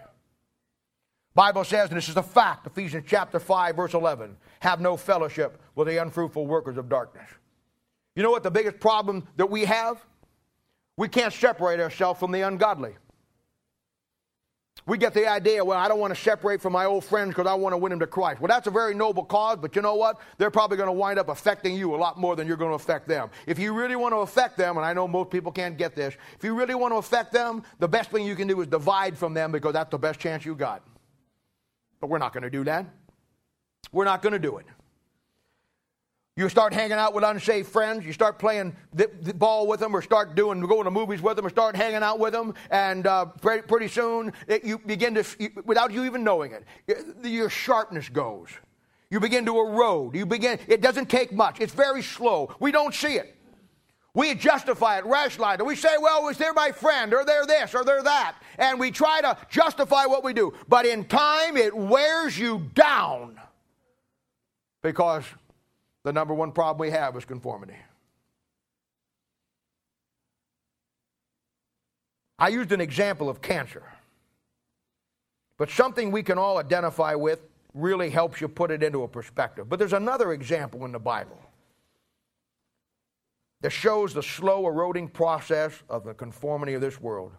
Bible 1.35 1.63
says, 1.63 1.89
and 1.91 1.97
this 1.97 2.09
is 2.09 2.17
a 2.17 2.23
fact, 2.23 2.67
Ephesians 2.67 3.05
chapter 3.07 3.39
5, 3.39 3.77
verse 3.77 3.95
11, 3.95 4.37
have 4.59 4.81
no 4.81 4.97
fellowship 4.97 5.63
with 5.77 5.87
the 5.87 6.03
unfruitful 6.03 6.49
workers 6.49 6.77
of 6.77 6.89
darkness. 6.89 7.31
You 8.17 8.25
know 8.25 8.33
what 8.33 8.43
the 8.43 8.51
biggest 8.51 8.81
problem 8.81 9.29
that 9.37 9.49
we 9.49 9.65
have? 9.67 10.05
We 10.97 11.07
can't 11.07 11.33
separate 11.33 11.79
ourselves 11.79 12.19
from 12.19 12.33
the 12.33 12.41
ungodly. 12.41 12.97
We 14.89 14.97
get 14.97 15.13
the 15.13 15.29
idea, 15.29 15.63
well, 15.63 15.79
I 15.79 15.87
don't 15.87 16.01
want 16.01 16.15
to 16.15 16.21
separate 16.21 16.63
from 16.63 16.73
my 16.73 16.87
old 16.87 17.05
friends 17.05 17.29
because 17.29 17.47
I 17.47 17.53
want 17.53 17.75
to 17.75 17.77
win 17.77 17.91
them 17.91 18.01
to 18.01 18.07
Christ. 18.07 18.41
Well, 18.41 18.49
that's 18.49 18.69
a 18.69 18.71
very 18.71 18.95
noble 18.95 19.23
cause, 19.23 19.59
but 19.61 19.77
you 19.77 19.83
know 19.83 19.97
what? 19.97 20.19
They're 20.39 20.51
probably 20.51 20.79
going 20.79 20.89
to 20.89 20.95
wind 20.95 21.19
up 21.19 21.29
affecting 21.29 21.77
you 21.77 21.95
a 21.95 21.99
lot 21.99 22.19
more 22.19 22.35
than 22.35 22.49
you're 22.49 22.57
going 22.57 22.71
to 22.71 22.75
affect 22.75 23.07
them. 23.07 23.29
If 23.47 23.59
you 23.59 23.75
really 23.75 23.97
want 23.97 24.15
to 24.15 24.21
affect 24.21 24.57
them, 24.57 24.79
and 24.79 24.87
I 24.87 24.95
know 24.95 25.07
most 25.07 25.29
people 25.29 25.53
can't 25.53 25.77
get 25.77 25.95
this, 25.95 26.17
if 26.35 26.43
you 26.43 26.55
really 26.55 26.75
want 26.75 26.95
to 26.95 26.97
affect 26.97 27.35
them, 27.35 27.65
the 27.81 27.87
best 27.87 28.11
thing 28.11 28.25
you 28.25 28.35
can 28.35 28.49
do 28.49 28.59
is 28.63 28.67
divide 28.67 29.19
from 29.19 29.35
them 29.35 29.53
because 29.53 29.75
that's 29.75 29.91
the 29.91 29.99
best 29.99 30.21
chance 30.21 30.47
you 30.47 30.55
got. 30.55 30.83
But 32.01 32.09
we're 32.09 32.17
not 32.17 32.33
going 32.33 32.45
to 32.45 32.51
do 32.51 32.65
that. 32.65 32.87
We're 33.93 34.07
not 34.07 34.23
going 34.23 34.33
to 34.33 34.39
do 34.39 34.57
it. 34.57 34.65
You 36.39 36.49
start 36.49 36.73
hanging 36.73 36.93
out 36.93 37.15
with 37.15 37.25
unsaved 37.25 37.67
friends. 37.67 38.07
You 38.07 38.13
start 38.13 38.39
playing 38.39 38.77
the, 38.93 39.11
the 39.23 39.35
ball 39.35 39.67
with 39.67 39.81
them, 39.81 39.93
or 39.93 40.01
start 40.01 40.37
doing 40.37 40.61
going 40.61 40.85
to 40.85 40.91
movies 40.93 41.21
with 41.21 41.35
them, 41.35 41.45
or 41.45 41.51
start 41.51 41.75
hanging 41.75 42.05
out 42.05 42.21
with 42.21 42.33
them, 42.33 42.55
and 42.71 43.09
uh, 43.09 43.25
pretty, 43.25 43.63
pretty, 43.63 43.89
soon 43.89 44.33
it, 44.47 44.63
you 44.63 44.79
begin 44.79 45.17
to, 45.17 45.25
without 45.65 45.91
you 45.91 46.05
even 46.05 46.23
knowing 46.23 46.53
it, 46.53 46.65
your 47.25 47.51
sharpness 47.51 48.09
goes. 48.09 48.51
You 49.11 49.19
begin 49.19 49.47
to 49.47 49.59
erode. 49.59 50.15
You 50.15 50.27
begin. 50.27 50.61
It 50.69 50.81
doesn't 50.81 51.11
take 51.11 51.33
much. 51.33 51.59
It's 51.59 51.73
very 51.73 52.03
slow. 52.03 52.55
We 52.61 52.71
don't 52.71 52.95
see 52.95 53.15
it. 53.15 53.35
We 54.15 54.33
justify 54.37 54.99
it, 54.99 55.07
rationalize 55.07 55.59
it. 55.59 55.67
We 55.67 55.75
say, 55.75 55.97
well, 56.01 56.33
they're 56.33 56.53
my 56.53 56.71
friend, 56.71 57.13
or 57.15 57.25
they're 57.25 57.47
this, 57.47 57.75
or 57.75 57.83
they're 57.83 58.05
that. 58.05 58.37
And 58.59 58.79
we 58.79 58.93
try 58.93 59.23
to 59.23 59.37
justify 59.51 60.07
what 60.07 60.23
we 60.23 60.35
do. 60.35 60.55
But 60.69 60.87
in 60.87 61.05
time, 61.07 61.57
it 61.57 61.77
wears 61.77 62.39
you 62.39 62.71
down 62.75 63.41
because 64.83 65.25
the 66.09 66.13
number 66.15 66.33
one 66.33 66.53
problem 66.53 66.79
we 66.79 66.91
have 66.91 67.15
is 67.19 67.27
conformity. 67.27 67.77
I 72.39 72.49
used 72.49 72.73
an 72.73 72.81
example 72.81 73.29
of 73.29 73.43
cancer, 73.43 73.83
but 75.59 75.69
something 75.69 76.11
we 76.11 76.23
can 76.23 76.39
all 76.39 76.57
identify 76.57 77.15
with 77.15 77.43
really 77.75 78.09
helps 78.09 78.41
you 78.41 78.49
put 78.49 78.71
it 78.71 78.83
into 78.83 79.03
a 79.03 79.09
perspective. 79.09 79.69
But 79.69 79.79
there's 79.79 79.93
another 79.93 80.33
example 80.33 80.87
in 80.87 80.93
the 80.93 80.99
Bible 80.99 81.39
that 83.61 83.69
shows 83.69 84.15
the 84.15 84.23
slow 84.23 84.67
eroding 84.67 85.09
process 85.09 85.75
of 85.91 86.05
the 86.05 86.15
conformity 86.15 86.73
of 86.73 86.81
this 86.81 86.99
world. 86.99 87.33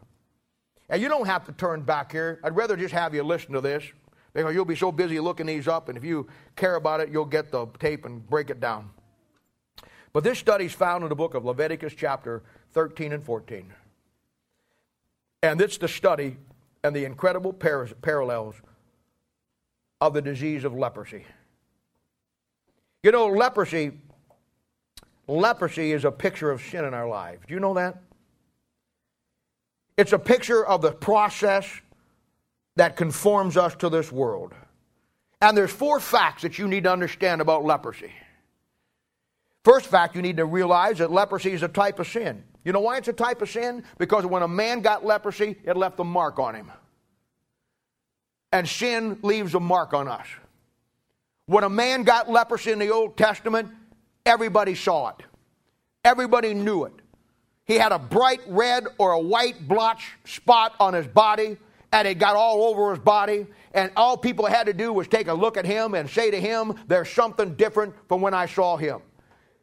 And 0.90 1.02
you 1.02 1.10
don't 1.10 1.26
have 1.26 1.44
to 1.46 1.54
turn 1.54 1.82
back 1.82 2.12
here. 2.12 2.40
I'd 2.44 2.56
rather 2.56 2.78
just 2.78 2.94
have 2.94 3.16
you 3.16 3.24
listen 3.24 3.52
to 3.54 3.62
this 3.62 3.84
because 4.34 4.54
you'll 4.54 4.66
be 4.66 4.76
so 4.76 4.92
busy 4.92 5.20
looking 5.20 5.48
these 5.48 5.68
up, 5.68 5.90
and 5.90 5.98
if 5.98 6.04
you 6.04 6.28
care 6.56 6.76
about 6.76 7.00
it, 7.00 7.10
you'll 7.10 7.26
get 7.26 7.52
the 7.52 7.68
tape 7.80 8.06
and 8.06 8.28
break 8.30 8.50
it 8.50 8.60
down. 8.60 8.90
But 10.14 10.24
this 10.24 10.40
study 10.40 10.66
is 10.66 10.74
found 10.74 11.04
in 11.04 11.10
the 11.10 11.16
book 11.16 11.34
of 11.34 11.46
Leviticus, 11.46 11.94
chapter 11.96 12.44
13 12.72 13.14
and 13.14 13.24
14. 13.24 13.74
And 15.42 15.62
it's 15.62 15.78
the 15.78 15.88
study 15.88 16.38
and 16.84 16.96
the 16.96 17.06
incredible 17.06 17.54
par- 17.54 17.90
parallels 18.02 18.56
of 20.02 20.14
the 20.14 20.22
disease 20.22 20.64
of 20.64 20.74
leprosy. 20.74 21.26
You 23.04 23.12
know, 23.12 23.28
leprosy, 23.28 23.92
leprosy 25.28 25.92
is 25.92 26.06
a 26.06 26.12
picture 26.12 26.52
of 26.52 26.62
sin 26.62 26.86
in 26.86 26.94
our 26.94 27.08
lives. 27.08 27.42
Do 27.48 27.54
you 27.54 27.60
know 27.60 27.74
that? 27.76 28.02
It's 29.98 30.14
a 30.14 30.20
picture 30.20 30.66
of 30.66 30.82
the 30.82 30.92
process 30.92 31.66
that 32.76 32.96
conforms 32.96 33.58
us 33.58 33.76
to 33.76 33.90
this 33.90 34.12
world. 34.12 34.54
And 35.42 35.56
there's 35.56 35.72
four 35.72 36.00
facts 36.00 36.42
that 36.42 36.60
you 36.60 36.68
need 36.68 36.84
to 36.84 36.92
understand 36.92 37.42
about 37.42 37.64
leprosy. 37.64 38.12
First 39.64 39.88
fact 39.88 40.16
you 40.16 40.22
need 40.22 40.38
to 40.38 40.46
realize 40.46 40.98
that 41.00 41.12
leprosy 41.12 41.52
is 41.52 41.64
a 41.64 41.68
type 41.68 42.00
of 42.00 42.08
sin. 42.08 42.44
You 42.64 42.74
know 42.74 42.82
why 42.82 42.98
it's 42.98 43.08
a 43.08 43.14
type 43.14 43.42
of 43.42 43.50
sin? 43.50 43.84
Because 43.98 44.26
when 44.26 44.44
a 44.44 44.48
man 44.48 44.82
got 44.82 45.06
leprosy, 45.06 45.56
it 45.64 45.78
left 45.78 46.00
a 46.00 46.04
mark 46.04 46.40
on 46.40 46.56
him. 46.56 46.72
And 48.52 48.68
sin 48.68 49.20
leaves 49.22 49.56
a 49.56 49.60
mark 49.60 49.94
on 49.94 50.08
us. 50.08 50.28
When 51.46 51.64
a 51.64 51.70
man 51.70 52.04
got 52.04 52.30
leprosy 52.30 52.72
in 52.72 52.80
the 52.80 52.92
Old 52.92 53.18
Testament, 53.18 53.70
everybody 54.26 54.76
saw 54.76 55.10
it. 55.10 55.26
Everybody 56.04 56.54
knew 56.54 56.86
it. 56.86 56.94
He 57.66 57.76
had 57.76 57.92
a 57.92 58.00
bright 58.00 58.42
red 58.48 58.86
or 58.98 59.12
a 59.12 59.20
white 59.20 59.68
blotch 59.68 60.18
spot 60.26 60.74
on 60.80 60.94
his 60.94 61.08
body, 61.08 61.58
and 61.92 62.08
it 62.08 62.16
got 62.16 62.36
all 62.36 62.64
over 62.64 62.92
his 62.92 63.00
body. 63.00 63.48
And 63.74 63.92
all 63.96 64.18
people 64.18 64.46
had 64.46 64.66
to 64.66 64.74
do 64.74 64.94
was 64.94 65.08
take 65.08 65.28
a 65.28 65.34
look 65.34 65.58
at 65.58 65.66
him 65.66 65.94
and 65.94 66.10
say 66.10 66.32
to 66.32 66.40
him, 66.40 66.76
There's 66.88 67.10
something 67.10 67.56
different 67.56 67.96
from 68.08 68.22
when 68.22 68.34
I 68.34 68.46
saw 68.46 68.78
him. 68.78 69.02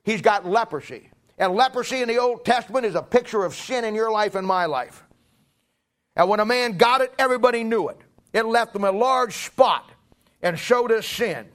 He's 0.05 0.23
got 0.23 0.47
leprosy. 0.47 1.11
And 1.39 1.55
leprosy 1.55 2.01
in 2.03 2.09
the 2.09 2.19
Old 2.19 2.45
Testament 2.45 2.87
is 2.87 2.95
a 2.95 3.03
picture 3.03 3.45
of 3.45 3.55
sin 3.55 3.85
in 3.85 3.95
your 3.95 4.11
life 4.11 4.35
and 4.35 4.47
my 4.47 4.67
life. 4.67 5.05
And 6.15 6.29
when 6.29 6.41
a 6.41 6.47
man 6.47 6.79
got 6.79 7.03
it, 7.03 7.13
everybody 7.19 7.63
knew 7.63 7.89
it. 7.89 7.99
It 8.33 8.47
left 8.47 8.75
him 8.75 8.85
a 8.85 8.93
large 8.93 9.35
spot 9.35 9.91
and 10.43 10.59
showed 10.59 10.91
his 10.91 11.05
sin. 11.05 11.47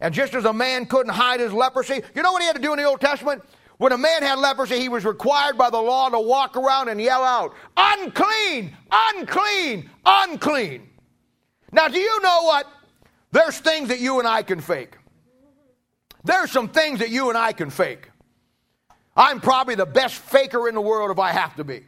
And 0.00 0.12
just 0.12 0.34
as 0.34 0.44
a 0.44 0.52
man 0.52 0.86
couldn't 0.86 1.12
hide 1.12 1.40
his 1.40 1.52
leprosy, 1.52 2.00
you 2.14 2.22
know 2.22 2.32
what 2.32 2.42
he 2.42 2.46
had 2.46 2.56
to 2.56 2.62
do 2.62 2.72
in 2.72 2.78
the 2.78 2.84
Old 2.84 3.00
Testament? 3.00 3.42
When 3.78 3.92
a 3.92 3.98
man 3.98 4.22
had 4.22 4.38
leprosy, 4.38 4.78
he 4.78 4.88
was 4.88 5.04
required 5.04 5.58
by 5.58 5.70
the 5.70 5.80
law 5.80 6.08
to 6.08 6.18
walk 6.18 6.56
around 6.56 6.88
and 6.88 7.00
yell 7.00 7.22
out, 7.22 7.54
unclean, 7.76 8.74
unclean, 8.90 9.90
unclean. 10.04 10.88
Now, 11.72 11.88
do 11.88 11.98
you 11.98 12.22
know 12.22 12.42
what? 12.44 12.66
There's 13.32 13.58
things 13.58 13.88
that 13.88 14.00
you 14.00 14.18
and 14.18 14.26
I 14.26 14.42
can 14.42 14.60
fake. 14.60 14.96
There's 16.24 16.50
some 16.50 16.68
things 16.68 17.00
that 17.00 17.10
you 17.10 17.28
and 17.28 17.36
I 17.36 17.52
can 17.52 17.70
fake. 17.70 18.10
I'm 19.14 19.40
probably 19.40 19.74
the 19.74 19.86
best 19.86 20.14
faker 20.14 20.68
in 20.68 20.74
the 20.74 20.80
world 20.80 21.10
if 21.10 21.18
I 21.18 21.32
have 21.32 21.54
to 21.56 21.64
be. 21.64 21.82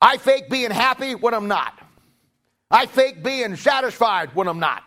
I 0.00 0.16
fake 0.16 0.48
being 0.48 0.70
happy 0.70 1.14
when 1.14 1.34
I'm 1.34 1.48
not. 1.48 1.78
I 2.70 2.86
fake 2.86 3.22
being 3.22 3.56
satisfied 3.56 4.34
when 4.34 4.48
I'm 4.48 4.58
not. 4.58 4.82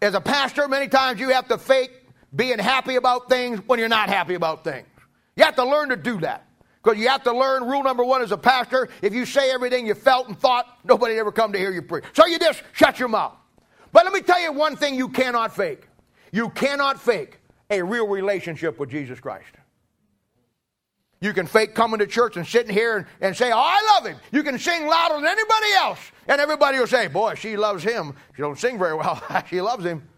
As 0.00 0.14
a 0.14 0.20
pastor, 0.20 0.68
many 0.68 0.88
times 0.88 1.20
you 1.20 1.30
have 1.30 1.48
to 1.48 1.58
fake 1.58 1.90
being 2.34 2.58
happy 2.58 2.96
about 2.96 3.28
things 3.28 3.60
when 3.66 3.78
you're 3.78 3.88
not 3.88 4.08
happy 4.08 4.34
about 4.34 4.64
things. 4.64 4.86
You 5.36 5.44
have 5.44 5.56
to 5.56 5.64
learn 5.64 5.90
to 5.90 5.96
do 5.96 6.20
that. 6.20 6.44
Because 6.82 6.98
you 6.98 7.08
have 7.08 7.24
to 7.24 7.32
learn 7.32 7.64
rule 7.64 7.82
number 7.82 8.04
one 8.04 8.22
as 8.22 8.32
a 8.32 8.38
pastor 8.38 8.88
if 9.02 9.12
you 9.12 9.26
say 9.26 9.50
everything 9.50 9.86
you 9.86 9.94
felt 9.94 10.28
and 10.28 10.38
thought, 10.38 10.66
nobody 10.84 11.18
ever 11.18 11.32
come 11.32 11.52
to 11.52 11.58
hear 11.58 11.72
you 11.72 11.82
preach. 11.82 12.04
So 12.12 12.26
you 12.26 12.38
just 12.38 12.62
shut 12.72 12.98
your 12.98 13.08
mouth. 13.08 13.34
But 13.92 14.04
let 14.04 14.12
me 14.12 14.20
tell 14.20 14.40
you 14.40 14.52
one 14.52 14.76
thing 14.76 14.94
you 14.94 15.08
cannot 15.08 15.54
fake. 15.54 15.88
You 16.32 16.50
cannot 16.50 17.00
fake 17.00 17.40
a 17.70 17.82
real 17.82 18.06
relationship 18.06 18.78
with 18.78 18.90
Jesus 18.90 19.18
Christ. 19.18 19.46
You 21.20 21.32
can 21.32 21.46
fake 21.46 21.74
coming 21.74 21.98
to 21.98 22.06
church 22.06 22.36
and 22.36 22.46
sitting 22.46 22.72
here 22.72 22.98
and, 22.98 23.06
and 23.20 23.36
say, 23.36 23.50
Oh, 23.50 23.58
I 23.58 23.94
love 23.94 24.06
him. 24.06 24.16
You 24.30 24.44
can 24.44 24.58
sing 24.58 24.86
louder 24.86 25.16
than 25.16 25.26
anybody 25.26 25.72
else. 25.76 25.98
And 26.28 26.40
everybody 26.40 26.78
will 26.78 26.86
say, 26.86 27.08
Boy, 27.08 27.34
she 27.34 27.56
loves 27.56 27.82
him. 27.82 28.14
She 28.36 28.42
don't 28.42 28.58
sing 28.58 28.78
very 28.78 28.94
well. 28.94 29.20
she 29.50 29.60
loves 29.60 29.84
him. 29.84 30.08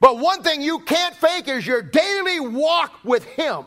But 0.00 0.18
one 0.18 0.42
thing 0.42 0.62
you 0.62 0.80
can't 0.80 1.14
fake 1.14 1.48
is 1.48 1.66
your 1.66 1.82
daily 1.82 2.40
walk 2.40 3.04
with 3.04 3.24
him. 3.24 3.64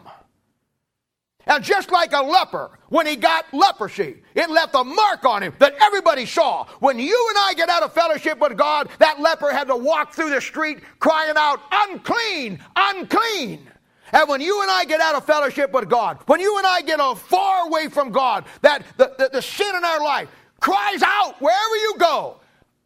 And 1.45 1.63
just 1.63 1.91
like 1.91 2.13
a 2.13 2.21
leper, 2.21 2.71
when 2.89 3.05
he 3.05 3.15
got 3.15 3.45
leprosy, 3.53 4.23
it 4.34 4.49
left 4.49 4.75
a 4.75 4.84
mark 4.84 5.25
on 5.25 5.43
him 5.43 5.53
that 5.59 5.75
everybody 5.81 6.25
saw. 6.25 6.65
When 6.79 6.97
you 6.97 7.27
and 7.29 7.38
I 7.38 7.53
get 7.53 7.69
out 7.69 7.84
of 7.84 7.93
fellowship 7.93 8.39
with 8.39 8.57
God, 8.57 8.89
that 8.99 9.19
leper 9.19 9.51
had 9.51 9.67
to 9.67 9.75
walk 9.75 10.13
through 10.13 10.29
the 10.29 10.39
street 10.39 10.79
crying 10.99 11.36
out, 11.36 11.59
unclean, 11.71 12.59
unclean. 12.75 13.67
And 14.13 14.29
when 14.29 14.41
you 14.41 14.61
and 14.61 14.71
I 14.71 14.86
get 14.86 15.01
out 15.01 15.15
of 15.15 15.25
fellowship 15.25 15.73
with 15.73 15.89
God, 15.89 16.19
when 16.27 16.39
you 16.39 16.57
and 16.57 16.65
I 16.65 16.81
get 16.81 16.99
far 17.17 17.67
away 17.67 17.89
from 17.89 18.11
God, 18.11 18.45
that 18.61 18.84
the, 18.97 19.13
the, 19.17 19.29
the 19.34 19.41
sin 19.41 19.75
in 19.75 19.84
our 19.84 20.01
life 20.01 20.29
cries 20.61 21.01
out 21.03 21.41
wherever 21.41 21.75
you 21.75 21.95
go, 21.97 22.38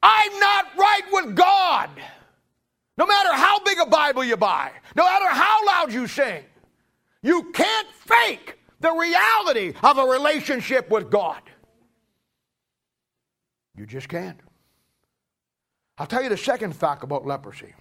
I'm 0.01 0.39
not 0.39 0.65
right 0.77 1.03
with 1.11 1.35
God. 1.35 1.89
No 2.97 3.05
matter 3.05 3.33
how 3.33 3.59
big 3.59 3.77
a 3.79 3.85
Bible 3.85 4.23
you 4.23 4.37
buy, 4.37 4.71
no 4.95 5.03
matter 5.03 5.27
how 5.27 5.65
loud 5.65 5.93
you 5.93 6.07
sing, 6.07 6.43
you 7.21 7.51
can't 7.53 7.87
fake 7.89 8.57
the 8.79 8.91
reality 8.91 9.73
of 9.83 9.97
a 9.97 10.05
relationship 10.05 10.89
with 10.89 11.09
God. 11.09 11.41
You 13.75 13.85
just 13.85 14.09
can't. 14.09 14.39
I'll 15.97 16.07
tell 16.07 16.23
you 16.23 16.29
the 16.29 16.37
second 16.37 16.75
fact 16.75 17.03
about 17.03 17.25
leprosy. 17.25 17.73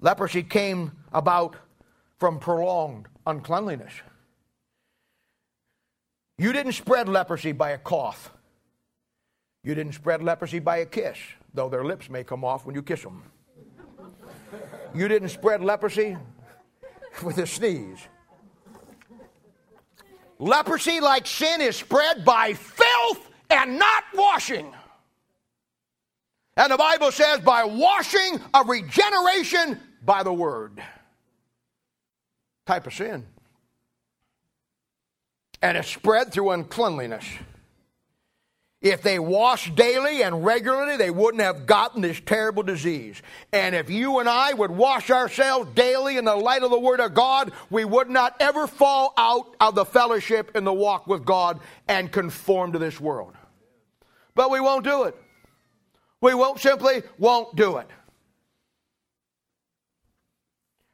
Leprosy 0.00 0.42
came 0.42 0.92
about 1.12 1.56
from 2.18 2.38
prolonged 2.38 3.06
uncleanliness. 3.26 3.92
You 6.38 6.52
didn't 6.52 6.72
spread 6.72 7.08
leprosy 7.08 7.52
by 7.52 7.70
a 7.70 7.78
cough. 7.78 8.32
You 9.62 9.76
didn't 9.76 9.92
spread 9.92 10.22
leprosy 10.22 10.58
by 10.58 10.78
a 10.78 10.86
kiss, 10.86 11.18
though 11.54 11.68
their 11.68 11.84
lips 11.84 12.08
may 12.08 12.24
come 12.24 12.44
off 12.44 12.66
when 12.66 12.74
you 12.74 12.82
kiss 12.82 13.02
them. 13.02 13.22
You 14.94 15.08
didn't 15.08 15.30
spread 15.30 15.62
leprosy 15.62 16.16
with 17.22 17.38
a 17.38 17.46
sneeze. 17.46 17.98
Leprosy, 20.38 21.00
like 21.00 21.26
sin, 21.26 21.60
is 21.60 21.76
spread 21.76 22.24
by 22.24 22.52
filth 22.54 23.30
and 23.48 23.78
not 23.78 24.04
washing. 24.14 24.72
And 26.56 26.72
the 26.72 26.76
Bible 26.76 27.12
says, 27.12 27.40
by 27.40 27.64
washing 27.64 28.40
of 28.52 28.68
regeneration 28.68 29.80
by 30.04 30.22
the 30.22 30.32
word. 30.32 30.82
Type 32.66 32.86
of 32.86 32.92
sin. 32.92 33.26
And 35.62 35.78
it's 35.78 35.88
spread 35.88 36.32
through 36.32 36.50
uncleanliness. 36.50 37.24
If 38.82 39.02
they 39.02 39.20
washed 39.20 39.76
daily 39.76 40.22
and 40.22 40.44
regularly, 40.44 40.96
they 40.96 41.10
wouldn't 41.10 41.42
have 41.42 41.66
gotten 41.66 42.02
this 42.02 42.20
terrible 42.20 42.64
disease. 42.64 43.22
And 43.52 43.76
if 43.76 43.88
you 43.88 44.18
and 44.18 44.28
I 44.28 44.52
would 44.52 44.72
wash 44.72 45.08
ourselves 45.08 45.70
daily 45.72 46.16
in 46.16 46.24
the 46.24 46.34
light 46.34 46.64
of 46.64 46.72
the 46.72 46.80
Word 46.80 46.98
of 46.98 47.14
God, 47.14 47.52
we 47.70 47.84
would 47.84 48.10
not 48.10 48.34
ever 48.40 48.66
fall 48.66 49.14
out 49.16 49.54
of 49.60 49.76
the 49.76 49.84
fellowship 49.84 50.56
in 50.56 50.64
the 50.64 50.72
walk 50.72 51.06
with 51.06 51.24
God 51.24 51.60
and 51.86 52.10
conform 52.10 52.72
to 52.72 52.80
this 52.80 53.00
world. 53.00 53.34
But 54.34 54.50
we 54.50 54.58
won't 54.58 54.82
do 54.82 55.04
it. 55.04 55.16
We 56.20 56.34
won't 56.34 56.58
simply 56.58 57.04
won't 57.18 57.54
do 57.54 57.76
it. 57.76 57.88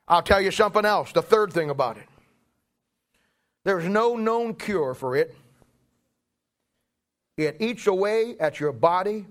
I'll 0.06 0.22
tell 0.22 0.42
you 0.42 0.50
something 0.50 0.84
else, 0.84 1.12
the 1.12 1.22
third 1.22 1.54
thing 1.54 1.70
about 1.70 1.96
it. 1.96 2.06
There's 3.64 3.88
no 3.88 4.14
known 4.14 4.54
cure 4.54 4.92
for 4.92 5.16
it 5.16 5.34
it 7.38 7.56
eats 7.60 7.86
away 7.86 8.36
at 8.40 8.58
your 8.58 8.72
body 8.72 9.26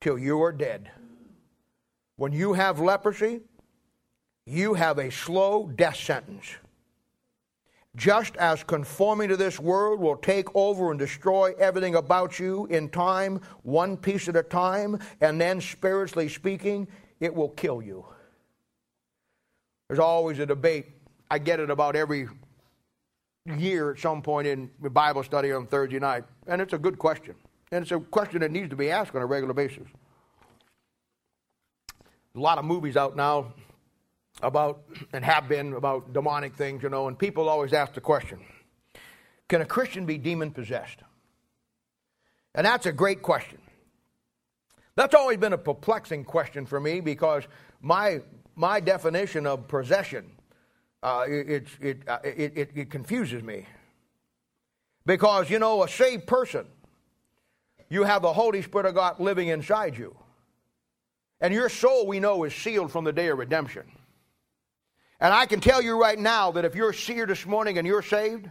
till 0.00 0.18
you 0.18 0.42
are 0.42 0.52
dead. 0.52 0.90
When 2.16 2.32
you 2.32 2.52
have 2.52 2.80
leprosy, 2.80 3.40
you 4.46 4.74
have 4.74 4.98
a 4.98 5.10
slow 5.10 5.68
death 5.68 5.96
sentence. 5.96 6.46
Just 7.96 8.36
as 8.36 8.62
conforming 8.62 9.28
to 9.28 9.36
this 9.36 9.58
world 9.58 10.00
will 10.00 10.16
take 10.16 10.46
over 10.54 10.90
and 10.90 10.98
destroy 10.98 11.54
everything 11.58 11.94
about 11.94 12.38
you 12.38 12.66
in 12.66 12.88
time, 12.88 13.40
one 13.62 13.96
piece 13.96 14.28
at 14.28 14.36
a 14.36 14.42
time, 14.42 14.98
and 15.20 15.40
then 15.40 15.60
spiritually 15.60 16.28
speaking, 16.28 16.86
it 17.20 17.34
will 17.34 17.48
kill 17.50 17.80
you. 17.80 18.04
There's 19.88 19.98
always 19.98 20.38
a 20.38 20.46
debate. 20.46 20.86
I 21.30 21.38
get 21.38 21.60
it 21.60 21.70
about 21.70 21.96
every 21.96 22.28
year 23.58 23.92
at 23.92 23.98
some 23.98 24.22
point 24.22 24.46
in 24.46 24.70
Bible 24.80 25.22
study 25.22 25.52
on 25.52 25.66
Thursday 25.66 25.98
night, 25.98 26.24
and 26.46 26.60
it's 26.60 26.72
a 26.72 26.78
good 26.78 26.98
question. 26.98 27.34
And 27.72 27.82
it's 27.82 27.92
a 27.92 28.00
question 28.00 28.40
that 28.40 28.50
needs 28.50 28.70
to 28.70 28.76
be 28.76 28.90
asked 28.90 29.14
on 29.14 29.22
a 29.22 29.26
regular 29.26 29.54
basis. 29.54 29.86
A 32.34 32.40
lot 32.40 32.58
of 32.58 32.64
movies 32.64 32.96
out 32.96 33.16
now 33.16 33.52
about, 34.42 34.82
and 35.12 35.24
have 35.24 35.48
been, 35.48 35.74
about 35.74 36.12
demonic 36.12 36.54
things, 36.54 36.82
you 36.82 36.88
know, 36.88 37.08
and 37.08 37.18
people 37.18 37.48
always 37.48 37.72
ask 37.72 37.94
the 37.94 38.00
question 38.00 38.40
Can 39.48 39.60
a 39.60 39.66
Christian 39.66 40.06
be 40.06 40.18
demon 40.18 40.50
possessed? 40.50 41.00
And 42.54 42.66
that's 42.66 42.86
a 42.86 42.92
great 42.92 43.22
question. 43.22 43.58
That's 44.96 45.14
always 45.14 45.38
been 45.38 45.52
a 45.52 45.58
perplexing 45.58 46.24
question 46.24 46.66
for 46.66 46.80
me 46.80 47.00
because 47.00 47.44
my, 47.80 48.20
my 48.56 48.80
definition 48.80 49.46
of 49.46 49.68
possession 49.68 50.32
uh, 51.02 51.24
it, 51.28 51.66
it, 51.80 52.08
uh, 52.08 52.18
it, 52.24 52.52
it, 52.56 52.70
it 52.74 52.90
confuses 52.90 53.42
me. 53.42 53.66
Because, 55.06 55.48
you 55.48 55.58
know, 55.58 55.82
a 55.82 55.88
saved 55.88 56.26
person, 56.26 56.66
you 57.88 58.04
have 58.04 58.22
the 58.22 58.32
Holy 58.32 58.62
Spirit 58.62 58.86
of 58.86 58.94
God 58.94 59.18
living 59.18 59.48
inside 59.48 59.96
you. 59.96 60.16
And 61.40 61.54
your 61.54 61.68
soul, 61.68 62.06
we 62.06 62.20
know, 62.20 62.44
is 62.44 62.54
sealed 62.54 62.92
from 62.92 63.04
the 63.04 63.12
day 63.12 63.28
of 63.28 63.38
redemption. 63.38 63.90
And 65.20 65.32
I 65.34 65.46
can 65.46 65.60
tell 65.60 65.82
you 65.82 66.00
right 66.00 66.18
now 66.18 66.50
that 66.52 66.64
if 66.64 66.74
you're 66.74 66.92
here 66.92 67.26
this 67.26 67.46
morning 67.46 67.78
and 67.78 67.86
you're 67.86 68.02
saved, 68.02 68.48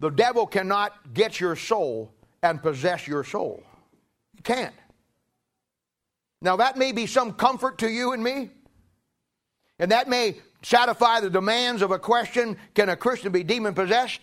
the 0.00 0.10
devil 0.10 0.46
cannot 0.46 1.14
get 1.14 1.40
your 1.40 1.56
soul 1.56 2.12
and 2.42 2.62
possess 2.62 3.06
your 3.06 3.24
soul. 3.24 3.62
He 4.34 4.42
can't. 4.42 4.74
Now, 6.42 6.56
that 6.56 6.76
may 6.76 6.92
be 6.92 7.06
some 7.06 7.32
comfort 7.32 7.78
to 7.78 7.88
you 7.88 8.12
and 8.12 8.22
me, 8.22 8.50
and 9.78 9.90
that 9.90 10.08
may 10.08 10.36
satisfy 10.62 11.20
the 11.20 11.30
demands 11.30 11.82
of 11.82 11.90
a 11.90 11.98
question 11.98 12.56
can 12.74 12.88
a 12.88 12.96
Christian 12.96 13.32
be 13.32 13.42
demon 13.42 13.74
possessed? 13.74 14.20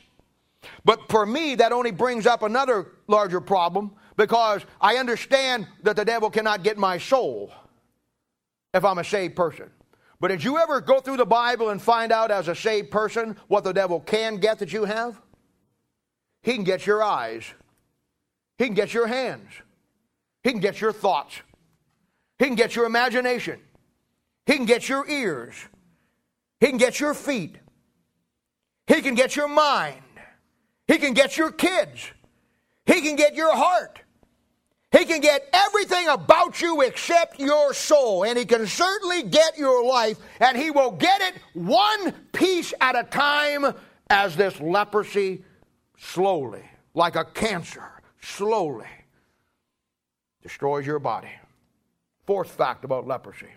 But 0.85 1.10
for 1.10 1.26
me, 1.26 1.55
that 1.55 1.72
only 1.72 1.91
brings 1.91 2.26
up 2.26 2.41
another 2.41 2.88
larger 3.07 3.41
problem 3.41 3.91
because 4.15 4.61
I 4.80 4.97
understand 4.97 5.68
that 5.84 5.95
the 5.95 6.05
devil 6.05 6.30
cannot 6.30 6.64
get 6.64 6.77
my 6.77 6.97
soul 6.97 7.51
if 8.73 8.84
I'm 8.84 8.97
a 8.97 9.03
saved 9.03 9.35
person. 9.35 9.69
But 10.19 10.30
did 10.30 10.43
you 10.43 10.57
ever 10.57 10.80
go 10.80 10.99
through 10.99 11.18
the 11.18 11.26
Bible 11.26 11.69
and 11.69 11.81
find 11.81 12.11
out 12.11 12.31
as 12.31 12.47
a 12.47 12.55
saved 12.55 12.91
person 12.91 13.35
what 13.47 13.64
the 13.64 13.73
devil 13.73 13.99
can 13.99 14.38
get 14.38 14.60
that 14.60 14.72
you 14.72 14.85
have? 14.85 15.19
He 16.41 16.53
can 16.53 16.64
get 16.64 16.85
your 16.85 17.03
eyes, 17.03 17.43
he 18.57 18.65
can 18.65 18.73
get 18.73 18.93
your 18.93 19.07
hands, 19.07 19.49
he 20.43 20.51
can 20.51 20.60
get 20.60 20.81
your 20.81 20.91
thoughts, 20.91 21.41
he 22.39 22.45
can 22.45 22.55
get 22.55 22.76
your 22.76 22.85
imagination, 22.85 23.60
he 24.45 24.55
can 24.55 24.65
get 24.65 24.88
your 24.89 25.07
ears, 25.10 25.55
he 26.64 26.69
can 26.69 26.77
get 26.77 26.98
your 26.98 27.14
feet, 27.14 27.57
he 28.88 29.02
can 29.02 29.15
get 29.15 29.35
your 29.35 29.49
mind, 29.49 30.02
he 30.88 30.98
can 30.98 31.14
get 31.14 31.35
your 31.35 31.52
kids, 31.52 32.10
he 32.85 33.02
can 33.02 33.18
get 33.18 33.35
your 33.35 33.53
heart. 33.53 33.99
He 34.98 35.03
can 35.03 35.19
get 35.19 35.49
everything 35.52 36.07
about 36.07 36.61
you 36.61 36.81
except 36.81 37.40
your 37.40 37.73
soul. 37.73 38.23
And 38.26 38.38
he 38.38 38.45
can 38.45 38.68
certainly 38.68 39.23
get 39.23 39.57
your 39.57 39.84
life. 39.84 40.19
And 40.40 40.56
he 40.56 40.69
will 40.69 40.91
get 40.91 41.19
it 41.19 41.34
one 41.53 42.11
piece 42.31 42.76
at 42.80 42.95
a 42.95 43.03
time 43.03 43.73
as 44.11 44.35
this 44.35 44.60
leprosy 44.61 45.44
slowly, 45.98 46.64
like 46.94 47.15
a 47.15 47.26
cancer, 47.26 47.90
slowly 48.22 48.85
destroys 50.44 50.85
your 50.85 50.99
body. 50.99 51.31
Fourth 52.27 52.52
fact 52.52 52.85
about 52.85 53.07
leprosy 53.07 53.49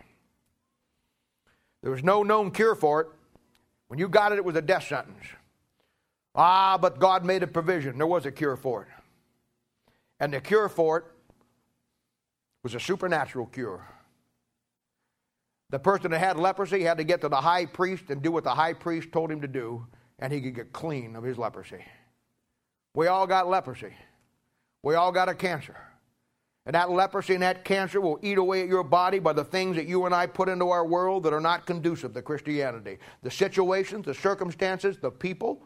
there 1.87 1.93
was 1.93 2.03
no 2.03 2.25
known 2.25 2.51
cure 2.51 2.75
for 2.75 3.03
it. 3.03 3.07
When 3.87 4.01
you 4.01 4.09
got 4.09 4.33
it, 4.33 4.39
it 4.39 4.45
was 4.45 4.57
a 4.57 4.61
death 4.61 4.89
sentence. 4.89 5.25
Ah, 6.35 6.77
but 6.77 6.99
God 6.99 7.25
made 7.25 7.45
a 7.45 7.47
provision. 7.47 7.97
There 7.97 8.09
was 8.09 8.27
a 8.27 8.33
cure 8.33 8.57
for 8.57 8.83
it. 8.83 8.89
And 10.19 10.35
the 10.35 10.41
cure 10.41 10.69
for 10.69 10.99
it 10.99 11.05
was 12.65 12.75
a 12.75 12.81
supernatural 12.81 13.47
cure. 13.47 13.87
The 15.71 15.79
person 15.79 16.11
that 16.11 16.19
had 16.19 16.37
leprosy 16.37 16.83
had 16.83 16.99
to 16.99 17.05
get 17.05 17.21
to 17.21 17.29
the 17.29 17.41
high 17.41 17.67
priest 17.67 18.11
and 18.11 18.21
do 18.21 18.33
what 18.33 18.43
the 18.43 18.57
high 18.57 18.73
priest 18.73 19.13
told 19.13 19.31
him 19.31 19.41
to 19.43 19.47
do, 19.47 19.87
and 20.19 20.33
he 20.33 20.41
could 20.41 20.57
get 20.57 20.73
clean 20.73 21.15
of 21.15 21.23
his 21.23 21.39
leprosy. 21.39 21.85
We 22.95 23.07
all 23.07 23.29
got 23.29 23.49
leprosy. 23.49 23.95
We 24.83 24.97
all 24.97 25.13
got 25.13 25.29
a 25.29 25.37
cancer. 25.37 25.77
And 26.67 26.75
that 26.75 26.91
leprosy 26.91 27.35
and 27.35 27.43
that 27.45 27.65
cancer 27.65 28.01
will 28.01 28.19
eat 28.23 28.39
away 28.39 28.63
at 28.63 28.69
your 28.69 28.83
body 28.83 29.21
by 29.21 29.33
the 29.33 29.45
things 29.45 29.77
that 29.77 29.87
you 29.87 30.05
and 30.05 30.15
I 30.15 30.27
put 30.27 30.49
into 30.49 30.69
our 30.69 30.85
world 30.85 31.23
that 31.23 31.33
are 31.33 31.41
not 31.41 31.65
conducive 31.65 32.13
to 32.15 32.23
Christianity. 32.23 32.99
The 33.23 33.31
situations, 33.31 34.05
the 34.05 34.15
circumstances, 34.15 34.99
the 34.99 35.11
people. 35.11 35.63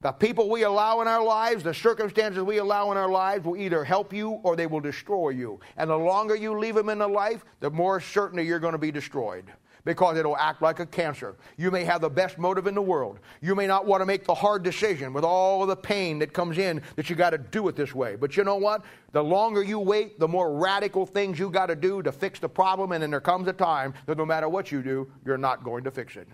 The 0.00 0.12
people 0.12 0.48
we 0.48 0.62
allow 0.62 1.02
in 1.02 1.08
our 1.08 1.22
lives, 1.22 1.62
the 1.62 1.74
circumstances 1.74 2.42
we 2.42 2.56
allow 2.56 2.90
in 2.90 2.96
our 2.96 3.10
lives 3.10 3.44
will 3.44 3.58
either 3.58 3.84
help 3.84 4.14
you 4.14 4.30
or 4.42 4.56
they 4.56 4.66
will 4.66 4.80
destroy 4.80 5.28
you. 5.28 5.60
And 5.76 5.90
the 5.90 5.96
longer 5.96 6.34
you 6.34 6.58
leave 6.58 6.74
them 6.74 6.88
in 6.88 6.98
the 6.98 7.06
life, 7.06 7.44
the 7.60 7.70
more 7.70 8.00
certainly 8.00 8.46
you're 8.46 8.58
going 8.58 8.72
to 8.72 8.78
be 8.78 8.90
destroyed 8.90 9.52
because 9.84 10.16
it'll 10.16 10.36
act 10.36 10.62
like 10.62 10.80
a 10.80 10.86
cancer. 10.86 11.36
You 11.56 11.70
may 11.70 11.84
have 11.84 12.00
the 12.00 12.10
best 12.10 12.38
motive 12.38 12.66
in 12.66 12.74
the 12.74 12.82
world. 12.82 13.18
You 13.40 13.54
may 13.54 13.66
not 13.66 13.86
want 13.86 14.00
to 14.00 14.06
make 14.06 14.24
the 14.24 14.34
hard 14.34 14.62
decision 14.62 15.12
with 15.12 15.24
all 15.24 15.62
of 15.62 15.68
the 15.68 15.76
pain 15.76 16.18
that 16.18 16.32
comes 16.32 16.58
in 16.58 16.82
that 16.96 17.10
you 17.10 17.16
got 17.16 17.30
to 17.30 17.38
do 17.38 17.68
it 17.68 17.76
this 17.76 17.94
way. 17.94 18.16
But 18.16 18.36
you 18.36 18.44
know 18.44 18.56
what? 18.56 18.84
The 19.12 19.22
longer 19.22 19.62
you 19.62 19.78
wait, 19.78 20.18
the 20.18 20.28
more 20.28 20.56
radical 20.56 21.06
things 21.06 21.38
you 21.38 21.50
got 21.50 21.66
to 21.66 21.76
do 21.76 22.02
to 22.02 22.12
fix 22.12 22.38
the 22.38 22.48
problem, 22.48 22.92
and 22.92 23.02
then 23.02 23.10
there 23.10 23.20
comes 23.20 23.48
a 23.48 23.52
time 23.52 23.94
that 24.06 24.18
no 24.18 24.26
matter 24.26 24.48
what 24.48 24.70
you 24.70 24.82
do, 24.82 25.10
you're 25.24 25.38
not 25.38 25.64
going 25.64 25.84
to 25.84 25.90
fix 25.90 26.16
it. 26.16 26.28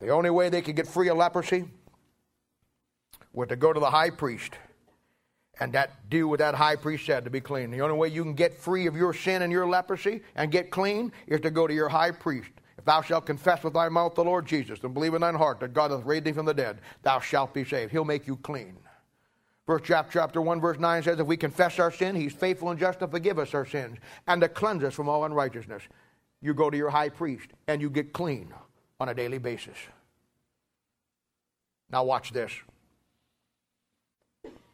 The 0.00 0.08
only 0.08 0.30
way 0.30 0.48
they 0.48 0.62
could 0.62 0.76
get 0.76 0.86
free 0.86 1.08
of 1.08 1.18
leprosy 1.18 1.68
was 3.32 3.48
to 3.48 3.56
go 3.56 3.72
to 3.72 3.80
the 3.80 3.90
high 3.90 4.10
priest 4.10 4.54
and 5.60 5.72
that 5.74 6.08
do 6.08 6.26
what 6.26 6.38
that 6.38 6.54
high 6.54 6.74
priest 6.74 7.06
said 7.06 7.22
to 7.24 7.30
be 7.30 7.40
clean. 7.40 7.70
The 7.70 7.82
only 7.82 7.96
way 7.96 8.08
you 8.08 8.22
can 8.22 8.34
get 8.34 8.54
free 8.54 8.86
of 8.86 8.96
your 8.96 9.12
sin 9.12 9.42
and 9.42 9.52
your 9.52 9.68
leprosy 9.68 10.22
and 10.34 10.50
get 10.50 10.70
clean 10.70 11.12
is 11.26 11.40
to 11.42 11.50
go 11.50 11.66
to 11.66 11.74
your 11.74 11.88
high 11.88 12.10
priest. 12.10 12.50
If 12.78 12.86
thou 12.86 13.02
shalt 13.02 13.26
confess 13.26 13.62
with 13.62 13.74
thy 13.74 13.90
mouth 13.90 14.14
the 14.14 14.24
Lord 14.24 14.46
Jesus 14.46 14.80
and 14.82 14.94
believe 14.94 15.12
in 15.12 15.20
thine 15.20 15.34
heart 15.34 15.60
that 15.60 15.74
God 15.74 15.90
hath 15.90 16.04
raised 16.04 16.24
thee 16.24 16.32
from 16.32 16.46
the 16.46 16.54
dead, 16.54 16.78
thou 17.02 17.20
shalt 17.20 17.52
be 17.52 17.62
saved. 17.62 17.92
He'll 17.92 18.06
make 18.06 18.26
you 18.26 18.36
clean. 18.36 18.74
First 19.66 19.84
chapter, 19.84 20.12
chapter 20.18 20.40
1, 20.40 20.60
verse 20.62 20.78
9 20.78 21.02
says, 21.02 21.20
If 21.20 21.26
we 21.26 21.36
confess 21.36 21.78
our 21.78 21.92
sin, 21.92 22.16
he's 22.16 22.32
faithful 22.32 22.70
and 22.70 22.80
just 22.80 23.00
to 23.00 23.06
forgive 23.06 23.38
us 23.38 23.52
our 23.54 23.66
sins 23.66 23.98
and 24.26 24.40
to 24.40 24.48
cleanse 24.48 24.82
us 24.82 24.94
from 24.94 25.10
all 25.10 25.26
unrighteousness. 25.26 25.82
You 26.40 26.54
go 26.54 26.70
to 26.70 26.76
your 26.76 26.88
high 26.88 27.10
priest 27.10 27.50
and 27.68 27.82
you 27.82 27.90
get 27.90 28.14
clean 28.14 28.52
on 28.98 29.10
a 29.10 29.14
daily 29.14 29.38
basis. 29.38 29.76
Now 31.90 32.04
watch 32.04 32.32
this. 32.32 32.50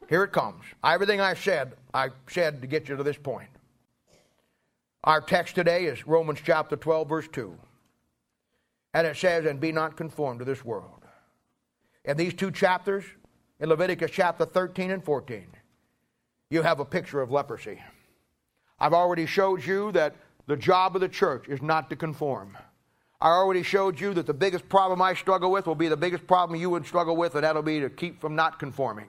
Here 0.09 0.23
it 0.23 0.33
comes. 0.33 0.63
Everything 0.85 1.21
I 1.21 1.35
said, 1.35 1.75
I 1.93 2.11
said 2.29 2.61
to 2.61 2.67
get 2.67 2.89
you 2.89 2.97
to 2.97 3.03
this 3.03 3.17
point. 3.17 3.49
Our 5.03 5.21
text 5.21 5.55
today 5.55 5.87
is 5.87 6.07
Romans 6.07 6.41
chapter 6.45 6.77
12, 6.77 7.09
verse 7.09 7.29
2. 7.33 7.57
And 8.95 9.07
it 9.07 9.17
says, 9.17 9.47
And 9.47 9.61
be 9.61 9.73
not 9.73 9.97
conformed 9.97 10.41
to 10.41 10.45
this 10.45 10.65
world. 10.65 11.03
In 12.05 12.17
these 12.17 12.35
two 12.35 12.51
chapters, 12.51 13.05
in 13.59 13.69
Leviticus 13.69 14.11
chapter 14.13 14.45
13 14.45 14.91
and 14.91 15.05
14, 15.05 15.47
you 16.51 16.63
have 16.63 16.79
a 16.79 16.85
picture 16.85 17.21
of 17.21 17.31
leprosy. 17.31 17.81
I've 18.79 18.93
already 18.93 19.27
showed 19.27 19.65
you 19.65 19.91
that 19.93 20.15
the 20.47 20.57
job 20.57 20.95
of 20.95 21.01
the 21.01 21.09
church 21.09 21.49
is 21.49 21.63
not 21.63 21.91
to 21.91 21.97
conform. 21.97 22.57
I 23.21 23.31
already 23.31 23.63
showed 23.63 23.99
you 23.99 24.15
that 24.15 24.27
the 24.27 24.35
biggest 24.35 24.69
problem 24.69 25.01
I 25.03 25.15
struggle 25.15 25.51
with 25.51 25.67
will 25.67 25.75
be 25.75 25.89
the 25.89 25.97
biggest 25.97 26.27
problem 26.27 26.61
you 26.61 26.71
would 26.71 26.87
struggle 26.87 27.17
with, 27.17 27.35
and 27.35 27.43
that'll 27.43 27.63
be 27.63 27.81
to 27.81 27.91
keep 27.91 28.21
from 28.21 28.37
not 28.37 28.59
conforming. 28.59 29.09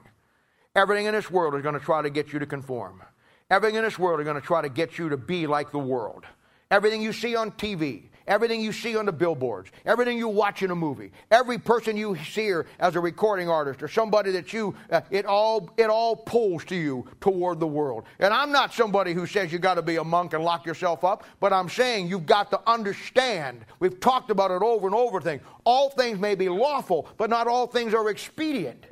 Everything 0.78 1.08
in 1.08 1.14
this 1.16 1.32
world 1.32 1.56
is 1.56 1.64
going 1.64 1.74
to 1.74 1.84
try 1.84 2.04
to 2.04 2.10
get 2.12 2.32
you 2.32 2.38
to 2.38 2.46
conform. 2.46 3.02
Everything 3.50 3.78
in 3.78 3.84
this 3.84 3.98
world 3.98 4.20
is 4.20 4.26
going 4.26 4.40
to 4.40 4.46
try 4.46 4.62
to 4.62 4.70
get 4.70 5.00
you 5.00 5.10
to 5.10 5.18
be 5.18 5.48
like 5.48 5.72
the 5.72 5.80
world. 5.80 6.24
Everything 6.70 7.02
you 7.02 7.14
see 7.14 7.36
on 7.36 7.50
TV, 7.50 8.04
everything 8.28 8.62
you 8.62 8.72
see 8.72 8.96
on 8.96 9.08
the 9.08 9.12
billboards, 9.12 9.72
everything 9.88 10.20
you 10.20 10.28
watch 10.28 10.62
in 10.62 10.70
a 10.70 10.76
movie, 10.76 11.12
every 11.32 11.58
person 11.58 11.98
you 11.98 12.16
see 12.18 12.54
as 12.78 12.96
a 12.96 13.00
recording 13.00 13.50
artist 13.50 13.82
or 13.82 13.88
somebody 13.88 14.30
that 14.30 14.54
you, 14.54 14.76
uh, 14.92 15.02
it 15.10 15.26
all 15.26 15.72
it 15.78 15.90
all 15.90 16.16
pulls 16.16 16.64
to 16.66 16.76
you 16.76 17.08
toward 17.22 17.60
the 17.60 17.66
world. 17.66 18.04
And 18.20 18.32
I'm 18.32 18.52
not 18.52 18.72
somebody 18.72 19.14
who 19.16 19.26
says 19.26 19.52
you 19.52 19.58
got 19.58 19.76
to 19.76 19.82
be 19.82 19.96
a 19.96 20.04
monk 20.04 20.34
and 20.34 20.44
lock 20.44 20.64
yourself 20.68 21.04
up, 21.04 21.24
but 21.40 21.52
I'm 21.52 21.70
saying 21.70 22.08
you've 22.08 22.28
got 22.28 22.52
to 22.52 22.62
understand. 22.70 23.66
We've 23.80 24.00
talked 24.00 24.30
about 24.30 24.52
it 24.52 24.62
over 24.62 24.86
and 24.86 24.96
over. 24.96 25.22
Thing, 25.22 25.40
all 25.64 25.90
things 25.90 26.20
may 26.20 26.36
be 26.36 26.50
lawful, 26.50 27.08
but 27.18 27.32
not 27.32 27.48
all 27.48 27.66
things 27.66 27.96
are 27.96 28.12
expedient. 28.12 28.86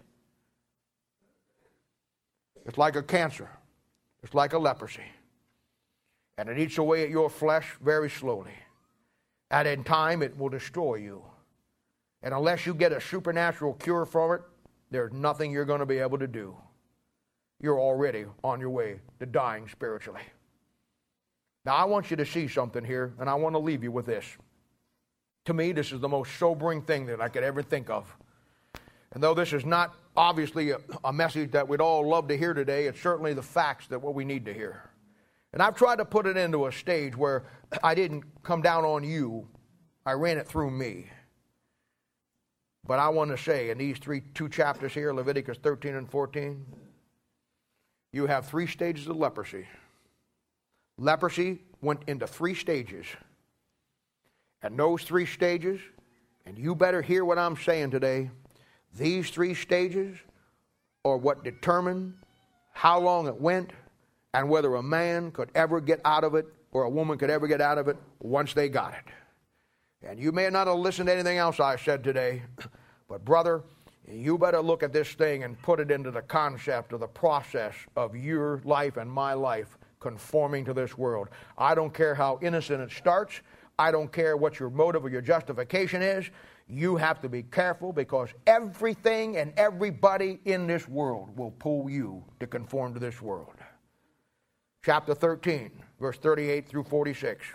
It's 2.66 2.78
like 2.78 2.96
a 2.96 3.04
cancer, 3.04 3.50
it's 4.24 4.34
like 4.34 4.54
a 4.54 4.58
leprosy. 4.58 5.04
And 6.38 6.50
it 6.50 6.60
eats 6.60 6.78
away 6.78 7.04
at 7.04 7.10
your 7.10 7.30
flesh 7.30 7.76
very 7.82 8.10
slowly. 8.10 8.52
And 9.52 9.68
in 9.68 9.84
time, 9.84 10.22
it 10.22 10.38
will 10.38 10.50
destroy 10.50 10.96
you. 10.96 11.24
And 12.22 12.34
unless 12.34 12.66
you 12.66 12.74
get 12.74 12.92
a 12.92 13.00
supernatural 13.00 13.74
cure 13.76 14.06
for 14.06 14.36
it, 14.36 14.42
there's 14.92 15.14
nothing 15.14 15.52
you're 15.52 15.66
going 15.66 15.80
to 15.80 15.86
be 15.86 16.00
able 16.00 16.18
to 16.18 16.28
do. 16.28 16.58
You're 17.62 17.80
already 17.80 18.26
on 18.44 18.60
your 18.60 18.72
way 18.72 19.00
to 19.20 19.26
dying 19.26 19.70
spiritually. 19.70 20.22
Now, 21.64 21.76
I 21.76 21.86
want 21.86 22.12
you 22.12 22.18
to 22.18 22.26
see 22.26 22.48
something 22.48 22.84
here, 22.84 23.14
and 23.20 23.30
I 23.30 23.36
want 23.36 23.56
to 23.56 23.60
leave 23.60 23.84
you 23.84 23.92
with 23.92 24.06
this. 24.06 24.26
To 25.46 25.54
me, 25.54 25.72
this 25.72 25.92
is 25.92 26.00
the 26.00 26.10
most 26.10 26.38
sobering 26.38 26.82
thing 26.82 27.06
that 27.06 27.22
I 27.22 27.30
could 27.30 27.44
ever 27.44 27.62
think 27.62 27.90
of. 27.90 28.14
And 29.16 29.24
though 29.24 29.34
this 29.34 29.54
is 29.54 29.66
not 29.66 29.96
obviously 30.18 30.72
a, 30.72 30.78
a, 31.06 31.14
message 31.14 31.52
that 31.52 31.68
we'd 31.68 31.80
all 31.80 32.08
love 32.08 32.28
to 32.28 32.38
hear 32.38 32.54
today, 32.54 32.86
it's 32.86 33.00
certainly 33.00 33.34
the 33.34 33.42
facts 33.42 33.88
that 33.88 34.02
what 34.02 34.14
we 34.14 34.26
need 34.26 34.46
to 34.46 34.54
hear. 34.54 34.90
And 35.54 35.62
I've 35.62 35.76
tried 35.76 36.00
to 36.00 36.06
put 36.06 36.28
it 36.28 36.36
into 36.36 36.68
a 36.68 36.72
stage 36.72 37.16
where 37.16 37.46
I 37.82 37.96
didn't 37.96 38.26
come 38.44 38.62
down 38.62 38.84
on 38.84 39.06
you, 39.06 39.48
I 40.06 40.12
ran 40.12 40.38
it 40.38 40.48
through 40.48 40.70
me. 40.70 41.08
But 42.86 43.00
I 43.00 43.08
want 43.08 43.32
to 43.32 43.38
say 43.42 43.70
in 43.70 43.78
these 43.78 43.98
three 44.00 44.22
two 44.34 44.50
chapters 44.50 44.94
here, 44.94 45.14
Leviticus 45.14 45.58
13 45.64 45.96
and 45.96 46.12
14, 46.12 46.66
you 48.12 48.28
have 48.28 48.46
three 48.48 48.68
stages 48.68 49.08
of 49.08 49.16
leprosy. 49.16 49.66
Leprosy 50.98 51.60
went 51.82 52.02
into 52.08 52.28
three 52.28 52.54
stages. 52.54 53.06
And 54.62 54.78
those 54.78 55.04
three 55.04 55.26
stages, 55.26 55.80
and 56.46 56.60
you 56.60 56.76
better 56.76 57.02
hear 57.02 57.24
what 57.24 57.40
I'm 57.40 57.56
saying 57.56 57.92
today 57.92 58.30
these 58.98 59.30
three 59.30 59.54
stages 59.54 60.18
are 61.04 61.18
what 61.18 61.44
determine 61.44 62.16
how 62.72 63.00
long 63.00 63.28
it 63.28 63.40
went 63.40 63.72
and 64.34 64.50
whether 64.50 64.76
a 64.76 64.84
man 64.84 65.32
could 65.32 65.50
ever 65.56 65.80
get 65.80 66.02
out 66.04 66.24
of 66.24 66.36
it 66.36 66.46
or 66.72 66.84
a 66.84 66.90
woman 66.90 67.18
could 67.18 67.30
ever 67.30 67.48
get 67.48 67.62
out 67.62 67.78
of 67.78 67.88
it 67.88 67.98
once 68.20 68.54
they 68.54 68.68
got 68.68 68.94
it. 68.94 70.08
And 70.08 70.20
you 70.20 70.32
may 70.32 70.50
not 70.50 70.68
have 70.68 70.78
listened 70.78 71.08
to 71.08 71.14
anything 71.14 71.38
else 71.38 71.60
I 71.60 71.78
said 71.78 72.04
today, 72.04 72.44
but 73.08 73.24
brother, 73.24 73.64
you 74.08 74.38
better 74.38 74.62
look 74.62 74.84
at 74.84 74.94
this 74.94 75.14
thing 75.14 75.44
and 75.44 75.60
put 75.62 75.80
it 75.80 75.90
into 75.90 76.12
the 76.12 76.22
concept 76.22 76.94
of 76.94 77.00
the 77.00 77.08
process 77.08 77.74
of 77.96 78.16
your 78.16 78.62
life 78.66 78.98
and 78.98 79.10
my 79.10 79.34
life 79.34 79.78
conforming 80.00 80.64
to 80.66 80.74
this 80.74 80.98
world. 80.98 81.30
I 81.58 81.74
don't 81.74 81.94
care 81.94 82.14
how 82.14 82.40
innocent 82.42 82.82
it 82.82 82.92
starts. 82.92 83.42
I 83.80 83.92
don't 83.92 84.12
care 84.12 84.38
what 84.38 84.60
your 84.60 84.70
motive 84.70 85.06
or 85.06 85.10
your 85.10 85.22
justification 85.22 86.02
is. 86.02 86.30
You 86.68 86.96
have 86.96 87.22
to 87.22 87.30
be 87.30 87.44
careful 87.44 87.94
because 87.94 88.30
everything 88.48 89.38
and 89.38 89.54
everybody 89.56 90.40
in 90.46 90.66
this 90.66 90.88
world 90.88 91.30
will 91.38 91.52
pull 91.52 91.90
you 91.90 92.24
to 92.40 92.48
conform 92.48 92.94
to 92.96 93.00
this 93.00 93.22
world. 93.22 93.54
Chapter 94.84 95.14
13, 95.14 95.72
verse 96.00 96.18
38 96.18 96.68
through 96.68 96.84
46. 96.84 97.46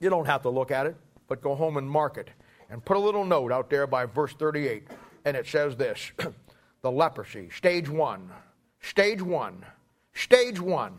You 0.00 0.10
don't 0.10 0.26
have 0.26 0.42
to 0.42 0.50
look 0.50 0.70
at 0.70 0.86
it, 0.86 0.96
but 1.26 1.42
go 1.42 1.54
home 1.54 1.76
and 1.76 1.88
mark 1.88 2.16
it. 2.16 2.30
And 2.70 2.84
put 2.84 2.96
a 2.96 3.00
little 3.00 3.24
note 3.24 3.52
out 3.52 3.68
there 3.68 3.86
by 3.86 4.06
verse 4.06 4.32
38. 4.34 4.88
And 5.24 5.36
it 5.36 5.46
says 5.46 5.76
this 5.76 6.12
the 6.82 6.90
leprosy, 6.90 7.50
stage 7.50 7.88
one. 7.88 8.30
Stage 8.80 9.20
one. 9.20 9.64
Stage 10.14 10.60
one. 10.60 10.98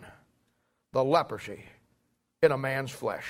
The 0.91 1.03
leprosy 1.03 1.63
in 2.43 2.51
a 2.51 2.57
man's 2.57 2.91
flesh. 2.91 3.25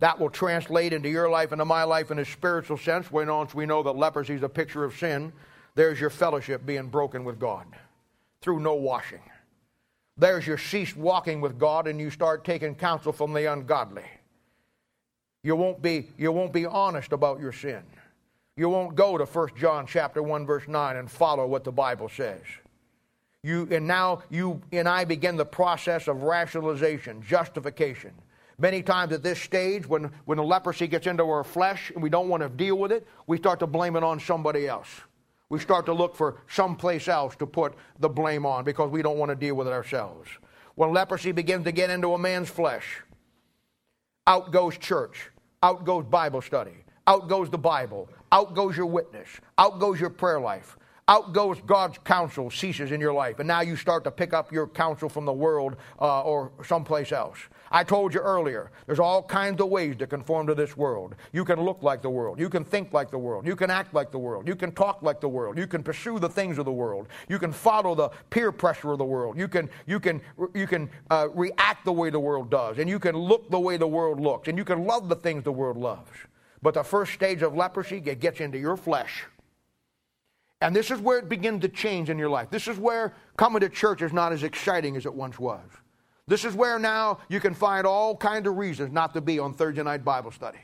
That 0.00 0.18
will 0.18 0.30
translate 0.30 0.92
into 0.92 1.08
your 1.08 1.30
life, 1.30 1.52
into 1.52 1.64
my 1.64 1.84
life 1.84 2.10
in 2.10 2.18
a 2.18 2.24
spiritual 2.24 2.78
sense. 2.78 3.10
When 3.10 3.28
Once 3.28 3.54
we 3.54 3.66
know 3.66 3.82
that 3.82 3.92
leprosy 3.92 4.34
is 4.34 4.42
a 4.42 4.48
picture 4.48 4.84
of 4.84 4.96
sin, 4.96 5.32
there's 5.74 6.00
your 6.00 6.10
fellowship 6.10 6.66
being 6.66 6.88
broken 6.88 7.24
with 7.24 7.38
God 7.38 7.66
through 8.40 8.60
no 8.60 8.74
washing. 8.74 9.22
There's 10.16 10.46
your 10.46 10.58
ceased 10.58 10.96
walking 10.96 11.40
with 11.40 11.58
God, 11.58 11.86
and 11.86 12.00
you 12.00 12.10
start 12.10 12.44
taking 12.44 12.74
counsel 12.74 13.12
from 13.12 13.32
the 13.32 13.50
ungodly. 13.50 14.04
You 15.42 15.56
won't 15.56 15.80
be, 15.80 16.08
you 16.18 16.32
won't 16.32 16.52
be 16.52 16.66
honest 16.66 17.12
about 17.12 17.40
your 17.40 17.52
sin. 17.52 17.82
You 18.56 18.68
won't 18.68 18.94
go 18.94 19.16
to 19.16 19.24
1 19.24 19.48
John 19.56 19.86
chapter 19.86 20.22
1 20.22 20.44
verse 20.44 20.68
9 20.68 20.96
and 20.96 21.10
follow 21.10 21.46
what 21.46 21.64
the 21.64 21.72
Bible 21.72 22.10
says. 22.10 22.42
You 23.42 23.66
and 23.70 23.86
now 23.86 24.22
you 24.28 24.60
and 24.70 24.86
I 24.86 25.04
begin 25.04 25.36
the 25.36 25.46
process 25.46 26.08
of 26.08 26.24
rationalization, 26.24 27.22
justification. 27.22 28.12
Many 28.60 28.82
times 28.82 29.14
at 29.14 29.22
this 29.22 29.40
stage, 29.40 29.88
when, 29.88 30.12
when 30.26 30.36
the 30.36 30.44
leprosy 30.44 30.86
gets 30.86 31.06
into 31.06 31.24
our 31.24 31.42
flesh 31.42 31.90
and 31.94 32.02
we 32.02 32.10
don't 32.10 32.28
want 32.28 32.42
to 32.42 32.48
deal 32.50 32.76
with 32.76 32.92
it, 32.92 33.06
we 33.26 33.38
start 33.38 33.58
to 33.60 33.66
blame 33.66 33.96
it 33.96 34.04
on 34.04 34.20
somebody 34.20 34.68
else. 34.68 34.88
We 35.48 35.58
start 35.58 35.86
to 35.86 35.94
look 35.94 36.14
for 36.14 36.42
someplace 36.46 37.08
else 37.08 37.34
to 37.36 37.46
put 37.46 37.74
the 38.00 38.08
blame 38.08 38.44
on 38.44 38.64
because 38.64 38.90
we 38.90 39.00
don't 39.00 39.16
want 39.16 39.30
to 39.30 39.34
deal 39.34 39.54
with 39.54 39.66
it 39.66 39.72
ourselves. 39.72 40.28
When 40.74 40.92
leprosy 40.92 41.32
begins 41.32 41.64
to 41.64 41.72
get 41.72 41.88
into 41.88 42.12
a 42.12 42.18
man's 42.18 42.50
flesh, 42.50 43.02
out 44.26 44.52
goes 44.52 44.76
church, 44.76 45.30
out 45.62 45.86
goes 45.86 46.04
Bible 46.04 46.42
study, 46.42 46.84
out 47.06 47.28
goes 47.28 47.48
the 47.48 47.58
Bible, 47.58 48.10
out 48.30 48.54
goes 48.54 48.76
your 48.76 48.86
witness, 48.86 49.28
out 49.56 49.80
goes 49.80 49.98
your 49.98 50.10
prayer 50.10 50.38
life, 50.38 50.76
out 51.08 51.32
goes 51.32 51.58
God's 51.66 51.98
counsel 52.04 52.50
ceases 52.50 52.92
in 52.92 53.00
your 53.00 53.14
life, 53.14 53.38
and 53.38 53.48
now 53.48 53.62
you 53.62 53.74
start 53.74 54.04
to 54.04 54.10
pick 54.10 54.34
up 54.34 54.52
your 54.52 54.68
counsel 54.68 55.08
from 55.08 55.24
the 55.24 55.32
world 55.32 55.76
uh, 55.98 56.22
or 56.22 56.52
someplace 56.62 57.10
else. 57.10 57.38
I 57.72 57.84
told 57.84 58.12
you 58.12 58.20
earlier, 58.20 58.72
there's 58.86 58.98
all 58.98 59.22
kinds 59.22 59.60
of 59.60 59.68
ways 59.68 59.96
to 59.98 60.06
conform 60.06 60.48
to 60.48 60.56
this 60.56 60.76
world. 60.76 61.14
You 61.32 61.44
can 61.44 61.60
look 61.60 61.84
like 61.84 62.02
the 62.02 62.10
world. 62.10 62.40
You 62.40 62.48
can 62.48 62.64
think 62.64 62.92
like 62.92 63.12
the 63.12 63.18
world. 63.18 63.46
You 63.46 63.54
can 63.54 63.70
act 63.70 63.94
like 63.94 64.10
the 64.10 64.18
world. 64.18 64.48
You 64.48 64.56
can 64.56 64.72
talk 64.72 65.02
like 65.02 65.20
the 65.20 65.28
world. 65.28 65.56
You 65.56 65.68
can 65.68 65.84
pursue 65.84 66.18
the 66.18 66.28
things 66.28 66.58
of 66.58 66.64
the 66.64 66.72
world. 66.72 67.06
You 67.28 67.38
can 67.38 67.52
follow 67.52 67.94
the 67.94 68.08
peer 68.30 68.50
pressure 68.50 68.90
of 68.90 68.98
the 68.98 69.04
world. 69.04 69.38
You 69.38 69.46
can, 69.46 69.70
you 69.86 70.00
can, 70.00 70.20
you 70.52 70.66
can 70.66 70.90
uh, 71.10 71.28
react 71.32 71.84
the 71.84 71.92
way 71.92 72.10
the 72.10 72.18
world 72.18 72.50
does. 72.50 72.78
And 72.78 72.88
you 72.88 72.98
can 72.98 73.16
look 73.16 73.48
the 73.50 73.60
way 73.60 73.76
the 73.76 73.86
world 73.86 74.18
looks. 74.18 74.48
And 74.48 74.58
you 74.58 74.64
can 74.64 74.84
love 74.84 75.08
the 75.08 75.16
things 75.16 75.44
the 75.44 75.52
world 75.52 75.76
loves. 75.76 76.10
But 76.62 76.74
the 76.74 76.82
first 76.82 77.12
stage 77.12 77.42
of 77.42 77.54
leprosy 77.54 78.02
it 78.04 78.18
gets 78.18 78.40
into 78.40 78.58
your 78.58 78.76
flesh. 78.76 79.26
And 80.60 80.74
this 80.74 80.90
is 80.90 81.00
where 81.00 81.18
it 81.18 81.28
begins 81.28 81.62
to 81.62 81.68
change 81.68 82.10
in 82.10 82.18
your 82.18 82.28
life. 82.28 82.50
This 82.50 82.66
is 82.66 82.78
where 82.78 83.14
coming 83.36 83.60
to 83.60 83.68
church 83.68 84.02
is 84.02 84.12
not 84.12 84.32
as 84.32 84.42
exciting 84.42 84.96
as 84.96 85.06
it 85.06 85.14
once 85.14 85.38
was. 85.38 85.62
This 86.30 86.44
is 86.44 86.54
where 86.54 86.78
now 86.78 87.18
you 87.28 87.40
can 87.40 87.54
find 87.54 87.84
all 87.84 88.16
kinds 88.16 88.46
of 88.46 88.56
reasons 88.56 88.92
not 88.92 89.14
to 89.14 89.20
be 89.20 89.40
on 89.40 89.52
Thursday 89.52 89.82
night 89.82 90.04
Bible 90.04 90.30
study. 90.30 90.60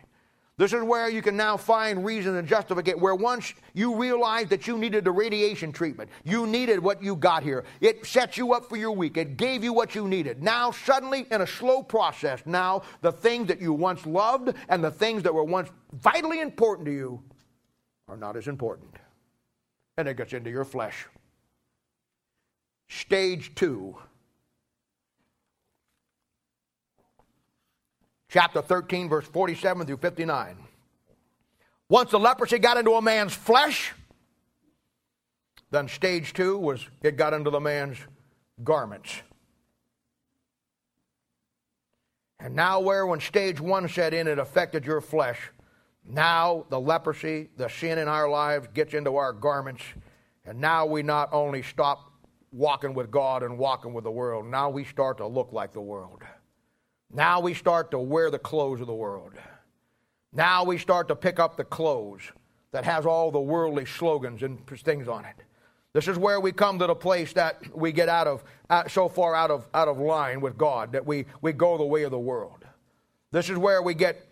This 0.58 0.72
is 0.72 0.80
where 0.80 1.10
you 1.10 1.22
can 1.22 1.36
now 1.36 1.56
find 1.56 2.04
reason 2.04 2.36
and 2.36 2.46
justify 2.46 2.92
where 2.92 3.16
once 3.16 3.52
you 3.74 3.96
realized 3.96 4.50
that 4.50 4.68
you 4.68 4.78
needed 4.78 5.02
the 5.02 5.10
radiation 5.10 5.72
treatment, 5.72 6.08
you 6.22 6.46
needed 6.46 6.78
what 6.78 7.02
you 7.02 7.16
got 7.16 7.42
here. 7.42 7.64
It 7.80 8.06
set 8.06 8.36
you 8.36 8.52
up 8.52 8.68
for 8.68 8.76
your 8.76 8.92
week. 8.92 9.16
It 9.16 9.36
gave 9.36 9.64
you 9.64 9.72
what 9.72 9.96
you 9.96 10.06
needed. 10.06 10.40
Now, 10.40 10.70
suddenly, 10.70 11.26
in 11.32 11.40
a 11.40 11.46
slow 11.48 11.82
process, 11.82 12.42
now 12.46 12.82
the 13.00 13.10
things 13.10 13.48
that 13.48 13.60
you 13.60 13.72
once 13.72 14.06
loved 14.06 14.54
and 14.68 14.84
the 14.84 14.92
things 14.92 15.24
that 15.24 15.34
were 15.34 15.42
once 15.42 15.68
vitally 15.94 16.42
important 16.42 16.86
to 16.86 16.92
you 16.92 17.20
are 18.06 18.16
not 18.16 18.36
as 18.36 18.46
important. 18.46 18.94
And 19.96 20.06
it 20.06 20.16
gets 20.16 20.32
into 20.32 20.48
your 20.48 20.64
flesh. 20.64 21.06
Stage 22.88 23.52
two 23.56 23.96
chapter 28.36 28.60
13, 28.60 29.08
verse 29.08 29.24
47 29.24 29.86
through 29.86 29.96
59. 29.96 30.58
Once 31.88 32.10
the 32.10 32.18
leprosy 32.18 32.58
got 32.58 32.76
into 32.76 32.90
a 32.90 33.00
man's 33.00 33.32
flesh, 33.32 33.94
then 35.70 35.88
stage 35.88 36.34
two 36.34 36.58
was 36.58 36.86
it 37.02 37.16
got 37.16 37.32
into 37.32 37.48
the 37.48 37.58
man's 37.58 37.96
garments. 38.62 39.22
And 42.38 42.54
now, 42.54 42.78
where 42.78 43.06
when 43.06 43.20
stage 43.20 43.58
one 43.58 43.88
set 43.88 44.12
in, 44.12 44.28
it 44.28 44.38
affected 44.38 44.84
your 44.84 45.00
flesh, 45.00 45.38
now 46.04 46.66
the 46.68 46.78
leprosy, 46.78 47.48
the 47.56 47.68
sin 47.70 47.96
in 47.96 48.06
our 48.06 48.28
lives 48.28 48.68
gets 48.74 48.92
into 48.92 49.16
our 49.16 49.32
garments, 49.32 49.82
and 50.44 50.60
now 50.60 50.84
we 50.84 51.02
not 51.02 51.30
only 51.32 51.62
stop 51.62 52.12
walking 52.52 52.92
with 52.92 53.10
God 53.10 53.42
and 53.42 53.56
walking 53.56 53.94
with 53.94 54.04
the 54.04 54.10
world, 54.10 54.44
now 54.44 54.68
we 54.68 54.84
start 54.84 55.16
to 55.16 55.26
look 55.26 55.54
like 55.54 55.72
the 55.72 55.80
world. 55.80 56.22
Now 57.12 57.40
we 57.40 57.54
start 57.54 57.90
to 57.92 57.98
wear 57.98 58.30
the 58.30 58.38
clothes 58.38 58.80
of 58.80 58.86
the 58.86 58.94
world. 58.94 59.32
Now 60.32 60.64
we 60.64 60.78
start 60.78 61.08
to 61.08 61.16
pick 61.16 61.38
up 61.38 61.56
the 61.56 61.64
clothes 61.64 62.32
that 62.72 62.84
has 62.84 63.06
all 63.06 63.30
the 63.30 63.40
worldly 63.40 63.86
slogans 63.86 64.42
and 64.42 64.66
things 64.66 65.08
on 65.08 65.24
it. 65.24 65.36
This 65.92 66.08
is 66.08 66.18
where 66.18 66.40
we 66.40 66.52
come 66.52 66.78
to 66.78 66.86
the 66.86 66.94
place 66.94 67.32
that 67.32 67.74
we 67.74 67.90
get 67.90 68.10
out 68.10 68.26
of 68.26 68.44
uh, 68.68 68.86
so 68.86 69.08
far 69.08 69.34
out 69.34 69.50
of 69.50 69.66
out 69.72 69.88
of 69.88 69.98
line 69.98 70.42
with 70.42 70.58
God 70.58 70.92
that 70.92 71.06
we 71.06 71.24
we 71.40 71.52
go 71.52 71.78
the 71.78 71.86
way 71.86 72.02
of 72.02 72.10
the 72.10 72.18
world. 72.18 72.66
This 73.32 73.48
is 73.48 73.56
where 73.56 73.80
we 73.80 73.94
get 73.94 74.28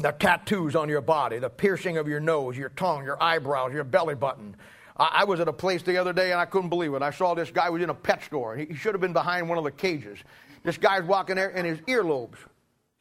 the 0.00 0.10
tattoos 0.10 0.74
on 0.74 0.88
your 0.88 1.00
body, 1.00 1.38
the 1.38 1.50
piercing 1.50 1.98
of 1.98 2.08
your 2.08 2.18
nose, 2.18 2.56
your 2.56 2.70
tongue, 2.70 3.04
your 3.04 3.22
eyebrows, 3.22 3.72
your 3.72 3.84
belly 3.84 4.16
button. 4.16 4.56
I, 4.96 5.18
I 5.20 5.24
was 5.24 5.38
at 5.38 5.46
a 5.46 5.52
place 5.52 5.82
the 5.82 5.96
other 5.98 6.12
day 6.12 6.32
and 6.32 6.40
I 6.40 6.46
couldn't 6.46 6.68
believe 6.68 6.94
it. 6.94 7.02
I 7.02 7.10
saw 7.10 7.34
this 7.34 7.50
guy 7.50 7.70
was 7.70 7.82
in 7.82 7.90
a 7.90 7.94
pet 7.94 8.24
store. 8.24 8.56
He, 8.56 8.66
he 8.66 8.74
should 8.74 8.94
have 8.94 9.00
been 9.00 9.12
behind 9.12 9.48
one 9.48 9.58
of 9.58 9.64
the 9.64 9.70
cages. 9.70 10.18
This 10.64 10.76
guy's 10.76 11.04
walking 11.04 11.36
there 11.36 11.50
and 11.56 11.66
his 11.66 11.78
earlobes. 11.80 12.36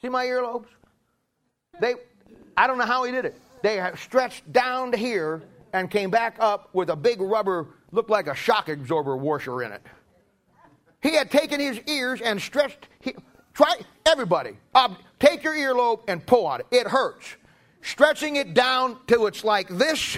See 0.01 0.09
my 0.09 0.25
earlobes? 0.25 0.67
They, 1.79 1.95
I 2.55 2.67
don't 2.67 2.77
know 2.77 2.85
how 2.85 3.03
he 3.03 3.11
did 3.11 3.25
it. 3.25 3.39
They 3.63 3.77
have 3.77 3.99
stretched 3.99 4.51
down 4.51 4.91
to 4.91 4.97
here 4.97 5.43
and 5.73 5.89
came 5.89 6.09
back 6.09 6.37
up 6.39 6.69
with 6.73 6.89
a 6.89 6.95
big 6.95 7.19
rubber, 7.21 7.67
looked 7.91 8.09
like 8.09 8.27
a 8.27 8.35
shock 8.35 8.69
absorber 8.69 9.17
washer 9.17 9.63
in 9.63 9.71
it. 9.71 9.81
He 11.01 11.13
had 11.13 11.29
taken 11.29 11.59
his 11.59 11.79
ears 11.87 12.21
and 12.21 12.41
stretched. 12.41 12.87
He, 12.99 13.13
try 13.53 13.75
everybody. 14.05 14.57
Uh, 14.73 14.95
take 15.19 15.43
your 15.43 15.55
earlobe 15.55 16.01
and 16.07 16.25
pull 16.25 16.45
on 16.45 16.61
it. 16.61 16.67
It 16.71 16.87
hurts. 16.87 17.35
Stretching 17.81 18.35
it 18.35 18.53
down 18.53 18.97
till 19.07 19.27
it's 19.27 19.43
like 19.43 19.69
this, 19.69 20.17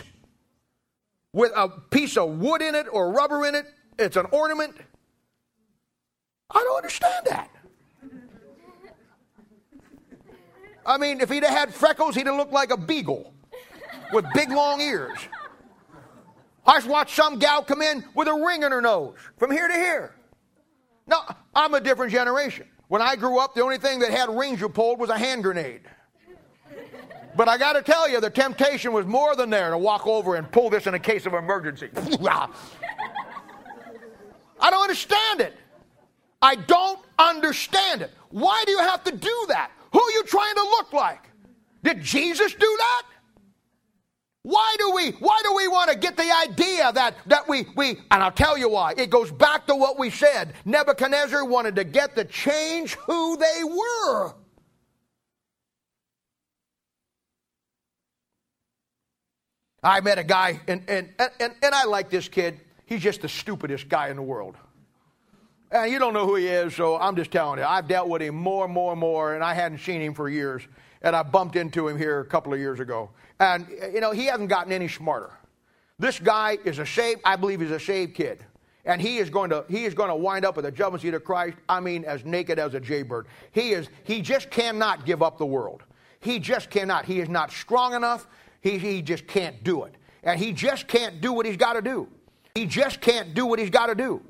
with 1.34 1.52
a 1.56 1.70
piece 1.70 2.18
of 2.18 2.40
wood 2.40 2.62
in 2.62 2.74
it 2.76 2.88
or 2.92 3.12
rubber 3.12 3.46
in 3.46 3.56
it. 3.56 3.66
It's 3.98 4.16
an 4.18 4.26
ornament. 4.32 4.76
I 6.52 6.60
don't 6.60 6.78
understand 6.78 7.28
that. 7.28 7.50
I 10.86 10.98
mean, 10.98 11.22
if 11.22 11.30
he'd 11.30 11.44
have 11.44 11.54
had 11.56 11.74
freckles, 11.74 12.16
he'd 12.16 12.26
have 12.26 12.36
looked 12.36 12.54
like 12.54 12.72
a 12.72 12.78
beagle 12.78 13.34
with 14.12 14.26
big 14.34 14.50
long 14.50 14.82
ears. 14.82 15.20
I 16.66 16.78
just 16.78 16.88
watched 16.88 17.16
some 17.16 17.40
gal 17.40 17.64
come 17.64 17.82
in 17.82 18.04
with 18.16 18.28
a 18.28 18.34
ring 18.34 18.64
in 18.64 18.72
her 18.72 18.82
nose 18.82 19.18
from 19.38 19.52
here 19.52 19.68
to 19.68 19.74
here. 19.74 20.16
No, 21.08 21.22
I'm 21.54 21.74
a 21.74 21.82
different 21.82 22.12
generation. 22.12 22.68
When 22.88 23.02
I 23.02 23.16
grew 23.16 23.40
up, 23.40 23.54
the 23.54 23.62
only 23.62 23.78
thing 23.78 24.00
that 24.00 24.12
had 24.12 24.30
rings 24.30 24.60
you 24.60 24.70
pulled 24.70 25.00
was 25.00 25.10
a 25.10 25.18
hand 25.18 25.44
grenade. 25.44 25.82
But 27.36 27.48
I 27.48 27.58
got 27.58 27.74
to 27.74 27.82
tell 27.82 28.10
you, 28.10 28.20
the 28.20 28.30
temptation 28.30 28.92
was 28.92 29.06
more 29.06 29.36
than 29.36 29.50
there 29.50 29.70
to 29.70 29.78
walk 29.78 30.06
over 30.08 30.36
and 30.36 30.52
pull 30.52 30.70
this 30.70 30.88
in 30.88 30.94
a 30.96 31.00
case 31.00 31.26
of 31.26 31.34
emergency. 31.34 31.90
I 31.96 32.48
don't 34.70 34.82
understand 34.82 35.42
it. 35.42 35.56
I 36.42 36.56
don't 36.56 37.00
understand 37.18 38.02
it. 38.02 38.12
Why 38.30 38.64
do 38.66 38.72
you 38.72 38.80
have 38.80 39.04
to 39.06 39.12
do 39.12 39.46
that? 39.50 39.72
Who 39.92 40.02
are 40.02 40.12
you 40.12 40.24
trying 40.24 40.56
to 40.56 40.62
look 40.62 40.94
like? 40.94 41.30
Did 41.84 42.02
Jesus 42.02 42.54
do 42.54 42.76
that? 42.78 43.04
Why 44.44 44.76
do 44.80 44.92
we 44.92 45.12
why 45.12 45.40
do 45.44 45.54
we 45.54 45.68
want 45.68 45.92
to 45.92 45.98
get 45.98 46.16
the 46.16 46.32
idea 46.44 46.92
that 46.94 47.16
that 47.28 47.48
we 47.50 47.66
we 47.76 47.90
and 48.10 48.24
I'll 48.24 48.32
tell 48.32 48.58
you 48.58 48.70
why. 48.70 48.94
It 48.98 49.10
goes 49.10 49.32
back 49.32 49.68
to 49.68 49.76
what 49.76 50.00
we 50.00 50.10
said. 50.10 50.54
Nebuchadnezzar 50.64 51.44
wanted 51.44 51.76
to 51.76 51.84
get 51.84 52.16
to 52.16 52.24
change 52.24 52.96
who 52.96 53.36
they 53.36 53.64
were. 53.64 54.34
I 59.84 60.00
met 60.02 60.18
a 60.18 60.24
guy 60.24 60.62
and 60.68 60.84
and, 60.90 61.10
and, 61.40 61.54
and 61.62 61.76
I 61.76 61.84
like 61.84 62.10
this 62.10 62.30
kid. 62.30 62.60
He's 62.86 63.02
just 63.02 63.22
the 63.22 63.30
stupidest 63.30 63.90
guy 63.90 64.08
in 64.10 64.16
the 64.16 64.24
world. 64.24 64.56
And 65.72 65.92
you 65.92 66.00
don't 66.00 66.14
know 66.14 66.26
who 66.26 66.36
he 66.36 66.48
is, 66.48 66.76
so 66.76 66.98
I'm 66.98 67.16
just 67.16 67.32
telling 67.32 67.60
you. 67.60 67.66
I've 67.66 67.88
dealt 67.88 68.10
with 68.10 68.22
him 68.22 68.36
more 68.36 68.66
and 68.66 68.74
more 68.74 68.92
and 68.92 69.00
more, 69.00 69.36
and 69.36 69.44
I 69.44 69.54
hadn't 69.54 69.80
seen 69.80 70.02
him 70.02 70.14
for 70.14 70.28
years. 70.28 70.64
And 71.02 71.16
I 71.16 71.24
bumped 71.24 71.56
into 71.56 71.88
him 71.88 71.98
here 71.98 72.20
a 72.20 72.26
couple 72.26 72.54
of 72.54 72.60
years 72.60 72.80
ago. 72.80 73.12
And, 73.40 73.68
you 73.94 74.02
know, 74.02 74.12
he 74.12 74.26
hasn't 74.26 74.50
gotten 74.50 74.74
any 74.74 74.88
smarter. 74.88 75.32
This 76.00 76.20
guy 76.20 76.58
is 76.66 76.80
a 76.80 76.86
saved, 76.86 77.22
I 77.24 77.36
believe 77.36 77.62
he's 77.62 77.72
a 77.72 77.80
saved 77.80 78.16
kid. 78.16 78.44
And 78.86 79.02
he 79.02 79.18
is 79.18 79.30
going 79.30 79.50
to 79.52 79.66
he 79.70 79.86
is 79.86 79.94
going 79.94 80.10
to 80.10 80.16
wind 80.16 80.46
up 80.46 80.58
at 80.58 80.64
the 80.64 80.72
judgment 80.72 81.02
seat 81.02 81.14
of 81.14 81.24
Christ, 81.24 81.58
I 81.68 81.80
mean, 81.80 82.06
as 82.06 82.26
naked 82.26 82.58
as 82.58 82.74
a 82.74 82.80
jaybird. 82.80 83.28
He 83.52 83.72
is 83.72 83.90
he 84.04 84.22
just 84.22 84.50
cannot 84.50 85.06
give 85.06 85.22
up 85.22 85.38
the 85.38 85.46
world. 85.46 85.84
He 86.22 86.40
just 86.40 86.70
cannot. 86.70 87.06
He 87.06 87.20
is 87.20 87.30
not 87.30 87.52
strong 87.52 87.94
enough. 87.94 88.28
He, 88.62 88.78
he 88.78 89.02
just 89.02 89.28
can't 89.28 89.64
do 89.64 89.84
it. 89.84 89.94
And 90.24 90.40
he 90.40 90.54
just 90.54 90.88
can't 90.88 91.22
do 91.22 91.34
what 91.34 91.46
he's 91.46 91.58
got 91.58 91.74
to 91.74 91.82
do. 91.82 92.08
He 92.56 92.66
just 92.66 93.00
can't 93.00 93.34
do 93.34 93.46
what 93.46 93.60
he's 93.60 93.70
got 93.70 93.88
to 93.88 93.96
do. 93.96 94.22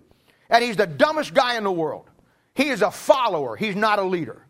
And 0.50 0.64
he's 0.64 0.76
the 0.76 0.88
dumbest 0.88 1.34
guy 1.34 1.58
in 1.58 1.64
the 1.64 1.72
world. 1.72 2.10
He 2.56 2.70
is 2.70 2.82
a 2.82 2.92
follower, 2.92 3.56
he's 3.56 3.76
not 3.76 4.00
a 4.00 4.04
leader. 4.04 4.46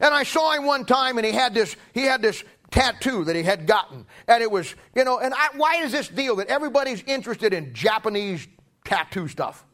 And 0.00 0.14
I 0.14 0.22
saw 0.22 0.52
him 0.52 0.64
one 0.64 0.84
time 0.84 1.18
and 1.18 1.26
he 1.26 1.32
had 1.32 1.54
this 1.54 1.74
he 1.92 2.02
had 2.02 2.22
this 2.22 2.44
tattoo 2.70 3.24
that 3.24 3.34
he 3.34 3.42
had 3.42 3.66
gotten. 3.66 4.06
And 4.26 4.42
it 4.42 4.50
was, 4.50 4.74
you 4.94 5.04
know, 5.04 5.18
and 5.18 5.34
I, 5.34 5.48
why 5.56 5.76
is 5.76 5.92
this 5.92 6.08
deal 6.08 6.36
that 6.36 6.48
everybody's 6.48 7.02
interested 7.02 7.52
in 7.52 7.74
Japanese 7.74 8.46
tattoo 8.84 9.28
stuff? 9.28 9.64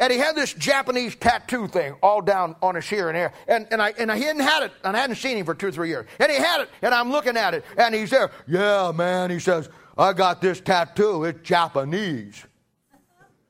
And 0.00 0.12
he 0.12 0.18
had 0.18 0.36
this 0.36 0.54
Japanese 0.54 1.16
tattoo 1.16 1.66
thing 1.66 1.96
all 2.02 2.22
down 2.22 2.54
on 2.62 2.76
his 2.76 2.88
here 2.88 3.08
and 3.08 3.16
there. 3.16 3.32
And, 3.48 3.66
and, 3.72 3.82
I, 3.82 3.92
and 3.98 4.12
I 4.12 4.16
hadn't 4.16 4.42
had 4.42 4.62
it, 4.62 4.72
and 4.84 4.96
I 4.96 5.00
hadn't 5.00 5.16
seen 5.16 5.36
him 5.36 5.44
for 5.44 5.54
two 5.54 5.66
or 5.66 5.72
three 5.72 5.88
years. 5.88 6.06
And 6.20 6.30
he 6.30 6.38
had 6.38 6.60
it, 6.60 6.70
and 6.82 6.94
I'm 6.94 7.10
looking 7.10 7.36
at 7.36 7.54
it, 7.54 7.64
and 7.76 7.92
he's 7.92 8.10
there. 8.10 8.30
Yeah, 8.46 8.92
man, 8.94 9.30
he 9.30 9.40
says, 9.40 9.68
I 9.96 10.12
got 10.12 10.40
this 10.40 10.60
tattoo. 10.60 11.24
It's 11.24 11.40
Japanese. 11.42 12.44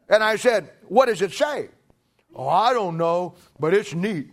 And 0.09 0.24
I 0.24 0.36
said, 0.36 0.70
What 0.89 1.06
does 1.06 1.23
it 1.23 1.32
say? 1.32 1.69
Oh, 2.35 2.48
I 2.48 2.73
don't 2.73 2.97
know, 2.97 3.35
but 3.59 3.74
it's 3.74 3.94
neat. 3.94 4.31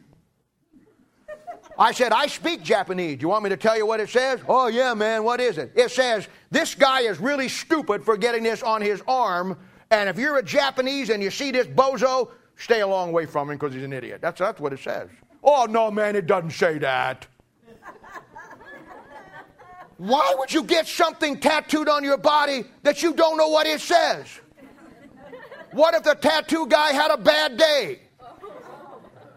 I 1.78 1.92
said, 1.92 2.14
I 2.14 2.28
speak 2.28 2.64
Japanese. 2.64 3.22
You 3.22 3.28
want 3.28 3.44
me 3.44 3.50
to 3.50 3.58
tell 3.58 3.78
you 3.78 3.86
what 3.86 4.00
it 4.00 4.10
says? 4.10 4.40
Oh, 4.48 4.68
yeah, 4.68 4.94
man, 4.94 5.24
what 5.24 5.42
is 5.42 5.58
it? 5.58 5.72
It 5.76 5.92
says, 5.92 6.28
This 6.50 6.74
guy 6.74 7.02
is 7.02 7.20
really 7.20 7.50
stupid 7.50 8.04
for 8.04 8.16
getting 8.16 8.44
this 8.44 8.64
on 8.64 8.82
his 8.82 9.04
arm, 9.08 9.58
and 9.92 10.08
if 10.08 10.18
you're 10.18 10.38
a 10.38 10.44
Japanese 10.44 11.10
and 11.10 11.22
you 11.22 11.30
see 11.30 11.52
this 11.52 11.68
bozo, 11.68 12.32
stay 12.56 12.82
a 12.82 12.88
long 12.88 13.12
way 13.12 13.26
from 13.26 13.50
him 13.50 13.58
because 13.58 13.74
he's 13.74 13.84
an 13.84 13.92
idiot. 13.94 14.22
That's, 14.22 14.40
that's 14.40 14.60
what 14.60 14.72
it 14.72 14.80
says. 14.80 15.10
Oh, 15.44 15.66
no, 15.70 15.92
man, 15.92 16.16
it 16.16 16.28
doesn't 16.28 16.52
say 16.52 16.78
that. 16.80 17.28
Why 19.98 20.34
would 20.38 20.54
you 20.54 20.64
get 20.64 20.88
something 20.88 21.40
tattooed 21.40 21.88
on 21.88 22.04
your 22.04 22.18
body 22.18 22.66
that 22.84 23.02
you 23.02 23.14
don't 23.14 23.38
know 23.38 23.48
what 23.48 23.66
it 23.66 23.80
says? 23.80 24.28
What 25.76 25.94
if 25.94 26.04
the 26.04 26.16
tattoo 26.16 26.68
guy 26.68 26.94
had 26.94 27.12
a 27.12 27.18
bad 27.18 27.58
day? 27.58 28.00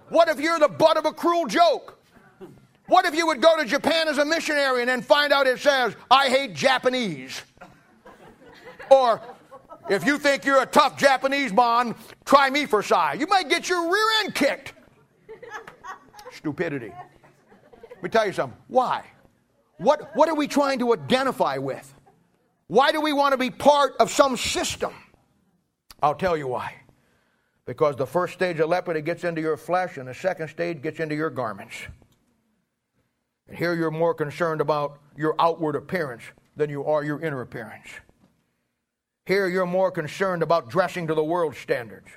What 0.09 0.29
if 0.29 0.39
you're 0.39 0.61
the 0.61 0.69
butt 0.69 0.97
of 0.97 1.05
a 1.05 1.13
cruel 1.13 1.47
joke? 1.47 1.99
What 2.87 3.07
if 3.07 3.17
you 3.17 3.27
would 3.27 3.43
go 3.43 3.57
to 3.59 3.65
Japan 3.65 4.07
as 4.07 4.19
a 4.19 4.25
missionary 4.25 4.83
and 4.83 4.89
then 4.89 5.03
find 5.03 5.33
out 5.33 5.49
it 5.49 5.59
says, 5.59 5.97
I 6.09 6.29
hate 6.29 6.55
Japanese? 6.55 7.43
Or, 8.89 9.21
if 9.91 10.07
you 10.07 10.17
think 10.17 10.45
you're 10.45 10.63
a 10.63 10.67
tough 10.67 10.97
Japanese 10.97 11.53
man, 11.53 11.97
try 12.25 12.51
me 12.51 12.67
for 12.67 12.85
size. 12.85 13.19
You 13.19 13.27
might 13.27 13.49
get 13.49 13.69
your 13.69 13.91
rear 13.93 14.07
end 14.23 14.37
kicked. 14.37 14.75
Stupidity. 16.33 16.93
Let 17.83 18.03
me 18.03 18.09
tell 18.11 18.27
you 18.27 18.33
something. 18.33 18.57
Why? 18.69 19.05
What, 19.79 20.15
what 20.15 20.29
are 20.29 20.37
we 20.37 20.47
trying 20.47 20.79
to 20.79 20.93
identify 20.93 21.59
with? 21.59 21.93
Why 22.69 22.93
do 22.93 23.01
we 23.01 23.13
want 23.13 23.33
to 23.33 23.39
be 23.39 23.51
part 23.51 23.97
of 23.99 24.09
some 24.13 24.37
system? 24.37 24.93
I'll 26.03 26.15
tell 26.15 26.37
you 26.37 26.47
why. 26.47 26.75
Because 27.65 27.97
the 27.97 28.07
first 28.07 28.35
stage 28.35 28.61
of 28.61 28.69
leprosy 28.69 29.03
gets 29.03 29.25
into 29.25 29.41
your 29.41 29.57
flesh, 29.57 29.99
and 29.99 30.09
the 30.09 30.15
second 30.15 30.49
stage 30.49 30.81
gets 30.81 31.01
into 31.01 31.15
your 31.15 31.31
garments. 31.31 31.75
And 33.47 33.57
here 33.57 33.75
you're 33.75 33.91
more 33.91 34.15
concerned 34.15 34.61
about 34.61 34.99
your 35.17 35.35
outward 35.39 35.77
appearance 35.77 36.23
than 36.57 36.71
you 36.71 36.85
are 36.85 37.05
your 37.05 37.21
inner 37.21 37.41
appearance. 37.41 37.89
Here 39.27 39.49
you're 39.49 39.67
more 39.67 39.91
concerned 39.91 40.43
about 40.43 40.71
dressing 40.71 41.07
to 41.09 41.15
the 41.15 41.25
world 41.25 41.55
standards. 41.57 42.09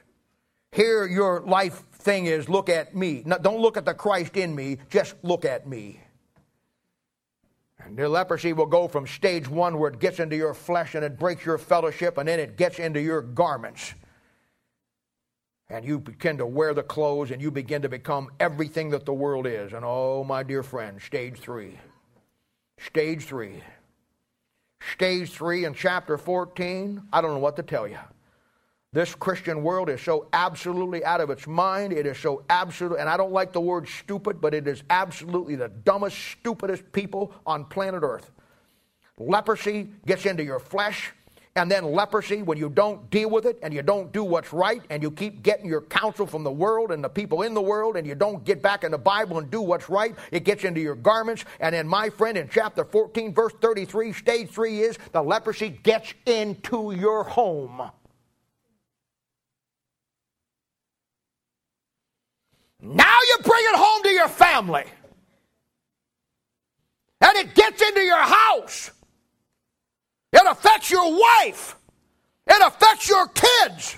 Here 0.71 1.05
your 1.05 1.41
life 1.41 1.83
thing 1.91 2.27
is 2.27 2.47
look 2.47 2.69
at 2.69 2.95
me. 2.95 3.23
Don't 3.41 3.59
look 3.59 3.75
at 3.75 3.83
the 3.83 3.93
Christ 3.93 4.37
in 4.37 4.55
me, 4.55 4.77
just 4.89 5.15
look 5.21 5.43
at 5.43 5.67
me. 5.67 5.99
And 7.85 7.97
the 7.97 8.07
leprosy 8.07 8.53
will 8.53 8.65
go 8.65 8.87
from 8.87 9.07
stage 9.07 9.47
one 9.47 9.77
where 9.77 9.91
it 9.91 9.99
gets 9.99 10.19
into 10.19 10.35
your 10.35 10.53
flesh 10.53 10.95
and 10.95 11.03
it 11.03 11.17
breaks 11.19 11.45
your 11.45 11.57
fellowship, 11.57 12.17
and 12.17 12.27
then 12.27 12.39
it 12.39 12.57
gets 12.57 12.79
into 12.79 13.01
your 13.01 13.21
garments 13.21 13.93
and 15.71 15.85
you 15.85 15.99
begin 15.99 16.37
to 16.37 16.45
wear 16.45 16.73
the 16.73 16.83
clothes 16.83 17.31
and 17.31 17.41
you 17.41 17.49
begin 17.49 17.81
to 17.81 17.89
become 17.89 18.29
everything 18.39 18.89
that 18.89 19.05
the 19.05 19.13
world 19.13 19.47
is. 19.47 19.71
And 19.73 19.85
oh, 19.85 20.23
my 20.23 20.43
dear 20.43 20.63
friend, 20.63 21.01
stage 21.01 21.39
three. 21.39 21.79
Stage 22.77 23.23
three. 23.23 23.63
Stage 24.93 25.31
three 25.31 25.65
in 25.65 25.73
chapter 25.73 26.17
14, 26.17 27.03
I 27.13 27.21
don't 27.21 27.31
know 27.31 27.39
what 27.39 27.55
to 27.55 27.63
tell 27.63 27.87
you. 27.87 27.99
This 28.93 29.15
Christian 29.15 29.63
world 29.63 29.89
is 29.89 30.01
so 30.01 30.27
absolutely 30.33 31.05
out 31.05 31.21
of 31.21 31.29
its 31.29 31.47
mind. 31.47 31.93
It 31.93 32.05
is 32.05 32.17
so 32.17 32.43
absolute, 32.49 32.97
and 32.97 33.07
I 33.07 33.15
don't 33.15 33.31
like 33.31 33.53
the 33.53 33.61
word 33.61 33.87
stupid, 33.87 34.41
but 34.41 34.53
it 34.53 34.67
is 34.67 34.83
absolutely 34.89 35.55
the 35.55 35.69
dumbest, 35.69 36.17
stupidest 36.17 36.91
people 36.91 37.33
on 37.45 37.63
planet 37.63 38.03
Earth. 38.03 38.31
Leprosy 39.17 39.89
gets 40.05 40.25
into 40.25 40.43
your 40.43 40.59
flesh 40.59 41.13
and 41.55 41.69
then 41.69 41.91
leprosy, 41.91 42.43
when 42.43 42.57
you 42.57 42.69
don't 42.69 43.09
deal 43.09 43.29
with 43.29 43.45
it 43.45 43.59
and 43.61 43.73
you 43.73 43.81
don't 43.81 44.13
do 44.13 44.23
what's 44.23 44.53
right 44.53 44.81
and 44.89 45.03
you 45.03 45.11
keep 45.11 45.43
getting 45.43 45.65
your 45.65 45.81
counsel 45.81 46.25
from 46.25 46.43
the 46.43 46.51
world 46.51 46.91
and 46.91 47.03
the 47.03 47.09
people 47.09 47.41
in 47.41 47.53
the 47.53 47.61
world 47.61 47.97
and 47.97 48.07
you 48.07 48.15
don't 48.15 48.45
get 48.45 48.61
back 48.61 48.85
in 48.85 48.91
the 48.91 48.97
Bible 48.97 49.37
and 49.37 49.51
do 49.51 49.61
what's 49.61 49.89
right, 49.89 50.15
it 50.31 50.45
gets 50.45 50.63
into 50.63 50.79
your 50.79 50.95
garments. 50.95 51.43
And 51.59 51.75
then, 51.75 51.87
my 51.87 52.09
friend, 52.09 52.37
in 52.37 52.47
chapter 52.49 52.85
14, 52.85 53.33
verse 53.33 53.53
33, 53.59 54.13
stage 54.13 54.49
three 54.49 54.79
is 54.79 54.97
the 55.11 55.21
leprosy 55.21 55.69
gets 55.69 56.13
into 56.25 56.93
your 56.93 57.25
home. 57.25 57.91
Now 62.81 63.17
you 63.29 63.37
bring 63.43 63.63
it 63.63 63.75
home 63.75 64.03
to 64.03 64.09
your 64.09 64.27
family. 64.27 64.83
And 67.21 67.37
it 67.37 67.53
gets 67.53 67.81
into 67.81 68.01
your 68.01 68.17
house. 68.17 68.91
It 70.33 70.41
affects 70.49 70.89
your 70.89 71.11
wife. 71.11 71.75
It 72.47 72.61
affects 72.65 73.07
your 73.07 73.27
kids. 73.27 73.97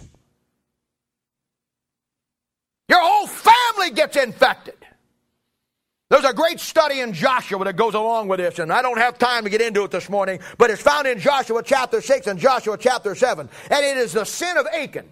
Your 2.90 3.00
whole 3.02 3.28
family 3.28 3.92
gets 3.92 4.18
infected. 4.18 4.76
There's 6.10 6.26
a 6.26 6.34
great 6.34 6.60
study 6.60 7.00
in 7.00 7.14
Joshua 7.14 7.64
that 7.64 7.76
goes 7.76 7.96
along 7.96 8.28
with 8.28 8.40
this, 8.40 8.60
and 8.60 8.72
I 8.72 8.84
don't 8.84 9.00
have 9.00 9.18
time 9.18 9.46
to 9.46 9.50
get 9.50 9.62
into 9.62 9.84
it 9.84 9.90
this 9.90 10.10
morning, 10.10 10.40
but 10.60 10.70
it's 10.70 10.82
found 10.82 11.08
in 11.08 11.18
Joshua 11.18 11.64
chapter 11.64 12.02
6 12.02 12.28
and 12.28 12.38
Joshua 12.38 12.78
chapter 12.78 13.16
7. 13.16 13.50
And 13.72 13.86
it 13.86 13.98
is 13.98 14.14
the 14.14 14.26
sin 14.26 14.58
of 14.58 14.68
Achan. 14.68 15.12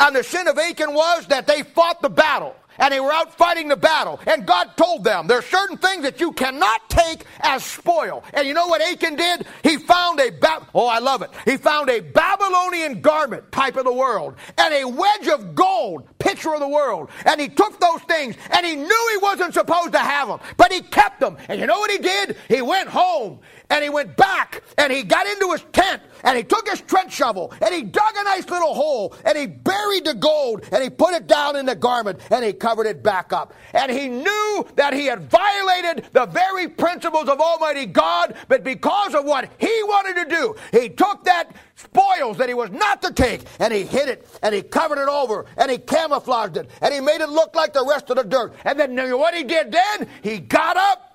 And 0.00 0.14
the 0.14 0.22
sin 0.22 0.46
of 0.46 0.56
Achan 0.58 0.94
was 0.94 1.26
that 1.26 1.46
they 1.46 1.62
fought 1.62 2.00
the 2.02 2.08
battle 2.08 2.54
and 2.78 2.92
they 2.92 3.00
were 3.00 3.12
out 3.12 3.36
fighting 3.36 3.66
the 3.66 3.76
battle. 3.76 4.20
And 4.26 4.46
God 4.46 4.76
told 4.76 5.02
them 5.02 5.26
there 5.26 5.38
are 5.38 5.42
certain 5.42 5.76
things 5.76 6.04
that 6.04 6.20
you 6.20 6.32
cannot 6.32 6.88
take 6.88 7.24
as 7.40 7.64
spoil. 7.64 8.22
And 8.32 8.46
you 8.46 8.54
know 8.54 8.68
what 8.68 8.80
Achan 8.80 9.16
did? 9.16 9.46
He 9.62 9.76
found 9.76 10.20
a 10.20 10.30
ba- 10.30 10.66
oh, 10.74 10.86
I 10.86 11.00
love 11.00 11.22
it. 11.22 11.30
He 11.44 11.56
found 11.56 11.90
a 11.90 12.00
Babylonian 12.00 13.00
garment, 13.00 13.50
type 13.50 13.76
of 13.76 13.84
the 13.84 13.92
world, 13.92 14.36
and 14.56 14.72
a 14.72 14.84
wedge 14.84 15.28
of 15.28 15.56
gold, 15.56 16.06
picture 16.20 16.54
of 16.54 16.60
the 16.60 16.68
world. 16.68 17.10
And 17.24 17.40
he 17.40 17.48
took 17.48 17.80
those 17.80 18.00
things, 18.02 18.36
and 18.50 18.64
he 18.64 18.76
knew 18.76 19.08
he 19.12 19.18
wasn't 19.18 19.54
supposed 19.54 19.92
to 19.92 19.98
have 19.98 20.28
them, 20.28 20.38
but 20.56 20.72
he 20.72 20.80
kept 20.80 21.20
them. 21.20 21.36
And 21.48 21.60
you 21.60 21.66
know 21.66 21.78
what 21.78 21.90
he 21.90 21.98
did? 21.98 22.36
He 22.48 22.62
went 22.62 22.88
home 22.88 23.40
and 23.70 23.82
he 23.82 23.90
went 23.90 24.16
back 24.16 24.62
and 24.78 24.92
he 24.92 25.02
got 25.02 25.26
into 25.26 25.52
his 25.52 25.62
tent 25.72 26.02
and 26.24 26.36
he 26.36 26.44
took 26.44 26.68
his 26.68 26.80
trench 26.82 27.12
shovel 27.12 27.52
and 27.60 27.74
he 27.74 27.82
dug 27.82 28.14
a 28.16 28.24
nice 28.24 28.48
little 28.48 28.74
hole 28.74 29.14
and 29.24 29.36
he 29.36 29.46
buried 29.46 30.04
the 30.04 30.14
gold 30.14 30.64
and 30.72 30.82
he 30.82 30.90
put 30.90 31.14
it 31.14 31.26
down 31.26 31.56
in 31.56 31.66
the 31.66 31.74
garment 31.74 32.20
and 32.30 32.44
he 32.44 32.52
covered 32.52 32.86
it 32.86 33.02
back 33.02 33.32
up. 33.32 33.54
And 33.72 33.90
he 33.90 34.08
knew 34.08 34.66
that 34.76 34.94
he 34.94 35.06
had 35.06 35.30
violated 35.30 36.06
the 36.12 36.26
very 36.26 36.68
principles 36.68 37.28
of 37.28 37.40
Almighty 37.40 37.86
God, 37.86 38.34
but 38.48 38.64
because 38.64 39.14
of 39.14 39.24
what 39.24 39.50
he 39.58 39.82
wanted 39.84 40.24
to 40.24 40.36
do, 40.36 40.54
he 40.72 40.88
took 40.88 41.24
that 41.24 41.54
spoils 41.76 42.38
that 42.38 42.48
he 42.48 42.54
was 42.54 42.70
not 42.70 43.00
to 43.02 43.12
take 43.12 43.42
and 43.60 43.72
he 43.72 43.84
hid 43.84 44.08
it 44.08 44.26
and 44.42 44.54
he 44.54 44.62
covered 44.62 45.00
it 45.00 45.08
over 45.08 45.46
and 45.56 45.70
he 45.70 45.78
camouflaged 45.78 46.56
it 46.56 46.70
and 46.80 46.92
he 46.92 47.00
made 47.00 47.20
it 47.20 47.28
look 47.28 47.54
like 47.54 47.72
the 47.72 47.84
rest 47.84 48.10
of 48.10 48.16
the 48.16 48.24
dirt. 48.24 48.54
And 48.64 48.78
then 48.78 48.90
you 48.90 48.96
know 48.96 49.16
what 49.16 49.34
he 49.34 49.44
did 49.44 49.72
then? 49.72 50.08
He 50.22 50.38
got 50.38 50.76
up 50.76 51.07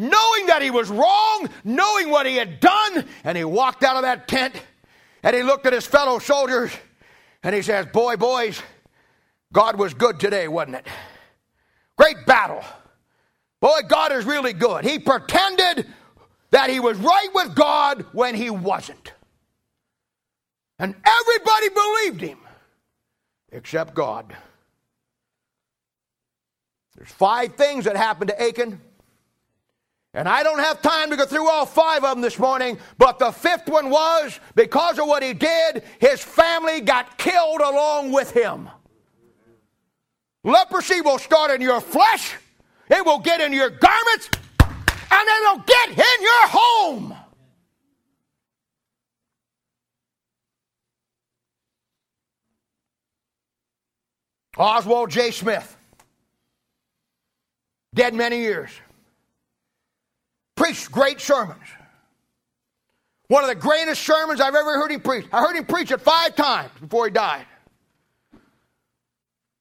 knowing 0.00 0.46
that 0.46 0.62
he 0.62 0.70
was 0.70 0.88
wrong, 0.88 1.48
knowing 1.62 2.10
what 2.10 2.24
he 2.24 2.36
had 2.36 2.58
done, 2.58 3.04
and 3.22 3.36
he 3.36 3.44
walked 3.44 3.84
out 3.84 3.96
of 3.96 4.02
that 4.02 4.26
tent 4.26 4.54
and 5.22 5.36
he 5.36 5.42
looked 5.42 5.66
at 5.66 5.74
his 5.74 5.86
fellow 5.86 6.18
soldiers 6.18 6.72
and 7.42 7.54
he 7.54 7.60
says, 7.60 7.86
Boy, 7.86 8.16
boys, 8.16 8.62
God 9.52 9.78
was 9.78 9.92
good 9.92 10.18
today, 10.18 10.48
wasn't 10.48 10.76
it? 10.76 10.86
Great 11.98 12.24
battle. 12.26 12.64
Boy, 13.60 13.80
God 13.86 14.12
is 14.12 14.24
really 14.24 14.54
good. 14.54 14.84
He 14.84 14.98
pretended 14.98 15.86
that 16.50 16.70
he 16.70 16.80
was 16.80 16.96
right 16.96 17.28
with 17.34 17.54
God 17.54 18.06
when 18.12 18.34
he 18.34 18.48
wasn't. 18.48 19.12
And 20.78 20.94
everybody 21.06 21.68
believed 21.68 22.20
him 22.22 22.38
except 23.52 23.92
God. 23.92 24.34
There's 26.96 27.10
five 27.10 27.54
things 27.56 27.84
that 27.84 27.96
happened 27.96 28.28
to 28.28 28.42
Achan. 28.42 28.80
And 30.12 30.28
I 30.28 30.42
don't 30.42 30.58
have 30.58 30.82
time 30.82 31.10
to 31.10 31.16
go 31.16 31.24
through 31.24 31.48
all 31.48 31.64
five 31.64 32.02
of 32.02 32.10
them 32.10 32.20
this 32.20 32.38
morning, 32.38 32.78
but 32.98 33.20
the 33.20 33.30
fifth 33.30 33.68
one 33.68 33.90
was 33.90 34.40
because 34.56 34.98
of 34.98 35.06
what 35.06 35.22
he 35.22 35.34
did, 35.34 35.84
his 36.00 36.20
family 36.20 36.80
got 36.80 37.16
killed 37.16 37.60
along 37.60 38.10
with 38.10 38.32
him. 38.32 38.68
Leprosy 40.42 41.00
will 41.00 41.18
start 41.18 41.52
in 41.52 41.60
your 41.60 41.80
flesh, 41.80 42.34
it 42.88 43.04
will 43.04 43.20
get 43.20 43.40
in 43.40 43.52
your 43.52 43.70
garments, 43.70 44.30
and 44.60 45.28
it'll 45.42 45.64
get 45.64 45.90
in 45.90 46.22
your 46.22 46.48
home. 46.48 47.14
Oswald 54.56 55.10
J. 55.10 55.30
Smith, 55.30 55.76
dead 57.94 58.12
many 58.12 58.40
years, 58.40 58.70
preached 60.60 60.92
great 60.92 61.20
sermons. 61.22 61.62
One 63.28 63.42
of 63.42 63.48
the 63.48 63.54
greatest 63.54 64.02
sermons 64.02 64.42
I've 64.42 64.54
ever 64.54 64.74
heard 64.78 64.92
him 64.92 65.00
preach. 65.00 65.24
I 65.32 65.40
heard 65.40 65.56
him 65.56 65.64
preach 65.64 65.90
it 65.90 66.02
five 66.02 66.36
times 66.36 66.70
before 66.78 67.06
he 67.06 67.10
died. 67.10 67.46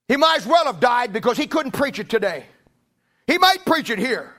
He 0.10 0.18
might 0.18 0.38
as 0.38 0.46
well 0.46 0.66
have 0.66 0.82
died 0.82 1.14
because 1.14 1.38
he 1.38 1.48
couldn't 1.48 1.72
preach 1.72 2.00
it 2.00 2.10
today. 2.10 2.46
He 3.28 3.38
might 3.38 3.64
preach 3.64 3.90
it 3.90 3.98
here. 3.98 4.34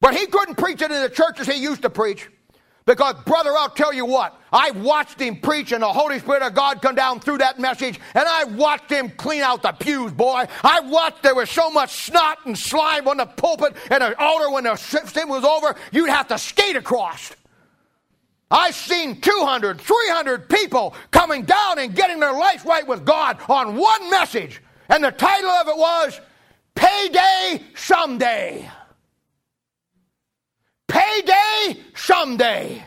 But 0.00 0.14
he 0.14 0.26
couldn't 0.26 0.54
preach 0.54 0.82
it 0.82 0.92
in 0.92 1.02
the 1.02 1.08
churches 1.08 1.48
he 1.48 1.60
used 1.60 1.82
to 1.82 1.90
preach. 1.90 2.28
Because, 2.86 3.14
brother, 3.24 3.50
I'll 3.56 3.70
tell 3.70 3.94
you 3.94 4.04
what, 4.04 4.38
I 4.52 4.70
watched 4.72 5.18
him 5.18 5.36
preach 5.40 5.72
and 5.72 5.82
the 5.82 5.88
Holy 5.88 6.18
Spirit 6.18 6.42
of 6.42 6.54
God 6.54 6.82
come 6.82 6.94
down 6.94 7.18
through 7.18 7.38
that 7.38 7.58
message, 7.58 7.98
and 8.14 8.24
I 8.28 8.44
watched 8.44 8.90
him 8.90 9.08
clean 9.08 9.40
out 9.40 9.62
the 9.62 9.72
pews, 9.72 10.12
boy. 10.12 10.46
I 10.62 10.80
watched 10.80 11.22
there 11.22 11.34
was 11.34 11.48
so 11.48 11.70
much 11.70 11.92
snot 11.92 12.44
and 12.44 12.56
slime 12.56 13.08
on 13.08 13.16
the 13.16 13.26
pulpit 13.26 13.74
and 13.90 14.02
the 14.02 14.20
altar 14.20 14.50
when 14.50 14.64
the 14.64 14.76
sin 14.76 15.28
was 15.28 15.44
over, 15.44 15.74
you'd 15.92 16.10
have 16.10 16.28
to 16.28 16.38
skate 16.38 16.76
across. 16.76 17.32
I've 18.50 18.74
seen 18.74 19.20
200, 19.20 19.80
300 19.80 20.48
people 20.48 20.94
coming 21.10 21.42
down 21.42 21.78
and 21.78 21.94
getting 21.94 22.20
their 22.20 22.34
life 22.34 22.66
right 22.66 22.86
with 22.86 23.04
God 23.04 23.38
on 23.48 23.76
one 23.76 24.10
message. 24.10 24.60
And 24.90 25.02
the 25.02 25.10
title 25.10 25.50
of 25.50 25.68
it 25.68 25.76
was 25.76 26.20
Payday 26.74 27.62
Someday. 27.74 28.70
Payday 30.88 31.80
Someday. 31.94 32.84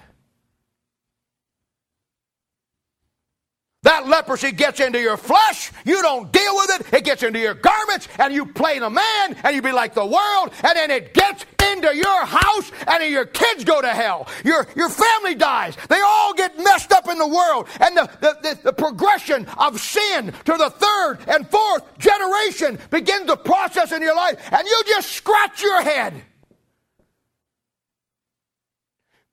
That 3.84 4.06
leprosy 4.06 4.52
gets 4.52 4.82
into 4.82 5.00
your 5.00 5.16
flesh. 5.16 5.72
You 5.86 6.02
don't 6.02 6.30
deal 6.30 6.56
with 6.56 6.82
it. 6.82 6.94
It 6.94 7.04
gets 7.06 7.24
into 7.24 7.40
your 7.40 7.54
garments, 7.54 8.10
and 8.20 8.34
you 8.34 8.46
play 8.46 8.80
the 8.80 8.90
man, 8.90 9.38
and 9.44 9.56
you 9.56 9.62
be 9.62 9.72
like 9.72 9.94
the 9.94 10.06
world, 10.06 10.52
and 10.64 10.76
then 10.76 10.92
it 10.92 11.14
gets 11.14 11.46
into 11.72 11.96
your 11.96 12.26
house, 12.26 12.70
and 12.86 13.10
your 13.10 13.26
kids 13.26 13.64
go 13.64 13.82
to 13.82 13.88
hell. 13.88 14.28
Your, 14.44 14.68
your 14.76 14.90
family 14.90 15.36
dies. 15.36 15.78
They 15.88 16.02
all 16.02 16.34
get 16.34 16.58
messed 16.58 16.92
up 16.92 17.08
in 17.08 17.18
the 17.18 17.28
world. 17.28 17.68
And 17.80 17.96
the, 17.96 18.10
the, 18.20 18.38
the, 18.42 18.60
the 18.64 18.74
progression 18.74 19.46
of 19.58 19.80
sin 19.80 20.34
to 20.34 20.58
the 20.58 20.70
third 20.70 21.20
and 21.28 21.50
fourth 21.50 21.98
generation 21.98 22.80
begins 22.90 23.28
the 23.28 23.38
process 23.38 23.94
in 23.94 24.02
your 24.02 24.16
life, 24.16 24.38
and 24.52 24.68
you 24.68 24.84
just 24.88 25.14
scratch 25.14 25.62
your 25.62 25.82
head. 25.82 26.24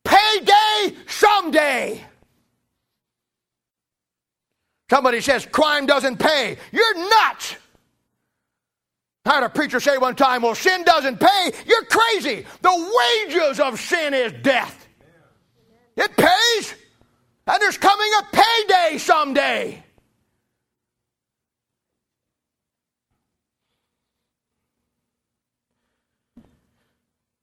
Payday 0.05 0.97
someday. 1.07 2.05
Somebody 4.91 5.21
says 5.21 5.47
crime 5.47 5.87
doesn't 5.87 6.19
pay. 6.19 6.57
You're 6.73 7.09
nuts. 7.11 7.57
I 9.27 9.35
had 9.35 9.43
a 9.45 9.49
preacher 9.49 9.81
say 9.81 9.97
one 9.97 10.17
time, 10.17 10.43
well, 10.43 10.55
sin 10.55 10.85
doesn't 10.85 11.19
pay. 11.19 11.53
You're 11.67 11.85
crazy. 11.85 12.45
The 12.61 12.93
wages 13.27 13.59
of 13.59 13.81
sin 13.81 14.13
is 14.13 14.33
death. 14.43 14.87
It 15.97 16.15
pays. 16.17 16.75
And 17.47 17.63
there's 17.63 17.79
coming 17.79 18.11
a 18.21 18.37
payday 18.37 18.99
someday. 18.99 19.84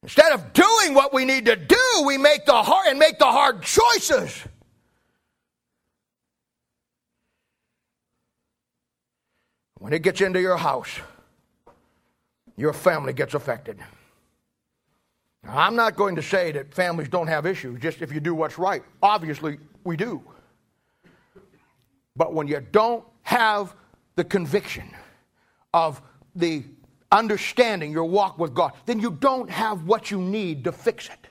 Instead 0.03 0.31
of 0.31 0.53
doing 0.53 0.95
what 0.95 1.13
we 1.13 1.25
need 1.25 1.45
to 1.45 1.55
do, 1.55 2.03
we 2.05 2.17
make 2.17 2.45
the 2.45 2.63
hard 2.63 2.87
and 2.87 2.97
make 2.97 3.19
the 3.19 3.25
hard 3.25 3.61
choices. 3.61 4.39
When 9.77 9.93
it 9.93 10.01
gets 10.01 10.21
into 10.21 10.41
your 10.41 10.57
house, 10.57 10.99
your 12.57 12.73
family 12.73 13.13
gets 13.13 13.33
affected. 13.33 13.79
Now, 15.43 15.57
I'm 15.57 15.75
not 15.75 15.95
going 15.95 16.15
to 16.15 16.21
say 16.21 16.51
that 16.51 16.73
families 16.73 17.09
don't 17.09 17.27
have 17.27 17.45
issues 17.45 17.79
just 17.79 18.01
if 18.01 18.11
you 18.11 18.19
do 18.19 18.35
what's 18.35 18.57
right. 18.57 18.83
Obviously, 19.01 19.57
we 19.83 19.97
do. 19.97 20.21
But 22.15 22.33
when 22.33 22.47
you 22.47 22.63
don't 22.71 23.03
have 23.23 23.75
the 24.15 24.23
conviction 24.23 24.91
of 25.73 26.01
the 26.35 26.63
understanding 27.11 27.91
your 27.91 28.05
walk 28.05 28.39
with 28.39 28.53
God, 28.53 28.73
then 28.85 28.99
you 28.99 29.11
don't 29.11 29.49
have 29.49 29.83
what 29.85 30.11
you 30.11 30.19
need 30.19 30.63
to 30.63 30.71
fix 30.71 31.07
it 31.07 31.27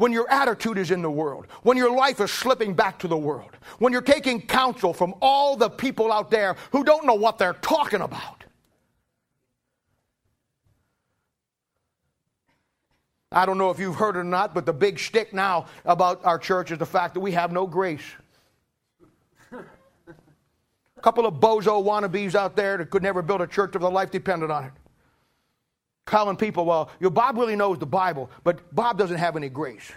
when 0.00 0.12
your 0.12 0.30
attitude 0.30 0.78
is 0.78 0.90
in 0.90 1.02
the 1.02 1.10
world, 1.10 1.46
when 1.62 1.76
your 1.76 1.94
life 1.94 2.20
is 2.20 2.30
slipping 2.30 2.72
back 2.72 2.98
to 2.98 3.06
the 3.06 3.16
world, 3.16 3.50
when 3.80 3.92
you're 3.92 4.00
taking 4.00 4.40
counsel 4.40 4.94
from 4.94 5.14
all 5.20 5.56
the 5.56 5.68
people 5.68 6.10
out 6.10 6.30
there 6.30 6.56
who 6.72 6.82
don't 6.82 7.04
know 7.04 7.14
what 7.14 7.36
they're 7.36 7.52
talking 7.52 8.00
about. 8.00 8.44
I 13.30 13.44
don't 13.44 13.58
know 13.58 13.70
if 13.70 13.78
you've 13.78 13.94
heard 13.94 14.16
it 14.16 14.20
or 14.20 14.24
not, 14.24 14.54
but 14.54 14.64
the 14.64 14.72
big 14.72 14.98
stick 14.98 15.34
now 15.34 15.66
about 15.84 16.24
our 16.24 16.38
church 16.38 16.70
is 16.70 16.78
the 16.78 16.86
fact 16.86 17.12
that 17.12 17.20
we 17.20 17.32
have 17.32 17.52
no 17.52 17.66
grace. 17.66 18.00
A 19.52 19.62
couple 21.02 21.26
of 21.26 21.34
bozo 21.34 21.84
wannabes 21.84 22.34
out 22.34 22.56
there 22.56 22.78
that 22.78 22.88
could 22.88 23.02
never 23.02 23.20
build 23.20 23.42
a 23.42 23.46
church 23.46 23.74
if 23.74 23.82
their 23.82 23.90
life 23.90 24.10
depended 24.10 24.50
on 24.50 24.64
it 24.64 24.72
telling 26.10 26.36
people, 26.36 26.64
well, 26.64 26.90
you 26.98 27.04
know, 27.04 27.10
Bob 27.10 27.38
really 27.38 27.56
knows 27.56 27.78
the 27.78 27.86
Bible, 27.86 28.30
but 28.44 28.74
Bob 28.74 28.98
doesn't 28.98 29.16
have 29.16 29.36
any 29.36 29.48
grace. 29.48 29.90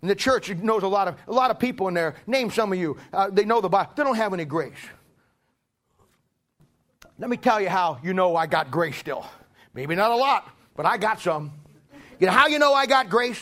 And 0.00 0.10
the 0.10 0.14
church 0.14 0.48
knows 0.50 0.82
a 0.82 0.88
lot 0.88 1.08
of 1.08 1.16
a 1.26 1.32
lot 1.32 1.50
of 1.50 1.58
people 1.58 1.88
in 1.88 1.94
there. 1.94 2.14
Name 2.26 2.50
some 2.50 2.72
of 2.72 2.78
you. 2.78 2.96
Uh, 3.12 3.30
they 3.30 3.44
know 3.44 3.60
the 3.60 3.68
Bible. 3.68 3.90
They 3.96 4.04
don't 4.04 4.16
have 4.16 4.32
any 4.32 4.44
grace. 4.44 4.78
Let 7.18 7.30
me 7.30 7.36
tell 7.36 7.60
you 7.60 7.68
how 7.68 7.98
you 8.02 8.12
know 8.12 8.36
I 8.36 8.46
got 8.46 8.70
grace 8.70 8.96
still. 8.96 9.26
Maybe 9.72 9.94
not 9.94 10.10
a 10.10 10.16
lot, 10.16 10.48
but 10.76 10.86
I 10.86 10.98
got 10.98 11.20
some. 11.20 11.52
You 12.20 12.26
know 12.26 12.32
how 12.32 12.46
you 12.46 12.58
know 12.58 12.72
I 12.74 12.86
got 12.86 13.08
grace? 13.08 13.40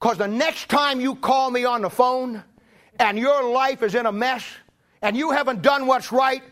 Because 0.00 0.18
the 0.18 0.28
next 0.28 0.68
time 0.68 1.00
you 1.00 1.14
call 1.14 1.50
me 1.50 1.64
on 1.64 1.82
the 1.82 1.90
phone 1.90 2.42
and 2.98 3.18
your 3.18 3.50
life 3.50 3.82
is 3.82 3.94
in 3.94 4.06
a 4.06 4.12
mess 4.12 4.44
and 5.02 5.16
you 5.16 5.30
haven't 5.30 5.62
done 5.62 5.86
what's 5.86 6.10
right, 6.10 6.42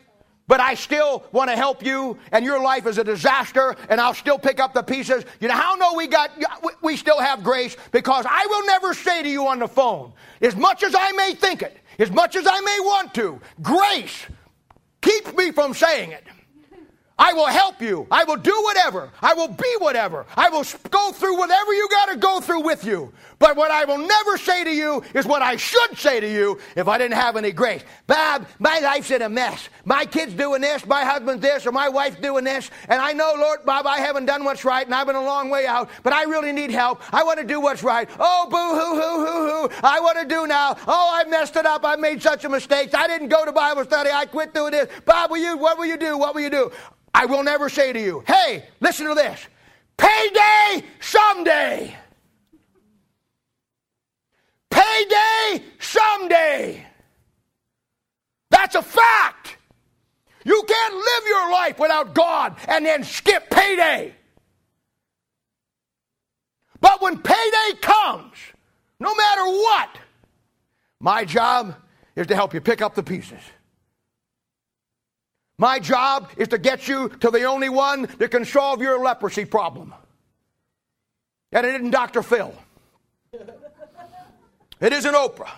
but 0.48 0.60
I 0.60 0.74
still 0.74 1.24
want 1.30 1.50
to 1.50 1.56
help 1.56 1.84
you, 1.84 2.18
and 2.32 2.44
your 2.44 2.60
life 2.60 2.86
is 2.86 2.98
a 2.98 3.04
disaster, 3.04 3.76
and 3.88 4.00
I'll 4.00 4.14
still 4.14 4.38
pick 4.38 4.58
up 4.58 4.74
the 4.74 4.82
pieces. 4.82 5.24
You 5.40 5.48
know 5.48 5.54
how 5.54 5.76
know 5.76 5.94
we 5.94 6.08
got 6.08 6.30
we 6.82 6.96
still 6.96 7.20
have 7.20 7.44
grace? 7.44 7.76
Because 7.92 8.24
I 8.28 8.46
will 8.46 8.66
never 8.66 8.94
say 8.94 9.22
to 9.22 9.28
you 9.28 9.46
on 9.46 9.60
the 9.60 9.68
phone, 9.68 10.12
as 10.40 10.56
much 10.56 10.82
as 10.82 10.94
I 10.98 11.12
may 11.12 11.34
think 11.34 11.62
it, 11.62 11.76
as 11.98 12.10
much 12.10 12.34
as 12.34 12.46
I 12.46 12.60
may 12.60 12.78
want 12.80 13.14
to, 13.14 13.40
grace 13.62 14.26
keeps 15.02 15.32
me 15.34 15.52
from 15.52 15.74
saying 15.74 16.12
it. 16.12 16.24
I 17.18 17.32
will 17.32 17.46
help 17.46 17.82
you. 17.82 18.06
I 18.12 18.22
will 18.24 18.36
do 18.36 18.62
whatever. 18.62 19.10
I 19.20 19.34
will 19.34 19.48
be 19.48 19.74
whatever. 19.78 20.24
I 20.36 20.50
will 20.50 20.64
go 20.90 21.10
through 21.10 21.36
whatever 21.36 21.72
you 21.74 21.88
got 21.90 22.06
to 22.10 22.16
go 22.16 22.40
through 22.40 22.60
with 22.60 22.84
you. 22.84 23.12
But 23.38 23.56
what 23.56 23.70
I 23.70 23.84
will 23.84 23.98
never 23.98 24.36
say 24.36 24.64
to 24.64 24.70
you 24.74 25.02
is 25.14 25.24
what 25.24 25.42
I 25.42 25.56
should 25.56 25.96
say 25.96 26.18
to 26.18 26.30
you 26.30 26.58
if 26.74 26.88
I 26.88 26.98
didn't 26.98 27.14
have 27.14 27.36
any 27.36 27.52
grace. 27.52 27.82
Bob, 28.06 28.46
my 28.58 28.80
life's 28.80 29.10
in 29.12 29.22
a 29.22 29.28
mess. 29.28 29.68
My 29.84 30.04
kid's 30.04 30.34
doing 30.34 30.60
this, 30.60 30.84
my 30.86 31.04
husband's 31.04 31.42
this, 31.42 31.64
or 31.66 31.72
my 31.72 31.88
wife's 31.88 32.20
doing 32.20 32.44
this. 32.44 32.70
And 32.88 33.00
I 33.00 33.12
know, 33.12 33.34
Lord, 33.38 33.60
Bob, 33.64 33.86
I 33.86 33.98
haven't 33.98 34.26
done 34.26 34.44
what's 34.44 34.64
right 34.64 34.84
and 34.84 34.94
I've 34.94 35.06
been 35.06 35.16
a 35.16 35.24
long 35.24 35.50
way 35.50 35.66
out, 35.66 35.88
but 36.02 36.12
I 36.12 36.24
really 36.24 36.52
need 36.52 36.70
help. 36.70 37.02
I 37.14 37.22
want 37.22 37.38
to 37.38 37.46
do 37.46 37.60
what's 37.60 37.82
right. 37.82 38.08
Oh, 38.18 38.48
boo 38.50 38.56
hoo 38.56 39.00
hoo 39.00 39.26
hoo 39.26 39.68
hoo. 39.68 39.80
I 39.84 40.00
want 40.00 40.18
to 40.18 40.26
do 40.26 40.46
now. 40.46 40.76
Oh, 40.86 41.10
I 41.12 41.28
messed 41.28 41.54
it 41.56 41.64
up. 41.64 41.84
I 41.84 41.94
made 41.96 42.20
such 42.20 42.44
a 42.44 42.48
mistake. 42.48 42.92
I 42.94 43.06
didn't 43.06 43.28
go 43.28 43.44
to 43.44 43.52
Bible 43.52 43.84
study. 43.84 44.10
I 44.12 44.26
quit 44.26 44.52
doing 44.52 44.72
this. 44.72 44.88
Bob, 45.04 45.30
will 45.30 45.38
you, 45.38 45.56
what 45.56 45.78
will 45.78 45.86
you 45.86 45.96
do? 45.96 46.18
What 46.18 46.34
will 46.34 46.42
you 46.42 46.50
do? 46.50 46.72
I 47.14 47.26
will 47.26 47.44
never 47.44 47.68
say 47.68 47.92
to 47.92 48.00
you, 48.00 48.24
hey, 48.26 48.64
listen 48.80 49.06
to 49.06 49.14
this. 49.14 49.40
Payday 49.96 50.86
someday. 51.00 51.96
Payday 54.98 55.64
someday. 55.78 56.86
That's 58.50 58.74
a 58.74 58.82
fact. 58.82 59.56
You 60.44 60.62
can't 60.66 60.94
live 60.94 61.22
your 61.26 61.52
life 61.52 61.78
without 61.78 62.14
God 62.14 62.56
and 62.66 62.84
then 62.84 63.04
skip 63.04 63.50
payday. 63.50 64.14
But 66.80 67.02
when 67.02 67.18
payday 67.18 67.78
comes, 67.80 68.34
no 68.98 69.14
matter 69.14 69.44
what, 69.44 69.98
my 71.00 71.24
job 71.24 71.74
is 72.16 72.28
to 72.28 72.34
help 72.34 72.54
you 72.54 72.60
pick 72.60 72.80
up 72.80 72.94
the 72.94 73.02
pieces. 73.02 73.40
My 75.58 75.80
job 75.80 76.30
is 76.36 76.48
to 76.48 76.58
get 76.58 76.88
you 76.88 77.08
to 77.20 77.30
the 77.30 77.44
only 77.44 77.68
one 77.68 78.08
that 78.18 78.30
can 78.30 78.44
solve 78.44 78.80
your 78.80 79.02
leprosy 79.02 79.44
problem. 79.44 79.92
And 81.52 81.66
it 81.66 81.74
isn't 81.74 81.90
Dr. 81.90 82.22
Phil. 82.22 82.54
It 84.80 84.92
isn't 84.92 85.14
Oprah. 85.14 85.50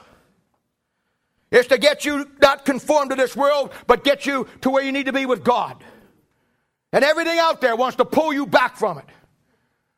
It's 1.50 1.68
to 1.68 1.78
get 1.78 2.04
you 2.04 2.30
not 2.40 2.64
conform 2.64 3.08
to 3.08 3.16
this 3.16 3.34
world, 3.34 3.72
but 3.86 4.04
get 4.04 4.24
you 4.24 4.46
to 4.60 4.70
where 4.70 4.84
you 4.84 4.92
need 4.92 5.06
to 5.06 5.12
be 5.12 5.26
with 5.26 5.42
God. 5.42 5.82
And 6.92 7.04
everything 7.04 7.38
out 7.38 7.60
there 7.60 7.76
wants 7.76 7.96
to 7.96 8.04
pull 8.04 8.32
you 8.32 8.46
back 8.46 8.76
from 8.76 8.98
it. 8.98 9.04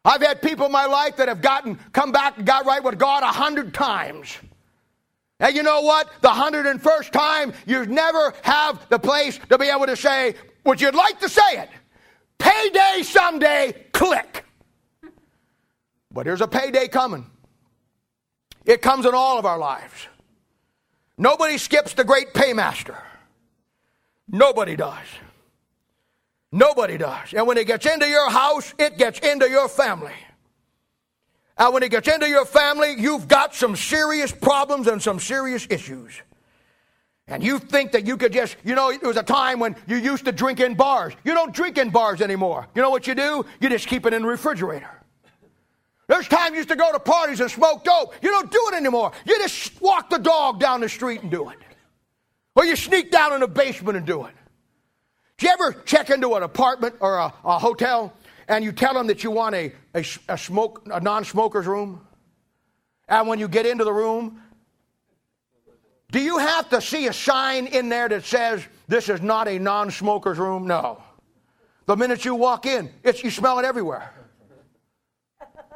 I've 0.04 0.22
had 0.22 0.42
people 0.42 0.66
in 0.66 0.72
my 0.72 0.86
life 0.86 1.16
that 1.16 1.28
have 1.28 1.42
gotten, 1.42 1.78
come 1.92 2.10
back 2.10 2.38
and 2.38 2.46
got 2.46 2.66
right 2.66 2.82
with 2.82 2.98
God 2.98 3.22
a 3.22 3.26
hundred 3.26 3.72
times. 3.72 4.36
And 5.38 5.54
you 5.54 5.62
know 5.62 5.82
what? 5.82 6.08
The 6.22 6.30
hundred 6.30 6.66
and 6.66 6.80
first 6.80 7.12
time, 7.12 7.52
you 7.66 7.86
never 7.86 8.34
have 8.42 8.88
the 8.88 8.98
place 8.98 9.38
to 9.48 9.58
be 9.58 9.66
able 9.66 9.86
to 9.86 9.96
say, 9.96 10.34
would 10.64 10.80
you 10.80 10.90
like 10.90 11.20
to 11.20 11.28
say 11.28 11.58
it? 11.58 11.68
Payday 12.38 13.02
someday, 13.02 13.86
click. 13.92 14.44
But 16.10 16.24
there's 16.24 16.40
a 16.40 16.48
payday 16.48 16.88
coming. 16.88 17.26
It 18.64 18.82
comes 18.82 19.06
in 19.06 19.14
all 19.14 19.38
of 19.38 19.46
our 19.46 19.58
lives. 19.58 20.08
Nobody 21.18 21.58
skips 21.58 21.94
the 21.94 22.04
great 22.04 22.32
paymaster. 22.32 22.96
Nobody 24.28 24.76
does. 24.76 25.06
Nobody 26.50 26.98
does. 26.98 27.32
And 27.32 27.46
when 27.46 27.56
it 27.58 27.66
gets 27.66 27.86
into 27.86 28.06
your 28.06 28.30
house, 28.30 28.74
it 28.78 28.98
gets 28.98 29.18
into 29.20 29.48
your 29.48 29.68
family. 29.68 30.14
And 31.56 31.72
when 31.74 31.82
it 31.82 31.90
gets 31.90 32.08
into 32.08 32.28
your 32.28 32.44
family, 32.44 32.94
you've 32.98 33.28
got 33.28 33.54
some 33.54 33.76
serious 33.76 34.32
problems 34.32 34.86
and 34.86 35.02
some 35.02 35.20
serious 35.20 35.66
issues. 35.70 36.12
And 37.28 37.42
you 37.42 37.58
think 37.58 37.92
that 37.92 38.06
you 38.06 38.16
could 38.16 38.32
just, 38.32 38.56
you 38.64 38.74
know, 38.74 38.90
there 38.90 39.08
was 39.08 39.16
a 39.16 39.22
time 39.22 39.60
when 39.60 39.76
you 39.86 39.96
used 39.96 40.24
to 40.24 40.32
drink 40.32 40.60
in 40.60 40.74
bars. 40.74 41.14
You 41.24 41.34
don't 41.34 41.54
drink 41.54 41.78
in 41.78 41.90
bars 41.90 42.20
anymore. 42.20 42.66
You 42.74 42.82
know 42.82 42.90
what 42.90 43.06
you 43.06 43.14
do? 43.14 43.46
You 43.60 43.68
just 43.68 43.86
keep 43.86 44.06
it 44.06 44.12
in 44.12 44.22
the 44.22 44.28
refrigerator. 44.28 45.01
There's 46.08 46.28
times 46.28 46.52
you 46.52 46.56
used 46.58 46.68
to 46.68 46.76
go 46.76 46.92
to 46.92 46.98
parties 46.98 47.40
and 47.40 47.50
smoke 47.50 47.84
dope. 47.84 48.14
You 48.22 48.30
don't 48.30 48.50
do 48.50 48.60
it 48.72 48.74
anymore. 48.74 49.12
You 49.24 49.38
just 49.38 49.80
walk 49.80 50.10
the 50.10 50.18
dog 50.18 50.60
down 50.60 50.80
the 50.80 50.88
street 50.88 51.22
and 51.22 51.30
do 51.30 51.48
it. 51.50 51.58
Or 52.54 52.64
you 52.64 52.76
sneak 52.76 53.10
down 53.10 53.32
in 53.32 53.40
the 53.40 53.48
basement 53.48 53.96
and 53.96 54.06
do 54.06 54.26
it. 54.26 54.34
Do 55.38 55.46
you 55.46 55.52
ever 55.52 55.72
check 55.72 56.10
into 56.10 56.34
an 56.34 56.42
apartment 56.42 56.96
or 57.00 57.16
a, 57.16 57.32
a 57.44 57.58
hotel 57.58 58.12
and 58.48 58.64
you 58.64 58.72
tell 58.72 58.94
them 58.94 59.06
that 59.06 59.24
you 59.24 59.30
want 59.30 59.54
a, 59.54 59.72
a, 59.94 60.04
a 60.28 60.36
smoke, 60.36 60.86
a 60.92 61.00
non-smoker's 61.00 61.66
room? 61.66 62.06
And 63.08 63.26
when 63.26 63.38
you 63.38 63.48
get 63.48 63.66
into 63.66 63.84
the 63.84 63.92
room, 63.92 64.40
do 66.10 66.20
you 66.20 66.38
have 66.38 66.68
to 66.70 66.80
see 66.80 67.06
a 67.06 67.12
sign 67.12 67.66
in 67.66 67.88
there 67.88 68.08
that 68.08 68.24
says 68.24 68.62
this 68.86 69.08
is 69.08 69.22
not 69.22 69.48
a 69.48 69.58
non-smoker's 69.58 70.38
room? 70.38 70.66
No. 70.66 71.02
The 71.86 71.96
minute 71.96 72.24
you 72.24 72.34
walk 72.34 72.66
in, 72.66 72.90
it's, 73.02 73.24
you 73.24 73.30
smell 73.30 73.58
it 73.58 73.64
everywhere. 73.64 74.12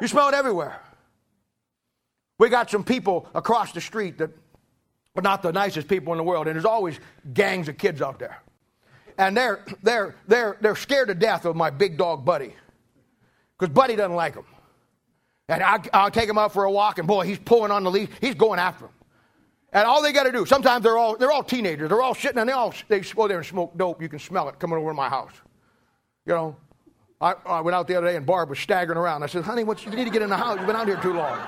You 0.00 0.08
smell 0.08 0.28
it 0.28 0.34
everywhere. 0.34 0.80
We 2.38 2.48
got 2.48 2.70
some 2.70 2.84
people 2.84 3.28
across 3.34 3.72
the 3.72 3.80
street 3.80 4.18
that 4.18 4.30
are 5.16 5.22
not 5.22 5.42
the 5.42 5.52
nicest 5.52 5.88
people 5.88 6.12
in 6.12 6.18
the 6.18 6.24
world, 6.24 6.46
and 6.46 6.54
there's 6.54 6.66
always 6.66 7.00
gangs 7.32 7.68
of 7.68 7.78
kids 7.78 8.02
out 8.02 8.18
there. 8.18 8.42
And 9.18 9.34
they're, 9.36 9.64
they're, 9.82 10.14
they're, 10.28 10.58
they're 10.60 10.76
scared 10.76 11.08
to 11.08 11.14
death 11.14 11.46
of 11.46 11.56
my 11.56 11.70
big 11.70 11.96
dog, 11.96 12.24
Buddy, 12.24 12.54
because 13.58 13.72
Buddy 13.72 13.96
doesn't 13.96 14.16
like 14.16 14.34
them. 14.34 14.44
And 15.48 15.62
I, 15.62 15.80
I'll 15.94 16.10
take 16.10 16.28
him 16.28 16.36
out 16.36 16.52
for 16.52 16.64
a 16.64 16.70
walk, 16.70 16.98
and 16.98 17.08
boy, 17.08 17.24
he's 17.24 17.38
pulling 17.38 17.70
on 17.70 17.84
the 17.84 17.90
leash. 17.90 18.10
He's 18.20 18.34
going 18.34 18.58
after 18.58 18.86
him. 18.86 18.90
And 19.72 19.86
all 19.86 20.02
they 20.02 20.12
got 20.12 20.24
to 20.24 20.32
do, 20.32 20.46
sometimes 20.46 20.82
they're 20.82 20.96
all, 20.98 21.16
they're 21.16 21.30
all 21.30 21.42
teenagers. 21.42 21.88
They're 21.88 22.02
all 22.02 22.14
sitting 22.14 22.38
and 22.38 22.48
they 22.48 22.52
all 22.52 22.72
they 22.88 23.00
go 23.00 23.28
there 23.28 23.38
and 23.38 23.46
smoke 23.46 23.76
dope. 23.76 24.00
You 24.00 24.08
can 24.08 24.18
smell 24.18 24.48
it 24.48 24.58
coming 24.58 24.78
over 24.78 24.90
to 24.90 24.94
my 24.94 25.08
house. 25.08 25.32
You 26.24 26.32
know, 26.34 26.56
I, 27.20 27.34
I, 27.46 27.60
went 27.62 27.74
out 27.74 27.88
the 27.88 27.96
other 27.96 28.08
day 28.08 28.16
and 28.16 28.26
Barb 28.26 28.50
was 28.50 28.58
staggering 28.58 28.98
around. 28.98 29.22
I 29.22 29.26
said, 29.26 29.42
honey, 29.42 29.64
what, 29.64 29.84
you 29.84 29.90
need 29.90 30.04
to 30.04 30.10
get 30.10 30.22
in 30.22 30.28
the 30.28 30.36
house. 30.36 30.58
You've 30.58 30.66
been 30.66 30.76
out 30.76 30.86
here 30.86 31.00
too 31.00 31.14
long. 31.14 31.38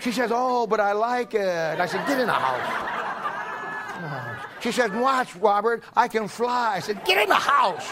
She 0.00 0.10
says, 0.12 0.30
oh, 0.32 0.66
but 0.66 0.80
I 0.80 0.92
like 0.92 1.34
it. 1.34 1.78
I 1.80 1.86
said, 1.86 2.06
get 2.06 2.18
in 2.20 2.26
the 2.26 2.32
house. 2.32 2.94
She 4.60 4.72
says, 4.72 4.90
watch, 4.90 5.36
Robert, 5.36 5.84
I 5.94 6.08
can 6.08 6.28
fly. 6.28 6.76
I 6.76 6.80
said, 6.80 7.04
get 7.04 7.22
in 7.22 7.28
the 7.28 7.34
house. 7.34 7.86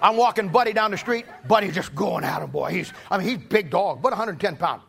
I'm 0.00 0.16
walking 0.16 0.48
Buddy 0.48 0.72
down 0.72 0.90
the 0.90 0.98
street. 0.98 1.26
Buddy's 1.48 1.74
just 1.74 1.94
going 1.94 2.22
at 2.22 2.42
him, 2.42 2.50
boy. 2.50 2.70
He's, 2.70 2.92
I 3.10 3.18
mean, 3.18 3.26
he's 3.26 3.38
big 3.38 3.70
dog, 3.70 4.02
but 4.02 4.12
110 4.12 4.56
pounds. 4.56 4.82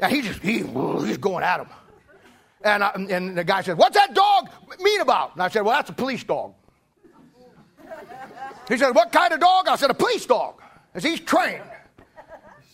And 0.00 0.12
he 0.12 0.22
just, 0.22 0.40
he, 0.40 0.58
he's 0.58 1.18
going 1.18 1.44
at 1.44 1.60
him. 1.60 1.68
And, 2.62 2.82
I, 2.82 2.90
and 3.10 3.36
the 3.36 3.44
guy 3.44 3.62
said, 3.62 3.78
What's 3.78 3.96
that 3.96 4.14
dog 4.14 4.48
mean 4.80 5.00
about? 5.00 5.34
And 5.34 5.42
I 5.42 5.48
said, 5.48 5.62
Well, 5.62 5.74
that's 5.74 5.90
a 5.90 5.94
police 5.94 6.24
dog. 6.24 6.54
He 8.68 8.76
said, 8.76 8.90
What 8.94 9.12
kind 9.12 9.32
of 9.32 9.40
dog? 9.40 9.68
I 9.68 9.76
said, 9.76 9.90
A 9.90 9.94
police 9.94 10.26
dog. 10.26 10.60
As 10.94 11.04
he's 11.04 11.20
trained. 11.20 11.62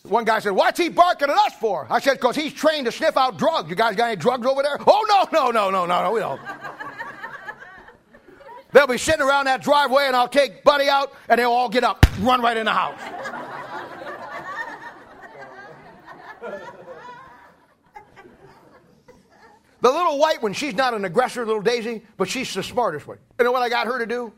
One 0.05 0.25
guy 0.25 0.39
said, 0.39 0.51
What's 0.51 0.79
he 0.79 0.89
barking 0.89 1.29
at 1.31 1.37
us 1.37 1.55
for? 1.55 1.87
I 1.91 2.01
said, 2.01 2.15
Because 2.15 2.37
he's 2.37 2.53
trained 2.53 2.87
to 2.87 2.93
sniff 2.93 3.17
out 3.17 3.39
drugs. 3.39 3.69
You 3.69 3.77
guys 3.77 3.97
got 3.97 4.07
any 4.07 4.17
drugs 4.17 4.47
over 4.47 4.63
there? 4.63 4.79
Oh, 4.87 5.29
no, 5.33 5.51
no, 5.51 5.51
no, 5.51 5.71
no, 5.71 5.87
no, 5.87 6.03
no, 6.03 6.13
we 6.13 6.21
don't. 6.21 6.41
They'll 8.73 8.89
be 8.89 8.99
sitting 8.99 9.23
around 9.23 9.45
that 9.45 9.63
driveway, 9.63 10.07
and 10.07 10.17
I'll 10.17 10.29
take 10.29 10.65
Buddy 10.65 10.89
out, 10.89 11.13
and 11.29 11.39
they'll 11.39 11.53
all 11.53 11.69
get 11.69 11.85
up, 11.85 12.05
run 12.21 12.43
right 12.43 12.57
in 12.57 12.65
the 12.65 12.73
house. 12.73 12.99
The 19.85 19.91
little 19.91 20.19
white 20.19 20.43
one, 20.43 20.55
she's 20.55 20.75
not 20.75 20.95
an 20.95 21.05
aggressor, 21.05 21.45
little 21.45 21.61
Daisy, 21.61 22.01
but 22.17 22.27
she's 22.27 22.55
the 22.55 22.63
smartest 22.63 23.07
one. 23.07 23.19
You 23.39 23.45
know 23.45 23.53
what 23.53 23.61
I 23.61 23.69
got 23.69 23.87
her 23.87 23.99
to 23.99 24.07
do? 24.07 24.33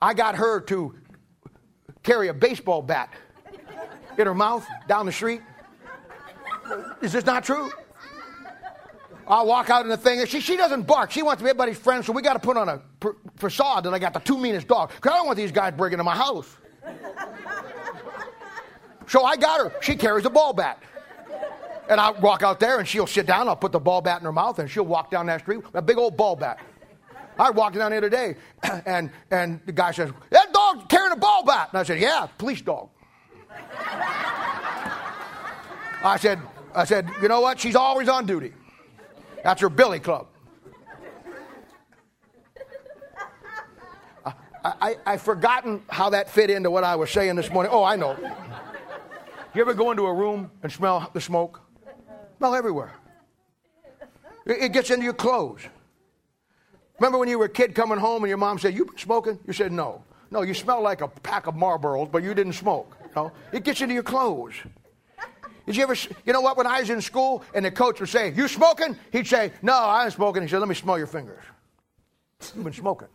I 0.00 0.14
got 0.14 0.36
her 0.36 0.60
to 0.60 0.94
carry 2.04 2.28
a 2.28 2.34
baseball 2.34 2.80
bat 2.80 3.12
in 4.16 4.26
her 4.26 4.34
mouth 4.34 4.64
down 4.86 5.06
the 5.06 5.12
street. 5.12 5.40
Is 7.02 7.10
this 7.12 7.26
not 7.26 7.42
true? 7.42 7.72
I'll 9.26 9.44
walk 9.44 9.70
out 9.70 9.82
in 9.82 9.88
the 9.88 9.96
thing. 9.96 10.20
and 10.20 10.28
She, 10.28 10.38
she 10.38 10.56
doesn't 10.56 10.82
bark. 10.82 11.10
She 11.10 11.24
wants 11.24 11.40
to 11.40 11.44
be 11.44 11.50
everybody's 11.50 11.78
friend, 11.78 12.04
so 12.04 12.12
we 12.12 12.22
got 12.22 12.34
to 12.34 12.38
put 12.38 12.56
on 12.56 12.68
a 12.68 12.80
facade 13.34 13.82
that 13.82 13.92
I 13.92 13.98
got 13.98 14.12
the 14.12 14.20
two 14.20 14.38
meanest 14.38 14.68
dogs. 14.68 14.94
Because 14.94 15.14
I 15.14 15.16
don't 15.16 15.26
want 15.26 15.36
these 15.36 15.50
guys 15.50 15.74
breaking 15.76 15.94
into 15.94 16.04
my 16.04 16.14
house. 16.14 16.46
So 19.08 19.24
I 19.24 19.36
got 19.36 19.58
her. 19.58 19.72
She 19.80 19.96
carries 19.96 20.26
a 20.26 20.30
ball 20.30 20.52
bat. 20.52 20.80
And 21.88 22.00
I'll 22.00 22.14
walk 22.14 22.42
out 22.42 22.60
there 22.60 22.78
and 22.78 22.88
she'll 22.88 23.06
sit 23.06 23.26
down. 23.26 23.48
I'll 23.48 23.56
put 23.56 23.72
the 23.72 23.80
ball 23.80 24.00
bat 24.00 24.20
in 24.20 24.24
her 24.24 24.32
mouth 24.32 24.58
and 24.58 24.70
she'll 24.70 24.86
walk 24.86 25.10
down 25.10 25.26
that 25.26 25.40
street 25.40 25.58
with 25.58 25.74
a 25.74 25.82
big 25.82 25.98
old 25.98 26.16
ball 26.16 26.36
bat. 26.36 26.58
I 27.38 27.50
walked 27.50 27.76
down 27.76 27.90
the 27.90 27.96
other 27.96 28.08
day 28.08 28.36
and, 28.86 29.10
and 29.30 29.60
the 29.66 29.72
guy 29.72 29.90
says, 29.90 30.10
That 30.30 30.52
dog's 30.52 30.84
carrying 30.88 31.12
a 31.12 31.16
ball 31.16 31.44
bat. 31.44 31.68
And 31.72 31.78
I 31.78 31.82
said, 31.82 32.00
Yeah, 32.00 32.26
police 32.38 32.62
dog. 32.62 32.88
I 36.02 36.18
said, 36.18 36.38
I 36.74 36.84
said, 36.84 37.08
you 37.22 37.28
know 37.28 37.40
what? 37.40 37.58
She's 37.58 37.76
always 37.76 38.08
on 38.08 38.26
duty. 38.26 38.52
That's 39.42 39.60
her 39.62 39.70
billy 39.70 40.00
club. 40.00 40.26
I, 44.26 44.32
I, 44.64 44.96
I've 45.06 45.22
forgotten 45.22 45.82
how 45.88 46.10
that 46.10 46.30
fit 46.30 46.50
into 46.50 46.70
what 46.70 46.84
I 46.84 46.96
was 46.96 47.10
saying 47.10 47.36
this 47.36 47.50
morning. 47.50 47.70
Oh, 47.72 47.84
I 47.84 47.96
know. 47.96 48.16
You 49.54 49.60
ever 49.60 49.72
go 49.72 49.90
into 49.90 50.04
a 50.04 50.12
room 50.12 50.50
and 50.62 50.72
smell 50.72 51.10
the 51.12 51.20
smoke? 51.20 51.63
Smell 52.38 52.54
everywhere. 52.54 52.92
It 54.46 54.72
gets 54.72 54.90
into 54.90 55.04
your 55.04 55.14
clothes. 55.14 55.62
Remember 56.98 57.18
when 57.18 57.28
you 57.28 57.38
were 57.38 57.46
a 57.46 57.50
kid 57.50 57.74
coming 57.74 57.98
home 57.98 58.22
and 58.22 58.28
your 58.28 58.38
mom 58.38 58.58
said, 58.58 58.74
You 58.74 58.84
been 58.84 58.98
smoking? 58.98 59.38
You 59.46 59.52
said, 59.52 59.72
No. 59.72 60.04
No, 60.30 60.42
you 60.42 60.54
smell 60.54 60.82
like 60.82 61.00
a 61.00 61.08
pack 61.08 61.46
of 61.46 61.54
Marlboros, 61.54 62.10
but 62.10 62.22
you 62.22 62.34
didn't 62.34 62.54
smoke. 62.54 62.96
No, 63.14 63.30
it 63.52 63.62
gets 63.62 63.80
into 63.80 63.94
your 63.94 64.02
clothes. 64.02 64.54
Did 65.66 65.76
you 65.76 65.82
ever, 65.82 65.94
you 66.26 66.32
know 66.32 66.40
what, 66.42 66.56
when 66.56 66.66
I 66.66 66.80
was 66.80 66.90
in 66.90 67.00
school 67.00 67.42
and 67.54 67.64
the 67.64 67.70
coach 67.70 68.00
would 68.00 68.08
say, 68.08 68.32
You 68.34 68.48
smoking? 68.48 68.96
He'd 69.12 69.26
say, 69.26 69.52
No, 69.62 69.74
I 69.74 70.04
ain't 70.04 70.12
smoking. 70.12 70.42
He 70.42 70.48
said, 70.48 70.58
Let 70.58 70.68
me 70.68 70.74
smell 70.74 70.98
your 70.98 71.06
fingers. 71.06 71.42
You've 72.54 72.64
been 72.64 72.72
smoking. 72.72 73.08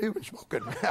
You've 0.00 0.14
been 0.14 0.24
smoking. 0.24 0.60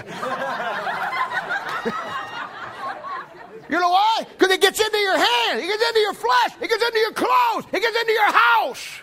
You 3.76 3.82
know 3.82 3.90
why? 3.90 4.26
Because 4.30 4.52
it 4.52 4.62
gets 4.62 4.80
into 4.80 4.98
your 4.98 5.18
hand, 5.18 5.60
it 5.60 5.68
gets 5.68 5.86
into 5.86 6.00
your 6.00 6.14
flesh, 6.14 6.52
it 6.62 6.70
gets 6.70 6.82
into 6.82 6.98
your 6.98 7.12
clothes, 7.12 7.66
it 7.74 7.82
gets 7.82 8.00
into 8.00 8.14
your 8.14 8.32
house. 8.32 9.02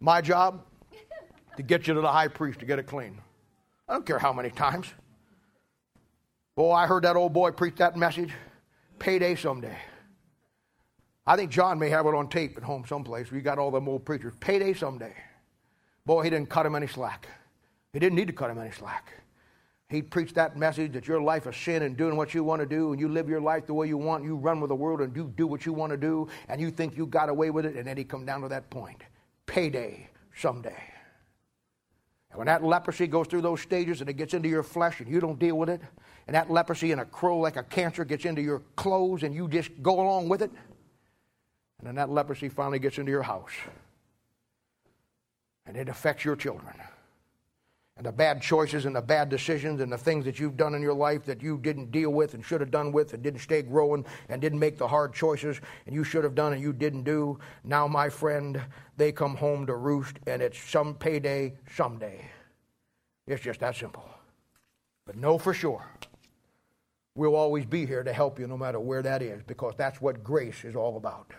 My 0.00 0.22
job 0.22 0.62
to 1.58 1.62
get 1.62 1.86
you 1.86 1.92
to 1.92 2.00
the 2.00 2.10
high 2.10 2.28
priest 2.28 2.60
to 2.60 2.64
get 2.64 2.78
it 2.78 2.84
clean. 2.84 3.18
I 3.86 3.92
don't 3.92 4.06
care 4.06 4.18
how 4.18 4.32
many 4.32 4.48
times. 4.48 4.86
Boy, 6.54 6.72
I 6.72 6.86
heard 6.86 7.02
that 7.02 7.14
old 7.14 7.34
boy 7.34 7.50
preach 7.50 7.76
that 7.76 7.94
message. 7.94 8.32
Payday 8.98 9.34
someday. 9.34 9.76
I 11.26 11.36
think 11.36 11.50
John 11.50 11.78
may 11.78 11.90
have 11.90 12.06
it 12.06 12.14
on 12.14 12.30
tape 12.30 12.56
at 12.56 12.62
home 12.62 12.86
someplace. 12.88 13.30
We 13.30 13.42
got 13.42 13.58
all 13.58 13.70
them 13.70 13.86
old 13.86 14.06
preachers. 14.06 14.32
Payday 14.40 14.72
someday. 14.72 15.12
Boy, 16.06 16.22
he 16.22 16.30
didn't 16.30 16.48
cut 16.48 16.64
him 16.64 16.74
any 16.74 16.86
slack. 16.86 17.28
He 17.92 17.98
didn't 17.98 18.16
need 18.16 18.28
to 18.28 18.32
cut 18.32 18.48
him 18.48 18.58
any 18.58 18.70
slack. 18.70 19.12
He 19.88 20.02
preached 20.02 20.34
that 20.34 20.56
message 20.56 20.92
that 20.94 21.06
your 21.06 21.20
life 21.22 21.46
is 21.46 21.56
sin 21.56 21.82
and 21.82 21.96
doing 21.96 22.16
what 22.16 22.34
you 22.34 22.42
want 22.42 22.60
to 22.60 22.66
do, 22.66 22.92
and 22.92 23.00
you 23.00 23.08
live 23.08 23.28
your 23.28 23.40
life 23.40 23.66
the 23.66 23.74
way 23.74 23.86
you 23.86 23.96
want. 23.96 24.24
You 24.24 24.34
run 24.36 24.60
with 24.60 24.68
the 24.68 24.74
world 24.74 25.00
and 25.00 25.14
you 25.14 25.32
do 25.36 25.46
what 25.46 25.64
you 25.64 25.72
want 25.72 25.90
to 25.90 25.96
do, 25.96 26.28
and 26.48 26.60
you 26.60 26.70
think 26.70 26.96
you 26.96 27.06
got 27.06 27.28
away 27.28 27.50
with 27.50 27.64
it, 27.66 27.76
and 27.76 27.86
then 27.86 27.96
he 27.96 28.02
come 28.02 28.26
down 28.26 28.40
to 28.42 28.48
that 28.48 28.68
point. 28.68 29.02
Payday 29.46 30.08
someday. 30.34 30.82
And 32.30 32.38
when 32.38 32.46
that 32.48 32.64
leprosy 32.64 33.06
goes 33.06 33.28
through 33.28 33.42
those 33.42 33.60
stages 33.60 34.00
and 34.00 34.10
it 34.10 34.14
gets 34.14 34.34
into 34.34 34.48
your 34.48 34.64
flesh 34.64 35.00
and 35.00 35.08
you 35.08 35.20
don't 35.20 35.38
deal 35.38 35.56
with 35.56 35.70
it, 35.70 35.80
and 36.26 36.34
that 36.34 36.50
leprosy 36.50 36.90
in 36.90 36.98
a 36.98 37.04
crow 37.04 37.38
like 37.38 37.56
a 37.56 37.62
cancer 37.62 38.04
gets 38.04 38.24
into 38.24 38.42
your 38.42 38.62
clothes 38.74 39.22
and 39.22 39.34
you 39.34 39.46
just 39.48 39.70
go 39.82 40.00
along 40.00 40.28
with 40.28 40.42
it, 40.42 40.50
and 41.78 41.86
then 41.86 41.94
that 41.94 42.10
leprosy 42.10 42.48
finally 42.48 42.80
gets 42.80 42.98
into 42.98 43.12
your 43.12 43.22
house 43.22 43.52
and 45.66 45.76
it 45.76 45.88
affects 45.88 46.24
your 46.24 46.36
children 46.36 46.74
and 47.96 48.04
the 48.04 48.12
bad 48.12 48.42
choices 48.42 48.84
and 48.84 48.94
the 48.94 49.00
bad 49.00 49.30
decisions 49.30 49.80
and 49.80 49.90
the 49.90 49.96
things 49.96 50.24
that 50.26 50.38
you've 50.38 50.56
done 50.56 50.74
in 50.74 50.82
your 50.82 50.94
life 50.94 51.24
that 51.24 51.42
you 51.42 51.56
didn't 51.58 51.90
deal 51.90 52.10
with 52.10 52.34
and 52.34 52.44
should 52.44 52.60
have 52.60 52.70
done 52.70 52.92
with 52.92 53.14
and 53.14 53.22
didn't 53.22 53.40
stay 53.40 53.62
growing 53.62 54.04
and 54.28 54.40
didn't 54.42 54.58
make 54.58 54.76
the 54.76 54.86
hard 54.86 55.14
choices 55.14 55.60
and 55.86 55.94
you 55.94 56.04
should 56.04 56.22
have 56.22 56.34
done 56.34 56.52
and 56.52 56.60
you 56.60 56.74
didn't 56.74 57.04
do. 57.04 57.38
Now, 57.64 57.88
my 57.88 58.10
friend, 58.10 58.60
they 58.98 59.12
come 59.12 59.34
home 59.34 59.66
to 59.66 59.74
roost 59.74 60.18
and 60.26 60.42
it's 60.42 60.58
some 60.58 60.94
payday 60.94 61.54
someday. 61.74 62.20
It's 63.26 63.42
just 63.42 63.60
that 63.60 63.74
simple. 63.74 64.08
But 65.06 65.16
know 65.16 65.38
for 65.38 65.54
sure, 65.54 65.86
we'll 67.14 67.34
always 67.34 67.64
be 67.64 67.86
here 67.86 68.02
to 68.02 68.12
help 68.12 68.38
you 68.38 68.46
no 68.46 68.58
matter 68.58 68.78
where 68.78 69.02
that 69.02 69.22
is 69.22 69.42
because 69.42 69.72
that's 69.78 70.02
what 70.02 70.22
grace 70.22 70.64
is 70.64 70.76
all 70.76 70.98
about. 70.98 71.32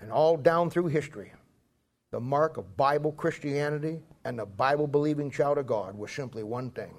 And 0.00 0.12
all 0.12 0.36
down 0.36 0.70
through 0.70 0.88
history, 0.88 1.32
the 2.12 2.20
mark 2.20 2.56
of 2.56 2.76
Bible 2.76 3.10
Christianity 3.10 4.00
and 4.24 4.38
the 4.38 4.46
Bible 4.46 4.86
believing 4.86 5.30
child 5.30 5.58
of 5.58 5.66
God 5.66 5.96
was 5.96 6.10
simply 6.10 6.42
one 6.42 6.70
thing 6.70 6.94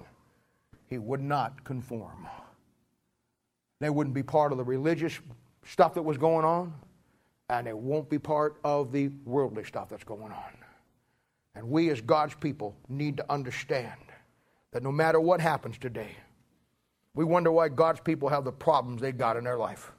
he 0.88 0.98
would 0.98 1.22
not 1.22 1.64
conform. 1.64 2.28
They 3.80 3.90
wouldn't 3.90 4.14
be 4.14 4.24
part 4.24 4.52
of 4.52 4.58
the 4.58 4.64
religious 4.64 5.20
stuff 5.66 5.96
that 5.96 6.04
was 6.04 6.18
going 6.18 6.46
on, 6.46 6.74
and 7.50 7.68
they 7.68 7.74
won't 7.74 8.10
be 8.10 8.20
part 8.20 8.58
of 8.64 8.92
the 8.92 9.10
worldly 9.26 9.64
stuff 9.64 9.90
that's 9.90 10.04
going 10.04 10.32
on. 10.32 10.52
And 11.56 11.70
we, 11.70 11.90
as 11.90 12.02
God's 12.02 12.36
people, 12.36 12.76
need 12.90 13.18
to 13.18 13.32
understand 13.32 14.00
that 14.72 14.84
no 14.84 14.92
matter 14.92 15.20
what 15.20 15.42
happens 15.42 15.78
today, 15.78 16.12
we 17.14 17.24
wonder 17.24 17.52
why 17.52 17.70
God's 17.70 18.02
people 18.02 18.30
have 18.30 18.44
the 18.44 18.52
problems 18.52 19.02
they've 19.02 19.18
got 19.18 19.38
in 19.38 19.46
their 19.46 19.58
life. 19.58 19.92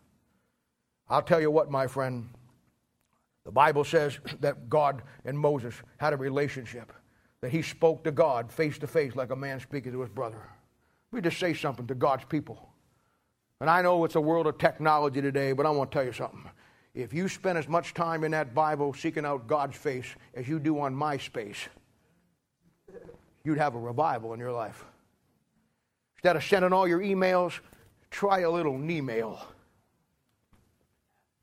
I'll 1.08 1.22
tell 1.22 1.40
you 1.40 1.50
what, 1.50 1.70
my 1.70 1.86
friend, 1.86 2.28
the 3.44 3.52
Bible 3.52 3.84
says 3.84 4.18
that 4.40 4.68
God 4.68 5.02
and 5.24 5.38
Moses 5.38 5.74
had 5.98 6.12
a 6.12 6.16
relationship, 6.16 6.92
that 7.46 7.52
he 7.52 7.62
spoke 7.62 8.02
to 8.02 8.10
God 8.10 8.50
face 8.50 8.76
to 8.78 8.88
face 8.88 9.14
like 9.14 9.30
a 9.30 9.36
man 9.36 9.60
speaking 9.60 9.92
to 9.92 10.00
his 10.00 10.10
brother. 10.10 10.42
Let 11.12 11.16
me 11.16 11.28
just 11.30 11.38
say 11.38 11.54
something 11.54 11.86
to 11.86 11.94
God's 11.94 12.24
people. 12.24 12.58
And 13.60 13.70
I 13.70 13.82
know 13.82 14.04
it's 14.04 14.16
a 14.16 14.20
world 14.20 14.48
of 14.48 14.58
technology 14.58 15.22
today, 15.22 15.52
but 15.52 15.64
I 15.64 15.70
want 15.70 15.92
to 15.92 15.94
tell 15.96 16.04
you 16.04 16.12
something. 16.12 16.42
If 16.92 17.14
you 17.14 17.28
spend 17.28 17.56
as 17.56 17.68
much 17.68 17.94
time 17.94 18.24
in 18.24 18.32
that 18.32 18.52
Bible 18.52 18.92
seeking 18.94 19.24
out 19.24 19.46
God's 19.46 19.76
face 19.76 20.06
as 20.34 20.48
you 20.48 20.58
do 20.58 20.80
on 20.80 20.92
MySpace, 20.92 21.68
you'd 23.44 23.58
have 23.58 23.76
a 23.76 23.78
revival 23.78 24.34
in 24.34 24.40
your 24.40 24.50
life. 24.50 24.84
Instead 26.16 26.34
of 26.34 26.42
sending 26.42 26.72
all 26.72 26.88
your 26.88 26.98
emails, 26.98 27.60
try 28.10 28.40
a 28.40 28.50
little 28.50 28.74
email. 28.90 29.40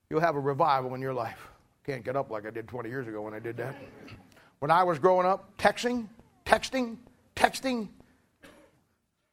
You'll 0.10 0.20
have 0.20 0.36
a 0.36 0.42
revival 0.42 0.96
in 0.96 1.02
your 1.02 1.14
life. 1.14 1.48
Can't 1.86 2.04
get 2.04 2.18
up 2.18 2.30
like 2.30 2.46
I 2.46 2.50
did 2.50 2.68
20 2.68 2.90
years 2.90 3.08
ago 3.08 3.22
when 3.22 3.34
I 3.34 3.40
did 3.40 3.56
that. 3.56 3.78
When 4.64 4.72
I 4.72 4.84
was 4.84 4.98
growing 4.98 5.28
up, 5.28 5.58
texting, 5.58 6.08
texting, 6.46 6.96
texting 7.36 7.90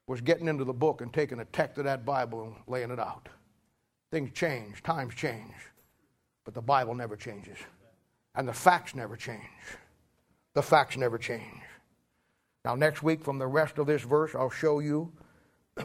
was 0.09 0.20
getting 0.20 0.48
into 0.48 0.65
the 0.65 0.73
book 0.73 1.02
and 1.02 1.15
taking 1.15 1.39
a 1.39 1.44
text 1.44 1.78
of 1.78 1.85
that 1.85 2.05
Bible 2.05 2.43
and 2.43 2.55
laying 2.66 2.90
it 2.90 2.98
out. 2.98 3.28
Things 4.11 4.32
change, 4.35 4.82
times 4.82 5.15
change, 5.15 5.55
but 6.44 6.52
the 6.52 6.61
Bible 6.61 6.97
never 6.97 7.15
changes. 7.15 7.57
And 8.35 8.48
the 8.48 8.52
facts 8.52 8.97
never 8.97 9.15
change. 9.15 9.39
The 10.55 10.62
facts 10.62 10.97
never 10.97 11.16
change. 11.16 11.62
Now, 12.65 12.74
next 12.74 13.05
week, 13.05 13.23
from 13.23 13.39
the 13.39 13.47
rest 13.47 13.78
of 13.78 13.86
this 13.86 14.02
verse, 14.02 14.35
I'll 14.35 14.51
show 14.51 14.81
you 14.81 15.12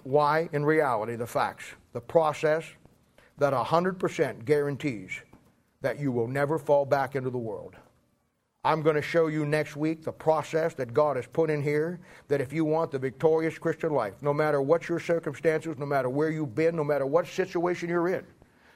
why, 0.02 0.50
in 0.54 0.66
reality, 0.66 1.18
the 1.18 1.28
facts, 1.28 1.66
the 1.94 2.02
process 2.02 2.66
that 3.38 3.54
100% 3.54 4.44
guarantees 4.44 5.12
that 5.82 6.00
you 6.00 6.12
will 6.12 6.28
never 6.28 6.58
fall 6.58 6.84
back 6.84 7.16
into 7.16 7.30
the 7.30 7.38
world. 7.38 7.76
I'm 8.66 8.82
going 8.82 8.96
to 8.96 9.02
show 9.02 9.28
you 9.28 9.46
next 9.46 9.76
week 9.76 10.04
the 10.04 10.12
process 10.12 10.74
that 10.74 10.92
God 10.92 11.18
has 11.18 11.28
put 11.28 11.52
in 11.52 11.62
here 11.62 12.00
that 12.30 12.42
if 12.42 12.52
you 12.52 12.66
want 12.66 12.90
the 12.90 12.98
victorious 12.98 13.60
Christian 13.60 13.92
life, 13.92 14.16
no 14.24 14.34
matter 14.34 14.60
what 14.60 14.90
your 14.90 15.00
circumstances, 15.00 15.78
no 15.78 15.86
matter 15.86 16.10
where 16.10 16.32
you've 16.32 16.56
been, 16.56 16.76
no 16.76 16.84
matter 16.84 17.06
what 17.06 17.28
situation 17.28 17.90
you're 17.90 18.10
in, 18.10 18.26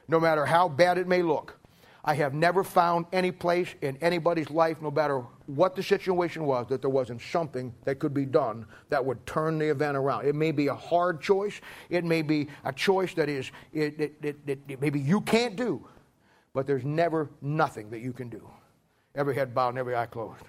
no 0.06 0.20
matter 0.20 0.46
how 0.46 0.68
bad 0.68 0.96
it 0.96 1.08
may 1.08 1.22
look, 1.22 1.58
I 2.04 2.14
have 2.14 2.34
never 2.34 2.62
found 2.62 3.06
any 3.12 3.32
place 3.32 3.74
in 3.82 3.96
anybody's 3.96 4.48
life, 4.48 4.80
no 4.80 4.92
matter 4.92 5.24
what 5.46 5.74
the 5.74 5.82
situation 5.82 6.44
was, 6.46 6.68
that 6.68 6.82
there 6.82 6.88
wasn't 6.88 7.20
something 7.20 7.74
that 7.82 7.98
could 7.98 8.14
be 8.14 8.24
done 8.24 8.66
that 8.90 9.04
would 9.04 9.26
turn 9.26 9.58
the 9.58 9.68
event 9.68 9.96
around. 9.96 10.24
It 10.24 10.36
may 10.36 10.52
be 10.52 10.68
a 10.68 10.74
hard 10.74 11.20
choice. 11.20 11.60
It 11.88 12.04
may 12.04 12.22
be 12.22 12.46
a 12.64 12.72
choice 12.72 13.12
that 13.14 13.28
is, 13.28 13.50
it, 13.72 14.00
it, 14.00 14.36
it, 14.46 14.60
it 14.68 14.80
maybe 14.80 15.00
you 15.00 15.20
can't 15.20 15.56
do 15.56 15.84
but 16.52 16.66
there's 16.66 16.84
never 16.84 17.30
nothing 17.40 17.90
that 17.90 18.00
you 18.00 18.12
can 18.12 18.28
do. 18.28 18.50
Every 19.14 19.34
head 19.34 19.54
bowed 19.54 19.70
and 19.70 19.78
every 19.78 19.96
eye 19.96 20.06
closed. 20.06 20.44